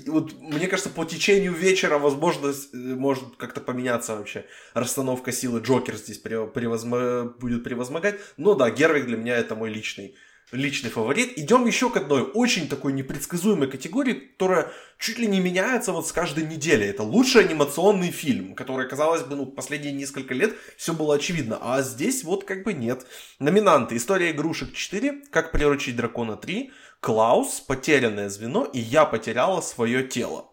вот, 0.08 0.40
мне 0.40 0.68
кажется, 0.68 0.90
по 0.90 1.04
течению 1.04 1.54
вечера, 1.54 1.98
возможно, 1.98 2.54
может 2.72 3.36
как-то 3.36 3.60
поменяться 3.60 4.16
вообще 4.16 4.46
расстановка 4.74 5.34
силы. 5.34 5.60
Джокер 5.60 5.98
здесь 5.98 6.18
превозмо... 6.18 7.26
будет 7.38 7.66
превозмогать. 7.66 8.18
Но 8.38 8.56
да, 8.56 8.70
Гервик 8.70 9.08
для 9.08 9.18
меня 9.18 9.36
это 9.36 9.56
мой 9.56 9.70
личный 9.70 10.16
личный 10.52 10.90
фаворит. 10.90 11.38
Идем 11.38 11.66
еще 11.66 11.90
к 11.90 11.98
одной 11.98 12.24
очень 12.24 12.68
такой 12.68 12.94
непредсказуемой 12.94 13.70
категории, 13.70 14.14
которая 14.14 14.72
чуть 14.98 15.20
ли 15.20 15.28
не 15.28 15.40
меняется 15.40 15.92
вот 15.92 16.08
с 16.08 16.12
каждой 16.12 16.46
недели. 16.46 16.86
Это 16.86 17.04
лучший 17.04 17.46
анимационный 17.46 18.12
фильм, 18.12 18.56
который, 18.56 18.88
казалось 18.88 19.24
бы, 19.24 19.36
ну, 19.36 19.46
последние 19.46 19.94
несколько 19.94 20.34
лет 20.34 20.54
все 20.78 20.94
было 20.94 21.16
очевидно. 21.16 21.58
А 21.62 21.82
здесь 21.82 22.24
вот 22.24 22.44
как 22.44 22.64
бы 22.64 22.74
нет. 22.74 23.06
Номинанты. 23.40 23.98
История 23.98 24.32
игрушек 24.32 24.74
4, 24.74 25.24
Как 25.32 25.52
приручить 25.52 25.96
дракона 25.96 26.36
3, 26.36 26.72
Клаус, 27.00 27.62
Потерянное 27.62 28.30
звено 28.30 28.66
и 28.66 28.80
Я 28.80 29.06
потеряла 29.06 29.62
свое 29.62 30.08
тело. 30.08 30.52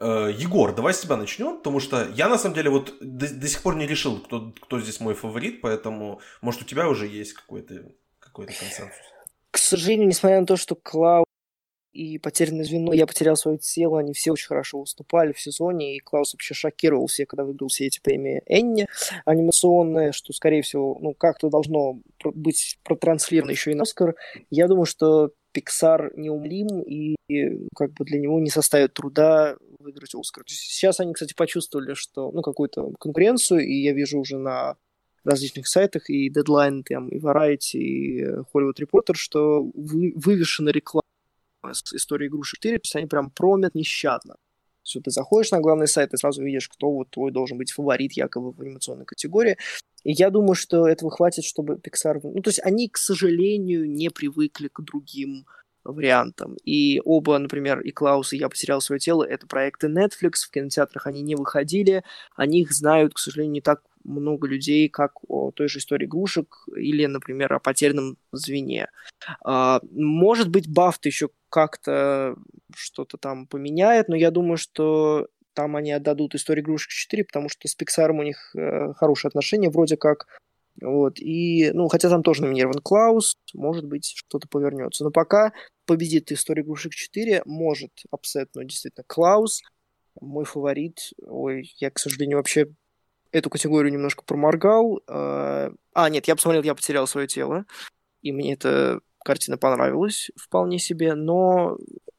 Э, 0.00 0.32
Егор, 0.34 0.74
давай 0.74 0.94
с 0.94 1.00
тебя 1.00 1.16
начнем, 1.16 1.58
потому 1.58 1.78
что 1.78 2.08
я 2.14 2.28
на 2.28 2.38
самом 2.38 2.54
деле 2.54 2.70
вот 2.70 2.94
до, 3.00 3.28
до 3.28 3.48
сих 3.48 3.62
пор 3.62 3.76
не 3.76 3.86
решил, 3.86 4.18
кто, 4.18 4.52
кто 4.60 4.80
здесь 4.80 4.98
мой 4.98 5.14
фаворит, 5.14 5.60
поэтому 5.60 6.22
может 6.40 6.62
у 6.62 6.64
тебя 6.64 6.88
уже 6.88 7.06
есть 7.06 7.34
какой-то 7.34 7.92
какой-то 8.40 8.58
консенсус? 8.58 8.96
К 9.50 9.58
сожалению, 9.58 10.08
несмотря 10.08 10.40
на 10.40 10.46
то, 10.46 10.56
что 10.56 10.74
Клаус 10.74 11.24
и 11.92 12.18
потерянное 12.18 12.64
звено, 12.64 12.92
я 12.92 13.06
потерял 13.06 13.34
свое 13.34 13.58
тело, 13.58 13.98
они 13.98 14.12
все 14.12 14.30
очень 14.30 14.46
хорошо 14.46 14.78
выступали 14.78 15.32
в 15.32 15.40
сезоне, 15.40 15.96
и 15.96 15.98
Клаус 15.98 16.34
вообще 16.34 16.54
шокировал 16.54 17.08
всех, 17.08 17.26
когда 17.28 17.44
выиграл 17.44 17.68
все 17.68 17.86
эти 17.86 18.00
премии 18.00 18.42
Энни 18.46 18.86
анимационные, 19.24 20.12
что, 20.12 20.32
скорее 20.32 20.62
всего, 20.62 20.96
ну, 21.00 21.14
как-то 21.14 21.48
должно 21.48 22.00
быть 22.22 22.78
протранслировано 22.84 23.50
еще 23.50 23.72
и 23.72 23.74
на 23.74 23.82
Оскар. 23.82 24.14
Я 24.50 24.68
думаю, 24.68 24.86
что 24.86 25.32
Pixar 25.52 26.10
неумолим, 26.14 26.80
и 26.82 27.16
как 27.74 27.92
бы 27.94 28.04
для 28.04 28.20
него 28.20 28.38
не 28.38 28.50
составит 28.50 28.94
труда 28.94 29.56
выиграть 29.80 30.14
Оскар. 30.14 30.44
Сейчас 30.46 31.00
они, 31.00 31.12
кстати, 31.12 31.34
почувствовали, 31.34 31.94
что, 31.94 32.30
ну, 32.30 32.42
какую-то 32.42 32.92
конкуренцию, 33.00 33.66
и 33.66 33.74
я 33.82 33.92
вижу 33.92 34.20
уже 34.20 34.38
на 34.38 34.76
различных 35.24 35.68
сайтах, 35.68 36.08
и 36.10 36.30
Deadline, 36.30 36.82
там, 36.84 37.08
и 37.08 37.18
Variety, 37.18 37.78
и 37.78 38.22
э, 38.22 38.42
Hollywood 38.54 38.78
Reporter, 38.80 39.14
что 39.14 39.62
вы, 39.74 40.12
вывешена 40.16 40.70
реклама 40.70 41.02
с 41.72 41.92
историей 41.92 42.28
игрушек 42.28 42.58
4, 42.58 42.78
то 42.78 42.82
есть 42.84 42.96
они 42.96 43.06
прям 43.06 43.30
промят 43.30 43.74
нещадно. 43.74 44.36
Все, 44.82 45.00
ты 45.00 45.10
заходишь 45.10 45.50
на 45.50 45.60
главный 45.60 45.86
сайт, 45.86 46.14
и 46.14 46.16
сразу 46.16 46.42
видишь, 46.42 46.68
кто 46.68 46.90
вот 46.90 47.10
твой 47.10 47.30
должен 47.32 47.58
быть 47.58 47.70
фаворит 47.70 48.12
якобы 48.12 48.52
в 48.52 48.60
анимационной 48.60 49.04
категории. 49.04 49.58
И 50.04 50.12
я 50.12 50.30
думаю, 50.30 50.54
что 50.54 50.88
этого 50.88 51.10
хватит, 51.10 51.44
чтобы 51.44 51.74
Pixar... 51.74 52.20
Ну, 52.22 52.40
то 52.40 52.48
есть 52.48 52.60
они, 52.64 52.88
к 52.88 52.96
сожалению, 52.96 53.88
не 53.90 54.08
привыкли 54.08 54.68
к 54.68 54.80
другим 54.80 55.46
вариантам. 55.84 56.56
И 56.64 57.00
оба, 57.04 57.38
например, 57.38 57.80
и 57.80 57.90
Клаус, 57.90 58.32
и 58.32 58.38
Я 58.38 58.48
потерял 58.48 58.80
свое 58.80 58.98
тело, 58.98 59.22
это 59.22 59.46
проекты 59.46 59.88
Netflix, 59.88 60.46
в 60.46 60.50
кинотеатрах 60.50 61.06
они 61.06 61.22
не 61.22 61.36
выходили, 61.36 62.02
о 62.34 62.46
них 62.46 62.72
знают, 62.72 63.14
к 63.14 63.18
сожалению, 63.18 63.52
не 63.52 63.60
так 63.60 63.82
много 64.04 64.46
людей, 64.46 64.88
как 64.88 65.12
о 65.28 65.50
той 65.52 65.68
же 65.68 65.78
истории 65.78 66.06
игрушек 66.06 66.64
или, 66.74 67.06
например, 67.06 67.52
о 67.52 67.60
потерянном 67.60 68.16
звене. 68.32 68.88
А, 69.44 69.80
может 69.90 70.48
быть, 70.48 70.68
Бафт 70.68 71.06
еще 71.06 71.28
как-то 71.48 72.36
что-то 72.74 73.18
там 73.18 73.46
поменяет, 73.46 74.08
но 74.08 74.16
я 74.16 74.30
думаю, 74.30 74.56
что 74.56 75.28
там 75.54 75.76
они 75.76 75.92
отдадут 75.92 76.34
историю 76.34 76.64
игрушек 76.64 76.90
4, 76.90 77.24
потому 77.24 77.48
что 77.48 77.68
с 77.68 77.76
Pixar 77.76 78.10
у 78.10 78.22
них 78.22 78.54
э, 78.54 78.92
хорошие 78.94 79.28
отношения, 79.28 79.70
вроде 79.70 79.96
как 79.96 80.26
Вот, 80.80 81.18
и, 81.18 81.70
ну, 81.74 81.88
хотя 81.88 82.08
там 82.08 82.22
тоже 82.22 82.42
номинирован 82.42 82.80
Клаус, 82.80 83.36
может 83.54 83.86
быть, 83.86 84.14
что-то 84.16 84.48
повернется. 84.48 85.04
Но 85.04 85.10
пока 85.10 85.52
победит 85.86 86.32
история 86.32 86.62
игрушек 86.62 86.94
4, 86.94 87.42
может 87.44 87.90
апсетнуть 88.10 88.68
действительно 88.68 89.04
Клаус, 89.06 89.62
мой 90.20 90.44
фаворит. 90.44 91.10
Ой, 91.26 91.72
я, 91.78 91.90
к 91.90 91.98
сожалению, 91.98 92.38
вообще 92.38 92.68
эту 93.32 93.50
категорию 93.50 93.92
немножко 93.92 94.24
проморгал. 94.24 95.02
А, 95.06 95.72
а 95.94 96.08
нет, 96.08 96.28
я 96.28 96.36
посмотрел, 96.36 96.62
я 96.62 96.74
потерял 96.74 97.06
свое 97.06 97.26
тело, 97.26 97.64
и 98.22 98.32
мне 98.32 98.54
эта 98.54 99.00
картина 99.24 99.58
понравилась 99.58 100.30
вполне 100.36 100.78
себе, 100.78 101.14
но 101.14 101.78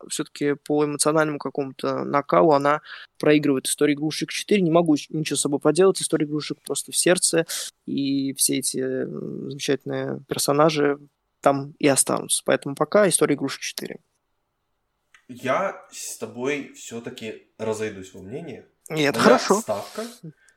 все-таки 0.09 0.53
по 0.53 0.85
эмоциональному 0.85 1.39
какому-то 1.39 2.03
накалу 2.03 2.53
она 2.53 2.81
проигрывает 3.19 3.67
историю 3.67 3.97
игрушек 3.97 4.31
4. 4.31 4.61
Не 4.61 4.71
могу 4.71 4.95
ничего 5.09 5.37
с 5.37 5.41
собой 5.41 5.59
поделать. 5.59 6.01
История 6.01 6.25
игрушек 6.25 6.59
просто 6.63 6.91
в 6.91 6.97
сердце. 6.97 7.45
И 7.85 8.33
все 8.33 8.57
эти 8.57 9.05
замечательные 9.05 10.21
персонажи 10.27 10.99
там 11.39 11.73
и 11.79 11.87
останутся. 11.87 12.41
Поэтому 12.45 12.75
пока 12.75 13.07
история 13.07 13.35
игрушек 13.35 13.61
4. 13.61 13.99
Я 15.27 15.85
с 15.91 16.17
тобой 16.17 16.73
все-таки 16.75 17.47
разойдусь 17.57 18.13
во 18.13 18.21
мнении. 18.21 18.65
Моя 18.89 19.13
хорошо. 19.13 19.61
Ставка, 19.61 20.05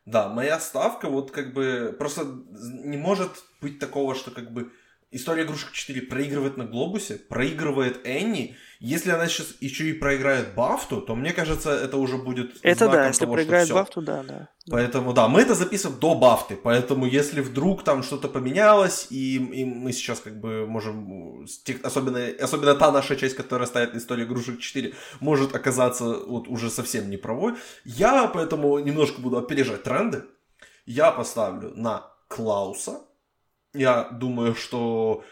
да, 0.07 0.29
моя 0.29 0.61
ставка 0.61 1.09
вот 1.09 1.31
как 1.31 1.55
бы 1.55 1.95
просто 1.99 2.25
не 2.53 2.97
может 2.97 3.45
быть 3.61 3.79
такого, 3.79 4.15
что 4.15 4.31
как 4.31 4.53
бы 4.53 4.73
История 5.11 5.45
игрушек 5.45 5.73
4 5.73 6.03
проигрывает 6.03 6.57
на 6.57 6.65
глобусе, 6.65 7.15
проигрывает 7.17 8.01
Энни. 8.05 8.57
Если 8.81 9.11
она 9.11 9.29
сейчас 9.29 9.55
еще 9.61 9.89
и 9.89 9.93
проиграет 9.93 10.55
Бафту, 10.55 11.01
то 11.01 11.15
мне 11.15 11.33
кажется, 11.33 11.71
это 11.71 11.97
уже 11.97 12.19
будет 12.19 12.57
Это 12.63 12.89
да, 12.89 13.07
если 13.07 13.25
того, 13.25 13.35
проиграет 13.35 13.71
Бафту, 13.71 14.03
да, 14.03 14.23
да. 14.23 14.49
Поэтому 14.71 15.13
да, 15.13 15.29
мы 15.29 15.41
это 15.41 15.55
записываем 15.55 16.01
до 16.01 16.15
Бафты. 16.15 16.57
Поэтому 16.57 17.07
если 17.07 17.41
вдруг 17.41 17.85
там 17.85 18.03
что-то 18.03 18.29
поменялось, 18.29 19.07
и, 19.11 19.37
и 19.37 19.65
мы 19.65 19.93
сейчас 19.93 20.21
как 20.21 20.41
бы 20.41 20.67
можем, 20.67 21.47
особенно, 21.83 22.27
особенно 22.41 22.75
та 22.75 22.91
наша 22.91 23.17
часть, 23.17 23.37
которая 23.37 23.67
стоит 23.69 23.95
на 23.95 23.99
истории 23.99 24.25
игрушек 24.25 24.59
4, 24.59 24.95
может 25.21 25.55
оказаться 25.55 26.05
вот 26.05 26.49
уже 26.49 26.71
совсем 26.71 27.09
не 27.09 27.17
правой. 27.17 27.55
Я 27.85 28.27
поэтому 28.27 28.79
немножко 28.81 29.21
буду 29.21 29.39
опережать 29.39 29.83
тренды. 29.83 30.25
Я 30.87 31.13
поставлю 31.13 31.73
на 31.77 32.11
Клауса, 32.29 33.01
я 33.75 34.05
думаю, 34.05 34.55
что 34.55 35.25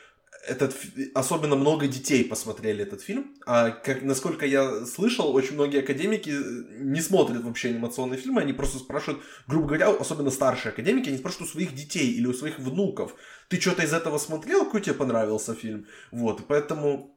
этот, 0.46 0.74
особенно 1.14 1.54
много 1.54 1.86
детей 1.86 2.24
посмотрели 2.24 2.82
этот 2.82 3.00
фильм. 3.00 3.34
А 3.46 3.70
как, 3.70 4.02
насколько 4.02 4.44
я 4.44 4.84
слышал, 4.86 5.34
очень 5.34 5.54
многие 5.54 5.80
академики 5.80 6.30
не 6.80 7.00
смотрят 7.00 7.44
вообще 7.44 7.68
анимационные 7.68 8.18
фильмы, 8.18 8.40
они 8.40 8.52
просто 8.52 8.78
спрашивают, 8.78 9.22
грубо 9.46 9.68
говоря, 9.68 9.90
особенно 9.90 10.30
старшие 10.30 10.72
академики, 10.72 11.08
они 11.08 11.18
спрашивают 11.18 11.50
у 11.50 11.52
своих 11.52 11.74
детей 11.74 12.12
или 12.12 12.26
у 12.26 12.34
своих 12.34 12.58
внуков, 12.58 13.14
ты 13.48 13.60
что-то 13.60 13.82
из 13.82 13.92
этого 13.92 14.18
смотрел, 14.18 14.64
какой 14.64 14.80
тебе 14.80 14.94
понравился 14.94 15.54
фильм? 15.54 15.86
Вот, 16.10 16.46
поэтому 16.48 17.16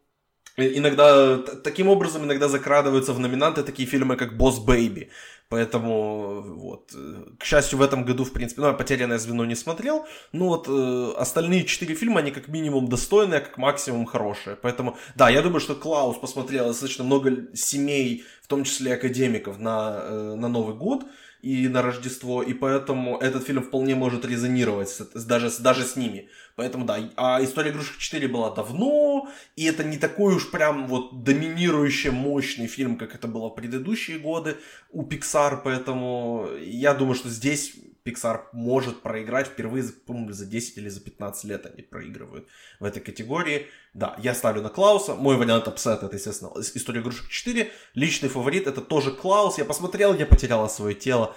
иногда, 0.57 1.37
таким 1.37 1.87
образом 1.87 2.23
иногда 2.23 2.47
закрадываются 2.47 3.13
в 3.13 3.19
номинанты 3.19 3.63
такие 3.63 3.87
фильмы, 3.87 4.15
как 4.15 4.37
«Босс 4.37 4.59
Бэйби», 4.59 5.09
Поэтому 5.47 6.41
вот, 6.41 6.91
к 7.39 7.45
счастью, 7.45 7.77
в 7.77 7.83
этом 7.83 8.03
году, 8.03 8.23
в 8.23 8.33
принципе, 8.33 8.61
ну, 8.61 8.67
я 8.67 8.73
«Потерянное 8.73 9.19
звено» 9.19 9.45
не 9.45 9.53
смотрел, 9.55 10.07
но 10.31 10.47
вот 10.47 10.67
э, 10.67 11.13
остальные 11.17 11.65
четыре 11.65 11.93
фильма, 11.93 12.21
они 12.21 12.31
как 12.31 12.47
минимум 12.47 12.87
достойные, 12.87 13.37
а 13.37 13.41
как 13.41 13.59
максимум 13.59 14.07
хорошие. 14.07 14.55
Поэтому, 14.55 14.97
да, 15.15 15.29
я 15.29 15.43
думаю, 15.43 15.59
что 15.59 15.75
Клаус 15.75 16.17
посмотрел 16.17 16.67
достаточно 16.67 17.03
много 17.03 17.55
семей, 17.55 18.25
в 18.41 18.47
том 18.47 18.63
числе 18.63 18.95
академиков, 18.95 19.59
на, 19.59 19.99
э, 20.01 20.35
на 20.35 20.47
Новый 20.47 20.75
год 20.75 21.05
и 21.41 21.67
на 21.67 21.81
Рождество, 21.81 22.41
и 22.41 22.53
поэтому 22.53 23.17
этот 23.17 23.45
фильм 23.45 23.61
вполне 23.61 23.95
может 23.95 24.25
резонировать 24.25 24.89
с, 24.89 25.25
даже, 25.25 25.51
даже 25.59 25.83
с 25.83 25.95
ними. 25.95 26.29
Поэтому 26.55 26.85
да, 26.85 26.97
а 27.17 27.43
«История 27.43 27.71
игрушек 27.71 27.97
4» 27.99 28.27
была 28.27 28.53
давно, 28.55 29.29
и 29.55 29.65
это 29.65 29.83
не 29.83 29.97
такой 29.97 30.35
уж 30.35 30.49
прям 30.49 30.87
вот 30.87 31.23
доминирующий 31.23 32.11
мощный 32.11 32.67
фильм, 32.67 32.97
как 32.97 33.13
это 33.13 33.27
было 33.27 33.49
в 33.49 33.55
предыдущие 33.55 34.19
годы 34.19 34.57
у 34.91 35.03
Pixar, 35.03 35.61
поэтому 35.63 36.47
я 36.61 36.93
думаю, 36.93 37.15
что 37.15 37.29
здесь 37.29 37.73
Pixar 38.05 38.43
может 38.53 39.01
проиграть 39.01 39.47
впервые, 39.47 39.83
по-моему, 40.05 40.31
за 40.31 40.45
10 40.45 40.77
или 40.77 40.89
за 40.89 41.01
15 41.01 41.43
лет 41.45 41.65
они 41.65 41.81
проигрывают 41.81 42.47
в 42.79 42.85
этой 42.85 43.01
категории. 43.01 43.67
Да, 43.93 44.15
я 44.21 44.35
ставлю 44.35 44.61
на 44.61 44.69
Клауса. 44.69 45.15
Мой 45.15 45.37
вариант 45.37 45.67
upset 45.67 46.03
это, 46.03 46.15
естественно, 46.15 46.51
История 46.59 47.01
игрушек 47.01 47.27
4. 47.29 47.71
Личный 47.95 48.29
фаворит 48.29 48.67
это 48.67 48.81
тоже 48.81 49.11
Клаус. 49.11 49.57
Я 49.57 49.65
посмотрел, 49.65 50.13
я 50.13 50.25
потеряла 50.25 50.67
свое 50.67 50.93
тело. 50.93 51.35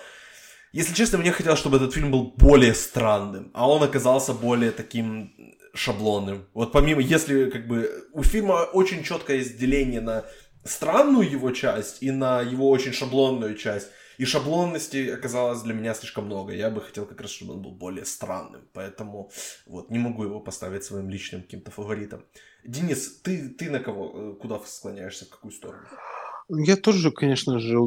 Если 0.73 0.93
честно, 0.93 1.17
мне 1.17 1.33
хотелось, 1.33 1.59
чтобы 1.59 1.79
этот 1.79 1.95
фильм 1.95 2.11
был 2.11 2.35
более 2.37 2.75
странным, 2.75 3.51
а 3.55 3.69
он 3.71 3.83
оказался 3.83 4.35
более 4.35 4.71
таким 4.71 5.33
шаблонным. 5.73 6.47
Вот 6.53 6.73
помимо, 6.73 7.01
если 7.01 7.49
как 7.49 7.67
бы 7.67 8.09
у 8.13 8.23
фильма 8.23 8.65
очень 8.73 9.03
четкое 9.03 9.39
есть 9.39 9.57
деление 9.57 10.03
на 10.03 10.27
странную 10.65 11.31
его 11.31 11.51
часть 11.53 12.03
и 12.03 12.11
на 12.11 12.43
его 12.43 12.69
очень 12.69 12.93
шаблонную 12.93 13.55
часть. 13.55 13.89
И 14.19 14.25
шаблонности 14.25 15.11
оказалось 15.11 15.63
для 15.63 15.75
меня 15.75 15.95
слишком 15.95 16.27
много. 16.27 16.53
Я 16.53 16.71
бы 16.71 16.81
хотел 16.81 17.07
как 17.07 17.21
раз, 17.21 17.31
чтобы 17.31 17.55
он 17.55 17.63
был 17.63 17.71
более 17.71 18.05
странным. 18.05 18.69
Поэтому 18.73 19.31
вот 19.67 19.91
не 19.91 19.99
могу 20.01 20.25
его 20.25 20.41
поставить 20.41 20.83
своим 20.83 21.09
личным 21.09 21.43
каким-то 21.43 21.71
фаворитом. 21.71 22.25
Денис, 22.65 23.21
ты, 23.23 23.49
ты 23.49 23.71
на 23.71 23.79
кого, 23.79 24.13
э, 24.15 24.35
куда 24.41 24.59
склоняешься, 24.67 25.25
в 25.25 25.29
какую 25.29 25.53
сторону? 25.53 25.85
Я 26.49 26.77
тоже, 26.77 27.13
конечно 27.13 27.61
же, 27.61 27.79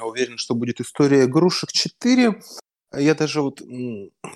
уверен, 0.00 0.38
что 0.38 0.54
будет 0.54 0.80
история 0.80 1.24
игрушек 1.24 1.70
4. 1.70 2.42
Я 2.98 3.14
даже 3.14 3.40
вот 3.40 3.62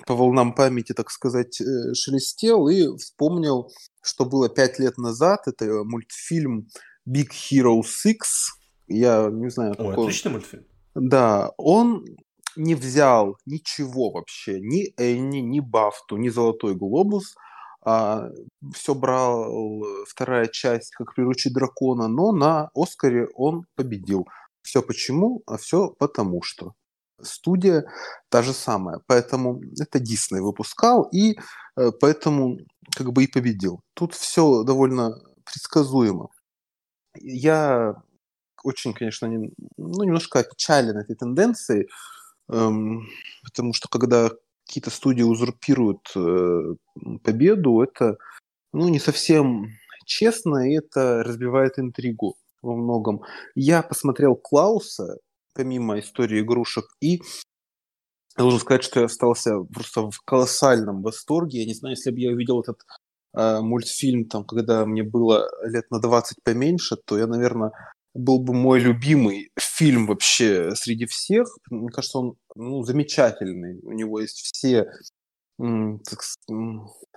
по 0.07 0.15
волнам 0.15 0.55
памяти, 0.55 0.93
так 0.93 1.11
сказать, 1.11 1.59
э, 1.59 1.93
шелестел 1.95 2.69
и 2.69 2.97
вспомнил, 2.97 3.69
что 4.01 4.23
было 4.23 4.47
пять 4.47 4.79
лет 4.79 4.97
назад. 4.97 5.47
Это 5.47 5.83
мультфильм 5.83 6.69
Big 7.05 7.31
Hero 7.31 7.83
6. 7.83 8.23
Я 8.87 9.29
не 9.29 9.49
знаю, 9.49 9.73
О, 9.73 9.75
какой... 9.75 10.05
отличный 10.05 10.31
мультфильм. 10.31 10.65
Да, 10.95 11.51
он 11.57 12.05
не 12.55 12.75
взял 12.75 13.37
ничего 13.45 14.11
вообще, 14.11 14.59
ни 14.61 14.93
Энни, 14.97 15.39
ни 15.39 15.59
Бафту, 15.59 16.17
ни 16.17 16.29
Золотой 16.29 16.75
Глобус. 16.75 17.35
А, 17.85 18.29
все 18.73 18.95
брал 18.95 19.83
вторая 20.07 20.47
часть 20.47 20.91
«Как 20.95 21.13
приручить 21.13 21.53
дракона», 21.53 22.07
но 22.07 22.31
на 22.31 22.69
Оскаре 22.73 23.27
он 23.35 23.65
победил. 23.75 24.25
Все 24.63 24.81
почему? 24.81 25.43
А 25.45 25.57
все 25.57 25.93
потому 25.99 26.41
что. 26.41 26.73
Студия 27.21 27.85
та 28.29 28.41
же 28.41 28.53
самая. 28.53 28.99
Поэтому 29.07 29.61
это 29.79 29.99
Дисней 29.99 30.41
выпускал, 30.41 31.03
и 31.13 31.37
э, 31.77 31.91
поэтому 32.01 32.57
как 32.95 33.13
бы 33.13 33.23
и 33.23 33.27
победил. 33.27 33.81
Тут 33.93 34.13
все 34.13 34.63
довольно 34.63 35.11
предсказуемо. 35.45 36.29
Я 37.21 37.95
очень, 38.65 38.93
конечно, 38.93 39.27
не, 39.27 39.51
ну, 39.77 40.03
немножко 40.03 40.39
опечален 40.39 40.97
этой 40.97 41.15
тенденцией, 41.15 41.87
эм, 42.51 43.07
потому 43.43 43.73
что 43.73 43.87
когда 43.87 44.31
какие-то 44.65 44.89
студии 44.89 45.21
узурпируют 45.21 46.11
э, 46.15 46.75
победу, 47.23 47.81
это 47.81 48.17
ну, 48.73 48.89
не 48.89 48.99
совсем 48.99 49.67
честно, 50.05 50.69
и 50.69 50.77
это 50.77 51.23
разбивает 51.23 51.77
интригу 51.77 52.35
во 52.63 52.75
многом. 52.75 53.21
Я 53.53 53.83
посмотрел 53.83 54.35
Клауса, 54.35 55.17
помимо 55.53 55.99
истории 55.99 56.41
игрушек, 56.41 56.85
и 56.99 57.21
должен 58.35 58.59
сказать, 58.59 58.83
что 58.83 58.99
я 58.99 59.05
остался 59.05 59.59
просто 59.61 60.09
в 60.09 60.19
колоссальном 60.25 61.03
восторге. 61.03 61.59
Я 61.59 61.65
не 61.65 61.75
знаю, 61.75 61.95
если 61.95 62.09
бы 62.09 62.19
я 62.19 62.31
увидел 62.31 62.61
этот 62.61 62.81
э, 63.35 63.59
мультфильм, 63.61 64.25
там, 64.25 64.43
когда 64.43 64.85
мне 64.87 65.03
было 65.03 65.47
лет 65.63 65.89
на 65.91 65.99
20 65.99 66.43
поменьше, 66.43 66.95
то 66.97 67.17
я, 67.17 67.27
наверное, 67.27 67.71
был 68.15 68.39
бы 68.39 68.53
мой 68.53 68.79
любимый 68.79 69.51
фильм 69.59 70.07
вообще 70.07 70.73
среди 70.75 71.05
всех. 71.05 71.47
Мне 71.69 71.89
кажется, 71.89 72.19
он 72.19 72.37
ну, 72.55 72.81
замечательный. 72.83 73.79
У 73.83 73.91
него 73.91 74.21
есть 74.21 74.37
все 74.37 74.89
так, 75.57 76.21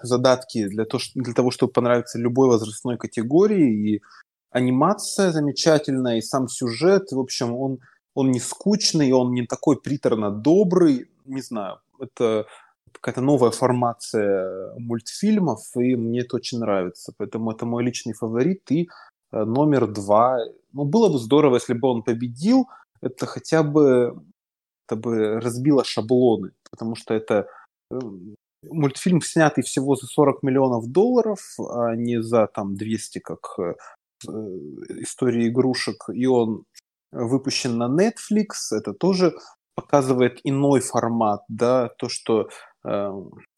задатки 0.02 0.66
для, 0.66 0.84
то, 0.84 0.98
для 1.14 1.32
того, 1.34 1.50
чтобы 1.50 1.72
понравиться 1.72 2.18
любой 2.18 2.48
возрастной 2.48 2.98
категории. 2.98 3.94
И 3.94 4.02
анимация 4.50 5.30
замечательная, 5.30 6.18
и 6.18 6.22
сам 6.22 6.48
сюжет. 6.48 7.12
В 7.12 7.20
общем, 7.20 7.54
он, 7.54 7.78
он 8.14 8.32
не 8.32 8.40
скучный, 8.40 9.12
он 9.12 9.32
не 9.32 9.46
такой 9.46 9.80
приторно 9.80 10.32
добрый. 10.32 11.08
Не 11.26 11.42
знаю, 11.42 11.78
это 12.00 12.46
какая-то 12.92 13.20
новая 13.20 13.52
формация 13.52 14.74
мультфильмов, 14.78 15.60
и 15.76 15.94
мне 15.94 16.22
это 16.22 16.36
очень 16.36 16.58
нравится. 16.58 17.12
Поэтому 17.16 17.52
это 17.52 17.66
мой 17.66 17.84
личный 17.84 18.14
фаворит. 18.14 18.68
И 18.72 18.88
Э, 19.32 19.44
номер 19.44 19.86
два. 19.86 20.38
Ну, 20.78 20.84
было 20.84 21.09
бы 21.09 21.18
здорово, 21.18 21.56
если 21.56 21.74
бы 21.74 21.88
он 21.88 22.05
победил. 22.05 22.68
Это 23.02 23.26
хотя 23.26 23.64
бы, 23.64 24.22
это 24.86 24.94
бы 24.94 25.40
разбило 25.40 25.82
шаблоны, 25.82 26.52
потому 26.70 26.94
что 26.94 27.14
это 27.14 27.48
э, 27.90 27.98
мультфильм, 28.62 29.20
снятый 29.20 29.64
всего 29.64 29.96
за 29.96 30.06
40 30.06 30.44
миллионов 30.44 30.86
долларов, 30.86 31.40
а 31.59 31.96
не 31.96 32.22
за 32.22 32.46
там 32.46 32.76
200, 32.76 33.18
как 33.18 33.59
э, 33.59 33.74
история 35.00 35.48
игрушек, 35.48 36.10
и 36.12 36.26
он 36.26 36.62
выпущен 37.10 37.76
на 37.76 37.88
Netflix, 37.88 38.70
это 38.70 38.92
тоже 38.92 39.34
показывает 39.74 40.38
иной 40.44 40.80
формат, 40.80 41.42
да, 41.48 41.88
то, 41.98 42.09
что 42.09 42.50
э, 42.84 43.10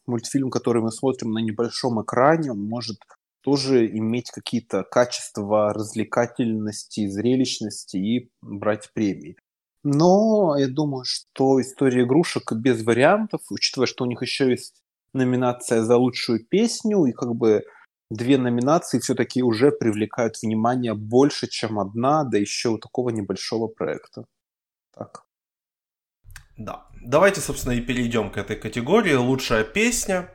мультфильм, 0.06 0.48
который 0.48 0.80
мы 0.80 0.90
смотрим 0.90 1.32
на 1.32 1.40
небольшом 1.40 2.02
экране, 2.02 2.52
он 2.52 2.62
может 2.62 2.97
тоже 3.42 3.86
иметь 3.86 4.30
какие-то 4.30 4.82
качества 4.84 5.72
развлекательности, 5.72 7.06
зрелищности 7.06 7.96
и 7.96 8.30
брать 8.42 8.92
премии. 8.92 9.36
Но 9.82 10.56
я 10.58 10.68
думаю, 10.68 11.04
что 11.04 11.60
история 11.60 12.02
игрушек 12.02 12.52
без 12.52 12.84
вариантов, 12.84 13.40
учитывая, 13.50 13.86
что 13.86 14.04
у 14.04 14.06
них 14.06 14.20
еще 14.20 14.50
есть 14.50 14.82
номинация 15.14 15.82
за 15.82 15.96
лучшую 15.96 16.44
песню, 16.44 17.04
и 17.06 17.12
как 17.12 17.34
бы 17.34 17.64
две 18.10 18.36
номинации 18.36 18.98
все-таки 18.98 19.42
уже 19.42 19.70
привлекают 19.70 20.36
внимание 20.42 20.94
больше, 20.94 21.48
чем 21.48 21.78
одна, 21.78 22.24
да 22.24 22.36
еще 22.38 22.70
у 22.70 22.78
такого 22.78 23.10
небольшого 23.10 23.68
проекта. 23.68 24.26
Так. 24.92 25.24
Да. 26.58 26.86
Давайте, 27.02 27.40
собственно, 27.40 27.72
и 27.72 27.80
перейдем 27.80 28.30
к 28.30 28.36
этой 28.36 28.56
категории. 28.56 29.14
Лучшая 29.14 29.64
песня. 29.64 30.30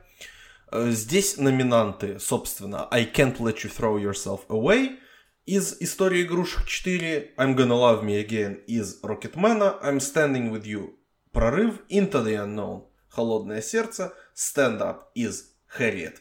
Э, 0.72 0.90
здесь 0.90 1.36
номинанты, 1.36 2.18
собственно, 2.18 2.88
I 2.90 3.04
Can't 3.04 3.38
Let 3.38 3.58
You 3.62 3.70
Throw 3.70 4.02
Yourself 4.02 4.46
Away 4.48 4.98
из 5.44 5.80
Истории 5.80 6.22
игрушек 6.22 6.66
4, 6.66 7.34
I'm 7.36 7.54
Gonna 7.54 7.68
Love 7.68 8.02
Me 8.02 8.26
Again 8.26 8.64
из 8.66 8.98
Рокетмена, 9.02 9.78
I'm 9.80 9.98
Standing 9.98 10.50
With 10.50 10.64
You 10.64 10.94
Прорыв, 11.30 11.82
Into 11.88 12.24
the 12.24 12.34
Unknown 12.34 12.86
Холодное 13.08 13.62
сердце, 13.62 14.12
Stand 14.34 14.80
Up 14.80 15.02
из 15.14 15.54
Harriet. 15.78 16.16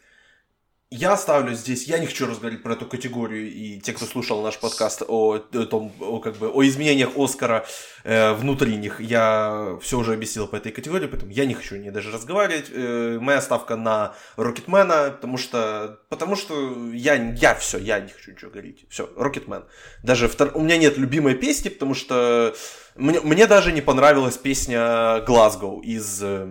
Я 0.98 1.18
ставлю 1.18 1.54
здесь, 1.56 1.88
я 1.88 2.00
не 2.00 2.06
хочу 2.06 2.26
разговаривать 2.26 2.64
про 2.64 2.72
эту 2.72 2.86
категорию, 2.86 3.52
и 3.52 3.82
те, 3.82 3.92
кто 3.92 4.06
слушал 4.06 4.42
наш 4.42 4.58
подкаст 4.58 5.04
о, 5.06 5.34
о 5.34 5.66
том, 5.66 5.92
о, 6.00 6.20
как 6.20 6.38
бы, 6.38 6.48
о 6.48 6.64
изменениях 6.64 7.10
Оскара 7.18 7.66
э, 8.06 8.32
внутри 8.32 8.78
них, 8.78 9.02
я 9.02 9.78
все 9.82 10.00
уже 10.00 10.14
объяснил 10.14 10.48
по 10.48 10.56
этой 10.56 10.72
категории, 10.72 11.08
поэтому 11.08 11.34
я 11.34 11.46
не 11.46 11.54
хочу 11.54 11.76
не 11.76 11.92
даже 11.92 12.12
разговаривать. 12.14 12.68
Э, 12.72 13.18
моя 13.20 13.42
ставка 13.42 13.76
на 13.76 14.16
Рокетмена, 14.38 15.12
потому 15.12 15.38
что, 15.38 16.00
потому 16.08 16.38
что 16.38 16.74
я, 16.94 17.16
я 17.16 17.56
все, 17.56 17.78
я 17.78 18.00
не 18.00 18.10
хочу 18.10 18.32
ничего 18.32 18.52
говорить. 18.52 18.86
Все, 18.88 19.10
Рокетмен. 19.18 19.66
Даже 20.02 20.30
втор... 20.30 20.52
у 20.54 20.62
меня 20.62 20.78
нет 20.78 20.98
любимой 20.98 21.36
песни, 21.36 21.68
потому 21.68 21.94
что 21.94 22.56
мне, 22.96 23.20
мне 23.20 23.46
даже 23.46 23.74
не 23.74 23.82
понравилась 23.82 24.38
песня 24.38 25.20
Глазго 25.28 25.82
из 25.82 26.24
э, 26.24 26.48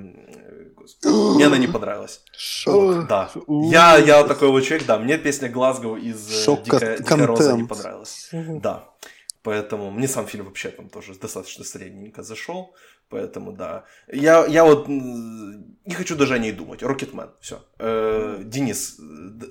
мне 1.05 1.47
она 1.47 1.59
не 1.59 1.67
понравилась. 1.67 2.23
Шок. 2.37 3.07
Да. 3.09 3.31
Я, 3.49 3.97
я 3.99 4.25
такой 4.25 4.49
вот 4.49 4.63
человек, 4.63 4.87
да, 4.87 4.99
мне 4.99 5.19
песня 5.19 5.49
Глазго 5.49 5.97
из 5.97 6.29
э, 6.29 6.45
Шок 6.45 6.63
Дика, 6.63 6.97
Дика 6.99 7.17
Роза 7.27 7.57
не 7.57 7.65
понравилась. 7.65 8.29
Да. 8.33 8.89
Поэтому 9.43 9.91
мне 9.91 10.09
сам 10.09 10.27
фильм 10.27 10.47
вообще 10.47 10.71
там 10.71 10.89
тоже 10.89 11.15
достаточно 11.15 11.65
средненько 11.65 12.23
зашел. 12.23 12.75
Поэтому 13.11 13.53
да. 13.53 13.85
Я, 14.11 14.47
я 14.47 14.65
вот 14.65 14.89
не 14.89 15.95
хочу 15.95 16.17
даже 16.17 16.35
о 16.35 16.39
ней 16.39 16.53
думать. 16.53 16.83
Рокетмен. 16.83 17.31
Все. 17.41 17.63
Э, 17.79 18.41
Денис, 18.43 18.97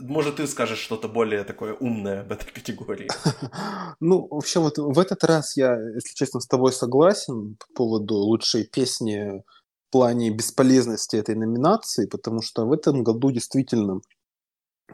может, 0.01 0.37
ты 0.37 0.47
скажешь 0.47 0.79
что-то 0.79 1.07
более 1.07 1.43
такое 1.43 1.73
умное 1.73 2.21
об 2.21 2.31
этой 2.31 2.51
категории? 2.51 3.09
Ну, 3.99 4.27
вообще, 4.29 4.59
вот 4.59 4.77
в 4.77 4.99
этот 4.99 5.23
раз 5.23 5.55
я, 5.55 5.79
если 5.93 6.13
честно, 6.13 6.39
с 6.39 6.47
тобой 6.47 6.73
согласен 6.73 7.55
по 7.55 7.67
поводу 7.75 8.15
лучшей 8.15 8.65
песни 8.65 9.43
плане 9.93 10.31
бесполезности 10.31 11.17
этой 11.17 11.35
номинации, 11.35 12.07
потому 12.07 12.41
что 12.41 12.65
в 12.65 12.73
этом 12.73 13.03
году 13.03 13.31
действительно, 13.31 14.01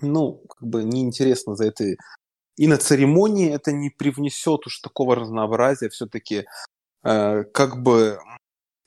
ну, 0.02 0.44
как 0.50 0.70
бы 0.70 0.84
неинтересно 0.84 1.56
за 1.56 1.68
этой... 1.68 1.98
И 2.58 2.68
на 2.68 2.78
церемонии 2.78 3.50
это 3.50 3.72
не 3.72 3.90
привнесет 3.90 4.68
уж 4.68 4.80
такого 4.80 5.16
разнообразия, 5.16 5.88
все-таки 5.88 6.46
э, 7.06 7.44
как 7.54 7.82
бы 7.82 8.20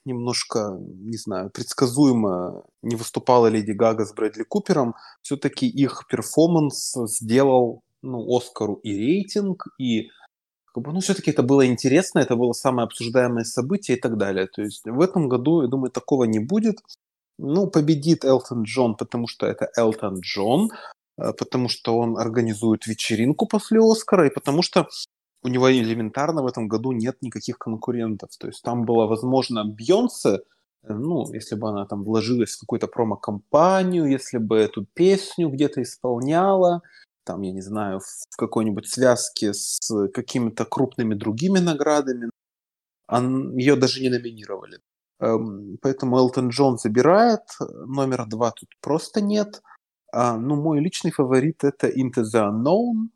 немножко, 0.05 0.77
не 0.79 1.17
знаю, 1.17 1.51
предсказуемо 1.51 2.63
не 2.83 2.97
выступала 2.97 3.47
Леди 3.47 3.73
Гага 3.73 4.05
с 4.05 4.13
Брэдли 4.13 4.43
Купером, 4.43 4.95
все-таки 5.23 5.67
их 5.67 6.07
перформанс 6.11 6.95
сделал 7.07 7.81
ну, 8.03 8.37
Оскару 8.37 8.75
и 8.83 8.95
рейтинг, 8.95 9.65
и 9.79 10.11
как 10.75 10.85
бы, 10.85 10.93
ну, 10.93 11.01
все-таки 11.01 11.31
это 11.31 11.43
было 11.43 11.67
интересно, 11.67 12.21
это 12.21 12.37
было 12.37 12.53
самое 12.53 12.87
обсуждаемое 12.87 13.45
событие 13.45 13.97
и 13.97 14.01
так 14.01 14.17
далее. 14.17 14.47
То 14.47 14.63
есть 14.63 14.85
в 14.87 15.01
этом 15.01 15.29
году, 15.29 15.63
я 15.63 15.69
думаю, 15.69 15.91
такого 15.91 16.25
не 16.25 16.39
будет. 16.39 16.79
Ну, 17.39 17.67
победит 17.67 18.25
Элтон 18.25 18.63
Джон, 18.63 18.97
потому 18.97 19.27
что 19.27 19.47
это 19.47 19.69
Элтон 19.77 20.21
Джон, 20.21 20.71
э, 21.19 21.33
потому 21.33 21.69
что 21.69 21.99
он 21.99 22.19
организует 22.19 22.87
вечеринку 22.87 23.47
после 23.47 23.81
Оскара, 23.81 24.27
и 24.27 24.35
потому 24.35 24.63
что 24.63 24.89
у 25.43 25.49
него 25.49 25.71
элементарно 25.71 26.43
в 26.43 26.47
этом 26.47 26.69
году 26.69 26.93
нет 26.93 27.17
никаких 27.21 27.59
конкурентов. 27.59 28.31
То 28.39 28.47
есть 28.49 28.63
там 28.63 28.85
была, 28.85 29.07
возможно, 29.07 29.65
Бьонсе, 29.65 30.41
э, 30.85 30.93
ну, 30.95 31.31
если 31.33 31.57
бы 31.57 31.69
она 31.69 31.87
там 31.87 32.05
вложилась 32.05 32.53
в 32.53 32.61
какую-то 32.61 32.87
промо-компанию, 32.87 34.07
если 34.07 34.39
бы 34.39 34.57
эту 34.59 34.87
песню 34.95 35.49
где-то 35.49 35.83
исполняла, 35.83 36.83
там, 37.25 37.43
я 37.43 37.53
не 37.53 37.63
знаю, 37.63 38.01
в 38.01 38.37
какой-нибудь 38.37 38.89
связке 38.89 39.53
с 39.55 40.09
какими-то 40.09 40.65
крупными 40.65 41.15
другими 41.15 41.59
наградами. 41.59 42.31
Ее 43.11 43.77
даже 43.77 44.01
не 44.01 44.09
номинировали. 44.09 44.79
Эм, 45.21 45.79
поэтому 45.81 46.19
Элтон 46.19 46.49
Джон 46.49 46.79
забирает. 46.79 47.43
Номер 47.61 48.27
два 48.27 48.51
тут 48.51 48.69
просто 48.81 49.21
нет. 49.21 49.63
А, 50.13 50.37
ну, 50.37 50.57
мой 50.57 50.81
личный 50.81 51.13
фаворит 51.13 51.65
это 51.65 51.89
Into 51.89 52.23
the 52.23 52.51
Unknown. 52.51 53.09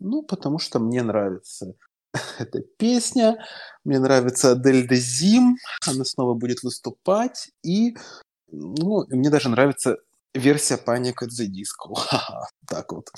Ну, 0.00 0.22
потому 0.22 0.58
что 0.58 0.80
мне 0.80 1.02
нравится 1.02 1.74
эта 2.38 2.60
песня. 2.78 3.36
Мне 3.84 4.00
нравится 4.00 4.52
Адель 4.52 4.88
Дезим. 4.88 5.56
Она 5.86 6.04
снова 6.04 6.34
будет 6.34 6.62
выступать. 6.62 7.52
И 7.62 7.96
ну, 8.50 9.06
мне 9.08 9.30
даже 9.30 9.48
нравится 9.48 9.98
версия 10.34 10.78
Panic 10.84 11.14
at 11.22 11.28
the 11.28 11.46
так 12.66 12.92
вот. 12.92 13.10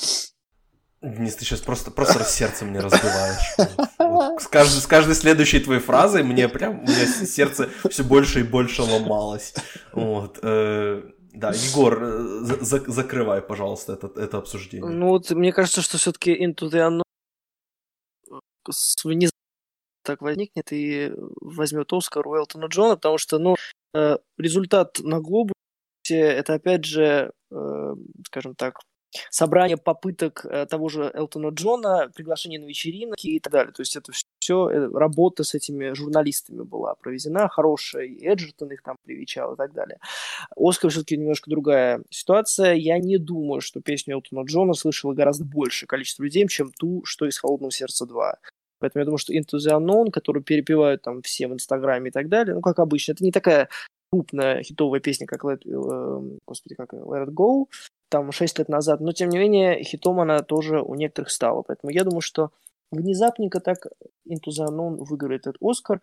Денис, 1.05 1.37
ты 1.37 1.45
сейчас 1.45 1.61
просто, 1.61 1.91
просто 1.91 2.25
сердце 2.25 2.65
мне 2.65 2.81
разбиваешь. 2.81 4.41
С, 4.41 4.47
каждой, 4.47 4.81
с 4.81 4.87
каждой 4.87 5.15
следующей 5.15 5.61
твоей 5.61 5.81
фразой 5.81 6.23
мне 6.23 6.49
прям, 6.49 6.81
у 6.81 6.83
меня 6.83 7.07
сердце 7.07 7.69
все 7.91 8.03
больше 8.03 8.41
и 8.41 8.43
больше 8.43 8.83
ломалось. 8.83 9.55
Вот. 9.93 10.39
Э, 10.43 11.03
да, 11.35 11.51
Егор, 11.51 12.03
э, 12.03 12.19
за, 12.65 12.91
закрывай, 12.91 13.43
пожалуйста, 13.43 13.93
это, 13.93 14.19
это 14.19 14.39
обсуждение. 14.39 14.91
Ну 14.91 15.09
вот, 15.09 15.31
мне 15.31 15.53
кажется, 15.53 15.83
что 15.83 15.99
все-таки 15.99 16.35
Into 16.35 16.71
the 16.71 17.03
так 20.05 20.23
возникнет 20.23 20.73
и 20.73 21.13
возьмет 21.41 21.93
Оскар 21.93 22.27
у 22.27 22.35
Элтона 22.35 22.67
Джона, 22.67 22.97
потому 22.97 23.19
что, 23.19 23.39
ну, 23.39 23.57
э, 23.95 24.17
результат 24.39 25.01
на 25.01 25.21
глобусе, 25.21 25.55
это 26.11 26.55
опять 26.55 26.85
же, 26.85 27.33
скажем 28.27 28.55
так, 28.55 28.81
собрание 29.31 29.77
попыток 29.77 30.45
э, 30.45 30.67
того 30.67 30.89
же 30.89 31.11
Элтона 31.15 31.49
Джона, 31.49 32.11
приглашение 32.15 32.61
на 32.61 32.67
вечеринки 32.67 33.27
и 33.27 33.41
так 33.41 33.53
далее. 33.53 33.73
То 33.73 33.83
есть 33.83 33.97
это 33.97 34.13
все 34.39 34.69
э, 34.69 34.89
работа 34.93 35.45
с 35.45 35.55
этими 35.55 35.93
журналистами 35.95 36.63
была 36.63 36.95
проведена, 36.95 37.49
хорошая, 37.49 38.05
и 38.05 38.25
Эджертон 38.27 38.73
их 38.73 38.83
там 38.83 38.97
привечал 39.05 39.55
и 39.55 39.57
так 39.57 39.73
далее. 39.73 39.99
Оскар 40.57 40.91
все-таки 40.91 41.17
немножко 41.17 41.51
другая 41.51 42.03
ситуация. 42.11 42.75
Я 42.75 42.99
не 42.99 43.19
думаю, 43.19 43.61
что 43.61 43.81
песню 43.81 44.15
Элтона 44.15 44.45
Джона 44.45 44.75
слышало 44.75 45.13
гораздо 45.13 45.45
большее 45.45 45.87
количество 45.87 46.23
людей, 46.23 46.47
чем 46.49 46.71
ту, 46.73 47.05
что 47.05 47.27
из 47.27 47.39
«Холодного 47.39 47.73
сердца 47.73 48.05
2». 48.05 48.33
Поэтому 48.81 49.01
я 49.01 49.05
думаю, 49.07 49.19
что 49.19 49.33
Into 49.33 49.57
the 49.57 49.79
Unknown, 49.79 50.11
которую 50.11 50.43
перепевают 50.43 51.03
там 51.03 51.23
все 51.23 51.49
в 51.49 51.55
Инстаграме 51.55 52.09
и 52.09 52.13
так 52.13 52.29
далее, 52.29 52.55
ну, 52.55 52.61
как 52.61 52.79
обычно, 52.79 53.13
это 53.13 53.25
не 53.25 53.33
такая 53.33 53.69
крупная 54.13 54.63
хитовая 54.63 55.01
песня, 55.01 55.27
как 55.27 55.45
Let, 55.45 55.61
э, 55.65 56.39
господи, 56.47 56.75
как 56.75 56.93
Let 56.93 57.27
It 57.27 57.31
Go, 57.31 57.65
там 58.15 58.31
6 58.31 58.61
лет 58.61 58.69
назад, 58.69 59.01
но 59.01 59.11
тем 59.11 59.29
не 59.29 59.39
менее 59.39 59.83
хитом 59.83 60.21
она 60.21 60.39
тоже 60.45 60.81
у 60.81 60.95
некоторых 60.95 61.31
стала. 61.33 61.63
Поэтому 61.63 61.91
я 61.91 62.05
думаю, 62.05 62.21
что 62.21 62.53
внезапненько 62.93 63.59
так 63.59 63.87
Into 64.25 64.51
the 64.57 64.71
выиграет 64.71 65.49
этот 65.49 65.57
Оскар. 65.61 66.01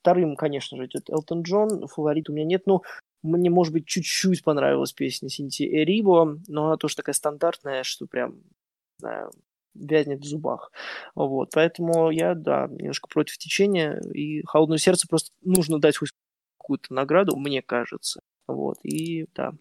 Вторым, 0.00 0.34
конечно 0.34 0.76
же, 0.76 0.86
идет 0.86 1.08
Элтон 1.08 1.42
Джон. 1.42 1.86
Фаворит 1.86 2.28
у 2.28 2.32
меня 2.32 2.44
нет. 2.44 2.66
Ну, 2.66 2.82
мне, 3.22 3.50
может 3.50 3.72
быть, 3.72 3.86
чуть-чуть 3.86 4.42
понравилась 4.42 4.92
песня 4.92 5.28
Синти 5.28 5.62
Эрибо, 5.62 6.40
но 6.48 6.66
она 6.66 6.76
тоже 6.76 6.96
такая 6.96 7.14
стандартная, 7.14 7.84
что 7.84 8.08
прям, 8.08 8.32
не 8.32 8.98
знаю, 8.98 9.30
вязнет 9.74 10.22
в 10.22 10.26
зубах. 10.26 10.72
Вот, 11.14 11.50
поэтому 11.54 12.10
я, 12.10 12.34
да, 12.34 12.66
немножко 12.68 13.06
против 13.08 13.38
течения, 13.38 14.00
и 14.12 14.42
«Холодное 14.44 14.78
сердце» 14.78 15.06
просто 15.08 15.30
нужно 15.40 15.78
дать 15.78 15.98
хоть 15.98 16.10
какую-то 16.58 16.92
награду, 16.92 17.36
мне 17.36 17.62
кажется. 17.62 18.22
Вот, 18.48 18.78
и 18.82 19.26
да, 19.36 19.52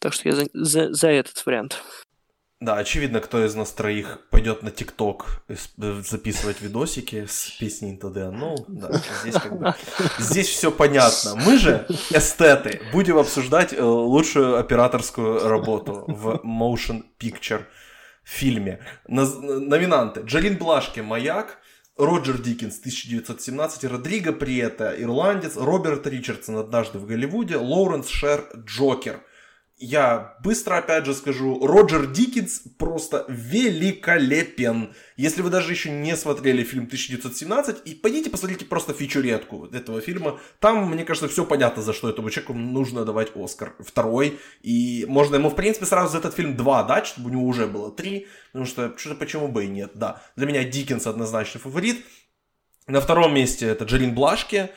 так 0.00 0.12
что 0.12 0.28
я 0.28 0.34
за, 0.34 0.46
за, 0.52 0.92
за 0.92 1.08
этот 1.08 1.44
вариант. 1.46 1.82
Да, 2.60 2.76
очевидно, 2.76 3.20
кто 3.20 3.42
из 3.42 3.54
нас 3.54 3.72
троих 3.72 4.18
пойдет 4.30 4.62
на 4.62 4.70
ТикТок 4.70 5.42
записывать 5.78 6.60
видосики 6.60 7.24
с 7.26 7.56
песней 7.58 7.98
the 7.98 8.30
Unknown. 8.30 8.64
Да, 8.68 8.90
здесь, 9.22 9.34
как 9.34 9.58
бы, 9.58 9.74
здесь 10.18 10.48
все 10.48 10.70
понятно. 10.70 11.36
Мы 11.36 11.56
же, 11.56 11.86
эстеты, 12.10 12.82
будем 12.92 13.16
обсуждать 13.16 13.72
э, 13.72 13.82
лучшую 13.82 14.58
операторскую 14.58 15.48
работу 15.48 16.04
в 16.06 16.42
motion 16.44 17.04
picture 17.18 17.64
фильме. 18.24 18.80
Номинанты. 19.08 20.20
Джалин 20.20 20.58
Блашки 20.58 21.00
«Маяк», 21.00 21.58
Роджер 21.96 22.38
Диккенс 22.38 22.78
1917, 22.78 23.84
Родриго 23.84 24.32
Приета, 24.32 24.94
ирландец, 24.98 25.56
Роберт 25.56 26.06
Ричардсон 26.06 26.58
«Однажды 26.58 26.98
в 26.98 27.06
Голливуде», 27.06 27.56
Лоуренс 27.56 28.08
Шер 28.08 28.44
«Джокер». 28.54 29.20
Я 29.80 30.36
быстро 30.44 30.76
опять 30.76 31.06
же 31.06 31.14
скажу, 31.14 31.66
Роджер 31.66 32.06
Диккенс 32.06 32.62
просто 32.78 33.24
великолепен. 33.28 34.94
Если 35.16 35.40
вы 35.40 35.48
даже 35.48 35.72
еще 35.72 35.90
не 35.90 36.16
смотрели 36.16 36.62
фильм 36.62 36.84
1917, 36.84 37.78
и 37.86 37.94
пойдите 37.94 38.28
посмотрите 38.28 38.66
просто 38.66 38.92
фичуретку 38.92 39.66
этого 39.72 40.02
фильма, 40.02 40.38
там, 40.60 40.90
мне 40.90 41.04
кажется, 41.04 41.28
все 41.28 41.46
понятно, 41.46 41.82
за 41.82 41.94
что 41.94 42.10
этому 42.10 42.28
человеку 42.28 42.52
нужно 42.52 43.06
давать 43.06 43.32
Оскар. 43.34 43.74
Второй, 43.80 44.38
и 44.60 45.06
можно 45.08 45.36
ему, 45.36 45.48
в 45.48 45.56
принципе, 45.56 45.86
сразу 45.86 46.12
за 46.12 46.18
этот 46.18 46.34
фильм 46.34 46.56
два 46.56 46.82
дать, 46.82 47.06
чтобы 47.06 47.30
у 47.30 47.32
него 47.32 47.44
уже 47.44 47.66
было 47.66 47.90
три, 47.90 48.26
потому 48.52 48.66
что 48.66 48.92
что-то 48.98 49.14
почему 49.14 49.48
бы 49.48 49.64
и 49.64 49.68
нет, 49.68 49.92
да. 49.94 50.22
Для 50.36 50.46
меня 50.46 50.62
Диккенс 50.62 51.06
однозначный 51.06 51.60
фаворит. 51.60 52.04
На 52.86 53.00
втором 53.00 53.34
месте 53.34 53.66
это 53.66 53.84
Джерин 53.84 54.14
Блашки, 54.14 54.68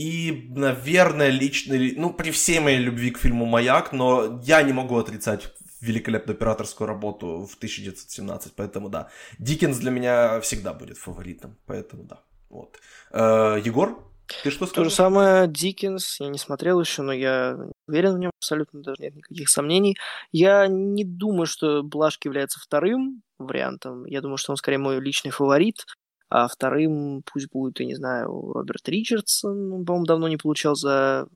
и, 0.00 0.46
наверное, 0.56 1.28
лично, 1.28 1.76
ну, 1.96 2.14
при 2.14 2.30
всей 2.30 2.58
моей 2.58 2.78
любви 2.78 3.10
к 3.10 3.18
фильму 3.18 3.44
«Маяк», 3.44 3.92
но 3.92 4.40
я 4.42 4.62
не 4.62 4.72
могу 4.72 4.96
отрицать 4.96 5.52
великолепную 5.82 6.36
операторскую 6.36 6.88
работу 6.88 7.46
в 7.46 7.54
1917, 7.56 8.54
поэтому 8.56 8.88
да. 8.88 9.10
Диккенс 9.38 9.76
для 9.76 9.90
меня 9.90 10.40
всегда 10.40 10.72
будет 10.72 10.96
фаворитом, 10.96 11.58
поэтому 11.66 12.04
да. 12.04 12.22
Вот. 12.48 12.78
Э, 13.12 13.60
Егор, 13.62 14.10
ты 14.42 14.50
что 14.50 14.64
скажешь? 14.66 14.74
То 14.74 14.84
же 14.84 14.90
самое 14.90 15.46
Диккенс, 15.46 16.18
я 16.20 16.28
не 16.28 16.38
смотрел 16.38 16.80
еще, 16.80 17.02
но 17.02 17.12
я 17.12 17.58
уверен 17.86 18.14
в 18.14 18.18
нем, 18.18 18.30
абсолютно 18.40 18.82
даже 18.82 19.02
нет 19.02 19.16
никаких 19.16 19.50
сомнений. 19.50 19.98
Я 20.32 20.66
не 20.66 21.04
думаю, 21.04 21.44
что 21.44 21.82
Блашки 21.82 22.26
является 22.26 22.58
вторым 22.58 23.22
вариантом. 23.38 24.06
Я 24.06 24.22
думаю, 24.22 24.38
что 24.38 24.52
он 24.52 24.56
скорее 24.56 24.78
мой 24.78 24.98
личный 24.98 25.30
фаворит 25.30 25.84
а 26.30 26.48
вторым 26.48 27.22
пусть 27.30 27.50
будет, 27.50 27.80
я 27.80 27.86
не 27.86 27.96
знаю, 27.96 28.52
Роберт 28.52 28.88
Ричардсон, 28.88 29.72
он, 29.72 29.84
по-моему, 29.84 30.06
давно 30.06 30.28
не 30.28 30.36
получал 30.36 30.76
за 30.76 31.28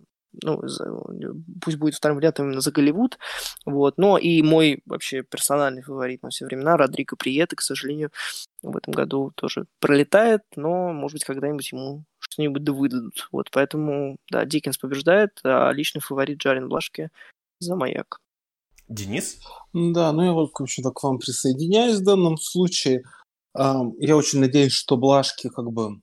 ну, 0.42 0.66
за, 0.66 0.90
пусть 1.60 1.76
будет 1.76 1.94
вторым 1.94 2.16
вариантом 2.16 2.46
именно 2.46 2.60
за 2.60 2.72
Голливуд, 2.72 3.18
вот, 3.66 3.98
но 3.98 4.18
и 4.18 4.42
мой 4.42 4.82
вообще 4.86 5.22
персональный 5.22 5.82
фаворит 5.82 6.22
на 6.22 6.30
все 6.30 6.46
времена, 6.46 6.76
Родриго 6.76 7.16
Приета, 7.16 7.56
к 7.56 7.60
сожалению, 7.60 8.10
в 8.62 8.76
этом 8.76 8.92
году 8.94 9.32
тоже 9.34 9.66
пролетает, 9.78 10.42
но, 10.56 10.92
может 10.92 11.14
быть, 11.14 11.24
когда-нибудь 11.24 11.70
ему 11.72 12.04
что-нибудь 12.18 12.64
да 12.64 12.72
выдадут, 12.72 13.28
вот, 13.32 13.50
поэтому, 13.52 14.16
да, 14.30 14.44
Диккенс 14.44 14.78
побеждает, 14.78 15.40
а 15.44 15.70
личный 15.72 16.00
фаворит 16.00 16.38
Джарин 16.38 16.68
Блашки 16.68 17.10
за 17.60 17.76
«Маяк». 17.76 18.18
Денис? 18.88 19.38
Да, 19.72 20.12
ну 20.12 20.24
я 20.24 20.32
вот, 20.32 20.50
в 20.52 20.62
общем-то, 20.62 20.90
к 20.90 21.02
вам 21.02 21.18
присоединяюсь 21.18 22.00
в 22.00 22.04
данном 22.04 22.36
случае. 22.36 23.04
Я 23.56 24.16
очень 24.16 24.40
надеюсь, 24.40 24.72
что 24.72 24.97
Блашки 24.97 25.48
как 25.48 25.70
бы 25.70 26.01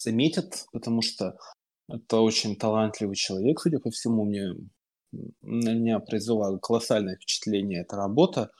заметят, 0.00 0.66
потому 0.72 1.02
что 1.02 1.38
это 1.88 2.20
очень 2.20 2.56
талантливый 2.56 3.16
человек, 3.16 3.60
судя 3.60 3.78
по 3.78 3.90
всему, 3.90 4.24
мне 4.24 4.54
на 5.12 5.74
меня 5.74 6.00
произвела 6.00 6.58
колоссальное 6.58 7.16
впечатление 7.16 7.82
эта 7.82 7.96
работа. 7.96 8.50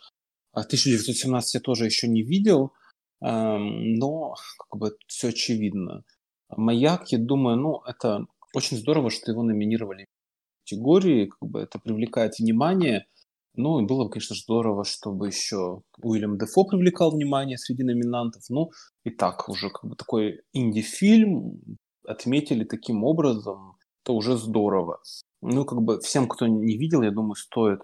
А 0.53 0.61
1917 0.61 1.55
я 1.55 1.61
тоже 1.61 1.85
еще 1.85 2.09
не 2.09 2.23
видел, 2.23 2.73
но 3.21 4.35
как 4.59 4.81
бы 4.81 4.97
все 5.07 5.29
очевидно. 5.29 6.05
Маяк, 6.49 7.13
я 7.13 7.19
думаю, 7.19 7.57
ну, 7.57 7.83
это 7.83 8.27
очень 8.55 8.79
здорово, 8.79 9.11
что 9.11 9.31
его 9.31 9.43
номинировали 9.43 10.05
в 10.05 10.71
категории, 10.71 11.27
как 11.27 11.49
бы 11.49 11.61
это 11.61 11.79
привлекает 11.79 12.39
внимание– 12.39 13.07
ну, 13.59 13.81
и 13.81 13.87
было 13.87 14.05
бы, 14.05 14.11
конечно, 14.11 14.37
здорово, 14.37 14.85
чтобы 14.85 15.27
еще 15.27 15.83
Уильям 16.01 16.39
Дефо 16.39 16.65
привлекал 16.65 17.11
внимание 17.11 17.59
среди 17.59 17.83
номинантов. 17.83 18.43
Ну, 18.49 18.71
и 19.05 19.11
так, 19.11 19.49
уже 19.49 19.69
как 19.71 19.85
бы 19.91 19.97
такой 19.97 20.41
инди-фильм 20.53 21.61
отметили 22.07 22.65
таким 22.65 23.03
образом, 23.05 23.77
это 24.05 24.13
уже 24.13 24.37
здорово. 24.37 25.01
Ну, 25.43 25.65
как 25.65 25.81
бы 25.83 26.01
всем, 26.01 26.29
кто 26.29 26.47
не 26.47 26.79
видел, 26.79 27.03
я 27.03 27.11
думаю, 27.11 27.35
стоит 27.35 27.81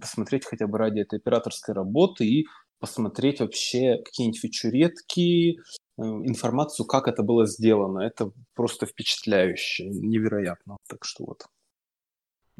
посмотреть 0.00 0.46
хотя 0.46 0.66
бы 0.68 0.78
ради 0.78 1.00
этой 1.00 1.18
операторской 1.18 1.74
работы 1.74 2.24
и 2.24 2.46
посмотреть 2.78 3.40
вообще 3.40 3.98
какие-нибудь 4.04 4.40
фичуретки, 4.40 5.56
э, 5.98 6.02
информацию, 6.02 6.86
как 6.86 7.08
это 7.08 7.22
было 7.22 7.46
сделано. 7.46 8.00
Это 8.00 8.30
просто 8.54 8.86
впечатляюще, 8.86 9.88
невероятно. 9.88 10.76
Так 10.88 11.04
что 11.04 11.24
вот. 11.24 11.46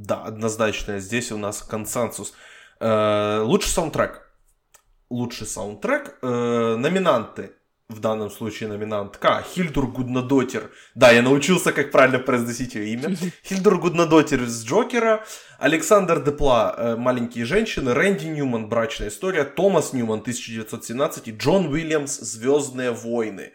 Да, 0.06 0.24
однозначно. 0.24 0.98
Здесь 0.98 1.30
у 1.30 1.38
нас 1.38 1.62
консенсус. 1.62 2.34
Э, 2.80 3.42
лучший 3.44 3.68
саундтрек. 3.68 4.22
Лучший 5.10 5.46
саундтрек. 5.46 6.18
Э, 6.22 6.76
номинанты. 6.76 7.52
В 7.88 8.00
данном 8.00 8.30
случае 8.30 8.68
номинантка 8.70 9.44
Хильдур 9.54 9.86
Гуднадотер. 9.86 10.70
Да, 10.94 11.12
я 11.12 11.22
научился, 11.22 11.72
как 11.72 11.92
правильно 11.92 12.18
произносить 12.18 12.74
ее 12.74 12.88
имя. 12.94 13.16
Хильдур 13.44 13.78
Гуднадотер 13.78 14.42
из 14.42 14.64
Джокера. 14.64 15.24
Александр 15.58 16.24
Депла 16.24 16.74
э, 16.76 16.96
«Маленькие 16.96 17.44
женщины». 17.44 17.94
Рэнди 17.94 18.26
Ньюман 18.26 18.68
«Брачная 18.68 19.08
история». 19.08 19.44
Томас 19.44 19.92
Ньюман 19.92 20.20
1917. 20.20 21.28
И 21.28 21.30
Джон 21.30 21.66
Уильямс 21.66 22.18
«Звездные 22.18 22.90
войны». 22.90 23.52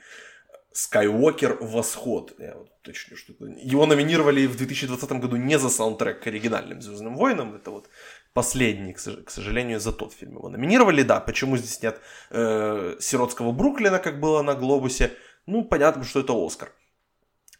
Скайуокер 0.77 1.57
Восход. 1.59 2.35
Я 2.37 2.53
вот 2.53 2.69
уточню, 2.83 3.17
что 3.17 3.33
его 3.39 3.87
номинировали 3.87 4.45
в 4.45 4.55
2020 4.55 5.11
году 5.13 5.35
не 5.35 5.57
за 5.57 5.69
саундтрек 5.69 6.21
к 6.21 6.27
оригинальным 6.27 6.83
Звездным 6.83 7.15
войнам. 7.15 7.55
Это 7.55 7.71
вот 7.71 7.89
последний, 8.33 8.93
к 8.93 9.29
сожалению, 9.31 9.79
за 9.79 9.91
тот 9.91 10.13
фильм 10.13 10.35
его 10.35 10.49
номинировали. 10.49 11.01
Да, 11.01 11.19
почему 11.19 11.57
здесь 11.57 11.81
нет 11.81 11.99
э, 12.29 12.95
сиротского 12.99 13.51
Бруклина, 13.53 13.97
как 13.97 14.19
было 14.19 14.43
на 14.43 14.53
Глобусе? 14.53 15.13
Ну, 15.47 15.65
понятно, 15.65 16.03
что 16.03 16.19
это 16.19 16.33
Оскар. 16.33 16.71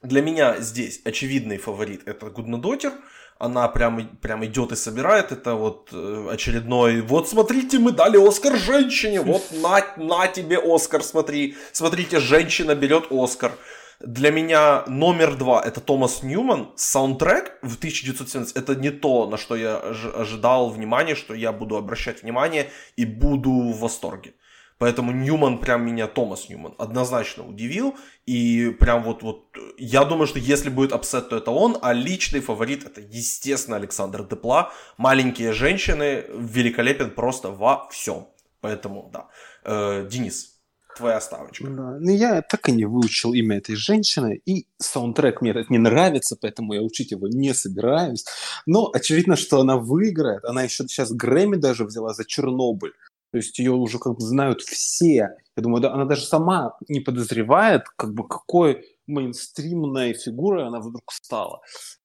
Для 0.04 0.22
меня 0.22 0.60
здесь 0.60 1.02
очевидный 1.04 1.58
фаворит 1.58 2.08
это 2.08 2.30
Гуднадотер. 2.30 2.94
Она 3.40 3.68
прям, 3.68 4.08
прям 4.22 4.46
идет 4.46 4.72
и 4.72 4.76
собирает. 4.76 5.32
Это 5.32 5.54
вот 5.56 5.90
э, 5.92 6.28
очередной, 6.32 7.02
вот 7.02 7.30
смотрите, 7.30 7.78
мы 7.80 7.92
дали 7.92 8.18
Оскар 8.18 8.58
женщине, 8.58 9.22
вот 9.22 9.44
на, 9.62 9.86
на 9.98 10.28
тебе 10.28 10.58
Оскар, 10.58 11.04
смотри. 11.04 11.56
Смотрите, 11.72 12.20
женщина 12.20 12.76
берет 12.76 13.08
Оскар. 13.12 13.52
Для 14.00 14.32
меня 14.32 14.84
номер 14.88 15.36
два 15.36 15.62
это 15.64 15.82
Томас 15.82 16.22
Ньюман. 16.22 16.72
Саундтрек 16.76 17.58
в 17.64 17.78
1917 17.78 18.56
это 18.56 18.76
не 18.76 18.92
то, 18.92 19.28
на 19.28 19.38
что 19.38 19.56
я 19.56 19.78
ожидал 19.78 20.70
внимания, 20.70 21.16
что 21.16 21.34
я 21.34 21.52
буду 21.52 21.78
обращать 21.78 22.22
внимание 22.22 22.70
и 22.96 23.06
буду 23.06 23.52
в 23.52 23.80
восторге. 23.80 24.34
Поэтому 24.78 25.12
Ньюман 25.12 25.58
прям 25.58 25.86
меня, 25.86 26.08
Томас 26.08 26.50
Ньюман, 26.50 26.76
однозначно 26.78 27.48
удивил. 27.48 27.96
И 28.26 28.76
прям 28.80 29.04
вот, 29.04 29.24
вот, 29.24 29.46
я 29.78 30.06
думаю, 30.06 30.28
что 30.28 30.40
если 30.40 30.70
будет 30.70 30.92
upset, 30.92 31.30
то 31.30 31.38
это 31.38 31.52
он. 31.52 31.78
А 31.82 31.94
личный 31.94 32.42
фаворит 32.42 32.86
это, 32.86 33.02
естественно, 33.02 33.78
Александр 33.78 34.24
Депла. 34.28 34.72
Маленькие 34.98 35.54
женщины 35.54 36.26
великолепен 36.30 37.12
просто 37.12 37.50
во 37.50 37.88
всем. 37.90 38.28
Поэтому, 38.62 39.10
да. 39.12 39.28
Э, 39.64 40.08
Денис, 40.10 40.58
твоя 40.98 41.22
ставочка. 41.22 41.66
Да. 41.66 41.98
Ну, 42.00 42.12
я 42.12 42.42
так 42.42 42.68
и 42.70 42.72
не 42.72 42.86
выучил 42.86 43.34
имя 43.34 43.58
этой 43.58 43.76
женщины, 43.76 44.42
и 44.46 44.68
саундтрек 44.78 45.42
мне 45.42 45.52
этот 45.52 45.70
не 45.70 45.78
нравится, 45.78 46.38
поэтому 46.40 46.74
я 46.74 46.82
учить 46.82 47.12
его 47.12 47.28
не 47.28 47.54
собираюсь. 47.54 48.26
Но 48.66 48.90
очевидно, 48.94 49.36
что 49.36 49.60
она 49.62 49.78
выиграет. 49.78 50.44
Она 50.44 50.64
еще 50.64 50.84
сейчас 50.88 51.12
Грэмми 51.12 51.56
даже 51.56 51.86
взяла 51.86 52.14
за 52.14 52.26
Чернобыль. 52.26 52.94
То 53.32 53.38
есть 53.38 53.60
ее 53.60 53.72
уже 53.72 54.00
как 54.00 54.16
бы 54.16 54.22
знают 54.22 54.62
все. 54.62 55.30
Я 55.56 55.64
думаю, 55.64 55.82
да, 55.82 55.94
она 55.94 56.06
даже 56.06 56.26
сама 56.26 56.78
не 56.88 57.00
подозревает, 57.00 57.84
как 57.96 58.14
бы 58.14 58.28
какой 58.28 58.86
мейнстримной 59.08 60.14
фигурой 60.14 60.68
она 60.68 60.80
вдруг 60.80 61.12
стала. 61.12 61.62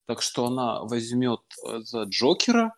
Так 0.06 0.22
что 0.22 0.46
она 0.46 0.82
возьмет 0.82 1.40
э, 1.66 1.80
за 1.80 2.02
Джокера, 2.04 2.72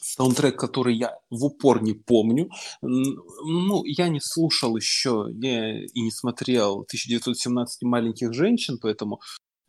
саундтрек, 0.00 0.58
который 0.58 0.96
я 0.96 1.16
в 1.30 1.44
упор 1.44 1.82
не 1.82 1.92
помню. 1.92 2.50
Ну, 2.82 3.84
я 3.84 4.08
не 4.08 4.20
слушал 4.20 4.76
еще 4.76 5.28
я 5.32 5.84
и 5.84 6.00
не 6.00 6.10
смотрел 6.10 6.80
1917 6.80 7.82
маленьких 7.82 8.32
женщин, 8.32 8.78
поэтому 8.80 9.20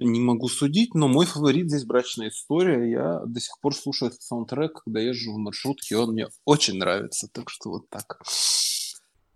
не 0.02 0.20
могу 0.20 0.48
судить, 0.48 0.94
но 0.94 1.08
мой 1.08 1.26
фаворит 1.26 1.70
здесь 1.70 1.86
«Брачная 1.86 2.30
история». 2.30 2.90
Я 2.90 3.22
до 3.26 3.40
сих 3.40 3.60
пор 3.62 3.76
слушаю 3.76 4.10
этот 4.10 4.22
саундтрек, 4.22 4.84
когда 4.84 5.00
езжу 5.00 5.34
в 5.34 5.38
маршрутке, 5.38 5.98
он 5.98 6.14
мне 6.14 6.28
очень 6.46 6.78
нравится, 6.78 7.28
так 7.32 7.50
что 7.50 7.70
вот 7.70 7.90
так. 7.90 8.20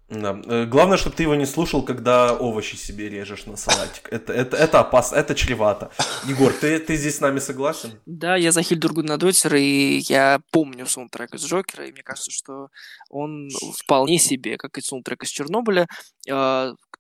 Да. 0.08 0.40
Э, 0.46 0.66
главное, 0.66 0.98
чтобы 0.98 1.16
ты 1.16 1.24
его 1.24 1.34
не 1.34 1.48
слушал, 1.48 1.82
когда 1.82 2.34
овощи 2.34 2.76
себе 2.76 3.10
режешь 3.10 3.48
на 3.48 3.58
салатик. 3.58 4.08
Это, 4.12 4.34
это, 4.34 4.56
это 4.56 4.80
опасно, 4.80 5.16
это 5.16 5.34
чревато. 5.34 5.90
Егор, 6.28 6.54
ты, 6.54 6.78
ты 6.80 6.96
здесь 6.96 7.18
с 7.18 7.22
нами 7.22 7.40
согласен? 7.40 8.00
Да, 8.06 8.36
я 8.36 8.52
за 8.52 8.62
Хильдур 8.62 8.94
Гуднадотер, 8.94 9.56
и 9.56 9.98
я 10.08 10.42
помню 10.52 10.86
саундтрек 10.86 11.34
из 11.34 11.44
Джокера, 11.44 11.88
и 11.88 11.92
мне 11.92 12.04
кажется, 12.04 12.30
что 12.30 12.68
он 13.10 13.50
вполне 13.80 14.20
себе, 14.20 14.58
как 14.58 14.78
и 14.78 14.82
саундтрек 14.82 15.24
из 15.24 15.30
Чернобыля. 15.30 15.88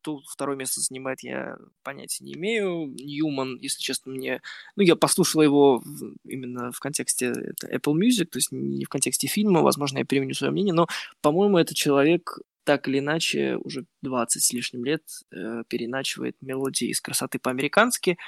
Кто 0.05 0.21
второе 0.27 0.55
место 0.55 0.81
занимает, 0.81 1.21
я 1.23 1.57
понятия 1.81 2.23
не 2.23 2.35
имею. 2.35 2.93
Ньюман, 2.93 3.57
если 3.59 3.81
честно, 3.81 4.11
мне... 4.11 4.39
Ну, 4.75 4.83
я 4.83 4.95
послушал 4.95 5.41
его 5.41 5.83
именно 6.23 6.71
в 6.71 6.79
контексте 6.79 7.33
Apple 7.63 7.95
Music, 7.95 8.25
то 8.25 8.37
есть 8.37 8.51
не 8.51 8.85
в 8.85 8.89
контексте 8.89 9.25
фильма, 9.25 9.63
возможно, 9.63 9.97
я 9.97 10.05
переменю 10.05 10.35
свое 10.35 10.51
мнение, 10.51 10.75
но, 10.75 10.87
по-моему, 11.21 11.57
это 11.57 11.73
человек 11.73 12.37
так 12.65 12.87
или 12.87 12.99
иначе 12.99 13.55
уже 13.55 13.85
20 14.03 14.43
с 14.43 14.53
лишним 14.53 14.85
лет 14.85 15.01
э, 15.31 15.63
переначивает 15.67 16.35
мелодии 16.39 16.89
из 16.89 17.01
красоты 17.01 17.39
по-американски. 17.39 18.19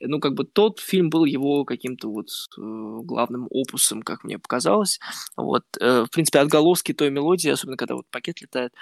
Ну, 0.00 0.20
как 0.20 0.34
бы 0.34 0.44
тот 0.44 0.80
фильм 0.80 1.10
был 1.10 1.24
его 1.24 1.64
каким-то 1.64 2.10
вот 2.10 2.28
э, 2.58 2.60
главным 3.04 3.46
опусом, 3.50 4.02
как 4.02 4.24
мне 4.24 4.38
показалось. 4.38 4.98
Вот, 5.36 5.64
э, 5.80 6.04
в 6.04 6.10
принципе, 6.10 6.40
отголоски 6.40 6.92
той 6.92 7.10
мелодии, 7.10 7.50
особенно 7.50 7.76
когда 7.76 7.94
вот 7.94 8.06
пакет 8.10 8.40
летает, 8.40 8.72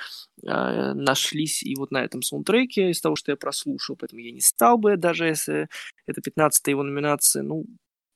э, 0.43 0.93
нашлись 0.95 1.63
и 1.63 1.75
вот 1.77 1.91
на 1.91 2.05
этом 2.05 2.23
саундтреке 2.23 2.91
из 2.91 3.01
того, 3.01 3.17
что 3.17 3.33
я 3.33 3.37
прослушал, 3.37 3.97
поэтому 3.97 4.21
я 4.21 4.33
не 4.33 4.41
стал 4.41 4.79
бы, 4.79 4.97
даже 4.97 5.27
если 5.27 5.69
это 6.07 6.21
15-я 6.21 6.73
его 6.73 6.83
номинация, 6.83 7.43
ну, 7.43 7.65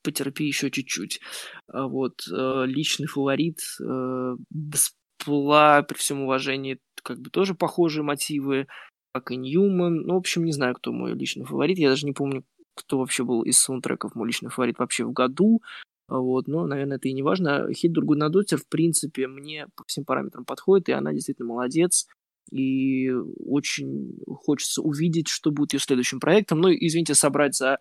потерпи 0.02 0.44
еще 0.44 0.70
чуть-чуть. 0.70 1.20
А 1.68 1.86
вот, 1.86 2.22
э, 2.30 2.64
личный 2.66 3.06
фаворит 3.06 3.60
э, 3.80 4.36
Бспла, 4.50 5.82
при 5.82 5.96
всем 5.96 6.22
уважении, 6.22 6.78
как 7.02 7.20
бы 7.20 7.30
тоже 7.30 7.54
похожие 7.54 8.02
мотивы, 8.04 8.66
как 9.12 9.30
и 9.30 9.36
Ньюман. 9.36 10.02
Ну, 10.02 10.14
в 10.14 10.18
общем, 10.18 10.44
не 10.44 10.52
знаю, 10.52 10.74
кто 10.74 10.92
мой 10.92 11.14
личный 11.14 11.44
фаворит. 11.44 11.78
Я 11.78 11.90
даже 11.90 12.06
не 12.06 12.12
помню, 12.12 12.44
кто 12.78 12.98
вообще 12.98 13.24
был 13.24 13.42
из 13.42 13.58
саундтреков 13.58 14.14
мой 14.14 14.28
личный 14.28 14.50
фаворит 14.50 14.78
вообще 14.78 15.04
в 15.04 15.12
году. 15.12 15.60
Вот, 16.08 16.48
но, 16.48 16.66
наверное, 16.66 16.96
это 16.96 17.08
и 17.08 17.12
не 17.12 17.22
важно. 17.22 17.70
Хит 17.72 17.92
Дургунадотер, 17.92 18.58
в 18.58 18.66
принципе, 18.68 19.26
мне 19.26 19.66
по 19.76 19.84
всем 19.86 20.04
параметрам 20.04 20.44
подходит, 20.44 20.88
и 20.88 20.92
она 20.92 21.12
действительно 21.12 21.48
молодец. 21.48 22.06
И 22.50 23.10
очень 23.10 24.18
хочется 24.26 24.80
увидеть, 24.80 25.28
что 25.28 25.50
будет 25.50 25.74
ее 25.74 25.80
следующим 25.80 26.18
проектом. 26.18 26.60
Ну, 26.60 26.70
извините, 26.70 27.14
собрать 27.14 27.54
за 27.54 27.78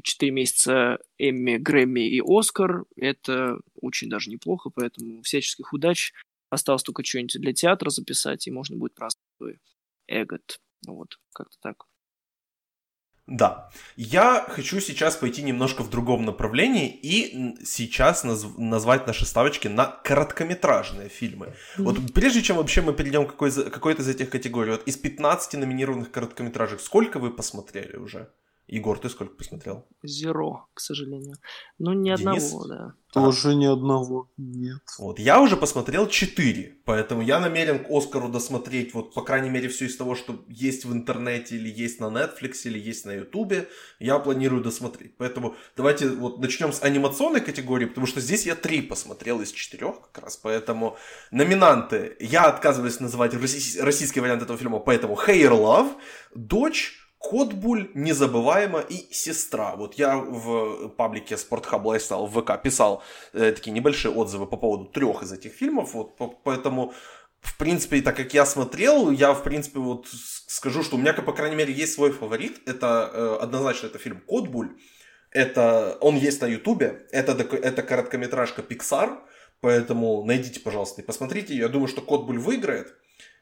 4 0.00 0.30
месяца 0.30 0.98
Эмми, 1.18 1.56
Грэмми 1.56 2.08
и 2.08 2.20
Оскар, 2.24 2.84
это 2.96 3.58
очень 3.80 4.08
даже 4.08 4.30
неплохо, 4.30 4.70
поэтому 4.72 5.22
всяческих 5.22 5.72
удач. 5.72 6.12
Осталось 6.50 6.84
только 6.84 7.04
что-нибудь 7.04 7.40
для 7.40 7.52
театра 7.52 7.90
записать, 7.90 8.46
и 8.46 8.52
можно 8.52 8.76
будет 8.76 8.94
праздновать 8.94 9.58
Эгот. 10.06 10.60
Вот, 10.86 11.18
как-то 11.32 11.56
так. 11.60 11.86
Да. 13.26 13.70
Я 13.96 14.44
хочу 14.48 14.80
сейчас 14.80 15.16
пойти 15.16 15.42
немножко 15.42 15.82
в 15.82 15.88
другом 15.88 16.26
направлении 16.26 16.88
и 16.88 17.56
сейчас 17.64 18.22
наз- 18.24 18.58
назвать 18.58 19.06
наши 19.06 19.24
ставочки 19.24 19.66
на 19.66 19.86
короткометражные 19.86 21.08
фильмы. 21.08 21.46
Mm-hmm. 21.46 21.82
Вот 21.84 22.12
прежде 22.12 22.42
чем 22.42 22.58
вообще 22.58 22.82
мы 22.82 22.92
перейдем 22.92 23.26
к 23.26 23.30
какой- 23.30 23.70
какой-то 23.70 24.02
из 24.02 24.08
этих 24.08 24.28
категорий, 24.28 24.72
вот 24.72 24.86
из 24.86 24.98
15 24.98 25.54
номинированных 25.54 26.10
короткометражек, 26.10 26.80
сколько 26.80 27.18
вы 27.18 27.30
посмотрели 27.30 27.96
уже? 27.96 28.28
Егор, 28.66 28.98
ты 28.98 29.10
сколько 29.10 29.34
посмотрел? 29.34 29.84
Зеро, 30.02 30.66
к 30.72 30.80
сожалению. 30.80 31.36
Ну, 31.78 31.92
ни 31.92 32.14
Денис? 32.16 32.18
одного, 32.18 32.66
да. 32.66 32.94
Тоже 33.12 33.50
а. 33.50 33.54
ни 33.54 33.66
одного, 33.66 34.30
нет. 34.38 34.80
Вот, 34.98 35.18
я 35.18 35.40
уже 35.40 35.56
посмотрел 35.56 36.08
четыре, 36.08 36.78
поэтому 36.84 37.22
я 37.22 37.40
намерен 37.40 37.84
к 37.84 37.90
Оскару 37.90 38.28
досмотреть, 38.28 38.94
вот, 38.94 39.12
по 39.12 39.22
крайней 39.22 39.50
мере, 39.50 39.68
все 39.68 39.84
из 39.84 39.96
того, 39.96 40.14
что 40.14 40.44
есть 40.48 40.86
в 40.86 40.92
интернете, 40.92 41.56
или 41.56 41.68
есть 41.68 42.00
на 42.00 42.06
Netflix, 42.06 42.62
или 42.64 42.78
есть 42.78 43.04
на 43.04 43.12
Ютубе, 43.12 43.68
я 44.00 44.18
планирую 44.18 44.64
досмотреть. 44.64 45.16
Поэтому 45.18 45.54
давайте 45.76 46.08
вот 46.08 46.38
начнем 46.38 46.72
с 46.72 46.82
анимационной 46.82 47.42
категории, 47.42 47.84
потому 47.84 48.06
что 48.06 48.20
здесь 48.20 48.46
я 48.46 48.56
три 48.56 48.80
посмотрел 48.80 49.42
из 49.42 49.52
четырех 49.52 50.00
как 50.10 50.24
раз, 50.24 50.36
поэтому 50.38 50.96
номинанты, 51.30 52.16
я 52.18 52.44
отказываюсь 52.44 52.98
называть 52.98 53.34
российский 53.34 54.20
вариант 54.20 54.42
этого 54.42 54.58
фильма, 54.58 54.80
поэтому 54.80 55.14
Hair 55.14 55.50
Love, 55.50 55.92
Дочь, 56.34 57.03
Котбуль, 57.30 57.90
Незабываемо 57.94 58.80
и 58.80 59.12
Сестра. 59.12 59.76
Вот 59.76 59.94
я 59.94 60.18
в 60.18 60.88
паблике 60.90 61.36
Sporthub 61.36 61.82
Lifestyle 61.82 62.26
в 62.26 62.40
ВК 62.40 62.62
писал 62.62 63.02
э, 63.32 63.52
такие 63.52 63.72
небольшие 63.72 64.12
отзывы 64.12 64.46
по 64.46 64.56
поводу 64.56 64.84
трех 64.84 65.22
из 65.22 65.32
этих 65.32 65.52
фильмов, 65.52 65.94
вот, 65.94 66.16
по, 66.16 66.28
поэтому 66.28 66.92
в 67.40 67.58
принципе, 67.58 68.00
так 68.00 68.16
как 68.16 68.32
я 68.32 68.46
смотрел, 68.46 69.10
я, 69.10 69.34
в 69.34 69.42
принципе, 69.42 69.78
вот 69.78 70.06
скажу, 70.46 70.82
что 70.82 70.96
у 70.96 70.98
меня, 70.98 71.12
по 71.12 71.32
крайней 71.32 71.56
мере, 71.56 71.74
есть 71.74 71.92
свой 71.92 72.10
фаворит. 72.10 72.66
Это 72.66 73.10
э, 73.12 73.36
однозначно 73.42 73.88
это 73.88 73.98
фильм 73.98 74.22
Котбуль. 74.26 74.70
Это, 75.30 75.98
он 76.00 76.16
есть 76.16 76.40
на 76.40 76.46
Ютубе. 76.46 77.06
Это, 77.10 77.32
это 77.32 77.82
короткометражка 77.82 78.62
Pixar. 78.62 79.18
Поэтому 79.60 80.24
найдите, 80.24 80.60
пожалуйста, 80.60 81.02
и 81.02 81.04
посмотрите. 81.04 81.54
Я 81.54 81.68
думаю, 81.68 81.88
что 81.88 82.00
Котбуль 82.00 82.38
выиграет. 82.38 82.94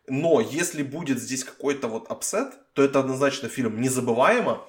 Но 0.08 0.40
если 0.40 0.82
будет 0.82 1.20
здесь 1.20 1.44
какой-то 1.44 1.88
вот 1.88 2.10
upset, 2.10 2.54
то 2.74 2.82
это 2.82 3.00
однозначно 3.00 3.48
фильм 3.48 3.80
незабываемо. 3.80 4.66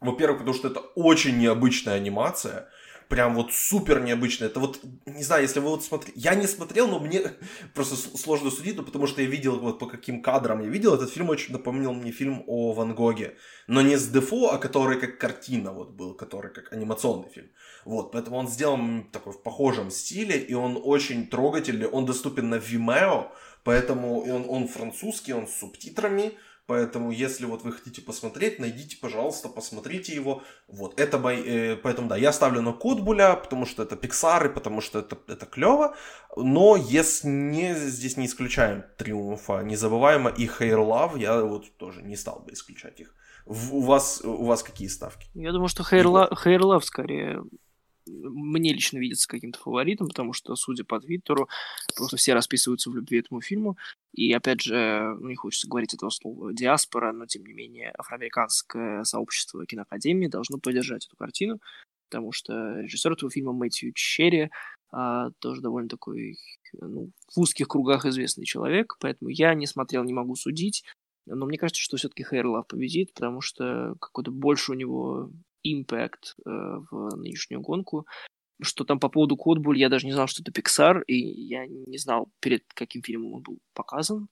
Во-первых, 0.00 0.38
потому 0.38 0.54
что 0.54 0.68
это 0.68 0.80
очень 0.94 1.38
необычная 1.38 1.94
анимация. 1.94 2.68
Прям 3.08 3.34
вот 3.34 3.52
супер 3.52 4.00
необычная. 4.00 4.48
Это 4.48 4.58
вот, 4.58 4.80
не 5.04 5.22
знаю, 5.22 5.42
если 5.42 5.60
вы 5.60 5.68
вот 5.68 5.84
смотрите... 5.84 6.18
Я 6.18 6.34
не 6.34 6.46
смотрел, 6.46 6.88
но 6.88 6.98
мне 6.98 7.20
просто 7.74 7.96
сложно 7.96 8.50
судить, 8.50 8.76
ну, 8.76 8.84
потому 8.84 9.06
что 9.06 9.20
я 9.20 9.28
видел 9.28 9.58
вот 9.58 9.78
по 9.78 9.86
каким 9.86 10.22
кадрам 10.22 10.62
я 10.62 10.68
видел. 10.68 10.94
Этот 10.94 11.10
фильм 11.10 11.28
очень 11.28 11.52
напомнил 11.52 11.92
мне 11.92 12.10
фильм 12.10 12.42
о 12.46 12.72
Ван 12.72 12.94
Гоге. 12.94 13.36
Но 13.66 13.82
не 13.82 13.96
с 13.96 14.08
Дефо, 14.08 14.52
а 14.52 14.58
который 14.58 14.98
как 14.98 15.18
картина 15.18 15.72
вот 15.72 15.90
был, 15.90 16.14
который 16.14 16.52
как 16.52 16.72
анимационный 16.72 17.28
фильм. 17.28 17.50
Вот, 17.84 18.12
поэтому 18.12 18.36
он 18.36 18.48
сделан 18.48 19.10
такой 19.12 19.32
в 19.32 19.42
похожем 19.42 19.90
стиле, 19.90 20.38
и 20.38 20.54
он 20.54 20.80
очень 20.82 21.26
трогательный. 21.26 21.88
Он 21.88 22.06
доступен 22.06 22.48
на 22.48 22.56
Vimeo, 22.56 23.28
Поэтому 23.64 24.22
он, 24.22 24.44
он 24.48 24.68
французский, 24.68 25.32
он 25.32 25.46
с 25.46 25.56
субтитрами. 25.56 26.32
Поэтому, 26.66 27.10
если 27.10 27.44
вот 27.44 27.64
вы 27.64 27.72
хотите 27.72 28.00
посмотреть, 28.00 28.60
найдите, 28.60 28.96
пожалуйста, 28.96 29.48
посмотрите 29.48 30.14
его. 30.14 30.42
Вот, 30.68 30.98
это 31.00 31.18
мои, 31.18 31.42
э, 31.42 31.76
поэтому, 31.76 32.08
да, 32.08 32.16
я 32.16 32.32
ставлю 32.32 32.62
на 32.62 32.72
Котбуля, 32.72 33.34
потому 33.34 33.66
что 33.66 33.82
это 33.82 33.96
и 33.96 34.48
потому 34.48 34.80
что 34.80 35.00
это, 35.00 35.18
это 35.26 35.44
клево. 35.44 35.94
Но 36.36 36.76
если 36.76 37.28
не, 37.28 37.74
здесь 37.74 38.16
не 38.16 38.26
исключаем 38.26 38.84
Триумфа, 38.96 39.62
незабываемо 39.62 40.30
и 40.30 40.46
Hair 40.46 40.78
Love, 40.78 41.18
я 41.18 41.42
вот 41.42 41.76
тоже 41.78 42.02
не 42.02 42.16
стал 42.16 42.40
бы 42.40 42.52
исключать 42.52 43.00
их. 43.00 43.12
В, 43.44 43.74
у, 43.74 43.80
вас, 43.80 44.22
у 44.24 44.44
вас 44.44 44.62
какие 44.62 44.88
ставки? 44.88 45.28
Я 45.34 45.50
думаю, 45.50 45.68
что 45.68 45.82
Hair, 45.82 46.04
Love, 46.04 46.32
Hair 46.44 46.60
Love 46.60 46.82
скорее 46.82 47.42
мне 48.06 48.72
лично 48.72 48.98
видится 48.98 49.28
каким-то 49.28 49.58
фаворитом, 49.58 50.08
потому 50.08 50.32
что, 50.32 50.54
судя 50.56 50.84
по 50.84 51.00
Твиттеру, 51.00 51.48
просто 51.96 52.16
все 52.16 52.34
расписываются 52.34 52.90
в 52.90 52.94
любви 52.94 53.20
этому 53.20 53.40
фильму. 53.40 53.76
И, 54.12 54.32
опять 54.32 54.60
же, 54.60 55.16
ну, 55.20 55.28
не 55.28 55.36
хочется 55.36 55.68
говорить 55.68 55.94
этого 55.94 56.10
слова 56.10 56.52
диаспора, 56.52 57.12
но, 57.12 57.26
тем 57.26 57.44
не 57.44 57.52
менее, 57.52 57.92
афроамериканское 57.98 59.04
сообщество 59.04 59.64
киноакадемии 59.66 60.26
должно 60.26 60.58
поддержать 60.58 61.06
эту 61.06 61.16
картину, 61.16 61.60
потому 62.10 62.32
что 62.32 62.80
режиссер 62.80 63.12
этого 63.12 63.30
фильма 63.30 63.52
Мэтью 63.52 63.92
Черри 63.94 64.50
а, 64.90 65.30
тоже 65.38 65.62
довольно 65.62 65.88
такой, 65.88 66.36
ну, 66.74 67.10
в 67.34 67.40
узких 67.40 67.68
кругах 67.68 68.04
известный 68.04 68.44
человек, 68.44 68.96
поэтому 69.00 69.30
я 69.30 69.54
не 69.54 69.66
смотрел, 69.66 70.04
не 70.04 70.12
могу 70.12 70.34
судить, 70.34 70.84
но 71.26 71.46
мне 71.46 71.56
кажется, 71.56 71.80
что 71.80 71.96
все-таки 71.96 72.24
Хейр 72.24 72.46
Лав 72.46 72.66
победит, 72.66 73.14
потому 73.14 73.40
что 73.40 73.94
какой-то 74.00 74.30
больше 74.30 74.72
у 74.72 74.74
него 74.74 75.30
импакт 75.62 76.34
э, 76.44 76.50
в 76.50 77.16
нынешнюю 77.16 77.60
гонку. 77.60 78.06
Что 78.60 78.84
там 78.84 79.00
по 79.00 79.08
поводу 79.08 79.36
Кодбуль, 79.36 79.78
я 79.78 79.88
даже 79.88 80.06
не 80.06 80.12
знал, 80.12 80.28
что 80.28 80.42
это 80.42 80.52
Pixar, 80.52 81.02
и 81.06 81.16
я 81.16 81.66
не 81.66 81.98
знал, 81.98 82.30
перед 82.40 82.64
каким 82.74 83.02
фильмом 83.02 83.34
он 83.34 83.42
был 83.42 83.58
показан. 83.74 84.28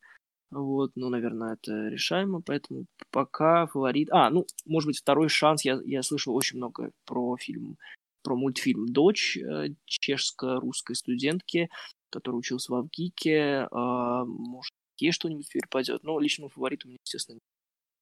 Вот, 0.50 0.92
ну, 0.96 1.08
наверное, 1.08 1.54
это 1.54 1.88
решаемо, 1.88 2.42
поэтому 2.42 2.86
пока 3.10 3.66
фаворит... 3.66 4.08
А, 4.10 4.30
ну, 4.30 4.46
может 4.66 4.88
быть, 4.88 4.98
второй 4.98 5.28
шанс. 5.28 5.64
Я, 5.64 5.80
я 5.84 6.02
слышал 6.02 6.34
очень 6.34 6.58
много 6.58 6.90
про 7.06 7.36
фильм, 7.36 7.76
про 8.22 8.36
мультфильм 8.36 8.86
«Дочь» 8.86 9.36
э, 9.36 9.68
чешско-русской 9.86 10.96
студентки, 10.96 11.70
которая 12.10 12.38
училась 12.38 12.68
в 12.68 12.74
Авгике. 12.74 13.68
А, 13.70 14.24
может, 14.24 14.72
ей 14.98 15.12
что-нибудь 15.12 15.48
перепадет. 15.48 16.02
Но 16.02 16.18
личному 16.18 16.50
фавориту 16.50 16.88
мне, 16.88 16.98
естественно, 17.04 17.38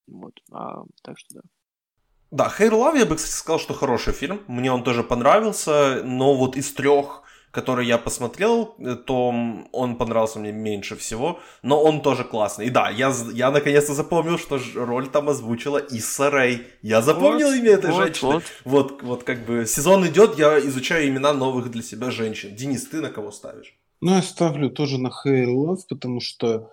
вот. 0.06 0.34
А, 0.50 0.84
так 1.02 1.18
что 1.18 1.34
да. 1.34 1.40
Да, 2.30 2.52
Hair 2.58 2.70
Love, 2.70 2.98
я 2.98 3.06
бы, 3.06 3.16
кстати, 3.16 3.32
сказал, 3.32 3.58
что 3.58 3.74
хороший 3.74 4.12
фильм. 4.12 4.40
Мне 4.48 4.70
он 4.70 4.84
тоже 4.84 5.02
понравился, 5.02 6.02
но 6.04 6.34
вот 6.34 6.56
из 6.56 6.72
трех, 6.74 7.22
которые 7.50 7.88
я 7.88 7.96
посмотрел, 7.96 8.74
э, 8.78 8.96
то 8.96 9.32
он 9.72 9.96
понравился 9.96 10.38
мне 10.38 10.52
меньше 10.52 10.94
всего, 10.96 11.40
но 11.62 11.82
он 11.82 12.02
тоже 12.02 12.24
классный. 12.24 12.66
И 12.66 12.70
да, 12.70 12.90
я, 12.90 13.14
я 13.32 13.50
наконец-то 13.50 13.94
запомнил, 13.94 14.38
что 14.38 14.60
роль 14.74 15.08
там 15.08 15.30
озвучила 15.30 15.78
Исса 15.78 16.30
Рэй. 16.30 16.66
Я 16.82 17.00
запомнил 17.00 17.48
вот, 17.48 17.56
имя 17.56 17.70
этой 17.70 17.90
вот, 17.90 18.02
женщины. 18.02 18.32
Вот. 18.32 18.44
вот, 18.64 19.02
вот 19.02 19.24
как 19.24 19.46
бы 19.46 19.64
сезон 19.64 20.06
идет, 20.06 20.38
я 20.38 20.58
изучаю 20.58 21.08
имена 21.08 21.32
новых 21.32 21.70
для 21.70 21.82
себя 21.82 22.10
женщин. 22.10 22.54
Денис, 22.54 22.86
ты 22.86 23.00
на 23.00 23.08
кого 23.08 23.30
ставишь? 23.30 23.74
Ну, 24.00 24.14
я 24.14 24.22
ставлю 24.22 24.70
тоже 24.70 24.98
на 24.98 25.08
Hair 25.08 25.46
Love, 25.46 25.80
потому 25.88 26.20
что 26.20 26.70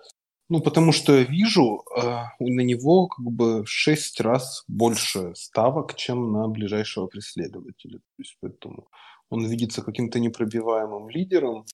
ну, 0.48 0.60
потому 0.60 0.92
что 0.92 1.16
я 1.16 1.24
вижу 1.24 1.82
э, 1.96 2.02
на 2.38 2.60
него 2.60 3.08
как 3.08 3.26
бы 3.26 3.64
в 3.64 3.68
шесть 3.68 4.20
раз 4.20 4.64
больше 4.68 5.34
ставок, 5.34 5.96
чем 5.96 6.32
на 6.32 6.46
ближайшего 6.48 7.06
преследователя. 7.06 7.98
То 7.98 8.18
есть 8.18 8.36
поэтому 8.40 8.88
он 9.28 9.44
видится 9.46 9.82
каким-то 9.82 10.20
непробиваемым 10.20 11.10
лидером. 11.10 11.64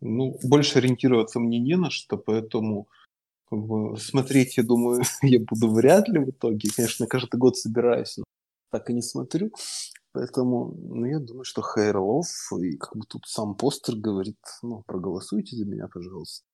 Ну, 0.00 0.38
больше 0.44 0.78
ориентироваться 0.78 1.40
мне 1.40 1.58
не 1.58 1.76
на 1.76 1.90
что, 1.90 2.16
поэтому 2.16 2.88
как 3.50 3.58
бы, 3.58 3.96
смотреть, 3.98 4.56
я 4.56 4.62
думаю, 4.62 5.02
я 5.22 5.40
буду 5.40 5.68
вряд 5.70 6.08
ли 6.08 6.20
в 6.20 6.30
итоге. 6.30 6.70
Конечно, 6.74 7.06
каждый 7.06 7.36
год 7.36 7.56
собираюсь, 7.56 8.16
но 8.16 8.24
так 8.70 8.90
и 8.90 8.92
не 8.94 9.02
смотрю. 9.02 9.50
Поэтому, 10.12 10.72
ну, 10.76 11.04
я 11.04 11.18
думаю, 11.18 11.44
что 11.44 11.62
Love, 11.62 12.22
и 12.62 12.76
как 12.76 12.96
бы 12.96 13.04
тут 13.08 13.26
сам 13.26 13.54
постер 13.56 13.96
говорит, 13.96 14.38
ну, 14.62 14.82
проголосуйте 14.86 15.56
за 15.56 15.64
меня, 15.64 15.88
пожалуйста. 15.92 16.49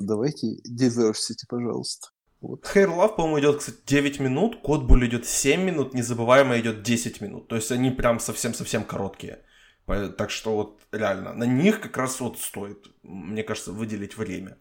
Давайте 0.00 0.56
diversity, 0.68 1.44
пожалуйста. 1.48 2.08
Вот. 2.40 2.64
Hair 2.74 2.88
Love, 2.88 3.16
по-моему, 3.16 3.40
идет, 3.40 3.58
кстати, 3.58 3.78
9 3.86 4.20
минут, 4.20 4.60
Код 4.60 4.84
Буль 4.84 5.06
идет 5.06 5.26
7 5.26 5.62
минут, 5.62 5.94
Незабываемый 5.94 6.60
идет 6.60 6.82
10 6.82 7.20
минут. 7.20 7.48
То 7.48 7.56
есть 7.56 7.72
они 7.72 7.90
прям 7.90 8.20
совсем-совсем 8.20 8.84
короткие. 8.84 9.40
Так 9.86 10.30
что 10.30 10.56
вот 10.56 10.80
реально, 10.92 11.32
на 11.32 11.44
них 11.44 11.80
как 11.80 11.96
раз 11.96 12.20
вот 12.20 12.38
стоит, 12.38 12.86
мне 13.02 13.42
кажется, 13.42 13.72
выделить 13.72 14.16
время. 14.16 14.58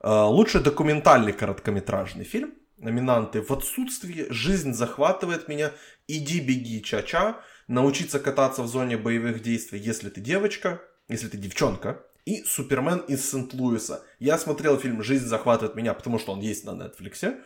А, 0.00 0.26
лучший 0.26 0.60
документальный 0.60 1.32
короткометражный 1.32 2.24
фильм. 2.24 2.54
Номинанты 2.76 3.40
«В 3.42 3.52
отсутствии», 3.52 4.26
«Жизнь 4.30 4.72
захватывает 4.72 5.46
меня», 5.46 5.70
«Иди, 6.08 6.40
беги, 6.40 6.82
ча-ча», 6.82 7.40
«Научиться 7.68 8.18
кататься 8.18 8.64
в 8.64 8.66
зоне 8.66 8.96
боевых 8.96 9.40
действий, 9.40 9.78
если 9.78 10.10
ты 10.10 10.20
девочка», 10.20 10.80
если 11.08 11.28
ты 11.28 11.36
девчонка, 11.36 12.04
и 12.24 12.42
«Супермен 12.44 12.98
из 13.08 13.30
Сент-Луиса». 13.30 14.02
Я 14.18 14.38
смотрел 14.38 14.78
фильм 14.78 15.02
«Жизнь 15.02 15.26
захватывает 15.26 15.74
меня», 15.76 15.94
потому 15.94 16.18
что 16.18 16.32
он 16.32 16.40
есть 16.40 16.64
на 16.64 16.70
Netflix. 16.70 17.36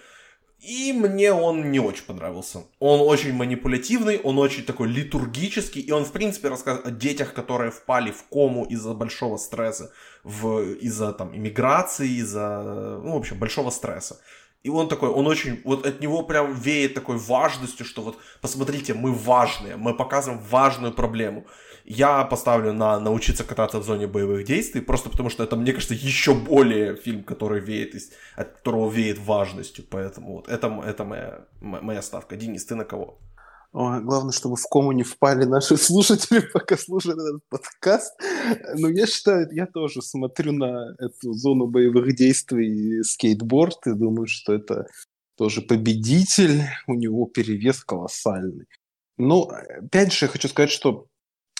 И 0.58 0.92
мне 0.92 1.32
он 1.32 1.70
не 1.70 1.80
очень 1.80 2.04
понравился. 2.04 2.64
Он 2.78 3.00
очень 3.00 3.34
манипулятивный, 3.34 4.18
он 4.18 4.38
очень 4.38 4.64
такой 4.64 4.88
литургический, 4.88 5.82
и 5.82 5.90
он, 5.92 6.04
в 6.04 6.12
принципе, 6.12 6.48
рассказывает 6.48 6.86
о 6.86 6.90
детях, 6.90 7.34
которые 7.34 7.70
впали 7.70 8.10
в 8.10 8.24
кому 8.24 8.64
из-за 8.64 8.94
большого 8.94 9.36
стресса, 9.36 9.92
в, 10.24 10.62
из-за 10.80 11.12
там 11.12 11.36
иммиграции, 11.36 12.08
из-за, 12.20 13.00
ну, 13.02 13.12
в 13.12 13.16
общем, 13.16 13.38
большого 13.38 13.70
стресса. 13.70 14.18
И 14.62 14.68
он 14.68 14.88
такой, 14.88 15.10
он 15.10 15.26
очень, 15.26 15.60
вот 15.64 15.86
от 15.86 16.00
него 16.00 16.22
прям 16.22 16.52
веет 16.54 16.94
такой 16.94 17.18
важностью, 17.18 17.86
что 17.86 18.02
вот, 18.02 18.18
посмотрите, 18.40 18.94
мы 18.94 19.12
важные, 19.12 19.76
мы 19.76 19.94
показываем 19.94 20.42
важную 20.42 20.92
проблему. 20.92 21.46
Я 21.88 22.24
поставлю 22.24 22.72
на 22.72 22.98
научиться 22.98 23.44
кататься 23.44 23.78
в 23.78 23.84
зоне 23.84 24.08
боевых 24.08 24.44
действий, 24.44 24.80
просто 24.80 25.08
потому 25.08 25.30
что 25.30 25.44
это, 25.44 25.54
мне 25.54 25.72
кажется, 25.72 25.94
еще 25.94 26.34
более 26.34 26.96
фильм, 26.96 27.22
который 27.22 27.60
веет, 27.60 27.94
от 28.34 28.56
которого 28.56 28.90
веет 28.90 29.18
важностью. 29.18 29.84
Поэтому 29.88 30.32
вот 30.32 30.48
это, 30.48 30.66
это 30.84 31.04
моя, 31.04 31.46
моя 31.60 32.02
ставка. 32.02 32.36
Денис, 32.36 32.64
ты 32.64 32.74
на 32.74 32.84
кого? 32.84 33.20
Ой, 33.72 34.02
главное, 34.02 34.32
чтобы 34.32 34.56
в 34.56 34.66
кому 34.68 34.90
не 34.90 35.04
впали 35.04 35.44
наши 35.44 35.76
слушатели, 35.76 36.40
пока 36.40 36.76
слушают 36.76 37.20
этот 37.20 37.42
подкаст. 37.48 38.18
Но 38.74 38.88
я 38.88 39.06
считаю, 39.06 39.48
я 39.52 39.66
тоже 39.66 40.02
смотрю 40.02 40.52
на 40.52 40.96
эту 40.98 41.34
зону 41.34 41.68
боевых 41.68 42.16
действий 42.16 43.04
скейтборд 43.04 43.86
и 43.86 43.92
думаю, 43.92 44.26
что 44.26 44.54
это 44.54 44.88
тоже 45.36 45.62
победитель, 45.62 46.62
у 46.88 46.94
него 46.94 47.26
перевес 47.26 47.84
колоссальный. 47.84 48.66
Но, 49.18 49.42
опять 49.44 50.12
же, 50.12 50.26
я 50.26 50.32
хочу 50.32 50.48
сказать, 50.48 50.70
что 50.70 51.06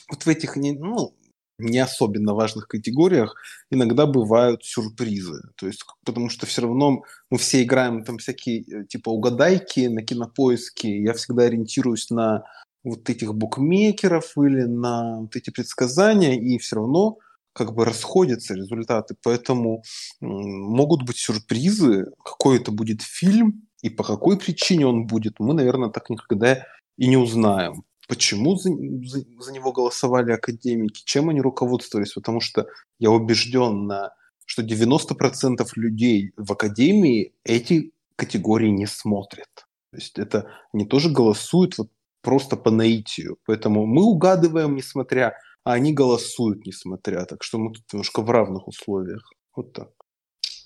вот 0.09 0.23
в 0.25 0.29
этих 0.29 0.57
ну, 0.57 1.15
не 1.59 1.79
особенно 1.79 2.35
важных 2.35 2.69
категориях 2.69 3.35
иногда 3.71 4.07
бывают 4.07 4.65
сюрпризы. 4.65 5.43
То 5.57 5.67
есть, 5.67 5.85
потому 6.05 6.29
что 6.29 6.47
все 6.47 6.63
равно 6.63 7.03
мы 7.31 7.39
все 7.39 7.63
играем 7.63 8.05
там 8.05 8.19
всякие 8.19 8.63
э, 8.63 8.85
типа 8.87 9.11
угадайки 9.11 9.87
на 9.87 10.03
кинопоиске. 10.03 11.03
Я 11.03 11.15
всегда 11.15 11.45
ориентируюсь 11.45 12.11
на 12.11 12.45
вот 12.85 13.09
этих 13.11 13.35
букмекеров 13.35 14.37
или 14.37 14.63
на 14.63 15.21
вот 15.21 15.35
эти 15.35 15.51
предсказания, 15.51 16.39
и 16.39 16.59
все 16.59 16.77
равно 16.77 17.19
как 17.53 17.75
бы 17.75 17.85
расходятся 17.85 18.55
результаты. 18.55 19.17
Поэтому 19.23 19.83
могут 20.21 21.03
быть 21.03 21.17
сюрпризы, 21.17 22.13
какой 22.23 22.59
это 22.59 22.71
будет 22.71 23.03
фильм 23.03 23.67
и 23.83 23.89
по 23.89 24.05
какой 24.05 24.39
причине 24.39 24.87
он 24.87 25.07
будет, 25.07 25.41
мы, 25.41 25.55
наверное, 25.55 25.89
так 25.89 26.11
никогда 26.11 26.67
и 26.97 27.09
не 27.09 27.17
узнаем 27.17 27.85
почему 28.07 28.57
за, 28.57 28.71
за, 28.71 29.25
за 29.39 29.53
него 29.53 29.73
голосовали 29.73 30.33
академики, 30.33 31.03
чем 31.05 31.29
они 31.29 31.41
руководствовались, 31.41 32.13
потому 32.13 32.41
что 32.41 32.67
я 32.99 33.11
убежден, 33.11 33.87
на, 33.87 34.15
что 34.45 34.63
90% 34.63 35.67
людей 35.77 36.33
в 36.37 36.53
академии 36.53 37.35
эти 37.45 37.93
категории 38.17 38.71
не 38.71 38.87
смотрят. 38.87 39.49
То 39.91 39.97
есть 39.97 40.19
это 40.19 40.51
они 40.73 40.87
тоже 40.87 41.11
голосуют 41.11 41.79
вот 41.79 41.91
просто 42.23 42.57
по 42.57 42.71
наитию. 42.71 43.39
Поэтому 43.47 43.87
мы 43.87 44.03
угадываем, 44.03 44.75
несмотря, 44.75 45.39
а 45.65 45.73
они 45.75 45.93
голосуют, 45.93 46.67
несмотря. 46.67 47.25
Так 47.25 47.43
что 47.43 47.59
мы 47.59 47.73
тут 47.73 47.85
немножко 47.93 48.23
в 48.23 48.31
равных 48.31 48.69
условиях. 48.69 49.33
Вот 49.55 49.73
так. 49.73 49.91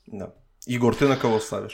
Да. 0.07 0.35
Егор, 0.67 0.95
ты 0.95 1.09
на 1.09 1.17
кого 1.17 1.41
ставишь? 1.41 1.73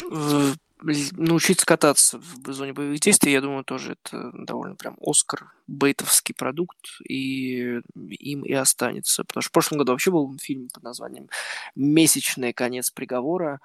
Научиться 0.82 1.64
кататься 1.64 2.18
в 2.18 2.52
зоне 2.52 2.72
боевых 2.72 3.00
действий, 3.00 3.32
я 3.32 3.40
думаю, 3.40 3.64
тоже 3.64 3.92
это 3.92 4.30
довольно 4.32 4.76
прям 4.76 4.96
Оскар 5.00 5.52
бейтовский 5.66 6.34
продукт, 6.34 6.78
и 7.08 7.80
им 7.94 8.44
и 8.44 8.52
останется. 8.52 9.24
Потому 9.24 9.42
что 9.42 9.48
в 9.50 9.52
прошлом 9.52 9.78
году 9.78 9.92
вообще 9.92 10.10
был 10.10 10.36
фильм 10.38 10.68
под 10.72 10.82
названием 10.82 11.28
«Месячный 11.74 12.52
конец 12.52 12.90
приговора», 12.90 13.60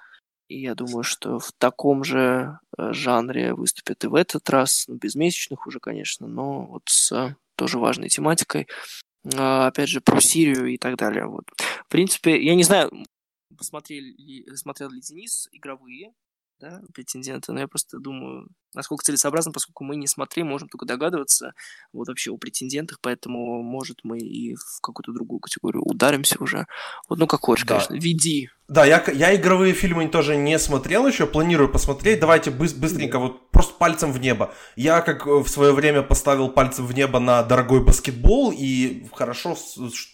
и 0.48 0.60
я 0.60 0.74
думаю, 0.74 1.02
что 1.02 1.38
в 1.38 1.52
таком 1.52 2.04
же 2.04 2.58
э, 2.76 2.92
жанре 2.92 3.54
выступят 3.54 4.04
и 4.04 4.08
в 4.08 4.14
этот 4.14 4.50
раз, 4.50 4.84
ну, 4.86 4.96
без 4.96 5.14
месячных 5.14 5.66
уже, 5.66 5.80
конечно, 5.80 6.26
но 6.26 6.66
вот 6.66 6.82
с 6.86 7.34
тоже 7.56 7.78
важной 7.78 8.08
тематикой. 8.08 8.68
А, 9.34 9.68
опять 9.68 9.88
же, 9.88 10.00
про 10.00 10.20
Сирию 10.20 10.66
и 10.66 10.78
так 10.78 10.96
далее. 10.96 11.26
Вот. 11.26 11.44
В 11.56 11.88
принципе, 11.88 12.42
я 12.42 12.54
не 12.54 12.64
знаю, 12.64 12.90
посмотрел 13.56 14.02
ли, 14.02 14.46
смотрел 14.56 14.90
ли 14.90 15.00
Денис 15.00 15.48
игровые 15.52 16.12
да, 16.62 16.80
претенденты, 16.94 17.52
но 17.52 17.60
я 17.60 17.66
просто 17.66 17.98
думаю, 17.98 18.46
насколько 18.72 19.04
целесообразно, 19.04 19.50
поскольку 19.50 19.82
мы 19.82 19.96
не 19.96 20.06
смотрим, 20.06 20.46
можем 20.46 20.68
только 20.68 20.86
догадываться 20.86 21.54
вот 21.92 22.06
вообще 22.06 22.30
о 22.30 22.38
претендентах, 22.38 22.98
поэтому, 23.00 23.62
может, 23.62 23.98
мы 24.04 24.18
и 24.18 24.54
в 24.54 24.80
какую-то 24.80 25.12
другую 25.12 25.40
категорию 25.40 25.82
ударимся 25.82 26.36
уже. 26.40 26.66
Вот, 27.08 27.18
ну, 27.18 27.26
как 27.26 27.40
хочешь, 27.40 27.66
да. 27.66 27.74
конечно, 27.74 27.94
веди. 27.94 28.48
Да, 28.68 28.84
я, 28.86 29.04
я 29.12 29.34
игровые 29.34 29.74
фильмы 29.74 30.06
тоже 30.06 30.36
не 30.36 30.56
смотрел 30.58 31.06
еще, 31.06 31.26
планирую 31.26 31.68
посмотреть. 31.68 32.20
Давайте 32.20 32.50
быс- 32.50 32.78
быстренько, 32.78 33.18
вот 33.18 33.50
просто 33.50 33.74
пальцем 33.74 34.12
в 34.12 34.20
небо. 34.20 34.54
Я, 34.76 35.00
как 35.00 35.26
в 35.26 35.48
свое 35.48 35.72
время 35.72 36.02
поставил 36.02 36.48
пальцем 36.48 36.86
в 36.86 36.94
небо 36.94 37.18
на 37.18 37.42
дорогой 37.42 37.84
баскетбол 37.84 38.52
и 38.56 39.04
хорошо 39.12 39.56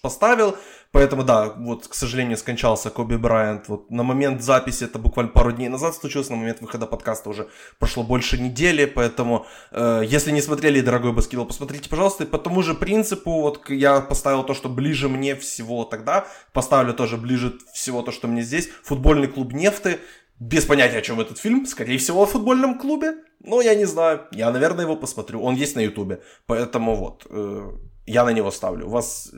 поставил, 0.03 0.57
Поэтому, 0.91 1.23
да, 1.23 1.51
вот, 1.51 1.87
к 1.87 1.95
сожалению, 1.95 2.39
скончался 2.39 2.89
Коби 2.89 3.17
Брайант. 3.17 3.69
Вот 3.69 3.91
на 3.91 4.03
момент 4.03 4.43
записи, 4.43 4.85
это 4.85 4.99
буквально 4.99 5.31
пару 5.31 5.53
дней 5.53 5.69
назад 5.69 5.95
случилось, 5.95 6.31
на 6.31 6.37
момент 6.37 6.63
выхода 6.63 6.87
подкаста 6.87 7.29
уже 7.29 7.49
прошло 7.79 8.03
больше 8.03 8.39
недели, 8.39 8.87
поэтому, 8.87 9.47
э, 9.71 10.03
если 10.07 10.31
не 10.31 10.41
смотрели 10.41 10.81
«Дорогой 10.81 11.13
баскетбол», 11.13 11.47
посмотрите, 11.47 11.91
пожалуйста. 11.91 12.25
И 12.25 12.27
по 12.27 12.39
тому 12.39 12.63
же 12.63 12.75
принципу, 12.75 13.43
вот 13.43 13.69
я 13.69 14.01
поставил 14.01 14.45
то, 14.45 14.55
что 14.55 14.71
ближе 14.71 15.09
мне 15.11 15.37
всего 15.37 15.85
тогда, 15.85 16.27
поставлю 16.53 16.95
тоже 16.95 17.19
ближе 17.19 17.59
всего 17.75 18.03
то, 18.03 18.11
что 18.11 18.27
мне 18.27 18.43
здесь. 18.43 18.71
Футбольный 18.83 19.29
клуб 19.29 19.53
«Нефты», 19.53 19.99
без 20.41 20.65
понятия, 20.65 20.99
о 20.99 21.03
чем 21.03 21.21
этот 21.21 21.39
фильм, 21.39 21.67
скорее 21.67 21.99
всего, 21.99 22.23
о 22.23 22.27
футбольном 22.27 22.79
клубе, 22.79 23.15
но 23.41 23.61
я 23.61 23.75
не 23.75 23.87
знаю, 23.87 24.21
я, 24.31 24.51
наверное, 24.51 24.85
его 24.85 24.97
посмотрю, 24.97 25.43
он 25.43 25.57
есть 25.57 25.77
на 25.77 25.81
ютубе, 25.81 26.23
поэтому 26.47 26.95
вот, 26.95 27.27
э, 27.29 27.71
я 28.07 28.25
на 28.25 28.31
него 28.31 28.51
ставлю. 28.51 28.87
У 28.87 28.91
вас 28.91 29.31
э, 29.33 29.37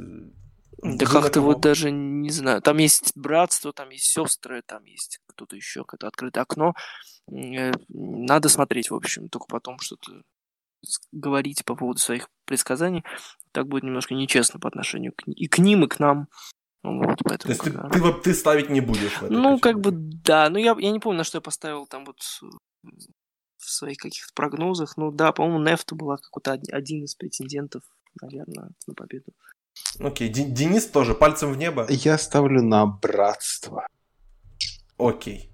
да 0.82 1.06
как-то 1.06 1.40
вот 1.40 1.60
даже 1.60 1.90
не 1.90 2.30
знаю. 2.30 2.62
Там 2.62 2.78
есть 2.78 3.12
братство, 3.14 3.72
там 3.72 3.90
есть 3.90 4.06
сестры, 4.06 4.62
там 4.66 4.84
есть 4.84 5.20
кто-то 5.26 5.56
еще, 5.56 5.80
какое-то 5.80 6.08
открытое 6.08 6.40
окно. 6.40 6.74
Э, 7.30 7.72
надо 7.88 8.48
смотреть, 8.48 8.90
в 8.90 8.94
общем, 8.94 9.28
только 9.28 9.46
потом 9.46 9.78
что-то 9.78 10.22
говорить 11.12 11.64
по 11.64 11.76
поводу 11.76 11.98
своих 11.98 12.28
предсказаний. 12.46 13.04
Так 13.52 13.66
будет 13.66 13.82
немножко 13.82 14.14
нечестно 14.14 14.58
по 14.60 14.68
отношению 14.68 15.12
к, 15.12 15.22
и 15.26 15.46
к 15.48 15.58
ним, 15.58 15.84
и 15.84 15.88
к 15.88 15.98
нам. 15.98 16.28
Вот, 16.82 17.18
поэтому, 17.24 17.54
То 17.54 17.62
есть 17.62 17.92
ты, 17.92 18.00
ты, 18.00 18.12
ты 18.22 18.34
ставить 18.34 18.70
не 18.70 18.80
будешь? 18.80 19.20
ну, 19.20 19.58
как 19.58 19.80
бы, 19.80 19.90
да. 19.92 20.48
Ну, 20.48 20.58
я, 20.58 20.74
я 20.78 20.90
не 20.90 20.98
помню, 20.98 21.18
на 21.18 21.24
что 21.24 21.38
я 21.38 21.42
поставил 21.42 21.86
там 21.86 22.06
вот 22.06 22.20
в 23.58 23.70
своих 23.70 23.98
каких-то 23.98 24.32
прогнозах. 24.34 24.96
Ну, 24.96 25.10
да, 25.10 25.32
по-моему, 25.32 25.62
Нефта 25.62 25.94
была 25.94 26.16
какой-то 26.16 26.52
один 26.52 27.04
из 27.04 27.14
претендентов, 27.14 27.82
наверное, 28.22 28.70
на 28.86 28.94
победу. 28.94 29.32
Окей, 29.98 30.28
Денис 30.28 30.86
тоже 30.86 31.14
пальцем 31.14 31.52
в 31.52 31.58
небо. 31.58 31.86
Я 31.88 32.16
ставлю 32.16 32.62
на 32.62 32.86
братство. 32.86 33.86
Окей. 34.98 35.50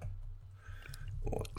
Вот. 1.25 1.49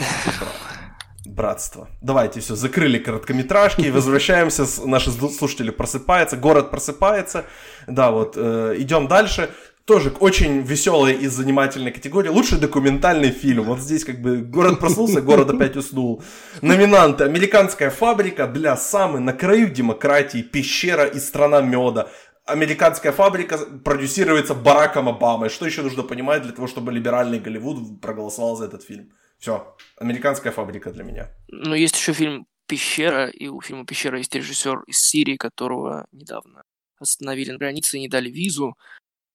Братство. 1.27 1.89
Давайте 2.01 2.41
все, 2.41 2.55
закрыли 2.55 2.99
короткометражки, 2.99 3.91
возвращаемся, 3.91 4.65
наши 4.87 5.11
слушатели 5.11 5.71
просыпаются, 5.71 6.37
город 6.37 6.71
просыпается. 6.71 7.45
Да, 7.87 8.11
вот, 8.11 8.35
э, 8.37 8.77
идем 8.79 9.09
дальше. 9.09 9.51
Тоже 9.85 10.13
очень 10.21 10.61
веселая 10.61 11.15
и 11.15 11.29
занимательная 11.29 11.93
категория. 11.93 12.29
Лучший 12.29 12.59
документальный 12.59 13.31
фильм. 13.31 13.65
Вот 13.65 13.79
здесь 13.79 14.05
как 14.05 14.21
бы 14.21 14.37
город 14.37 14.81
проснулся, 14.81 15.23
город 15.23 15.49
опять 15.49 15.77
уснул. 15.77 16.23
Номинанты. 16.61 17.25
Американская 17.25 17.89
фабрика 17.89 18.47
для 18.47 18.77
самой 18.77 19.23
на 19.23 19.33
краю 19.33 19.71
демократии, 19.71 20.43
пещера 20.43 21.07
и 21.07 21.19
страна 21.19 21.63
меда 21.63 22.11
американская 22.49 23.13
фабрика 23.13 23.59
продюсируется 23.85 24.55
Бараком 24.55 25.09
Обамой. 25.09 25.49
Что 25.49 25.67
еще 25.67 25.83
нужно 25.83 26.03
понимать 26.03 26.43
для 26.43 26.53
того, 26.53 26.67
чтобы 26.67 26.93
либеральный 26.93 27.39
Голливуд 27.39 28.01
проголосовал 28.01 28.57
за 28.57 28.65
этот 28.65 28.83
фильм? 28.83 29.13
Все, 29.39 29.77
американская 29.97 30.53
фабрика 30.53 30.91
для 30.91 31.05
меня. 31.05 31.29
Ну, 31.49 31.75
есть 31.75 31.97
еще 31.97 32.13
фильм 32.13 32.47
«Пещера», 32.67 33.29
и 33.29 33.47
у 33.49 33.61
фильма 33.61 33.87
«Пещера» 33.87 34.19
есть 34.19 34.35
режиссер 34.35 34.83
из 34.87 35.01
Сирии, 35.01 35.37
которого 35.37 36.07
недавно 36.13 36.65
остановили 36.99 37.53
на 37.53 37.59
границе 37.59 37.97
и 37.97 38.01
не 38.01 38.09
дали 38.09 38.31
визу. 38.31 38.77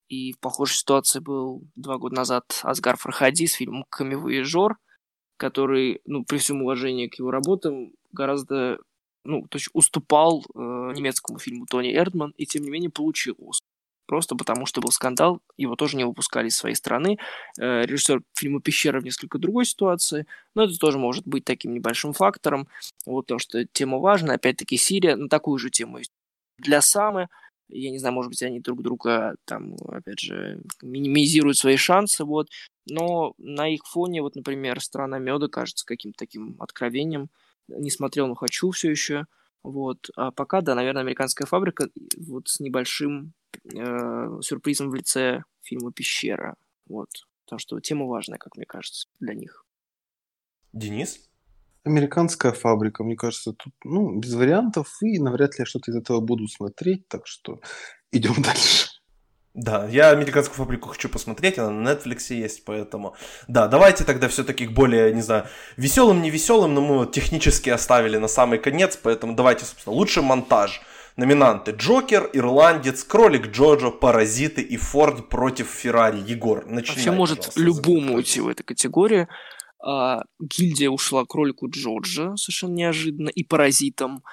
И 0.10 0.34
в 0.34 0.40
похожей 0.40 0.76
ситуации 0.76 1.19
был 1.19 1.64
два 1.76 1.98
года 1.98 2.15
назад 2.15 2.60
Асгар 2.64 2.98
Фархади 2.98 3.45
с 3.45 3.53
фильмом 3.53 3.85
«Камевоежор», 3.90 4.77
который, 5.38 6.02
ну, 6.06 6.26
при 6.26 6.38
всем 6.38 6.61
уважении 6.61 7.07
к 7.07 7.19
его 7.19 7.31
работам, 7.31 7.94
гораздо, 8.11 8.77
ну, 9.24 9.48
то 9.48 9.58
есть 9.58 9.70
уступал 9.74 10.44
э, 10.54 10.60
немецкому 10.60 11.40
фильму 11.40 11.66
Тони 11.66 11.95
Эрдман, 11.95 12.34
и 12.38 12.45
тем 12.45 12.64
не 12.64 12.70
менее 12.70 12.90
получил 12.90 13.36
Оскар. 13.40 13.68
Просто 14.06 14.36
потому, 14.36 14.66
что 14.66 14.82
был 14.82 14.91
скандал, 14.91 15.40
его 15.56 15.76
тоже 15.76 15.95
не 15.95 16.04
выпускали 16.04 16.50
из 16.50 16.58
своей 16.58 16.76
страны. 16.76 17.18
Э, 17.58 17.86
режиссер 17.86 18.22
фильма 18.34 18.62
«Пещера» 18.62 19.00
в 19.00 19.06
несколько 19.06 19.38
другой 19.40 19.66
ситуации, 19.66 20.28
но 20.56 20.64
это 20.66 20.78
тоже 20.78 21.00
может 21.00 21.26
быть 21.26 21.45
таким 21.45 21.74
небольшим 21.74 22.12
фактором, 22.12 22.68
вот, 23.06 23.24
потому 23.24 23.40
что 23.40 23.66
тема 23.66 24.00
важна. 24.00 24.34
Опять-таки, 24.34 24.78
Сирия 24.78 25.16
на 25.16 25.30
такую 25.30 25.58
же 25.58 25.70
тему 25.70 26.00
есть. 26.00 26.12
Для 26.58 26.82
Самы, 26.82 27.30
я 27.70 27.91
не 27.91 27.98
знаю, 27.98 28.14
может 28.14 28.30
быть, 28.30 28.44
они 28.44 28.60
друг 28.60 28.84
друга 28.84 29.36
там, 29.45 29.76
опять 29.88 30.20
же, 30.20 30.62
минимизируют 30.82 31.58
свои 31.58 31.78
шансы, 31.78 32.26
вот, 32.26 32.50
но 32.86 33.34
на 33.38 33.70
их 33.74 33.86
фоне, 33.86 34.22
вот, 34.22 34.36
например, 34.36 34.82
«Страна 34.82 35.18
меда» 35.18 35.48
кажется 35.48 35.86
каким-то 35.86 36.18
таким 36.18 36.58
откровением. 36.60 37.30
Не 37.68 37.90
смотрел, 37.90 38.27
но 38.27 38.35
хочу 38.35 38.72
все 38.72 38.91
еще. 38.91 39.26
Вот. 39.64 40.10
А 40.15 40.31
пока, 40.31 40.61
да, 40.61 40.76
наверное, 40.76 41.03
«Американская 41.03 41.45
фабрика» 41.45 41.88
вот 42.18 42.49
с 42.49 42.60
небольшим 42.60 43.34
э, 43.73 44.40
сюрпризом 44.41 44.90
в 44.90 44.95
лице 44.95 45.44
фильма 45.61 45.91
«Пещера». 45.94 46.56
Вот. 46.88 47.10
Потому 47.45 47.60
что 47.60 47.80
тема 47.80 48.06
важная, 48.06 48.38
как 48.38 48.57
мне 48.57 48.65
кажется, 48.65 49.07
для 49.19 49.34
них. 49.34 49.65
Денис? 50.73 51.30
Американская 51.84 52.53
фабрика, 52.53 53.03
мне 53.03 53.15
кажется, 53.15 53.53
тут 53.53 53.73
ну, 53.84 54.18
без 54.18 54.34
вариантов, 54.34 54.98
и 55.02 55.19
навряд 55.19 55.52
ли 55.52 55.57
я 55.60 55.65
что-то 55.65 55.91
из 55.91 55.95
этого 55.98 56.22
буду 56.22 56.48
смотреть, 56.48 57.07
так 57.07 57.27
что 57.27 57.60
идем 58.11 58.35
дальше. 58.41 58.88
Да, 59.54 59.88
я 59.88 60.10
американскую 60.10 60.58
фабрику 60.58 60.90
хочу 60.90 61.10
посмотреть, 61.10 61.60
она 61.60 61.70
на 61.70 61.90
Netflix 61.90 62.34
есть, 62.34 62.66
поэтому... 62.66 63.16
Да, 63.48 63.68
давайте 63.68 64.04
тогда 64.04 64.28
все-таки 64.28 64.66
к 64.66 64.72
более, 64.72 65.14
не 65.14 65.22
знаю, 65.22 65.46
веселым, 65.78 66.24
не 66.24 66.32
веселым, 66.32 66.74
но 66.74 66.82
мы 66.82 66.98
вот 66.98 67.12
технически 67.12 67.70
оставили 67.70 68.18
на 68.18 68.28
самый 68.28 68.58
конец, 68.58 68.98
поэтому 68.98 69.36
давайте, 69.36 69.66
собственно, 69.66 69.96
лучший 69.96 70.24
монтаж. 70.24 70.82
Номинанты 71.16 71.72
Джокер, 71.72 72.32
Ирландец, 72.34 73.04
Кролик 73.04 73.52
Джоджо, 73.52 73.92
Паразиты 73.92 74.64
и 74.64 74.78
Форд 74.78 75.30
против 75.30 75.68
Феррари. 75.70 76.18
Егор, 76.26 76.66
начинай. 76.66 76.96
Вообще 76.96 77.12
может 77.12 77.52
любому 77.56 78.16
уйти 78.16 78.42
в 78.42 78.48
этой 78.48 78.64
категории. 78.64 79.28
А, 79.80 80.24
гильдия 80.40 80.90
ушла 80.90 81.24
Кролику 81.26 81.70
Джорджа 81.70 82.36
совершенно 82.36 82.74
неожиданно 82.74 83.30
и 83.30 83.44
Паразитам. 83.44 84.24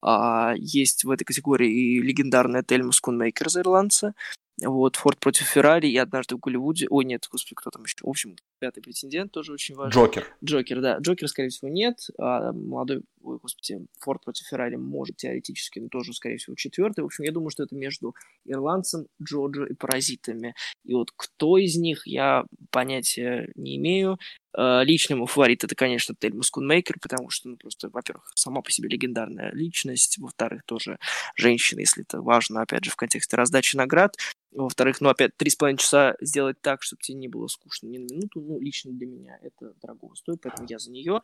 А, 0.00 0.52
есть 0.56 1.02
в 1.02 1.10
этой 1.10 1.24
категории 1.24 1.68
и 1.68 2.00
легендарная 2.00 2.62
Тельма 2.62 2.92
Скунмейкер 2.92 3.48
за 3.48 3.62
ирландца. 3.62 4.14
Вот, 4.62 4.96
Форд 4.96 5.20
против 5.20 5.46
Феррари 5.46 5.88
и 5.88 5.96
однажды 5.96 6.36
в 6.36 6.40
Голливуде. 6.40 6.86
Ой, 6.90 7.04
нет, 7.04 7.26
господи, 7.30 7.54
кто 7.54 7.70
там 7.70 7.84
еще? 7.84 7.96
В 8.02 8.08
общем, 8.08 8.36
пятый 8.58 8.82
претендент 8.82 9.32
тоже 9.32 9.52
очень 9.52 9.74
важный. 9.74 9.92
Джокер. 9.92 10.26
Джокер, 10.44 10.80
да. 10.80 10.98
Джокер, 10.98 11.28
скорее 11.28 11.48
всего, 11.50 11.68
нет. 11.68 11.98
А 12.18 12.52
молодой, 12.52 13.02
ой, 13.22 13.38
господи, 13.38 13.86
Форд 14.00 14.24
против 14.24 14.46
Феррари 14.46 14.76
может 14.76 15.16
теоретически, 15.16 15.78
но 15.78 15.88
тоже, 15.88 16.12
скорее 16.12 16.38
всего, 16.38 16.56
четвертый. 16.56 17.00
В 17.00 17.06
общем, 17.06 17.24
я 17.24 17.32
думаю, 17.32 17.50
что 17.50 17.62
это 17.62 17.74
между 17.74 18.14
ирландцем, 18.44 19.06
Джоджо 19.22 19.64
и 19.64 19.74
паразитами. 19.74 20.54
И 20.84 20.94
вот 20.94 21.10
кто 21.16 21.58
из 21.58 21.76
них, 21.76 22.06
я 22.06 22.44
понятия 22.70 23.50
не 23.54 23.76
имею. 23.76 24.18
А, 24.54 24.82
личный 24.82 25.16
мой 25.16 25.26
фаворит 25.26 25.62
это, 25.62 25.74
конечно, 25.74 26.14
Тельма 26.18 26.42
Скунмейкер, 26.42 26.98
потому 27.00 27.30
что, 27.30 27.48
ну, 27.48 27.56
просто, 27.56 27.90
во-первых, 27.90 28.30
сама 28.34 28.62
по 28.62 28.70
себе 28.70 28.88
легендарная 28.88 29.52
личность, 29.52 30.18
во-вторых, 30.18 30.62
тоже 30.64 30.98
женщина, 31.36 31.80
если 31.80 32.02
это 32.02 32.20
важно, 32.20 32.62
опять 32.62 32.84
же, 32.84 32.90
в 32.90 32.96
контексте 32.96 33.36
раздачи 33.36 33.76
наград. 33.76 34.16
Во-вторых, 34.50 35.00
ну, 35.00 35.10
опять, 35.10 35.36
три 35.36 35.50
с 35.50 35.56
половиной 35.56 35.78
часа 35.78 36.16
сделать 36.20 36.60
так, 36.60 36.82
чтобы 36.82 37.00
тебе 37.02 37.18
не 37.18 37.28
было 37.28 37.46
скучно 37.46 37.86
ни 37.86 37.98
на 37.98 38.12
минуту, 38.12 38.40
ну, 38.48 38.60
лично 38.60 38.92
для 38.92 39.06
меня 39.06 39.38
это 39.42 39.74
дорого 39.80 40.14
стоит, 40.14 40.40
поэтому 40.42 40.66
я 40.68 40.78
за 40.78 40.90
нее. 40.90 41.20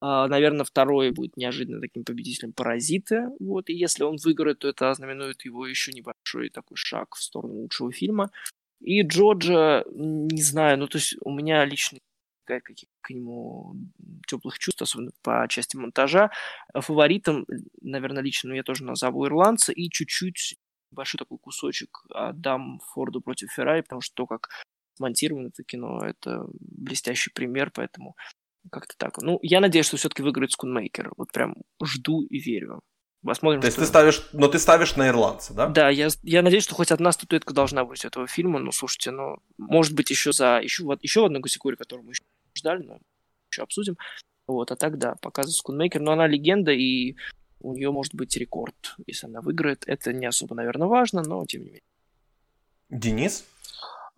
А, 0.00 0.28
наверное, 0.28 0.64
второй 0.64 1.10
будет 1.10 1.36
неожиданно 1.36 1.80
таким 1.80 2.04
победителем 2.04 2.52
Паразиты. 2.52 3.28
Вот, 3.40 3.68
и 3.68 3.74
если 3.74 4.04
он 4.04 4.16
выиграет, 4.22 4.60
то 4.60 4.68
это 4.68 4.90
ознаменует 4.90 5.44
его 5.44 5.66
еще 5.66 5.92
небольшой 5.92 6.50
такой 6.50 6.76
шаг 6.76 7.16
в 7.16 7.22
сторону 7.22 7.54
лучшего 7.54 7.90
фильма. 7.92 8.30
И 8.80 9.02
Джорджа, 9.02 9.84
не 9.92 10.42
знаю, 10.42 10.78
ну, 10.78 10.86
то 10.86 10.98
есть 10.98 11.16
у 11.22 11.30
меня 11.30 11.64
лично 11.64 11.98
каких 12.46 12.88
к 13.02 13.10
нему 13.10 13.76
теплых 14.26 14.58
чувств, 14.58 14.80
особенно 14.80 15.10
по 15.22 15.46
части 15.50 15.76
монтажа. 15.76 16.30
Фаворитом, 16.74 17.44
наверное, 17.82 18.22
лично 18.22 18.54
я 18.54 18.62
тоже 18.62 18.84
назову 18.84 19.26
ирландца 19.26 19.72
и 19.72 19.90
чуть-чуть 19.90 20.56
большой 20.90 21.18
такой 21.18 21.36
кусочек 21.38 22.04
отдам 22.10 22.80
Форду 22.94 23.20
против 23.20 23.52
Феррари, 23.52 23.82
потому 23.82 24.00
что 24.00 24.14
то, 24.14 24.26
как 24.26 24.48
смонтировано 24.98 25.48
это 25.48 25.62
кино, 25.62 26.00
это 26.04 26.44
блестящий 26.60 27.30
пример, 27.32 27.70
поэтому 27.72 28.16
как-то 28.70 28.94
так. 28.98 29.18
Ну, 29.22 29.38
я 29.42 29.60
надеюсь, 29.60 29.86
что 29.86 29.96
все-таки 29.96 30.22
выиграет 30.22 30.52
Скунмейкер. 30.52 31.12
Вот 31.16 31.32
прям 31.32 31.56
жду 31.82 32.22
и 32.22 32.38
верю. 32.38 32.80
Посмотрим, 33.24 33.60
То 33.60 33.66
есть 33.66 33.78
ты 33.78 33.86
ставишь, 33.86 34.28
но 34.32 34.46
ты 34.46 34.58
ставишь 34.58 34.94
на 34.94 35.08
ирландца, 35.08 35.52
да? 35.52 35.66
Да, 35.66 35.88
я, 35.88 36.08
я 36.22 36.42
надеюсь, 36.42 36.62
что 36.62 36.74
хоть 36.74 36.92
одна 36.92 37.10
статуэтка 37.10 37.52
должна 37.52 37.84
быть 37.84 38.04
этого 38.04 38.28
фильма. 38.28 38.60
Ну, 38.60 38.70
слушайте, 38.70 39.10
ну, 39.10 39.38
может 39.56 39.94
быть, 39.94 40.10
еще 40.10 40.32
за 40.32 40.60
еще, 40.62 40.84
еще 41.02 41.26
одну 41.26 41.40
категорию, 41.40 41.78
которую 41.78 42.06
мы 42.06 42.12
еще 42.12 42.22
ждали, 42.56 42.84
но 42.84 42.98
еще 43.50 43.62
обсудим. 43.62 43.96
Вот, 44.46 44.70
а 44.70 44.76
так, 44.76 44.98
да, 44.98 45.16
показывает 45.16 45.56
Скунмейкер. 45.56 46.00
Но 46.00 46.12
она 46.12 46.28
легенда, 46.28 46.70
и 46.70 47.16
у 47.60 47.74
нее 47.74 47.90
может 47.90 48.14
быть 48.14 48.36
рекорд, 48.36 48.94
если 49.06 49.26
она 49.26 49.40
выиграет. 49.40 49.82
Это 49.86 50.12
не 50.12 50.26
особо, 50.26 50.54
наверное, 50.54 50.86
важно, 50.86 51.22
но 51.22 51.44
тем 51.44 51.62
не 51.62 51.66
менее. 51.68 51.82
Денис? 52.88 53.44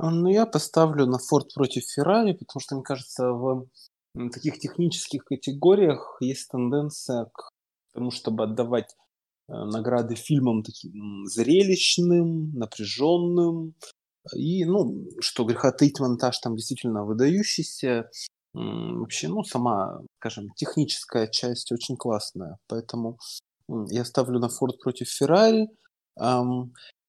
А, 0.02 0.10
ну, 0.10 0.31
я 0.31 0.47
поставлю 0.47 1.05
на 1.05 1.18
Форд 1.18 1.52
против 1.52 1.85
Феррари, 1.85 2.32
потому 2.32 2.60
что, 2.60 2.74
мне 2.74 2.82
кажется, 2.82 3.32
в 3.32 3.68
таких 4.32 4.59
технических 4.59 5.24
категориях 5.24 6.16
есть 6.20 6.48
тенденция 6.48 7.27
к 7.27 7.51
тому, 7.93 8.10
чтобы 8.10 8.44
отдавать 8.44 8.97
э, 9.48 9.52
награды 9.52 10.14
фильмам 10.14 10.62
таким 10.62 11.27
зрелищным, 11.27 12.51
напряженным. 12.55 13.74
И, 14.35 14.64
ну, 14.64 15.06
что 15.20 15.44
греха 15.44 15.70
таить, 15.70 16.01
монтаж 16.01 16.39
там 16.39 16.56
действительно 16.56 17.05
выдающийся. 17.05 18.10
Вообще, 18.55 19.28
ну, 19.28 19.44
сама, 19.44 20.01
скажем, 20.18 20.48
техническая 20.56 21.27
часть 21.27 21.72
очень 21.72 21.97
классная. 21.97 22.56
Поэтому 22.68 23.18
я 23.90 24.06
ставлю 24.06 24.39
на 24.39 24.48
Форд 24.48 24.81
против 24.81 25.09
Феррари. 25.10 25.68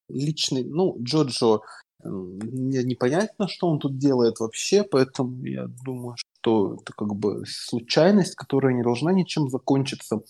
Личный, 0.09 0.65
ну, 0.65 0.97
Джоджо 1.01 1.61
мне 2.03 2.83
непонятно, 2.83 3.47
что 3.47 3.67
он 3.67 3.79
тут 3.79 3.97
делает 3.97 4.39
вообще, 4.39 4.83
поэтому 4.83 5.43
я 5.45 5.67
думаю, 5.67 6.15
что 6.17 6.75
это 6.81 6.93
как 6.93 7.15
бы 7.15 7.43
случайность, 7.45 8.35
которая 8.35 8.73
не 8.73 8.83
должна 8.83 9.13
ничем 9.13 9.49
закончиться. 9.49 10.21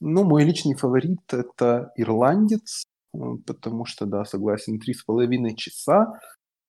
Ну, 0.00 0.24
мой 0.24 0.44
личный 0.44 0.74
фаворит– 0.74 1.20
это 1.32 1.92
ирландец, 1.96 2.84
э, 3.14 3.18
потому 3.46 3.84
что, 3.84 4.06
да, 4.06 4.24
согласен, 4.24 4.78
три 4.78 4.94
с 4.94 5.02
половиной 5.02 5.56
часа. 5.56 6.20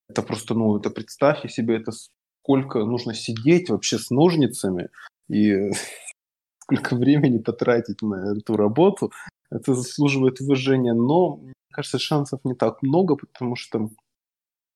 Это 0.09 0.23
просто, 0.23 0.55
ну, 0.55 0.77
это 0.77 0.89
представьте 0.89 1.49
себе, 1.49 1.77
это 1.77 1.91
сколько 1.91 2.79
нужно 2.79 3.13
сидеть 3.13 3.69
вообще 3.69 3.99
с 3.99 4.09
ножницами 4.09 4.89
и 5.29 5.71
сколько 6.63 6.95
времени 6.95 7.37
потратить 7.37 8.01
на 8.01 8.35
эту 8.35 8.57
работу. 8.57 9.11
Это 9.51 9.73
заслуживает 9.73 10.41
уважения, 10.41 10.93
но, 10.93 11.37
мне 11.37 11.53
кажется, 11.71 11.99
шансов 11.99 12.39
не 12.43 12.55
так 12.55 12.81
много, 12.81 13.15
потому 13.15 13.55
что 13.55 13.89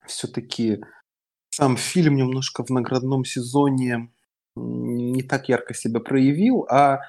все-таки 0.07 0.81
сам 1.49 1.77
фильм 1.77 2.15
немножко 2.15 2.63
в 2.63 2.69
наградном 2.69 3.25
сезоне 3.25 4.11
не 4.55 5.23
так 5.23 5.49
ярко 5.49 5.73
себя 5.73 5.99
проявил, 5.99 6.65
а 6.69 6.99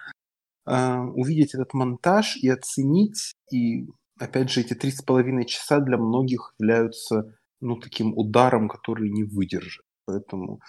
э, 0.66 0.98
увидеть 1.14 1.54
этот 1.54 1.74
монтаж 1.74 2.36
и 2.36 2.48
оценить, 2.48 3.34
и 3.50 3.86
опять 4.18 4.50
же 4.50 4.60
эти 4.60 4.74
три 4.74 4.90
с 4.90 5.02
половиной 5.02 5.46
часа 5.46 5.80
для 5.80 5.98
многих 5.98 6.54
являются 6.58 7.36
ну, 7.60 7.76
таким 7.76 8.16
ударом, 8.16 8.68
который 8.68 9.10
не 9.10 9.24
выдержит. 9.24 9.84
Поэтому 10.06 10.60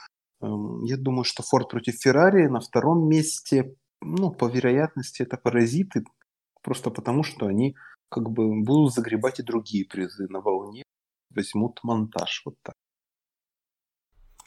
э, 0.41 0.47
я 0.85 0.97
думаю, 0.97 1.23
что 1.23 1.43
Форд 1.43 1.69
против 1.69 1.95
Феррари 1.95 2.47
на 2.47 2.60
втором 2.60 3.07
месте, 3.07 3.76
ну, 4.02 4.31
по 4.31 4.45
вероятности, 4.45 5.22
это 5.23 5.38
паразиты, 5.38 6.06
просто 6.61 6.91
потому 6.91 7.23
что 7.23 7.47
они 7.47 7.76
как 8.10 8.30
бы 8.30 8.64
будут 8.64 8.93
загребать 8.93 9.39
и 9.39 9.43
другие 9.43 9.85
призы 9.85 10.27
на 10.30 10.39
волне 10.39 10.85
возьмут 11.36 11.80
монтаж. 11.84 12.41
Вот 12.45 12.56
так. 12.64 12.76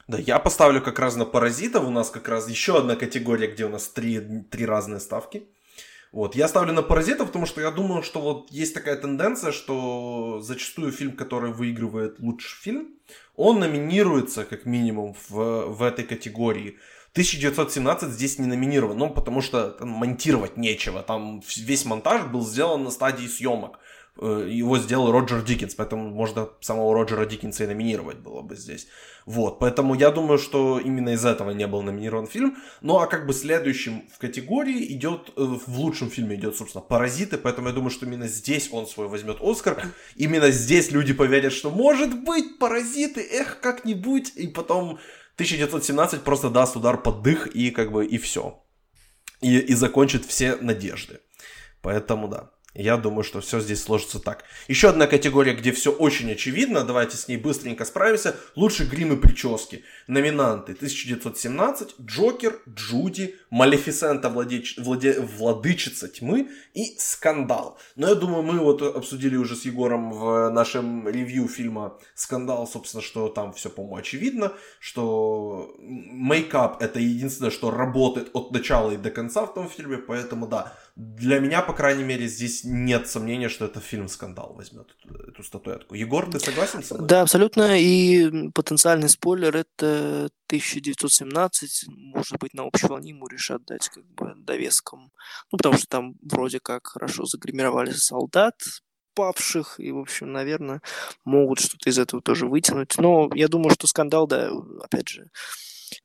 Да, 0.09 0.19
я 0.19 0.39
поставлю 0.39 0.83
как 0.83 0.99
раз 0.99 1.17
на 1.17 1.27
паразитов. 1.27 1.85
У 1.85 1.91
нас 1.91 2.11
как 2.11 2.29
раз 2.29 2.49
еще 2.49 2.79
одна 2.79 2.97
категория, 2.97 3.49
где 3.49 3.67
у 3.67 3.69
нас 3.69 3.89
три, 3.89 4.43
три 4.51 4.65
разные 4.65 5.01
ставки. 5.01 5.47
Вот, 6.11 6.35
я 6.35 6.49
ставлю 6.49 6.73
на 6.73 6.83
паразитов, 6.83 7.27
потому 7.27 7.45
что 7.45 7.61
я 7.61 7.71
думаю, 7.71 8.03
что 8.03 8.21
вот 8.21 8.51
есть 8.51 8.73
такая 8.73 8.97
тенденция, 8.97 9.53
что 9.53 10.41
зачастую 10.41 10.91
фильм, 10.91 11.13
который 11.13 11.53
выигрывает 11.53 12.19
лучший 12.19 12.59
фильм, 12.63 12.95
он 13.37 13.61
номинируется 13.61 14.45
как 14.45 14.65
минимум 14.65 15.15
в, 15.29 15.67
в 15.67 15.83
этой 15.83 16.07
категории. 16.07 16.79
1917 17.13 18.11
здесь 18.11 18.39
не 18.39 18.47
номинирован, 18.47 18.97
ну, 18.97 19.11
потому 19.11 19.43
что 19.43 19.71
там 19.71 19.89
монтировать 19.91 20.57
нечего. 20.57 21.03
Там 21.03 21.43
весь 21.57 21.85
монтаж 21.85 22.27
был 22.27 22.47
сделан 22.47 22.85
на 22.85 22.91
стадии 22.91 23.27
съемок. 23.27 23.79
Э, 24.21 24.49
его 24.51 24.79
сделал 24.79 25.13
Роджер 25.13 25.43
Диккенс, 25.43 25.75
поэтому 25.75 26.11
можно 26.11 26.49
самого 26.61 26.93
Роджера 26.93 27.25
Диккенса 27.25 27.65
и 27.65 27.67
номинировать 27.69 28.19
было 28.19 28.43
бы 28.43 28.57
здесь. 28.57 28.89
Вот, 29.27 29.59
поэтому 29.61 29.95
я 29.95 30.11
думаю, 30.11 30.39
что 30.39 30.81
именно 30.81 31.11
из 31.11 31.25
этого 31.25 31.51
не 31.51 31.67
был 31.67 31.83
номинирован 31.83 32.27
фильм. 32.27 32.57
Ну 32.81 32.99
а 32.99 33.07
как 33.07 33.27
бы 33.27 33.33
следующим 33.33 34.09
в 34.13 34.19
категории 34.19 34.93
идет, 34.93 35.33
э, 35.37 35.43
в 35.43 35.79
лучшем 35.79 36.11
фильме 36.11 36.35
идет, 36.35 36.57
собственно, 36.57 36.83
«Паразиты», 36.83 37.39
поэтому 37.39 37.69
я 37.69 37.75
думаю, 37.75 37.91
что 37.91 38.07
именно 38.07 38.27
здесь 38.27 38.69
он 38.73 38.87
свой 38.87 39.07
возьмет 39.07 39.39
Оскар. 39.41 39.85
Именно 40.17 40.51
здесь 40.51 40.91
люди 40.91 41.13
поверят, 41.13 41.53
что 41.53 41.71
может 41.71 42.25
быть 42.25 42.59
«Паразиты», 42.59 43.21
эх, 43.21 43.61
как-нибудь, 43.61 44.33
и 44.35 44.49
потом 44.49 44.99
1917 45.35 46.23
просто 46.23 46.51
даст 46.51 46.75
удар 46.75 47.01
под 47.01 47.23
дых 47.23 47.47
и 47.47 47.71
как 47.71 47.93
бы 47.93 48.05
и 48.05 48.19
все. 48.19 48.65
И, 49.41 49.59
и 49.59 49.75
закончит 49.75 50.25
все 50.25 50.57
надежды. 50.57 51.21
Поэтому 51.83 52.27
да. 52.27 52.51
Я 52.79 52.97
думаю, 52.97 53.25
что 53.25 53.41
все 53.41 53.59
здесь 53.59 53.83
сложится 53.83 54.21
так. 54.21 54.45
Еще 54.69 54.89
одна 54.89 55.09
категория, 55.09 55.53
где 55.53 55.73
все 55.73 55.91
очень 55.91 56.31
очевидно. 56.31 56.85
Давайте 56.85 57.17
с 57.17 57.27
ней 57.27 57.37
быстренько 57.37 57.85
справимся. 57.85 58.37
Лучший 58.55 58.87
грим 58.87 59.13
и 59.13 59.17
прически. 59.21 59.83
Номинанты 60.07 60.75
1917, 60.75 61.97
Джокер, 62.01 62.61
Джуди, 62.69 63.35
Малефисента, 63.51 64.29
владеч... 64.29 64.77
владе... 64.79 65.19
Владычица 65.19 66.07
тьмы 66.07 66.51
и 66.73 66.95
Скандал. 66.99 67.81
Но 67.97 68.11
я 68.11 68.15
думаю, 68.15 68.45
мы 68.45 68.61
вот 68.61 68.81
обсудили 68.81 69.35
уже 69.35 69.57
с 69.57 69.65
Егором 69.65 70.13
в 70.13 70.49
нашем 70.51 71.09
ревью 71.09 71.49
фильма 71.49 71.99
Скандал, 72.15 72.65
собственно, 72.69 73.03
что 73.03 73.29
там 73.29 73.53
все, 73.55 73.71
по-моему, 73.71 73.97
очевидно, 73.97 74.53
что 74.79 75.75
мейкап 75.81 76.81
это 76.81 77.01
единственное, 77.01 77.51
что 77.51 77.73
работает 77.73 78.31
от 78.35 78.53
начала 78.53 78.93
и 78.93 78.97
до 78.97 79.11
конца 79.11 79.47
в 79.47 79.53
том 79.53 79.69
фильме, 79.69 79.99
поэтому 79.99 80.47
да, 80.47 80.79
для 80.99 81.39
меня, 81.39 81.63
по 81.63 81.75
крайней 81.75 82.03
мере, 82.03 82.27
здесь 82.27 82.65
нет 82.65 83.07
сомнения, 83.07 83.49
что 83.49 83.67
это 83.67 83.79
фильм 83.79 84.09
«Скандал» 84.09 84.55
возьмет 84.55 84.97
эту, 85.29 85.45
статуэтку. 85.45 85.95
Егор, 85.95 86.29
ты 86.29 86.41
согласен 86.41 86.83
с 86.83 86.91
этим? 86.91 87.07
Да, 87.07 87.23
абсолютно. 87.23 87.79
И 87.79 88.51
потенциальный 88.51 89.09
спойлер– 89.09 89.57
это 89.77 90.29
1917. 90.49 91.85
Может 91.87 92.39
быть, 92.41 92.53
на 92.53 92.65
общей 92.65 92.89
волне 92.89 93.11
ему 93.11 93.29
решат 93.29 93.65
дать 93.65 93.89
как 93.91 94.05
бы 94.07 94.35
довеском. 94.39 95.13
Ну, 95.53 95.59
потому 95.59 95.77
что 95.77 95.87
там 95.87 96.15
вроде 96.21 96.59
как 96.59 96.89
хорошо 96.89 97.27
загримировали 97.27 97.93
солдат, 97.93 98.57
павших, 99.15 99.79
и, 99.79 99.93
в 99.93 99.99
общем, 99.99 100.33
наверное, 100.33 100.83
могут 101.25 101.61
что-то 101.61 101.91
из 101.91 101.99
этого 102.01 102.21
тоже 102.21 102.49
вытянуть. 102.49 102.99
Но 102.99 103.31
я 103.35 103.47
думаю, 103.47 103.71
что 103.71 103.87
скандал, 103.87 104.27
да, 104.27 104.51
опять 104.83 105.09
же, 105.09 105.31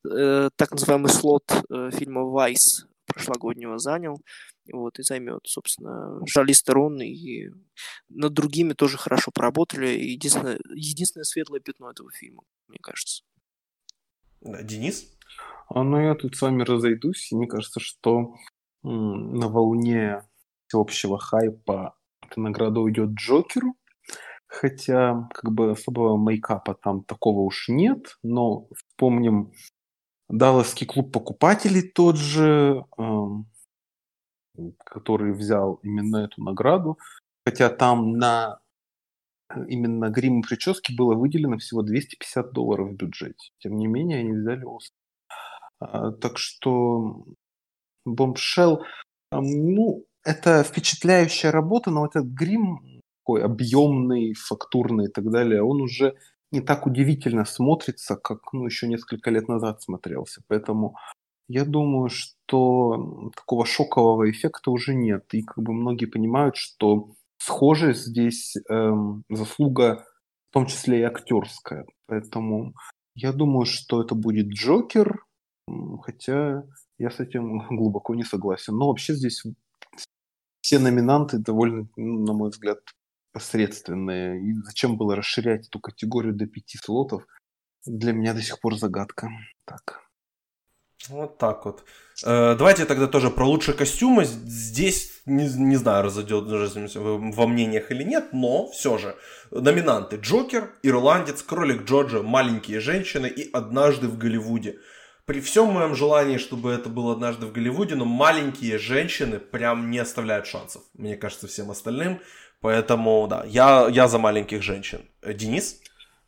э, 0.08 0.52
так 0.56 0.70
называемый 0.70 1.10
слот 1.10 1.52
э, 1.72 1.90
фильма 1.92 2.26
«Вайс» 2.26 2.86
прошлогоднего 3.14 3.78
занял 3.78 4.18
вот, 4.72 5.00
и 5.00 5.04
займет, 5.04 5.42
собственно, 5.46 6.20
Шарли 6.28 6.54
Стерон, 6.54 7.02
и 7.02 7.50
над 8.10 8.34
другими 8.34 8.74
тоже 8.74 8.98
хорошо 8.98 9.32
поработали. 9.34 9.88
Единственное, 9.88 10.60
единственное 10.74 11.26
светлое 11.26 11.60
пятно 11.60 11.92
этого 11.92 12.12
фильма, 12.12 12.44
мне 12.68 12.80
кажется. 12.82 13.24
Да, 14.42 14.62
Денис? 14.64 15.18
А, 15.70 15.84
ну, 15.84 16.00
я 16.00 16.16
тут 16.16 16.36
с 16.36 16.42
вами 16.42 16.64
разойдусь, 16.64 17.32
и 17.32 17.36
мне 17.36 17.48
кажется, 17.48 17.80
что 17.80 18.36
м- 18.84 19.36
на 19.36 19.48
волне 19.48 20.28
всеобщего 20.68 21.18
хайпа 21.18 21.96
эта 22.22 22.40
награда 22.40 22.80
уйдет 22.80 23.12
Джокеру, 23.12 23.76
хотя 24.48 25.30
как 25.34 25.52
бы 25.52 25.72
особого 25.72 26.18
мейкапа 26.18 26.76
там 26.76 27.04
такого 27.04 27.42
уж 27.42 27.70
нет, 27.70 28.18
но 28.24 28.68
вспомним 28.76 29.52
Далласский 30.30 30.88
клуб 30.88 31.12
покупателей 31.12 31.82
тот 31.82 32.18
же, 32.18 32.86
эм, 32.98 33.48
который 34.86 35.34
взял 35.34 35.76
именно 35.84 36.18
эту 36.18 36.42
награду, 36.44 36.98
хотя 37.46 37.70
там 37.70 38.14
на 38.14 38.60
э, 39.50 39.66
именно 39.68 40.10
грим 40.10 40.40
и 40.40 40.44
прически 40.44 40.96
было 40.96 41.16
выделено 41.16 41.58
всего 41.58 41.82
250 41.82 42.52
долларов 42.52 42.90
в 42.90 42.96
бюджете. 42.96 43.52
Тем 43.60 43.78
не 43.78 43.88
менее, 43.88 44.20
они 44.20 44.34
взяли 44.34 44.64
Оскар. 44.66 44.98
А, 45.80 46.12
так 46.12 46.38
что 46.38 47.26
Бомбшелл, 48.06 48.84
ну, 49.32 50.06
это 50.24 50.64
впечатляющая 50.64 51.52
работа, 51.52 51.92
но 51.92 52.06
этот 52.06 52.26
грим 52.28 53.02
такой 53.24 53.44
объемный, 53.44 54.34
фактурный 54.34 55.06
и 55.06 55.10
так 55.10 55.30
далее, 55.30 55.64
он 55.64 55.82
уже 55.82 56.16
не 56.54 56.62
так 56.62 56.86
удивительно 56.86 57.46
смотрится, 57.46 58.16
как 58.16 58.54
ну, 58.54 58.66
еще 58.66 58.88
несколько 58.88 59.32
лет 59.32 59.48
назад 59.48 59.82
смотрелся. 59.82 60.42
Поэтому 60.48 60.96
я 61.48 61.66
думаю, 61.66 62.10
что 62.10 63.32
такого 63.36 63.66
шокового 63.66 64.30
эффекта 64.30 64.70
уже 64.72 64.94
нет. 64.94 65.26
И 65.34 65.42
как 65.42 65.58
бы 65.58 65.74
многие 65.74 66.06
понимают, 66.06 66.56
что 66.56 67.10
схожесть 67.40 68.06
здесь 68.06 68.56
эм, 68.70 69.24
заслуга 69.30 70.06
в 70.52 70.54
том 70.54 70.68
числе 70.68 71.00
и 71.00 71.04
актерская. 71.04 71.86
Поэтому 72.06 72.74
я 73.16 73.34
думаю, 73.34 73.66
что 73.66 74.04
это 74.04 74.14
будет 74.14 74.48
Джокер, 74.48 75.26
хотя 76.04 76.64
я 77.00 77.10
с 77.10 77.20
этим 77.20 77.66
глубоко 77.76 78.14
не 78.14 78.24
согласен. 78.24 78.78
Но 78.78 78.88
вообще 78.88 79.16
здесь 79.16 79.44
все 80.62 80.78
номинанты 80.80 81.40
довольно, 81.40 81.88
на 81.98 82.34
мой 82.34 82.52
взгляд, 82.52 82.80
посредственные. 83.34 84.42
И 84.42 84.54
зачем 84.64 84.96
было 84.96 85.16
расширять 85.16 85.68
эту 85.68 85.80
категорию 85.80 86.34
до 86.34 86.46
пяти 86.46 86.78
слотов, 86.78 87.24
для 87.86 88.14
меня 88.14 88.34
до 88.34 88.42
сих 88.42 88.60
пор 88.62 88.78
загадка. 88.78 89.30
Так. 89.66 90.04
Вот 91.10 91.38
так 91.38 91.66
вот. 91.66 91.84
Э, 92.24 92.56
давайте 92.58 92.86
тогда 92.86 93.08
тоже 93.08 93.30
про 93.30 93.46
лучшие 93.46 93.76
костюмы. 93.76 94.24
Здесь 94.26 95.22
не, 95.26 95.50
не 95.58 95.76
знаю, 95.76 96.04
разойдет 96.04 96.46
во 96.48 97.48
мнениях 97.48 97.92
или 97.92 98.04
нет, 98.04 98.30
но 98.32 98.70
все 98.72 98.98
же. 98.98 99.16
Номинанты 99.52 100.16
Джокер, 100.16 100.72
Ирландец, 100.82 101.42
Кролик 101.44 101.84
Джорджа, 101.84 102.22
Маленькие 102.24 102.80
женщины 102.80 103.28
и 103.28 103.52
Однажды 103.52 104.08
в 104.08 104.18
Голливуде. 104.18 104.80
При 105.26 105.40
всем 105.40 105.68
моем 105.68 105.96
желании, 105.96 106.38
чтобы 106.38 106.72
это 106.72 106.90
было 106.90 107.14
однажды 107.14 107.46
в 107.46 107.54
Голливуде, 107.54 107.96
но 107.96 108.04
маленькие 108.04 108.78
женщины 108.78 109.40
прям 109.40 109.90
не 109.90 110.00
оставляют 110.00 110.48
шансов, 110.48 110.84
мне 110.94 111.16
кажется, 111.16 111.48
всем 111.48 111.72
остальным. 111.72 112.20
Поэтому, 112.64 113.28
да, 113.28 113.44
я, 113.46 113.90
я 113.90 114.08
за 114.08 114.20
маленьких 114.20 114.64
женщин. 114.64 115.02
Э, 115.22 115.34
Денис? 115.34 115.82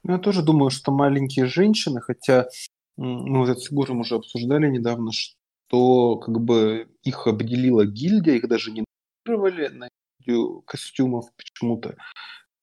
Я 0.03 0.17
тоже 0.17 0.43
думаю, 0.43 0.69
что 0.69 0.91
маленькие 0.91 1.45
женщины, 1.45 2.01
хотя 2.01 2.47
мы 2.97 3.45
вот 3.45 3.63
с 3.63 3.71
Егором 3.71 4.01
уже 4.01 4.15
обсуждали 4.15 4.69
недавно, 4.69 5.11
что 5.13 6.17
как 6.17 6.41
бы 6.41 6.89
их 7.03 7.25
обделила 7.27 7.85
гильдия, 7.85 8.35
их 8.35 8.49
даже 8.49 8.71
не 8.71 8.83
номинировали 9.25 9.67
на 9.69 9.89
костюмов 10.65 11.25
почему-то. 11.37 11.95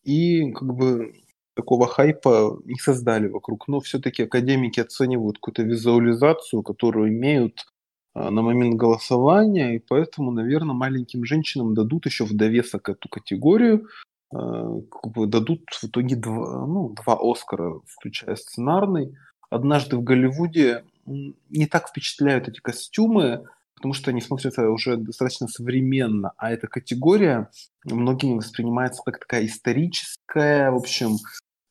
И 0.04 0.52
как 0.52 0.74
бы 0.74 1.14
такого 1.54 1.86
хайпа 1.86 2.60
не 2.64 2.78
создали 2.78 3.28
вокруг. 3.28 3.68
Но 3.68 3.80
все-таки 3.80 4.24
академики 4.24 4.80
оценивают 4.80 5.38
какую-то 5.38 5.62
визуализацию, 5.62 6.62
которую 6.62 7.08
имеют 7.08 7.64
на 8.14 8.42
момент 8.42 8.76
голосования, 8.76 9.76
и 9.76 9.78
поэтому, 9.78 10.30
наверное, 10.30 10.74
маленьким 10.74 11.24
женщинам 11.24 11.74
дадут 11.74 12.06
еще 12.06 12.24
в 12.24 12.34
довесок 12.34 12.88
эту 12.88 13.08
категорию, 13.08 13.88
а, 14.34 14.80
дадут 15.26 15.62
в 15.70 15.84
итоге 15.84 16.16
два, 16.16 16.66
ну, 16.66 16.90
два 16.90 17.18
Оскара, 17.20 17.80
включая 17.86 18.36
сценарный– 18.36 19.16
однажды 19.52 19.96
в 19.96 20.02
Голливуде 20.02 20.84
не 21.04 21.66
так 21.66 21.88
впечатляют 21.88 22.48
эти 22.48 22.60
костюмы, 22.60 23.44
потому 23.74 23.92
что 23.92 24.10
они 24.10 24.20
смотрятся 24.20 24.68
уже 24.70 24.96
достаточно 24.96 25.48
современно, 25.48 26.32
а 26.36 26.52
эта 26.52 26.68
категория 26.68 27.50
многими 27.84 28.36
воспринимается 28.36 29.02
как 29.04 29.18
такая 29.18 29.46
историческая, 29.46 30.70
в 30.70 30.76
общем, 30.76 31.16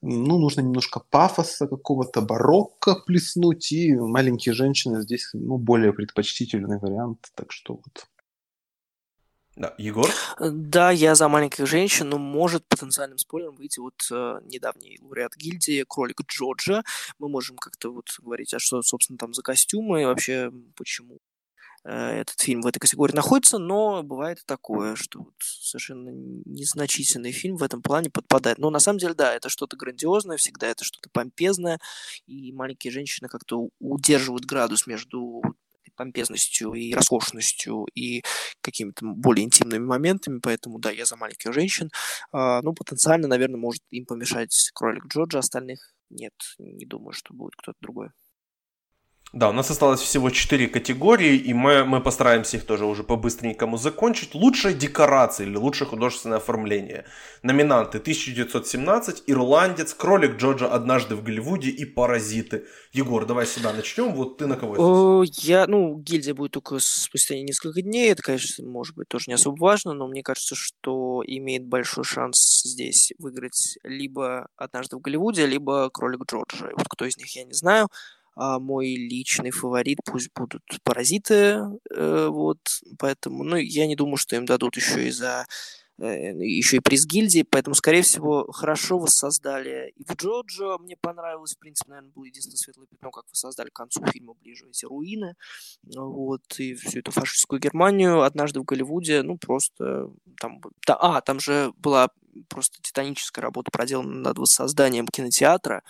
ну, 0.02 0.38
нужно 0.40 0.62
немножко 0.62 1.00
пафоса 1.00 1.68
какого-то, 1.68 2.22
барокко 2.22 2.96
плеснуть, 2.96 3.72
и 3.72 3.96
маленькие 3.96 4.54
женщины 4.54 5.02
здесь, 5.02 5.30
ну, 5.34 5.58
более 5.58 5.94
предпочтительный 5.94 6.80
вариант, 6.80 7.32
так 7.36 7.52
что 7.52 7.76
вот 7.76 8.08
да. 9.56 9.76
Егор? 9.78 10.10
Э, 10.40 10.50
да, 10.50 10.92
я 10.92 11.14
за 11.14 11.28
маленьких 11.28 11.68
женщин, 11.68 12.10
но 12.10 12.18
может 12.18 12.66
потенциальным 12.68 13.18
спойлером 13.18 13.56
выйти 13.56 13.80
вот 13.80 13.94
э, 14.10 14.40
недавний 14.46 14.98
лауреат 15.02 15.36
гильдии 15.36 15.84
Кролик 15.88 16.22
Джорджа. 16.26 16.84
Мы 17.20 17.28
можем 17.28 17.58
как-то 17.58 17.92
вот 17.92 18.08
говорить, 18.20 18.54
а 18.54 18.60
что, 18.60 18.82
собственно, 18.82 19.18
там 19.18 19.34
за 19.34 19.42
костюмы 19.42 20.04
и 20.04 20.06
вообще 20.06 20.52
почему 20.76 21.20
этот 21.84 22.40
фильм 22.40 22.62
в 22.62 22.68
этой 22.68 22.80
категории 22.80 23.16
находится, 23.16 23.58
но 23.58 24.04
бывает 24.04 24.40
такое, 24.46 24.96
что 24.96 25.20
вот 25.20 25.34
совершенно 25.40 26.10
незначительный 26.46 27.32
фильм 27.32 27.58
в 27.58 27.64
этом 27.64 27.82
плане 27.82 28.10
подпадает. 28.10 28.60
Но 28.60 28.70
на 28.70 28.80
самом 28.80 29.00
деле, 29.00 29.14
да, 29.14 29.34
это 29.34 29.50
что-то 29.50 29.78
грандиозное, 29.78 30.38
всегда 30.38 30.68
это 30.68 30.84
что-то 30.84 31.10
помпезное, 31.12 31.80
и 32.28 32.52
маленькие 32.54 32.92
женщины 32.92 33.30
как-то 33.30 33.70
удерживают 33.80 34.46
градус 34.46 34.86
между 34.88 35.42
помпезностью 35.96 36.74
и 36.74 36.94
роскошностью 36.94 37.86
и 37.96 38.24
какими-то 38.62 39.06
более 39.06 39.46
интимными 39.46 39.86
моментами, 39.86 40.40
поэтому 40.42 40.80
да, 40.80 40.92
я 40.92 41.06
за 41.06 41.16
маленьких 41.16 41.54
женщин. 41.54 41.90
А, 42.32 42.62
ну, 42.62 42.74
потенциально, 42.74 43.28
наверное, 43.28 43.60
может 43.60 43.84
им 43.92 44.06
помешать 44.06 44.72
кролик 44.74 45.06
Джорджа, 45.08 45.40
остальных 45.40 45.94
нет, 46.10 46.34
не 46.60 46.86
думаю, 46.86 47.14
что 47.14 47.34
будет 47.34 47.56
кто-то 47.56 47.78
другой. 47.82 48.10
Да, 49.34 49.50
у 49.50 49.54
нас 49.54 49.72
осталось 49.72 50.02
всего 50.02 50.30
4 50.30 50.68
категории, 50.68 51.38
и 51.38 51.54
мы, 51.54 51.86
мы 51.86 52.02
постараемся 52.02 52.58
их 52.58 52.66
тоже 52.66 52.86
уже 52.86 53.04
по-быстренькому 53.04 53.78
закончить. 53.78 54.36
Лучшая 54.36 54.74
декорация 54.74 55.48
или 55.48 55.56
лучшее 55.56 55.88
художественное 55.88 56.38
оформление. 56.38 57.06
Номинанты 57.42 58.00
1917, 58.00 59.24
Ирландец, 59.28 59.94
Кролик 59.94 60.36
Джорджа 60.36 60.68
однажды 60.68 61.16
в 61.16 61.24
Голливуде 61.24 61.70
и 61.70 61.86
Паразиты. 61.86 62.66
Егор, 62.92 63.26
давай 63.26 63.46
сюда 63.46 63.72
начнем. 63.72 64.14
Вот 64.14 64.38
ты 64.38 64.48
на 64.48 64.58
кого 64.58 64.76
О, 64.78 65.24
Я, 65.24 65.66
ну, 65.66 65.98
гильдия 65.98 66.34
будет 66.34 66.52
только 66.52 66.80
спустя 66.80 67.36
несколько 67.36 67.82
дней. 67.82 68.12
Это, 68.12 68.24
конечно, 68.24 68.68
может 68.68 68.98
быть 68.98 69.08
тоже 69.08 69.26
не 69.28 69.36
особо 69.36 69.58
важно, 69.62 69.94
но 69.94 70.10
мне 70.10 70.24
кажется, 70.24 70.56
что 70.58 71.24
имеет 71.26 71.66
большой 71.66 72.04
шанс 72.04 72.64
здесь 72.66 73.14
выиграть 73.18 73.78
либо 73.84 74.50
однажды 74.58 74.98
в 74.98 75.00
Голливуде, 75.00 75.46
либо 75.46 75.90
Кролик 75.90 76.26
Джорджа. 76.30 76.72
Вот 76.76 76.90
кто 76.90 77.06
из 77.06 77.16
них, 77.16 77.34
я 77.34 77.46
не 77.46 77.54
знаю 77.54 77.88
а 78.36 78.60
мой 78.60 78.96
личный 78.96 79.52
фаворит 79.52 80.00
пусть 80.06 80.30
будут 80.34 80.64
паразиты, 80.84 81.60
э, 81.90 82.28
вот, 82.30 82.60
поэтому, 82.98 83.44
ну, 83.44 83.58
я 83.58 83.88
не 83.88 83.96
думаю, 83.96 84.18
что 84.18 84.36
им 84.36 84.46
дадут 84.46 84.78
еще 84.78 85.08
и 85.08 85.12
за 85.12 85.46
э, 86.00 86.32
еще 86.44 86.78
и 86.78 86.80
приз 86.80 87.06
гильдии, 87.06 87.44
поэтому, 87.44 87.76
скорее 87.76 88.02
всего, 88.02 88.52
хорошо 88.52 89.00
воссоздали. 89.00 89.94
И 89.96 90.04
в 90.06 90.16
Джоджо 90.16 90.78
мне 90.80 90.96
понравилось, 90.96 91.56
в 91.56 91.60
принципе, 91.60 91.90
наверное, 91.90 92.12
был 92.12 92.24
единственное 92.24 92.58
светлое 92.58 92.88
пятно, 92.88 93.12
как 93.12 93.26
воссоздали 93.30 93.70
к 93.70 93.74
концу 93.74 94.06
фильма 94.08 94.34
ближе 94.34 94.68
эти 94.70 94.86
руины, 94.86 95.36
вот, 95.84 96.42
и 96.58 96.74
всю 96.76 97.00
эту 97.00 97.12
фашистскую 97.12 97.60
Германию. 97.60 98.22
Однажды 98.22 98.62
в 98.62 98.64
Голливуде, 98.64 99.22
ну, 99.24 99.38
просто 99.38 100.10
там... 100.40 100.62
Да, 100.88 100.96
а, 100.96 101.22
там 101.22 101.40
же 101.40 101.74
была 101.78 102.10
просто 102.48 102.78
титаническая 102.82 103.44
работа 103.44 103.72
проделана 103.72 104.22
над 104.22 104.38
воссозданием 104.38 105.08
кинотеатра, 105.08 105.84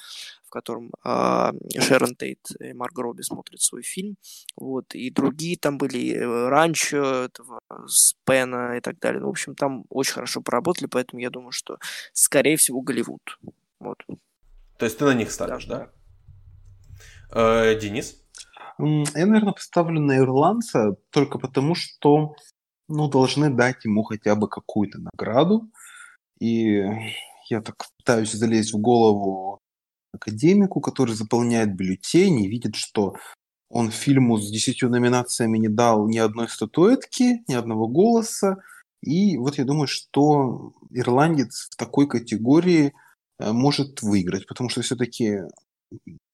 котором 0.52 0.92
э, 1.04 1.52
Шерон 1.80 2.16
Тейт 2.16 2.40
и 2.60 2.74
Марго 2.74 3.02
Робби 3.02 3.24
смотрят 3.24 3.62
свой 3.62 3.82
фильм, 3.82 4.18
вот, 4.56 4.94
и 4.94 5.10
другие 5.10 5.58
там 5.58 5.78
были, 5.78 6.14
э, 6.14 6.50
Ранчо, 6.50 7.26
этого, 7.26 7.60
Спена 7.88 8.78
и 8.78 8.82
так 8.82 9.00
далее. 9.00 9.22
Ну, 9.22 9.28
в 9.28 9.32
общем, 9.32 9.56
там 9.56 9.86
очень 9.90 10.14
хорошо 10.14 10.42
поработали, 10.42 10.88
поэтому 10.88 11.22
я 11.22 11.30
думаю, 11.30 11.52
что, 11.52 11.78
скорее 12.14 12.58
всего, 12.58 12.82
Голливуд. 12.82 13.40
Вот. 13.80 13.98
То 14.78 14.86
есть 14.86 14.98
ты 14.98 15.06
на 15.06 15.14
них 15.14 15.32
ставишь, 15.32 15.66
да? 15.66 15.90
да? 17.32 17.72
Э, 17.72 17.80
Денис? 17.80 18.22
Я, 18.78 19.26
наверное, 19.26 19.54
поставлю 19.54 20.00
на 20.00 20.18
ирландца 20.18 20.96
только 21.12 21.38
потому, 21.38 21.76
что 21.76 22.36
ну, 22.88 23.10
должны 23.10 23.50
дать 23.50 23.86
ему 23.86 24.04
хотя 24.04 24.36
бы 24.36 24.50
какую-то 24.50 25.00
награду. 25.00 25.70
И 26.40 26.84
я 27.50 27.62
так 27.62 27.76
пытаюсь 27.98 28.32
залезть 28.32 28.74
в 28.74 28.80
голову 28.80 29.61
академику, 30.14 30.82
который 30.82 31.16
заполняет 31.16 31.76
бюллетень 31.76 32.42
и 32.42 32.48
видит, 32.48 32.76
что 32.76 33.16
он 33.70 33.90
фильму 33.90 34.38
с 34.38 34.52
десятью 34.52 34.90
номинациями 34.90 35.58
не 35.58 35.70
дал 35.70 36.08
ни 36.08 36.18
одной 36.18 36.50
статуэтки, 36.50 37.44
ни 37.48 37.54
одного 37.54 37.88
голоса. 37.88 38.58
И 39.02 39.38
вот 39.38 39.58
я 39.58 39.66
думаю, 39.66 39.88
что 39.88 40.74
ирландец 40.92 41.70
в 41.72 41.78
такой 41.78 42.08
категории 42.08 42.94
э, 43.40 43.52
может 43.52 44.02
выиграть, 44.02 44.46
потому 44.46 44.70
что 44.70 44.82
все-таки 44.82 45.40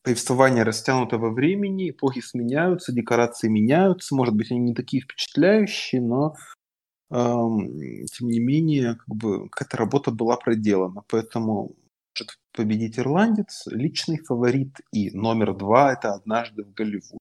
повествование 0.03 0.63
растянуто 0.63 1.17
во 1.17 1.31
времени, 1.31 1.89
эпохи 1.89 2.21
сменяются, 2.21 2.93
декорации 2.93 3.49
меняются, 3.49 4.15
может 4.15 4.35
быть, 4.35 4.51
они 4.51 4.59
не 4.59 4.73
такие 4.73 5.01
впечатляющие, 5.03 6.01
но 6.01 6.35
эм, 7.11 7.67
тем 8.17 8.29
не 8.29 8.39
менее, 8.39 8.95
как 8.95 9.15
бы 9.15 9.49
какая-то 9.49 9.77
работа 9.77 10.11
была 10.11 10.37
проделана, 10.37 11.03
поэтому 11.09 11.75
может 12.17 12.39
победить 12.53 12.97
ирландец, 12.97 13.63
личный 13.67 14.17
фаворит 14.17 14.77
и 14.91 15.11
номер 15.11 15.53
два– 15.53 15.93
это 15.93 16.13
«Однажды 16.13 16.63
в 16.63 16.73
Голливуде». 16.73 17.17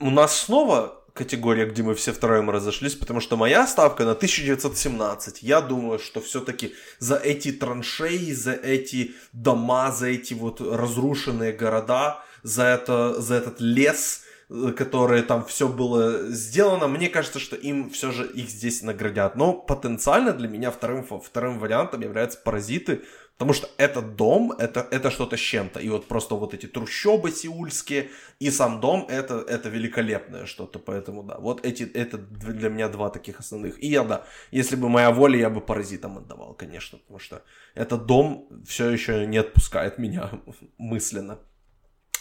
У 0.00 0.10
нас 0.10 0.36
снова 0.40 1.04
категория, 1.14 1.66
где 1.66 1.82
мы 1.82 1.94
все 1.94 2.12
втроем 2.12 2.50
разошлись, 2.50 2.94
потому 2.94 3.20
что 3.20 3.36
моя 3.36 3.66
ставка 3.66 4.04
на 4.04 4.12
1917. 4.12 5.42
Я 5.42 5.60
думаю, 5.60 5.98
что 5.98 6.20
все-таки 6.20 6.74
за 6.98 7.16
эти 7.16 7.52
траншеи, 7.52 8.32
за 8.32 8.52
эти 8.52 9.14
дома, 9.32 9.92
за 9.92 10.08
эти 10.08 10.34
вот 10.34 10.60
разрушенные 10.60 11.52
города, 11.52 12.22
за, 12.42 12.64
это, 12.64 13.20
за 13.20 13.36
этот 13.36 13.60
лес– 13.60 14.22
которые 14.48 15.24
там 15.24 15.44
все 15.44 15.68
было 15.68 16.28
сделано, 16.28 16.86
мне 16.86 17.08
кажется, 17.08 17.40
что 17.40 17.56
им 17.56 17.90
все 17.90 18.12
же 18.12 18.26
их 18.26 18.48
здесь 18.48 18.82
наградят. 18.82 19.34
Но 19.34 19.52
потенциально 19.52 20.32
для 20.32 20.46
меня 20.46 20.70
вторым, 20.70 21.04
вторым 21.04 21.58
вариантом 21.58 22.02
являются 22.02 22.38
паразиты, 22.38 23.02
потому 23.32 23.52
что 23.52 23.68
этот 23.76 24.14
дом, 24.14 24.52
это, 24.52 24.86
это 24.92 25.10
что-то 25.10 25.36
с 25.36 25.40
чем-то. 25.40 25.80
И 25.80 25.88
вот 25.88 26.06
просто 26.06 26.36
вот 26.36 26.54
эти 26.54 26.66
трущобы 26.66 27.32
сеульские 27.32 28.10
и 28.38 28.50
сам 28.50 28.80
дом, 28.80 29.06
это, 29.08 29.44
это 29.48 29.68
великолепное 29.68 30.46
что-то. 30.46 30.78
Поэтому 30.78 31.24
да, 31.24 31.38
вот 31.38 31.66
эти, 31.66 31.82
это 31.82 32.16
для 32.16 32.68
меня 32.68 32.88
два 32.88 33.10
таких 33.10 33.40
основных. 33.40 33.82
И 33.82 33.88
я, 33.88 34.04
да, 34.04 34.26
если 34.52 34.76
бы 34.76 34.88
моя 34.88 35.10
воля, 35.10 35.40
я 35.40 35.50
бы 35.50 35.60
паразитам 35.60 36.18
отдавал, 36.18 36.54
конечно, 36.54 36.98
потому 36.98 37.18
что 37.18 37.42
этот 37.74 38.06
дом 38.06 38.48
все 38.64 38.90
еще 38.90 39.26
не 39.26 39.38
отпускает 39.38 39.98
меня 39.98 40.30
мысленно. 40.78 41.40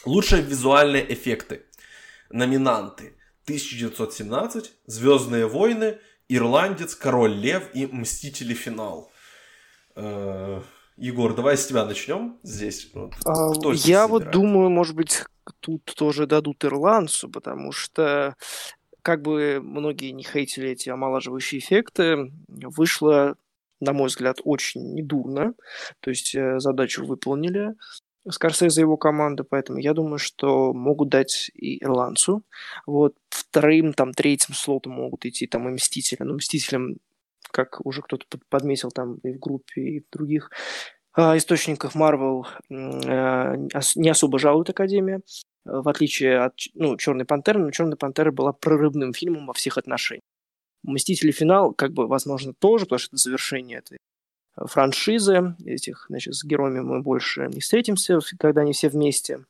Лучшие 0.06 0.42
визуальные 0.42 1.14
эффекты 1.14 1.66
номинанты 2.30 3.16
1917, 3.46 4.72
Звездные 4.86 5.48
войны, 5.48 6.00
Ирландец, 6.28 6.96
Король 6.96 7.34
Лев 7.34 7.70
и 7.74 7.86
Мстители 7.86 8.54
финал. 8.54 9.12
Э, 9.96 10.62
Егор, 10.98 11.36
давай 11.36 11.58
с 11.58 11.68
тебя 11.68 11.86
начнем 11.86 12.40
здесь. 12.44 12.90
Вот, 12.94 13.14
а, 13.26 13.52
я 13.74 14.08
вот 14.08 14.32
думаю, 14.32 14.70
может 14.70 14.96
быть, 14.96 15.24
тут 15.60 15.84
тоже 15.84 16.26
дадут 16.26 16.64
ирландцу, 16.64 17.30
потому 17.30 17.72
что 17.72 18.36
как 19.02 19.22
бы 19.22 19.60
многие 19.62 20.12
не 20.12 20.24
хейтили 20.24 20.70
эти 20.70 20.90
омолаживающие 20.90 21.60
эффекты, 21.60 22.32
вышло, 22.48 23.36
на 23.80 23.94
мой 23.94 24.08
взгляд, 24.08 24.38
очень 24.44 24.94
недурно. 24.94 25.54
То 26.00 26.10
есть 26.10 26.34
э, 26.34 26.60
задачу 26.60 27.06
выполнили. 27.06 27.76
Скорсезе 28.30 28.82
и 28.82 28.84
его 28.84 28.98
команда, 28.98 29.44
поэтому 29.44 29.80
я 29.80 29.94
думаю, 29.94 30.18
что 30.18 30.74
могут 30.74 31.10
дать 31.10 31.52
и 31.54 31.84
ирландцу. 31.84 32.44
Вот 32.86 33.16
вторым, 33.30 33.94
там, 33.94 34.14
третьим 34.14 34.54
слотом 34.54 34.94
могут 34.94 35.26
идти 35.26 35.48
там 35.48 35.70
и 35.70 35.74
Мстители. 35.74 36.24
Но 36.24 36.36
Мстителям, 36.36 36.98
как 37.52 37.86
уже 37.86 38.02
кто-то 38.02 38.26
подметил 38.50 38.92
там 38.92 39.16
и 39.18 39.34
в 39.34 39.40
группе, 39.40 39.82
и 39.82 40.00
в 40.00 40.10
других 40.12 40.50
э, 41.18 41.38
источниках 41.38 41.96
Marvel 41.96 42.46
э, 42.70 43.56
не 43.96 44.10
особо 44.10 44.40
жалует 44.40 44.70
Академия, 44.70 45.22
в 45.64 45.88
отличие 45.88 46.40
от 46.40 46.56
ну, 46.74 46.98
Черной 46.98 47.26
Пантеры, 47.26 47.60
но 47.60 47.72
Черная 47.72 47.98
Пантера 47.98 48.32
была 48.32 48.54
прорывным 48.54 49.14
фильмом 49.14 49.48
во 49.48 49.54
всех 49.54 49.78
отношениях. 49.78 50.24
Мстители 50.84 51.32
финал, 51.32 51.74
как 51.74 51.94
бы, 51.94 52.08
возможно, 52.08 52.54
тоже, 52.54 52.86
потому 52.86 53.00
что 53.00 53.10
это 53.10 53.18
завершение 53.18 53.80
этой 53.80 53.98
франшизы. 54.58 55.56
Этих, 55.66 56.06
значит, 56.10 56.36
с 56.36 56.44
героями 56.44 56.80
мы 56.80 57.02
больше 57.02 57.48
не 57.48 57.60
встретимся, 57.60 58.20
когда 58.40 58.62
они 58.62 58.74
все 58.74 58.90
вместе. 58.90 59.46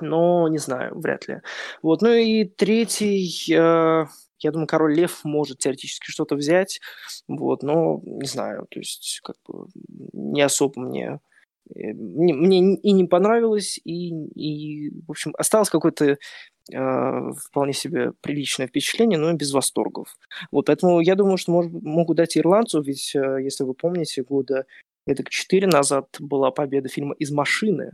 Но 0.00 0.48
не 0.48 0.58
знаю, 0.58 0.98
вряд 0.98 1.26
ли. 1.26 1.40
Вот, 1.82 2.02
ну 2.02 2.12
и 2.12 2.44
третий, 2.44 3.26
э, 3.50 4.06
я 4.40 4.50
думаю, 4.50 4.66
король 4.66 4.94
лев 4.94 5.24
может 5.24 5.58
теоретически 5.58 6.10
что-то 6.10 6.36
взять, 6.36 6.80
вот, 7.28 7.62
но 7.62 8.02
не 8.04 8.26
знаю, 8.26 8.66
то 8.70 8.78
есть 8.78 9.20
как 9.24 9.36
бы 9.48 9.68
не 10.12 10.42
особо 10.42 10.80
мне 10.80 11.20
э, 11.74 11.94
мне 11.94 12.74
и 12.74 12.92
не 12.92 13.06
понравилось, 13.06 13.80
и, 13.84 14.10
и 14.34 14.90
в 15.06 15.10
общем, 15.12 15.34
осталось 15.38 15.70
какое-то 15.70 16.18
вполне 16.68 17.72
себе 17.72 18.12
приличное 18.20 18.66
впечатление, 18.66 19.18
но 19.18 19.32
без 19.32 19.52
восторгов. 19.52 20.16
Вот, 20.50 20.66
поэтому 20.66 21.00
я 21.00 21.14
думаю, 21.14 21.36
что 21.36 21.52
может, 21.52 21.72
могу 21.72 22.14
дать 22.14 22.36
ирландцу, 22.36 22.82
ведь, 22.82 23.14
э, 23.14 23.38
если 23.42 23.64
вы 23.64 23.74
помните, 23.74 24.24
года 24.24 24.66
это 25.06 25.22
четыре 25.28 25.68
назад 25.68 26.08
была 26.18 26.50
победа 26.50 26.88
фильма 26.88 27.14
«Из 27.14 27.30
машины», 27.30 27.92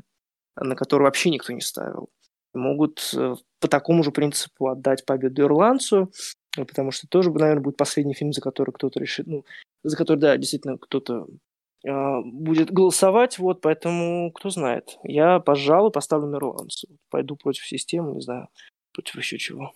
на 0.56 0.74
который 0.74 1.02
вообще 1.02 1.30
никто 1.30 1.52
не 1.52 1.60
ставил. 1.60 2.08
Могут 2.54 3.12
э, 3.14 3.34
по 3.60 3.68
такому 3.68 4.02
же 4.02 4.10
принципу 4.10 4.68
отдать 4.68 5.04
победу 5.04 5.42
ирландцу, 5.42 6.10
потому 6.56 6.90
что 6.90 7.06
тоже, 7.08 7.30
наверное, 7.30 7.62
будет 7.62 7.76
последний 7.76 8.14
фильм, 8.14 8.32
за 8.32 8.40
который 8.40 8.72
кто-то 8.72 8.98
решит, 8.98 9.26
ну, 9.26 9.44
за 9.82 9.96
который, 9.96 10.18
да, 10.18 10.36
действительно, 10.36 10.78
кто-то 10.78 11.26
э, 11.26 11.26
будет 11.84 12.70
голосовать, 12.70 13.38
вот, 13.38 13.60
поэтому 13.60 14.30
кто 14.32 14.50
знает. 14.50 14.98
Я, 15.02 15.40
пожалуй, 15.40 15.90
поставлю 15.90 16.28
на. 16.28 16.38
Пойду 17.10 17.36
против 17.36 17.66
системы, 17.66 18.14
не 18.14 18.20
знаю, 18.20 18.48
против 18.92 19.16
еще 19.16 19.38
чего. 19.38 19.72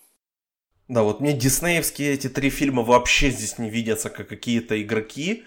Да, 0.88 1.02
вот 1.02 1.20
мне 1.20 1.32
диснеевские 1.32 2.12
эти 2.12 2.28
три 2.28 2.48
фильма 2.48 2.82
вообще 2.82 3.30
здесь 3.30 3.58
не 3.58 3.70
видятся 3.70 4.08
как 4.08 4.28
какие-то 4.28 4.80
игроки, 4.80 5.44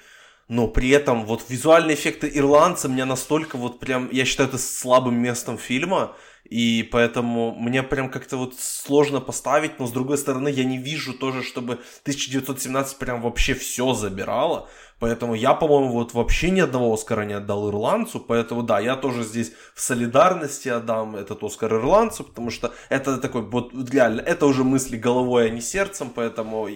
но 0.49 0.67
при 0.67 0.89
этом 0.89 1.25
вот 1.25 1.45
визуальные 1.49 1.95
эффекты 1.95 2.29
ирландца 2.33 2.89
меня 2.89 3.05
настолько 3.05 3.57
вот 3.57 3.79
прям, 3.79 4.09
я 4.11 4.25
считаю 4.25 4.49
это 4.49 4.57
слабым 4.57 5.15
местом 5.15 5.57
фильма, 5.57 6.15
и 6.43 6.87
поэтому 6.91 7.53
мне 7.55 7.83
прям 7.83 8.09
как-то 8.09 8.37
вот 8.37 8.55
сложно 8.59 9.21
поставить, 9.21 9.79
но 9.79 9.85
с 9.85 9.91
другой 9.91 10.17
стороны 10.17 10.49
я 10.49 10.63
не 10.63 10.77
вижу 10.77 11.13
тоже, 11.13 11.43
чтобы 11.43 11.73
1917 12.03 12.97
прям 12.97 13.21
вообще 13.21 13.53
все 13.53 13.93
забирало, 13.93 14.67
поэтому 14.99 15.35
я, 15.35 15.53
по-моему, 15.53 15.91
вот 15.91 16.13
вообще 16.13 16.49
ни 16.49 16.59
одного 16.59 16.93
Оскара 16.93 17.23
не 17.23 17.33
отдал 17.33 17.69
ирландцу, 17.69 18.19
поэтому 18.19 18.63
да, 18.63 18.79
я 18.79 18.95
тоже 18.95 19.23
здесь 19.23 19.51
в 19.75 19.81
солидарности 19.81 20.69
отдам 20.69 21.15
этот 21.15 21.43
Оскар 21.43 21.73
ирландцу, 21.73 22.23
потому 22.23 22.49
что 22.49 22.73
это 22.89 23.17
такой 23.17 23.41
вот 23.41 23.71
реально, 23.91 24.21
это 24.21 24.45
уже 24.45 24.63
мысли 24.63 24.97
головой, 24.97 25.47
а 25.47 25.49
не 25.49 25.61
сердцем, 25.61 26.09
поэтому 26.13 26.67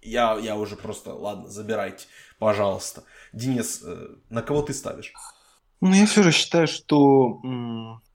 я, 0.00 0.38
я 0.38 0.56
уже 0.56 0.76
просто, 0.76 1.14
ладно, 1.14 1.48
забирайте, 1.48 2.06
пожалуйста. 2.38 3.04
Денис, 3.32 3.82
э, 3.84 4.08
на 4.30 4.42
кого 4.42 4.62
ты 4.62 4.74
ставишь? 4.74 5.12
Ну, 5.80 5.94
я 5.94 6.06
все 6.06 6.22
же 6.22 6.32
считаю, 6.32 6.66
что 6.66 7.40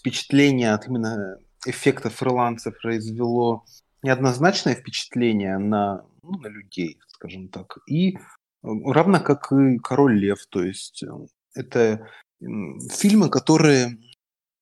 впечатление 0.08 0.74
от 0.74 0.88
именно 0.88 1.38
эффектов 1.66 2.24
ирландцев 2.24 2.80
произвело 2.82 3.66
неоднозначное 4.04 4.76
впечатление 4.76 5.58
на, 5.58 6.06
ну, 6.24 6.40
на 6.40 6.48
людей, 6.48 7.00
скажем 7.08 7.50
так. 7.50 7.78
И 7.88 8.16
э, 8.16 8.18
равно 8.64 9.20
как 9.20 9.52
и 9.52 9.78
«Король 9.80 10.18
лев». 10.18 10.46
То 10.50 10.64
есть 10.64 11.04
э, 11.04 11.08
это 11.56 12.08
фильмы, 12.40 13.30
которые 13.30 13.98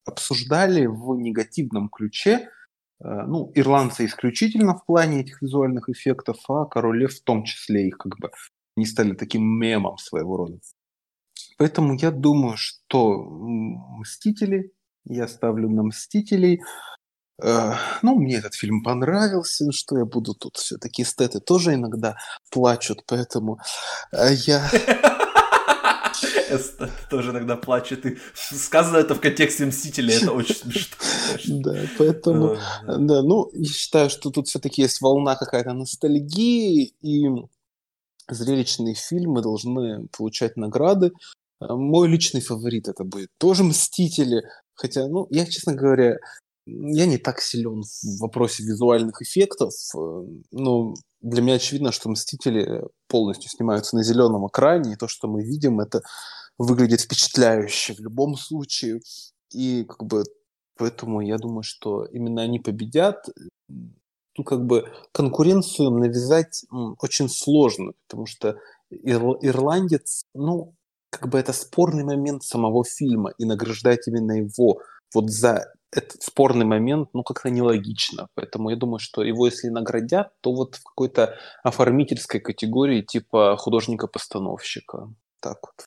обсуждали 0.05 0.85
в 0.85 1.15
негативном 1.15 1.89
ключе, 1.89 2.49
ну, 3.01 3.51
ирландцы 3.53 4.05
исключительно 4.05 4.77
в 4.77 4.85
плане 4.85 5.22
этих 5.22 5.41
визуальных 5.41 5.89
эффектов, 5.89 6.38
а 6.47 6.65
«Король 6.65 7.01
лев» 7.01 7.13
в 7.13 7.23
том 7.23 7.43
числе 7.43 7.89
их 7.89 7.97
как 7.97 8.17
бы 8.17 8.31
не 8.77 8.85
стали 8.85 9.13
таким 9.13 9.43
мемом 9.43 9.97
своего 9.97 10.38
рода. 10.38 10.59
Поэтому 11.57 11.95
я 11.95 12.11
думаю, 12.11 12.55
что 12.55 13.22
«Мстители», 13.99 14.72
я 15.06 15.27
ставлю 15.27 15.69
на 15.69 15.84
«Мстителей». 15.84 16.61
Э, 17.41 17.73
ну, 18.02 18.15
мне 18.15 18.38
этот 18.38 18.56
фильм 18.56 18.84
понравился, 18.84 19.72
что 19.72 19.98
я 19.98 20.06
буду 20.06 20.34
тут 20.34 20.57
все-таки 20.57 21.03
эстеты 21.03 21.40
тоже 21.40 21.73
иногда 21.73 22.18
плачут, 22.52 23.03
поэтому 23.06 23.60
э, 24.11 24.34
я... 24.45 24.69
Эстеты 26.49 26.91
тоже 27.10 27.32
иногда 27.32 27.57
плачут. 27.57 28.06
И 28.06 28.18
сказано 28.34 28.98
это 28.98 29.15
в 29.15 29.19
контексте 29.19 29.65
Мстителей, 29.65 30.15
это 30.15 30.32
очень 30.32 30.56
смешно. 30.56 30.95
Да, 31.48 31.76
поэтому, 31.98 32.57
да, 32.88 33.22
ну, 33.23 33.49
я 33.53 33.65
считаю, 33.65 34.10
что 34.10 34.30
тут 34.30 34.48
все-таки 34.48 34.82
есть 34.82 35.02
волна 35.02 35.36
какая-то 35.36 35.73
ностальгии, 35.73 36.94
и 37.02 37.26
зрелищные 38.30 38.95
фильмы 38.95 39.41
должны 39.41 40.07
получать 40.18 40.56
награды. 40.56 41.11
Мой 41.60 42.07
личный 42.07 42.41
фаворит 42.41 42.88
это 42.88 43.03
будет 43.03 43.30
тоже 43.38 43.64
«Мстители», 43.64 44.44
хотя, 44.76 45.07
ну, 45.07 45.27
я, 45.30 45.45
честно 45.45 45.73
говоря, 45.73 46.18
я 46.65 47.06
не 47.06 47.18
так 47.18 47.41
силен 47.41 47.84
в 47.84 48.19
вопросе 48.19 48.64
визуальных 48.64 49.22
эффектов, 49.22 49.73
э, 49.95 50.23
но 50.52 50.93
для 51.22 51.41
меня 51.41 51.56
очевидно, 51.56 51.91
что 51.91 52.10
«Мстители» 52.10 52.84
полностью 53.07 53.49
снимаются 53.49 53.95
на 53.95 54.03
зеленом 54.03 54.47
экране, 54.47 54.93
и 54.93 54.97
то, 54.97 55.07
что 55.07 55.27
мы 55.27 55.43
видим, 55.43 55.80
это 55.80 56.02
выглядит 56.57 57.02
впечатляюще 57.02 57.93
в 57.93 57.99
любом 57.99 58.35
случае, 58.35 59.02
и 59.52 59.84
как 59.84 60.03
бы 60.06 60.23
поэтому 60.77 61.22
я 61.22 61.38
думаю, 61.38 61.64
что 61.64 62.06
именно 62.06 62.41
они 62.41 62.60
победят. 62.60 63.26
Тут 64.34 64.47
как 64.47 64.65
бы 64.65 64.91
конкуренцию 65.14 65.91
навязать 65.91 66.65
очень 66.99 67.30
сложно, 67.30 67.93
потому 68.07 68.26
что 68.26 68.57
ирландец, 68.89 70.26
ну, 70.34 70.73
как 71.17 71.29
бы 71.29 71.39
это 71.39 71.53
спорный 71.53 72.03
момент 72.03 72.43
самого 72.43 72.83
фильма, 72.83 73.31
и 73.37 73.45
награждать 73.45 74.07
именно 74.07 74.33
его 74.33 74.81
вот 75.13 75.29
за 75.29 75.65
этот 75.91 76.21
спорный 76.21 76.65
момент, 76.65 77.09
ну, 77.13 77.23
как-то 77.23 77.49
нелогично. 77.49 78.27
Поэтому 78.35 78.69
я 78.69 78.75
думаю, 78.75 78.99
что 78.99 79.23
его, 79.23 79.45
если 79.45 79.69
наградят, 79.69 80.33
то 80.41 80.53
вот 80.53 80.75
в 80.75 80.83
какой-то 80.83 81.35
оформительской 81.63 82.39
категории 82.39 83.01
типа 83.01 83.55
художника-постановщика. 83.57 85.13
Так 85.41 85.57
вот. 85.61 85.85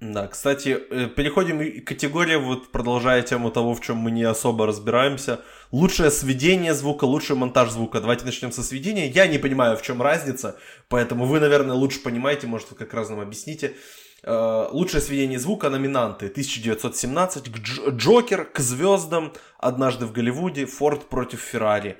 Да, 0.00 0.28
кстати, 0.28 0.78
э, 0.90 1.08
переходим 1.08 1.82
к 1.82 1.88
категории, 1.88 2.36
вот 2.36 2.70
продолжая 2.70 3.22
тему 3.22 3.50
того, 3.50 3.74
в 3.74 3.80
чем 3.80 3.96
мы 3.96 4.12
не 4.12 4.22
особо 4.22 4.64
разбираемся. 4.66 5.40
Лучшее 5.72 6.12
сведение 6.12 6.72
звука, 6.72 7.04
лучший 7.04 7.34
монтаж 7.34 7.70
звука. 7.70 8.00
Давайте 8.00 8.24
начнем 8.24 8.52
со 8.52 8.62
сведения. 8.62 9.08
Я 9.08 9.26
не 9.26 9.38
понимаю, 9.38 9.76
в 9.76 9.82
чем 9.82 10.00
разница, 10.00 10.56
поэтому 10.88 11.26
вы, 11.26 11.40
наверное, 11.40 11.74
лучше 11.74 12.00
понимаете, 12.00 12.46
может, 12.46 12.70
вы 12.70 12.76
как 12.76 12.94
раз 12.94 13.10
нам 13.10 13.18
объясните. 13.18 13.74
Э, 14.24 14.68
лучшее 14.72 15.00
сведение 15.00 15.38
звука 15.38 15.70
номинанты 15.70 16.26
1917, 16.26 17.48
Джокер, 17.90 18.44
к 18.44 18.58
звездам, 18.58 19.32
однажды 19.58 20.06
в 20.06 20.12
Голливуде, 20.12 20.66
Форд 20.66 21.08
против 21.08 21.40
Феррари. 21.40 21.98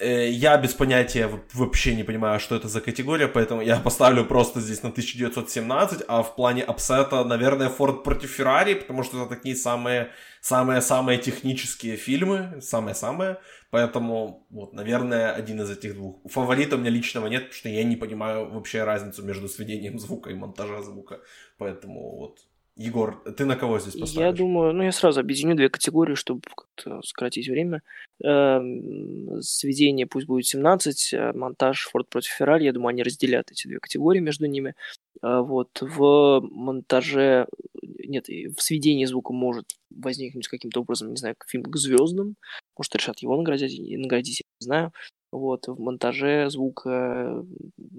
Э, 0.00 0.30
я 0.30 0.56
без 0.56 0.72
понятия 0.72 1.30
вообще 1.52 1.94
не 1.94 2.04
понимаю, 2.04 2.40
что 2.40 2.56
это 2.56 2.68
за 2.68 2.80
категория, 2.80 3.28
поэтому 3.28 3.60
я 3.60 3.76
поставлю 3.76 4.24
просто 4.24 4.60
здесь 4.60 4.82
на 4.82 4.88
1917, 4.88 6.02
а 6.08 6.22
в 6.22 6.34
плане 6.34 6.62
upset 6.62 7.05
а, 7.05 7.22
наверное, 7.24 7.68
Форд 7.68 8.02
против 8.02 8.30
Феррари, 8.30 8.74
потому 8.74 9.02
что 9.02 9.18
это 9.18 9.36
такие 9.36 9.54
самые 9.54 10.10
самые-самые 10.40 11.18
технические 11.18 11.96
фильмы, 11.96 12.62
самые-самые, 12.62 13.40
поэтому, 13.70 14.46
вот, 14.48 14.72
наверное, 14.72 15.32
один 15.32 15.60
из 15.60 15.70
этих 15.70 15.94
двух. 15.94 16.16
Фаворита 16.24 16.76
у 16.76 16.78
меня 16.78 16.90
личного 16.90 17.26
нет, 17.26 17.42
потому 17.42 17.58
что 17.58 17.68
я 17.68 17.84
не 17.84 17.96
понимаю 17.96 18.50
вообще 18.50 18.84
разницу 18.84 19.22
между 19.22 19.48
сведением 19.48 19.98
звука 19.98 20.30
и 20.30 20.34
монтажа 20.34 20.82
звука, 20.82 21.20
поэтому 21.58 22.16
вот 22.16 22.38
Егор, 22.80 23.22
ты 23.36 23.44
на 23.44 23.56
кого 23.56 23.78
здесь 23.78 23.92
поставишь? 23.92 24.14
Я 24.14 24.32
думаю, 24.32 24.72
ну 24.72 24.82
я 24.82 24.90
сразу 24.90 25.20
объединю 25.20 25.54
две 25.54 25.68
категории, 25.68 26.14
чтобы 26.14 26.40
как-то 26.56 27.02
сократить 27.02 27.46
время. 27.46 27.82
Эм, 28.24 29.42
сведение 29.42 30.06
пусть 30.06 30.26
будет 30.26 30.46
17, 30.46 31.12
а 31.12 31.32
монтаж 31.34 31.90
Форд 31.90 32.08
против 32.08 32.30
Феррари, 32.30 32.64
я 32.64 32.72
думаю, 32.72 32.88
они 32.88 33.02
разделят 33.02 33.52
эти 33.52 33.68
две 33.68 33.80
категории 33.80 34.20
между 34.20 34.46
ними. 34.46 34.74
А 35.20 35.42
вот 35.42 35.68
в 35.82 36.40
монтаже, 36.40 37.48
нет, 37.82 38.28
в 38.28 38.62
сведении 38.62 39.04
звука 39.04 39.34
может 39.34 39.66
возникнуть 39.90 40.48
каким-то 40.48 40.80
образом, 40.80 41.10
не 41.10 41.16
знаю, 41.16 41.36
фильм 41.46 41.64
к 41.64 41.76
звездам, 41.76 42.36
может 42.78 42.96
решат 42.96 43.18
его 43.18 43.36
наградить, 43.36 43.78
наградить, 43.98 44.40
я 44.40 44.46
не 44.58 44.64
знаю. 44.64 44.92
Вот, 45.32 45.68
в 45.68 45.78
монтаже 45.78 46.50
звука, 46.50 47.44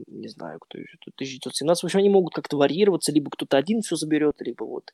не 0.07 0.27
знаю, 0.27 0.59
кто 0.59 0.77
еще, 0.77 0.97
1917. 1.01 1.81
В 1.81 1.85
общем, 1.85 1.99
они 1.99 2.09
могут 2.09 2.33
как-то 2.33 2.57
варьироваться, 2.57 3.13
либо 3.13 3.29
кто-то 3.29 3.57
один 3.57 3.81
все 3.81 3.95
заберет, 3.95 4.41
либо 4.41 4.65
вот 4.65 4.91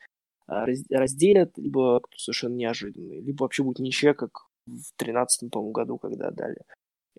а, 0.48 0.66
разделят, 0.92 1.58
либо 1.58 2.00
кто 2.00 2.18
совершенно 2.18 2.56
неожиданный, 2.56 3.22
либо 3.22 3.44
вообще 3.44 3.64
будет 3.64 3.80
ничья, 3.80 4.14
как 4.14 4.32
в 4.68 4.96
13 4.98 5.50
по 5.52 5.62
году, 5.72 5.98
когда 5.98 6.30
дали 6.30 6.62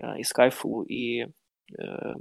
а, 0.01 0.19
и 0.19 0.23
Skyfall, 0.23 0.87
и 0.87 1.25
э, 1.25 2.15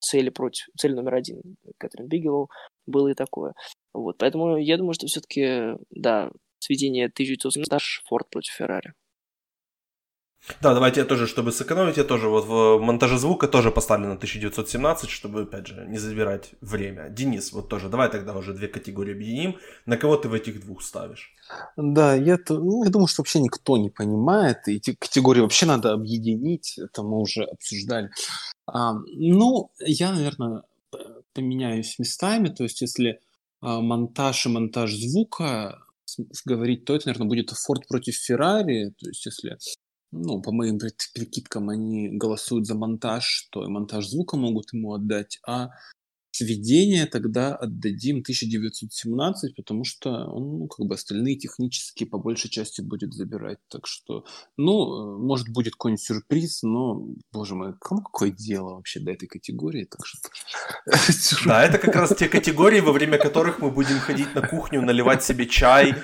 цели 0.00 0.30
против, 0.30 0.66
цель 0.78 0.94
номер 0.94 1.14
один 1.14 1.42
Кэтрин 1.78 2.08
Бигелоу, 2.08 2.48
было 2.86 3.08
и 3.08 3.14
такое. 3.14 3.54
Вот, 3.92 4.16
поэтому 4.18 4.56
я 4.56 4.78
думаю, 4.78 4.94
что 4.94 5.06
все-таки, 5.06 5.76
да, 5.90 6.30
сведение 6.58 7.06
1917 7.06 8.02
Форд 8.06 8.30
против 8.30 8.52
Феррари. 8.54 8.94
Да, 10.60 10.74
давайте 10.74 11.00
я 11.00 11.06
тоже, 11.06 11.26
чтобы 11.26 11.52
сэкономить, 11.52 11.96
я 11.96 12.04
тоже 12.04 12.28
вот 12.28 12.44
в 12.44 12.78
монтаже 12.78 13.18
звука 13.18 13.48
тоже 13.48 13.70
поставлю 13.70 14.08
на 14.08 14.14
1917, 14.14 15.08
чтобы, 15.08 15.42
опять 15.42 15.66
же, 15.66 15.86
не 15.88 15.98
забирать 15.98 16.50
время. 16.60 17.08
Денис, 17.08 17.52
вот 17.52 17.68
тоже, 17.68 17.88
давай 17.88 18.10
тогда 18.10 18.36
уже 18.36 18.52
две 18.52 18.68
категории 18.68 19.12
объединим. 19.12 19.56
На 19.86 19.96
кого 19.96 20.16
ты 20.16 20.28
в 20.28 20.34
этих 20.34 20.60
двух 20.60 20.82
ставишь? 20.82 21.34
Да, 21.76 22.14
я, 22.14 22.38
ну, 22.48 22.84
я 22.84 22.90
думаю, 22.90 23.06
что 23.06 23.22
вообще 23.22 23.40
никто 23.40 23.78
не 23.78 23.88
понимает, 23.88 24.68
и 24.68 24.76
эти 24.76 24.94
категории 24.94 25.40
вообще 25.40 25.66
надо 25.66 25.92
объединить, 25.92 26.78
это 26.78 27.02
мы 27.02 27.20
уже 27.20 27.44
обсуждали. 27.44 28.10
А, 28.66 28.94
ну, 29.16 29.70
я, 29.80 30.12
наверное, 30.12 30.62
поменяюсь 31.32 31.98
местами, 31.98 32.48
то 32.48 32.64
есть 32.64 32.82
если 32.82 33.20
а, 33.60 33.80
монтаж 33.80 34.46
и 34.46 34.48
монтаж 34.50 34.92
звука 34.92 35.78
говорить, 36.44 36.84
то 36.84 36.94
это, 36.94 37.08
наверное, 37.08 37.28
будет 37.28 37.50
Форд 37.50 37.88
против 37.88 38.14
Феррари, 38.14 38.94
то 38.98 39.08
есть 39.08 39.24
если 39.24 39.56
ну, 40.14 40.40
по 40.40 40.52
моим 40.52 40.78
прикидкам, 40.78 41.70
они 41.70 42.08
голосуют 42.08 42.66
за 42.66 42.74
монтаж, 42.74 43.48
то 43.50 43.64
и 43.64 43.68
монтаж 43.68 44.06
звука 44.06 44.36
могут 44.36 44.72
ему 44.72 44.94
отдать, 44.94 45.38
а 45.46 45.70
сведение 46.34 47.06
тогда 47.06 47.54
отдадим 47.54 48.16
1917, 48.18 49.54
потому 49.54 49.84
что 49.84 50.10
он, 50.26 50.58
ну, 50.58 50.66
как 50.66 50.86
бы 50.86 50.94
остальные 50.94 51.36
технически 51.36 52.04
по 52.04 52.18
большей 52.18 52.50
части 52.50 52.80
будет 52.80 53.14
забирать. 53.14 53.58
Так 53.68 53.86
что, 53.86 54.24
ну, 54.56 55.16
может, 55.18 55.48
будет 55.48 55.74
какой-нибудь 55.74 56.02
сюрприз, 56.02 56.62
но, 56.62 57.06
боже 57.32 57.54
мой, 57.54 57.74
кому 57.80 58.02
какое 58.02 58.30
дело 58.30 58.74
вообще 58.74 58.98
до 59.00 59.12
этой 59.12 59.28
категории? 59.28 59.84
Так 59.84 60.04
что... 60.06 60.18
Да, 61.44 61.64
это 61.64 61.78
как 61.78 61.94
раз 61.94 62.14
те 62.16 62.28
категории, 62.28 62.80
во 62.80 62.92
время 62.92 63.18
которых 63.18 63.60
мы 63.60 63.70
будем 63.70 63.98
ходить 63.98 64.34
на 64.34 64.42
кухню, 64.42 64.82
наливать 64.82 65.22
себе 65.22 65.46
чай 65.46 65.94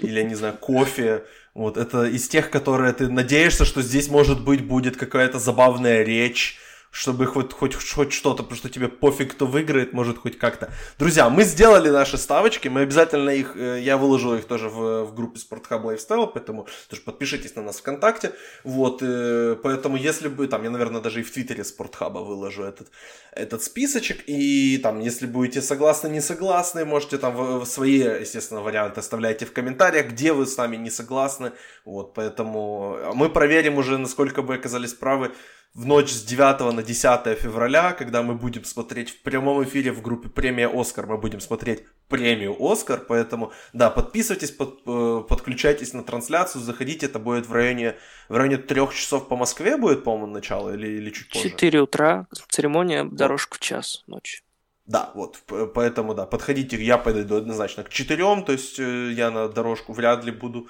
или, 0.00 0.22
не 0.22 0.36
знаю, 0.36 0.56
кофе, 0.58 1.24
вот 1.54 1.76
это 1.76 2.04
из 2.04 2.28
тех, 2.28 2.50
которые 2.50 2.92
ты 2.92 3.08
надеешься, 3.08 3.64
что 3.64 3.82
здесь, 3.82 4.08
может 4.08 4.44
быть, 4.44 4.64
будет 4.64 4.96
какая-то 4.96 5.38
забавная 5.40 6.04
речь, 6.04 6.58
чтобы 6.90 7.26
хоть, 7.26 7.52
хоть, 7.52 7.74
хоть 7.74 8.12
что-то, 8.12 8.42
потому 8.42 8.56
что 8.56 8.68
тебе 8.68 8.88
пофиг, 8.88 9.32
кто 9.32 9.46
выиграет, 9.46 9.92
может 9.92 10.18
хоть 10.18 10.38
как-то. 10.38 10.72
Друзья, 10.98 11.30
мы 11.30 11.44
сделали 11.44 11.88
наши 11.88 12.18
ставочки, 12.18 12.66
мы 12.68 12.80
обязательно 12.80 13.30
их, 13.30 13.56
э, 13.56 13.80
я 13.80 13.96
выложу 13.96 14.34
их 14.34 14.46
тоже 14.46 14.68
в, 14.68 15.04
в 15.04 15.14
группе 15.14 15.38
Спортхаб 15.38 15.84
Lifestyle, 15.84 16.28
поэтому 16.32 16.66
тоже 16.88 17.02
подпишитесь 17.02 17.54
на 17.54 17.62
нас 17.62 17.78
ВКонтакте, 17.78 18.32
вот, 18.64 19.02
э, 19.02 19.56
поэтому 19.62 19.96
если 19.96 20.28
бы, 20.28 20.48
там, 20.48 20.64
я, 20.64 20.70
наверное, 20.70 21.00
даже 21.00 21.20
и 21.20 21.22
в 21.22 21.30
Твиттере 21.30 21.62
Спортхаба 21.62 22.18
выложу 22.18 22.64
этот, 22.64 22.88
этот 23.32 23.62
списочек, 23.62 24.24
и 24.26 24.78
там, 24.78 24.98
если 24.98 25.26
будете 25.26 25.62
согласны, 25.62 26.08
не 26.08 26.20
согласны, 26.20 26.84
можете 26.84 27.18
там 27.18 27.36
в, 27.36 27.60
в 27.60 27.66
свои, 27.66 27.98
естественно, 27.98 28.62
варианты 28.62 28.98
оставляйте 28.98 29.46
в 29.46 29.52
комментариях, 29.52 30.08
где 30.08 30.32
вы 30.32 30.44
с 30.44 30.56
нами 30.56 30.76
не 30.76 30.90
согласны, 30.90 31.52
вот, 31.84 32.14
поэтому 32.14 32.98
мы 33.14 33.28
проверим 33.28 33.78
уже, 33.78 33.96
насколько 33.96 34.42
вы 34.42 34.56
оказались 34.56 34.92
правы, 34.92 35.30
в 35.74 35.86
ночь 35.86 36.10
с 36.10 36.24
9 36.24 36.74
на 36.74 36.82
10 36.82 37.38
февраля, 37.38 37.92
когда 37.92 38.22
мы 38.22 38.34
будем 38.34 38.64
смотреть 38.64 39.10
в 39.10 39.22
прямом 39.22 39.62
эфире 39.64 39.92
в 39.92 40.02
группе 40.02 40.28
«Премия 40.28 40.68
Оскар», 40.68 41.06
мы 41.06 41.16
будем 41.16 41.40
смотреть 41.40 41.84
премию 42.08 42.56
«Оскар», 42.58 43.04
поэтому, 43.06 43.52
да, 43.72 43.88
подписывайтесь, 43.88 44.50
под, 44.50 44.80
э, 44.86 45.22
подключайтесь 45.28 45.92
на 45.92 46.02
трансляцию, 46.02 46.62
заходите, 46.62 47.06
это 47.06 47.20
будет 47.20 47.46
в 47.46 47.52
районе, 47.52 47.96
в 48.28 48.36
районе 48.36 48.56
трех 48.56 48.92
часов 48.94 49.28
по 49.28 49.36
Москве 49.36 49.76
будет, 49.76 50.02
по-моему, 50.02 50.26
начало 50.26 50.74
или, 50.74 50.88
или 50.88 51.10
чуть 51.10 51.30
позже? 51.30 51.50
4 51.50 51.80
утра, 51.80 52.26
церемония, 52.48 53.04
дорожка 53.04 53.56
в 53.56 53.60
час 53.60 54.02
ночи. 54.08 54.42
Да, 54.86 55.12
вот, 55.14 55.38
поэтому, 55.74 56.14
да, 56.14 56.26
подходите, 56.26 56.82
я 56.82 56.98
подойду 56.98 57.36
однозначно 57.36 57.84
к 57.84 57.90
четырем, 57.90 58.44
то 58.44 58.50
есть 58.50 58.80
э, 58.80 59.12
я 59.12 59.30
на 59.30 59.48
дорожку 59.48 59.92
вряд 59.92 60.24
ли 60.24 60.32
буду 60.32 60.68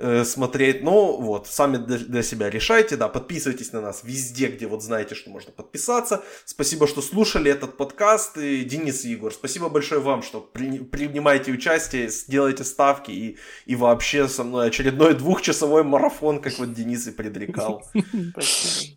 Э, 0.00 0.24
смотреть. 0.24 0.84
Ну, 0.84 1.20
вот, 1.20 1.48
сами 1.48 1.76
для 1.76 2.22
себя 2.22 2.48
решайте, 2.48 2.96
да, 2.96 3.08
подписывайтесь 3.08 3.72
на 3.72 3.80
нас 3.80 4.02
везде, 4.04 4.46
где 4.46 4.68
вот 4.68 4.80
знаете, 4.80 5.16
что 5.16 5.28
можно 5.28 5.50
подписаться. 5.50 6.22
Спасибо, 6.44 6.86
что 6.86 7.02
слушали 7.02 7.50
этот 7.50 7.76
подкаст. 7.76 8.38
И 8.38 8.62
Денис 8.62 9.04
и 9.04 9.10
Егор, 9.10 9.32
спасибо 9.32 9.68
большое 9.68 10.00
вам, 10.00 10.22
что 10.22 10.40
при, 10.40 10.78
принимаете 10.78 11.50
участие, 11.50 12.10
делаете 12.28 12.62
ставки 12.62 13.10
и, 13.10 13.38
и 13.66 13.74
вообще 13.74 14.28
со 14.28 14.44
мной 14.44 14.68
очередной 14.68 15.14
двухчасовой 15.14 15.82
марафон, 15.82 16.40
как 16.40 16.56
вот 16.60 16.72
Денис 16.72 17.08
и 17.08 17.10
предрекал. 17.10 17.82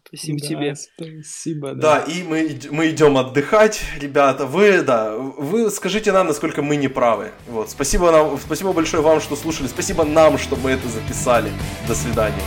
Спасибо 0.06 0.40
тебе. 0.40 0.76
Спасибо, 0.76 1.74
да. 1.74 2.06
Да, 2.06 2.12
и 2.12 2.22
мы, 2.22 2.60
мы 2.70 2.90
идем 2.90 3.18
отдыхать, 3.18 3.82
ребята. 3.98 4.46
Вы, 4.46 4.84
да, 4.84 5.16
вы 5.16 5.72
скажите 5.72 6.12
нам, 6.12 6.28
насколько 6.28 6.62
мы 6.62 6.76
не 6.76 6.90
правы. 6.90 7.32
Вот, 7.48 7.72
спасибо, 7.72 8.12
нам, 8.12 8.38
спасибо 8.38 8.72
большое 8.74 9.02
вам, 9.02 9.20
что 9.20 9.36
слушали. 9.36 9.68
Спасибо 9.68 10.04
нам, 10.04 10.38
что 10.38 10.56
мы 10.58 10.72
это 10.72 10.91
записали. 10.92 11.52
До 11.88 11.96
свидания. 11.96 12.44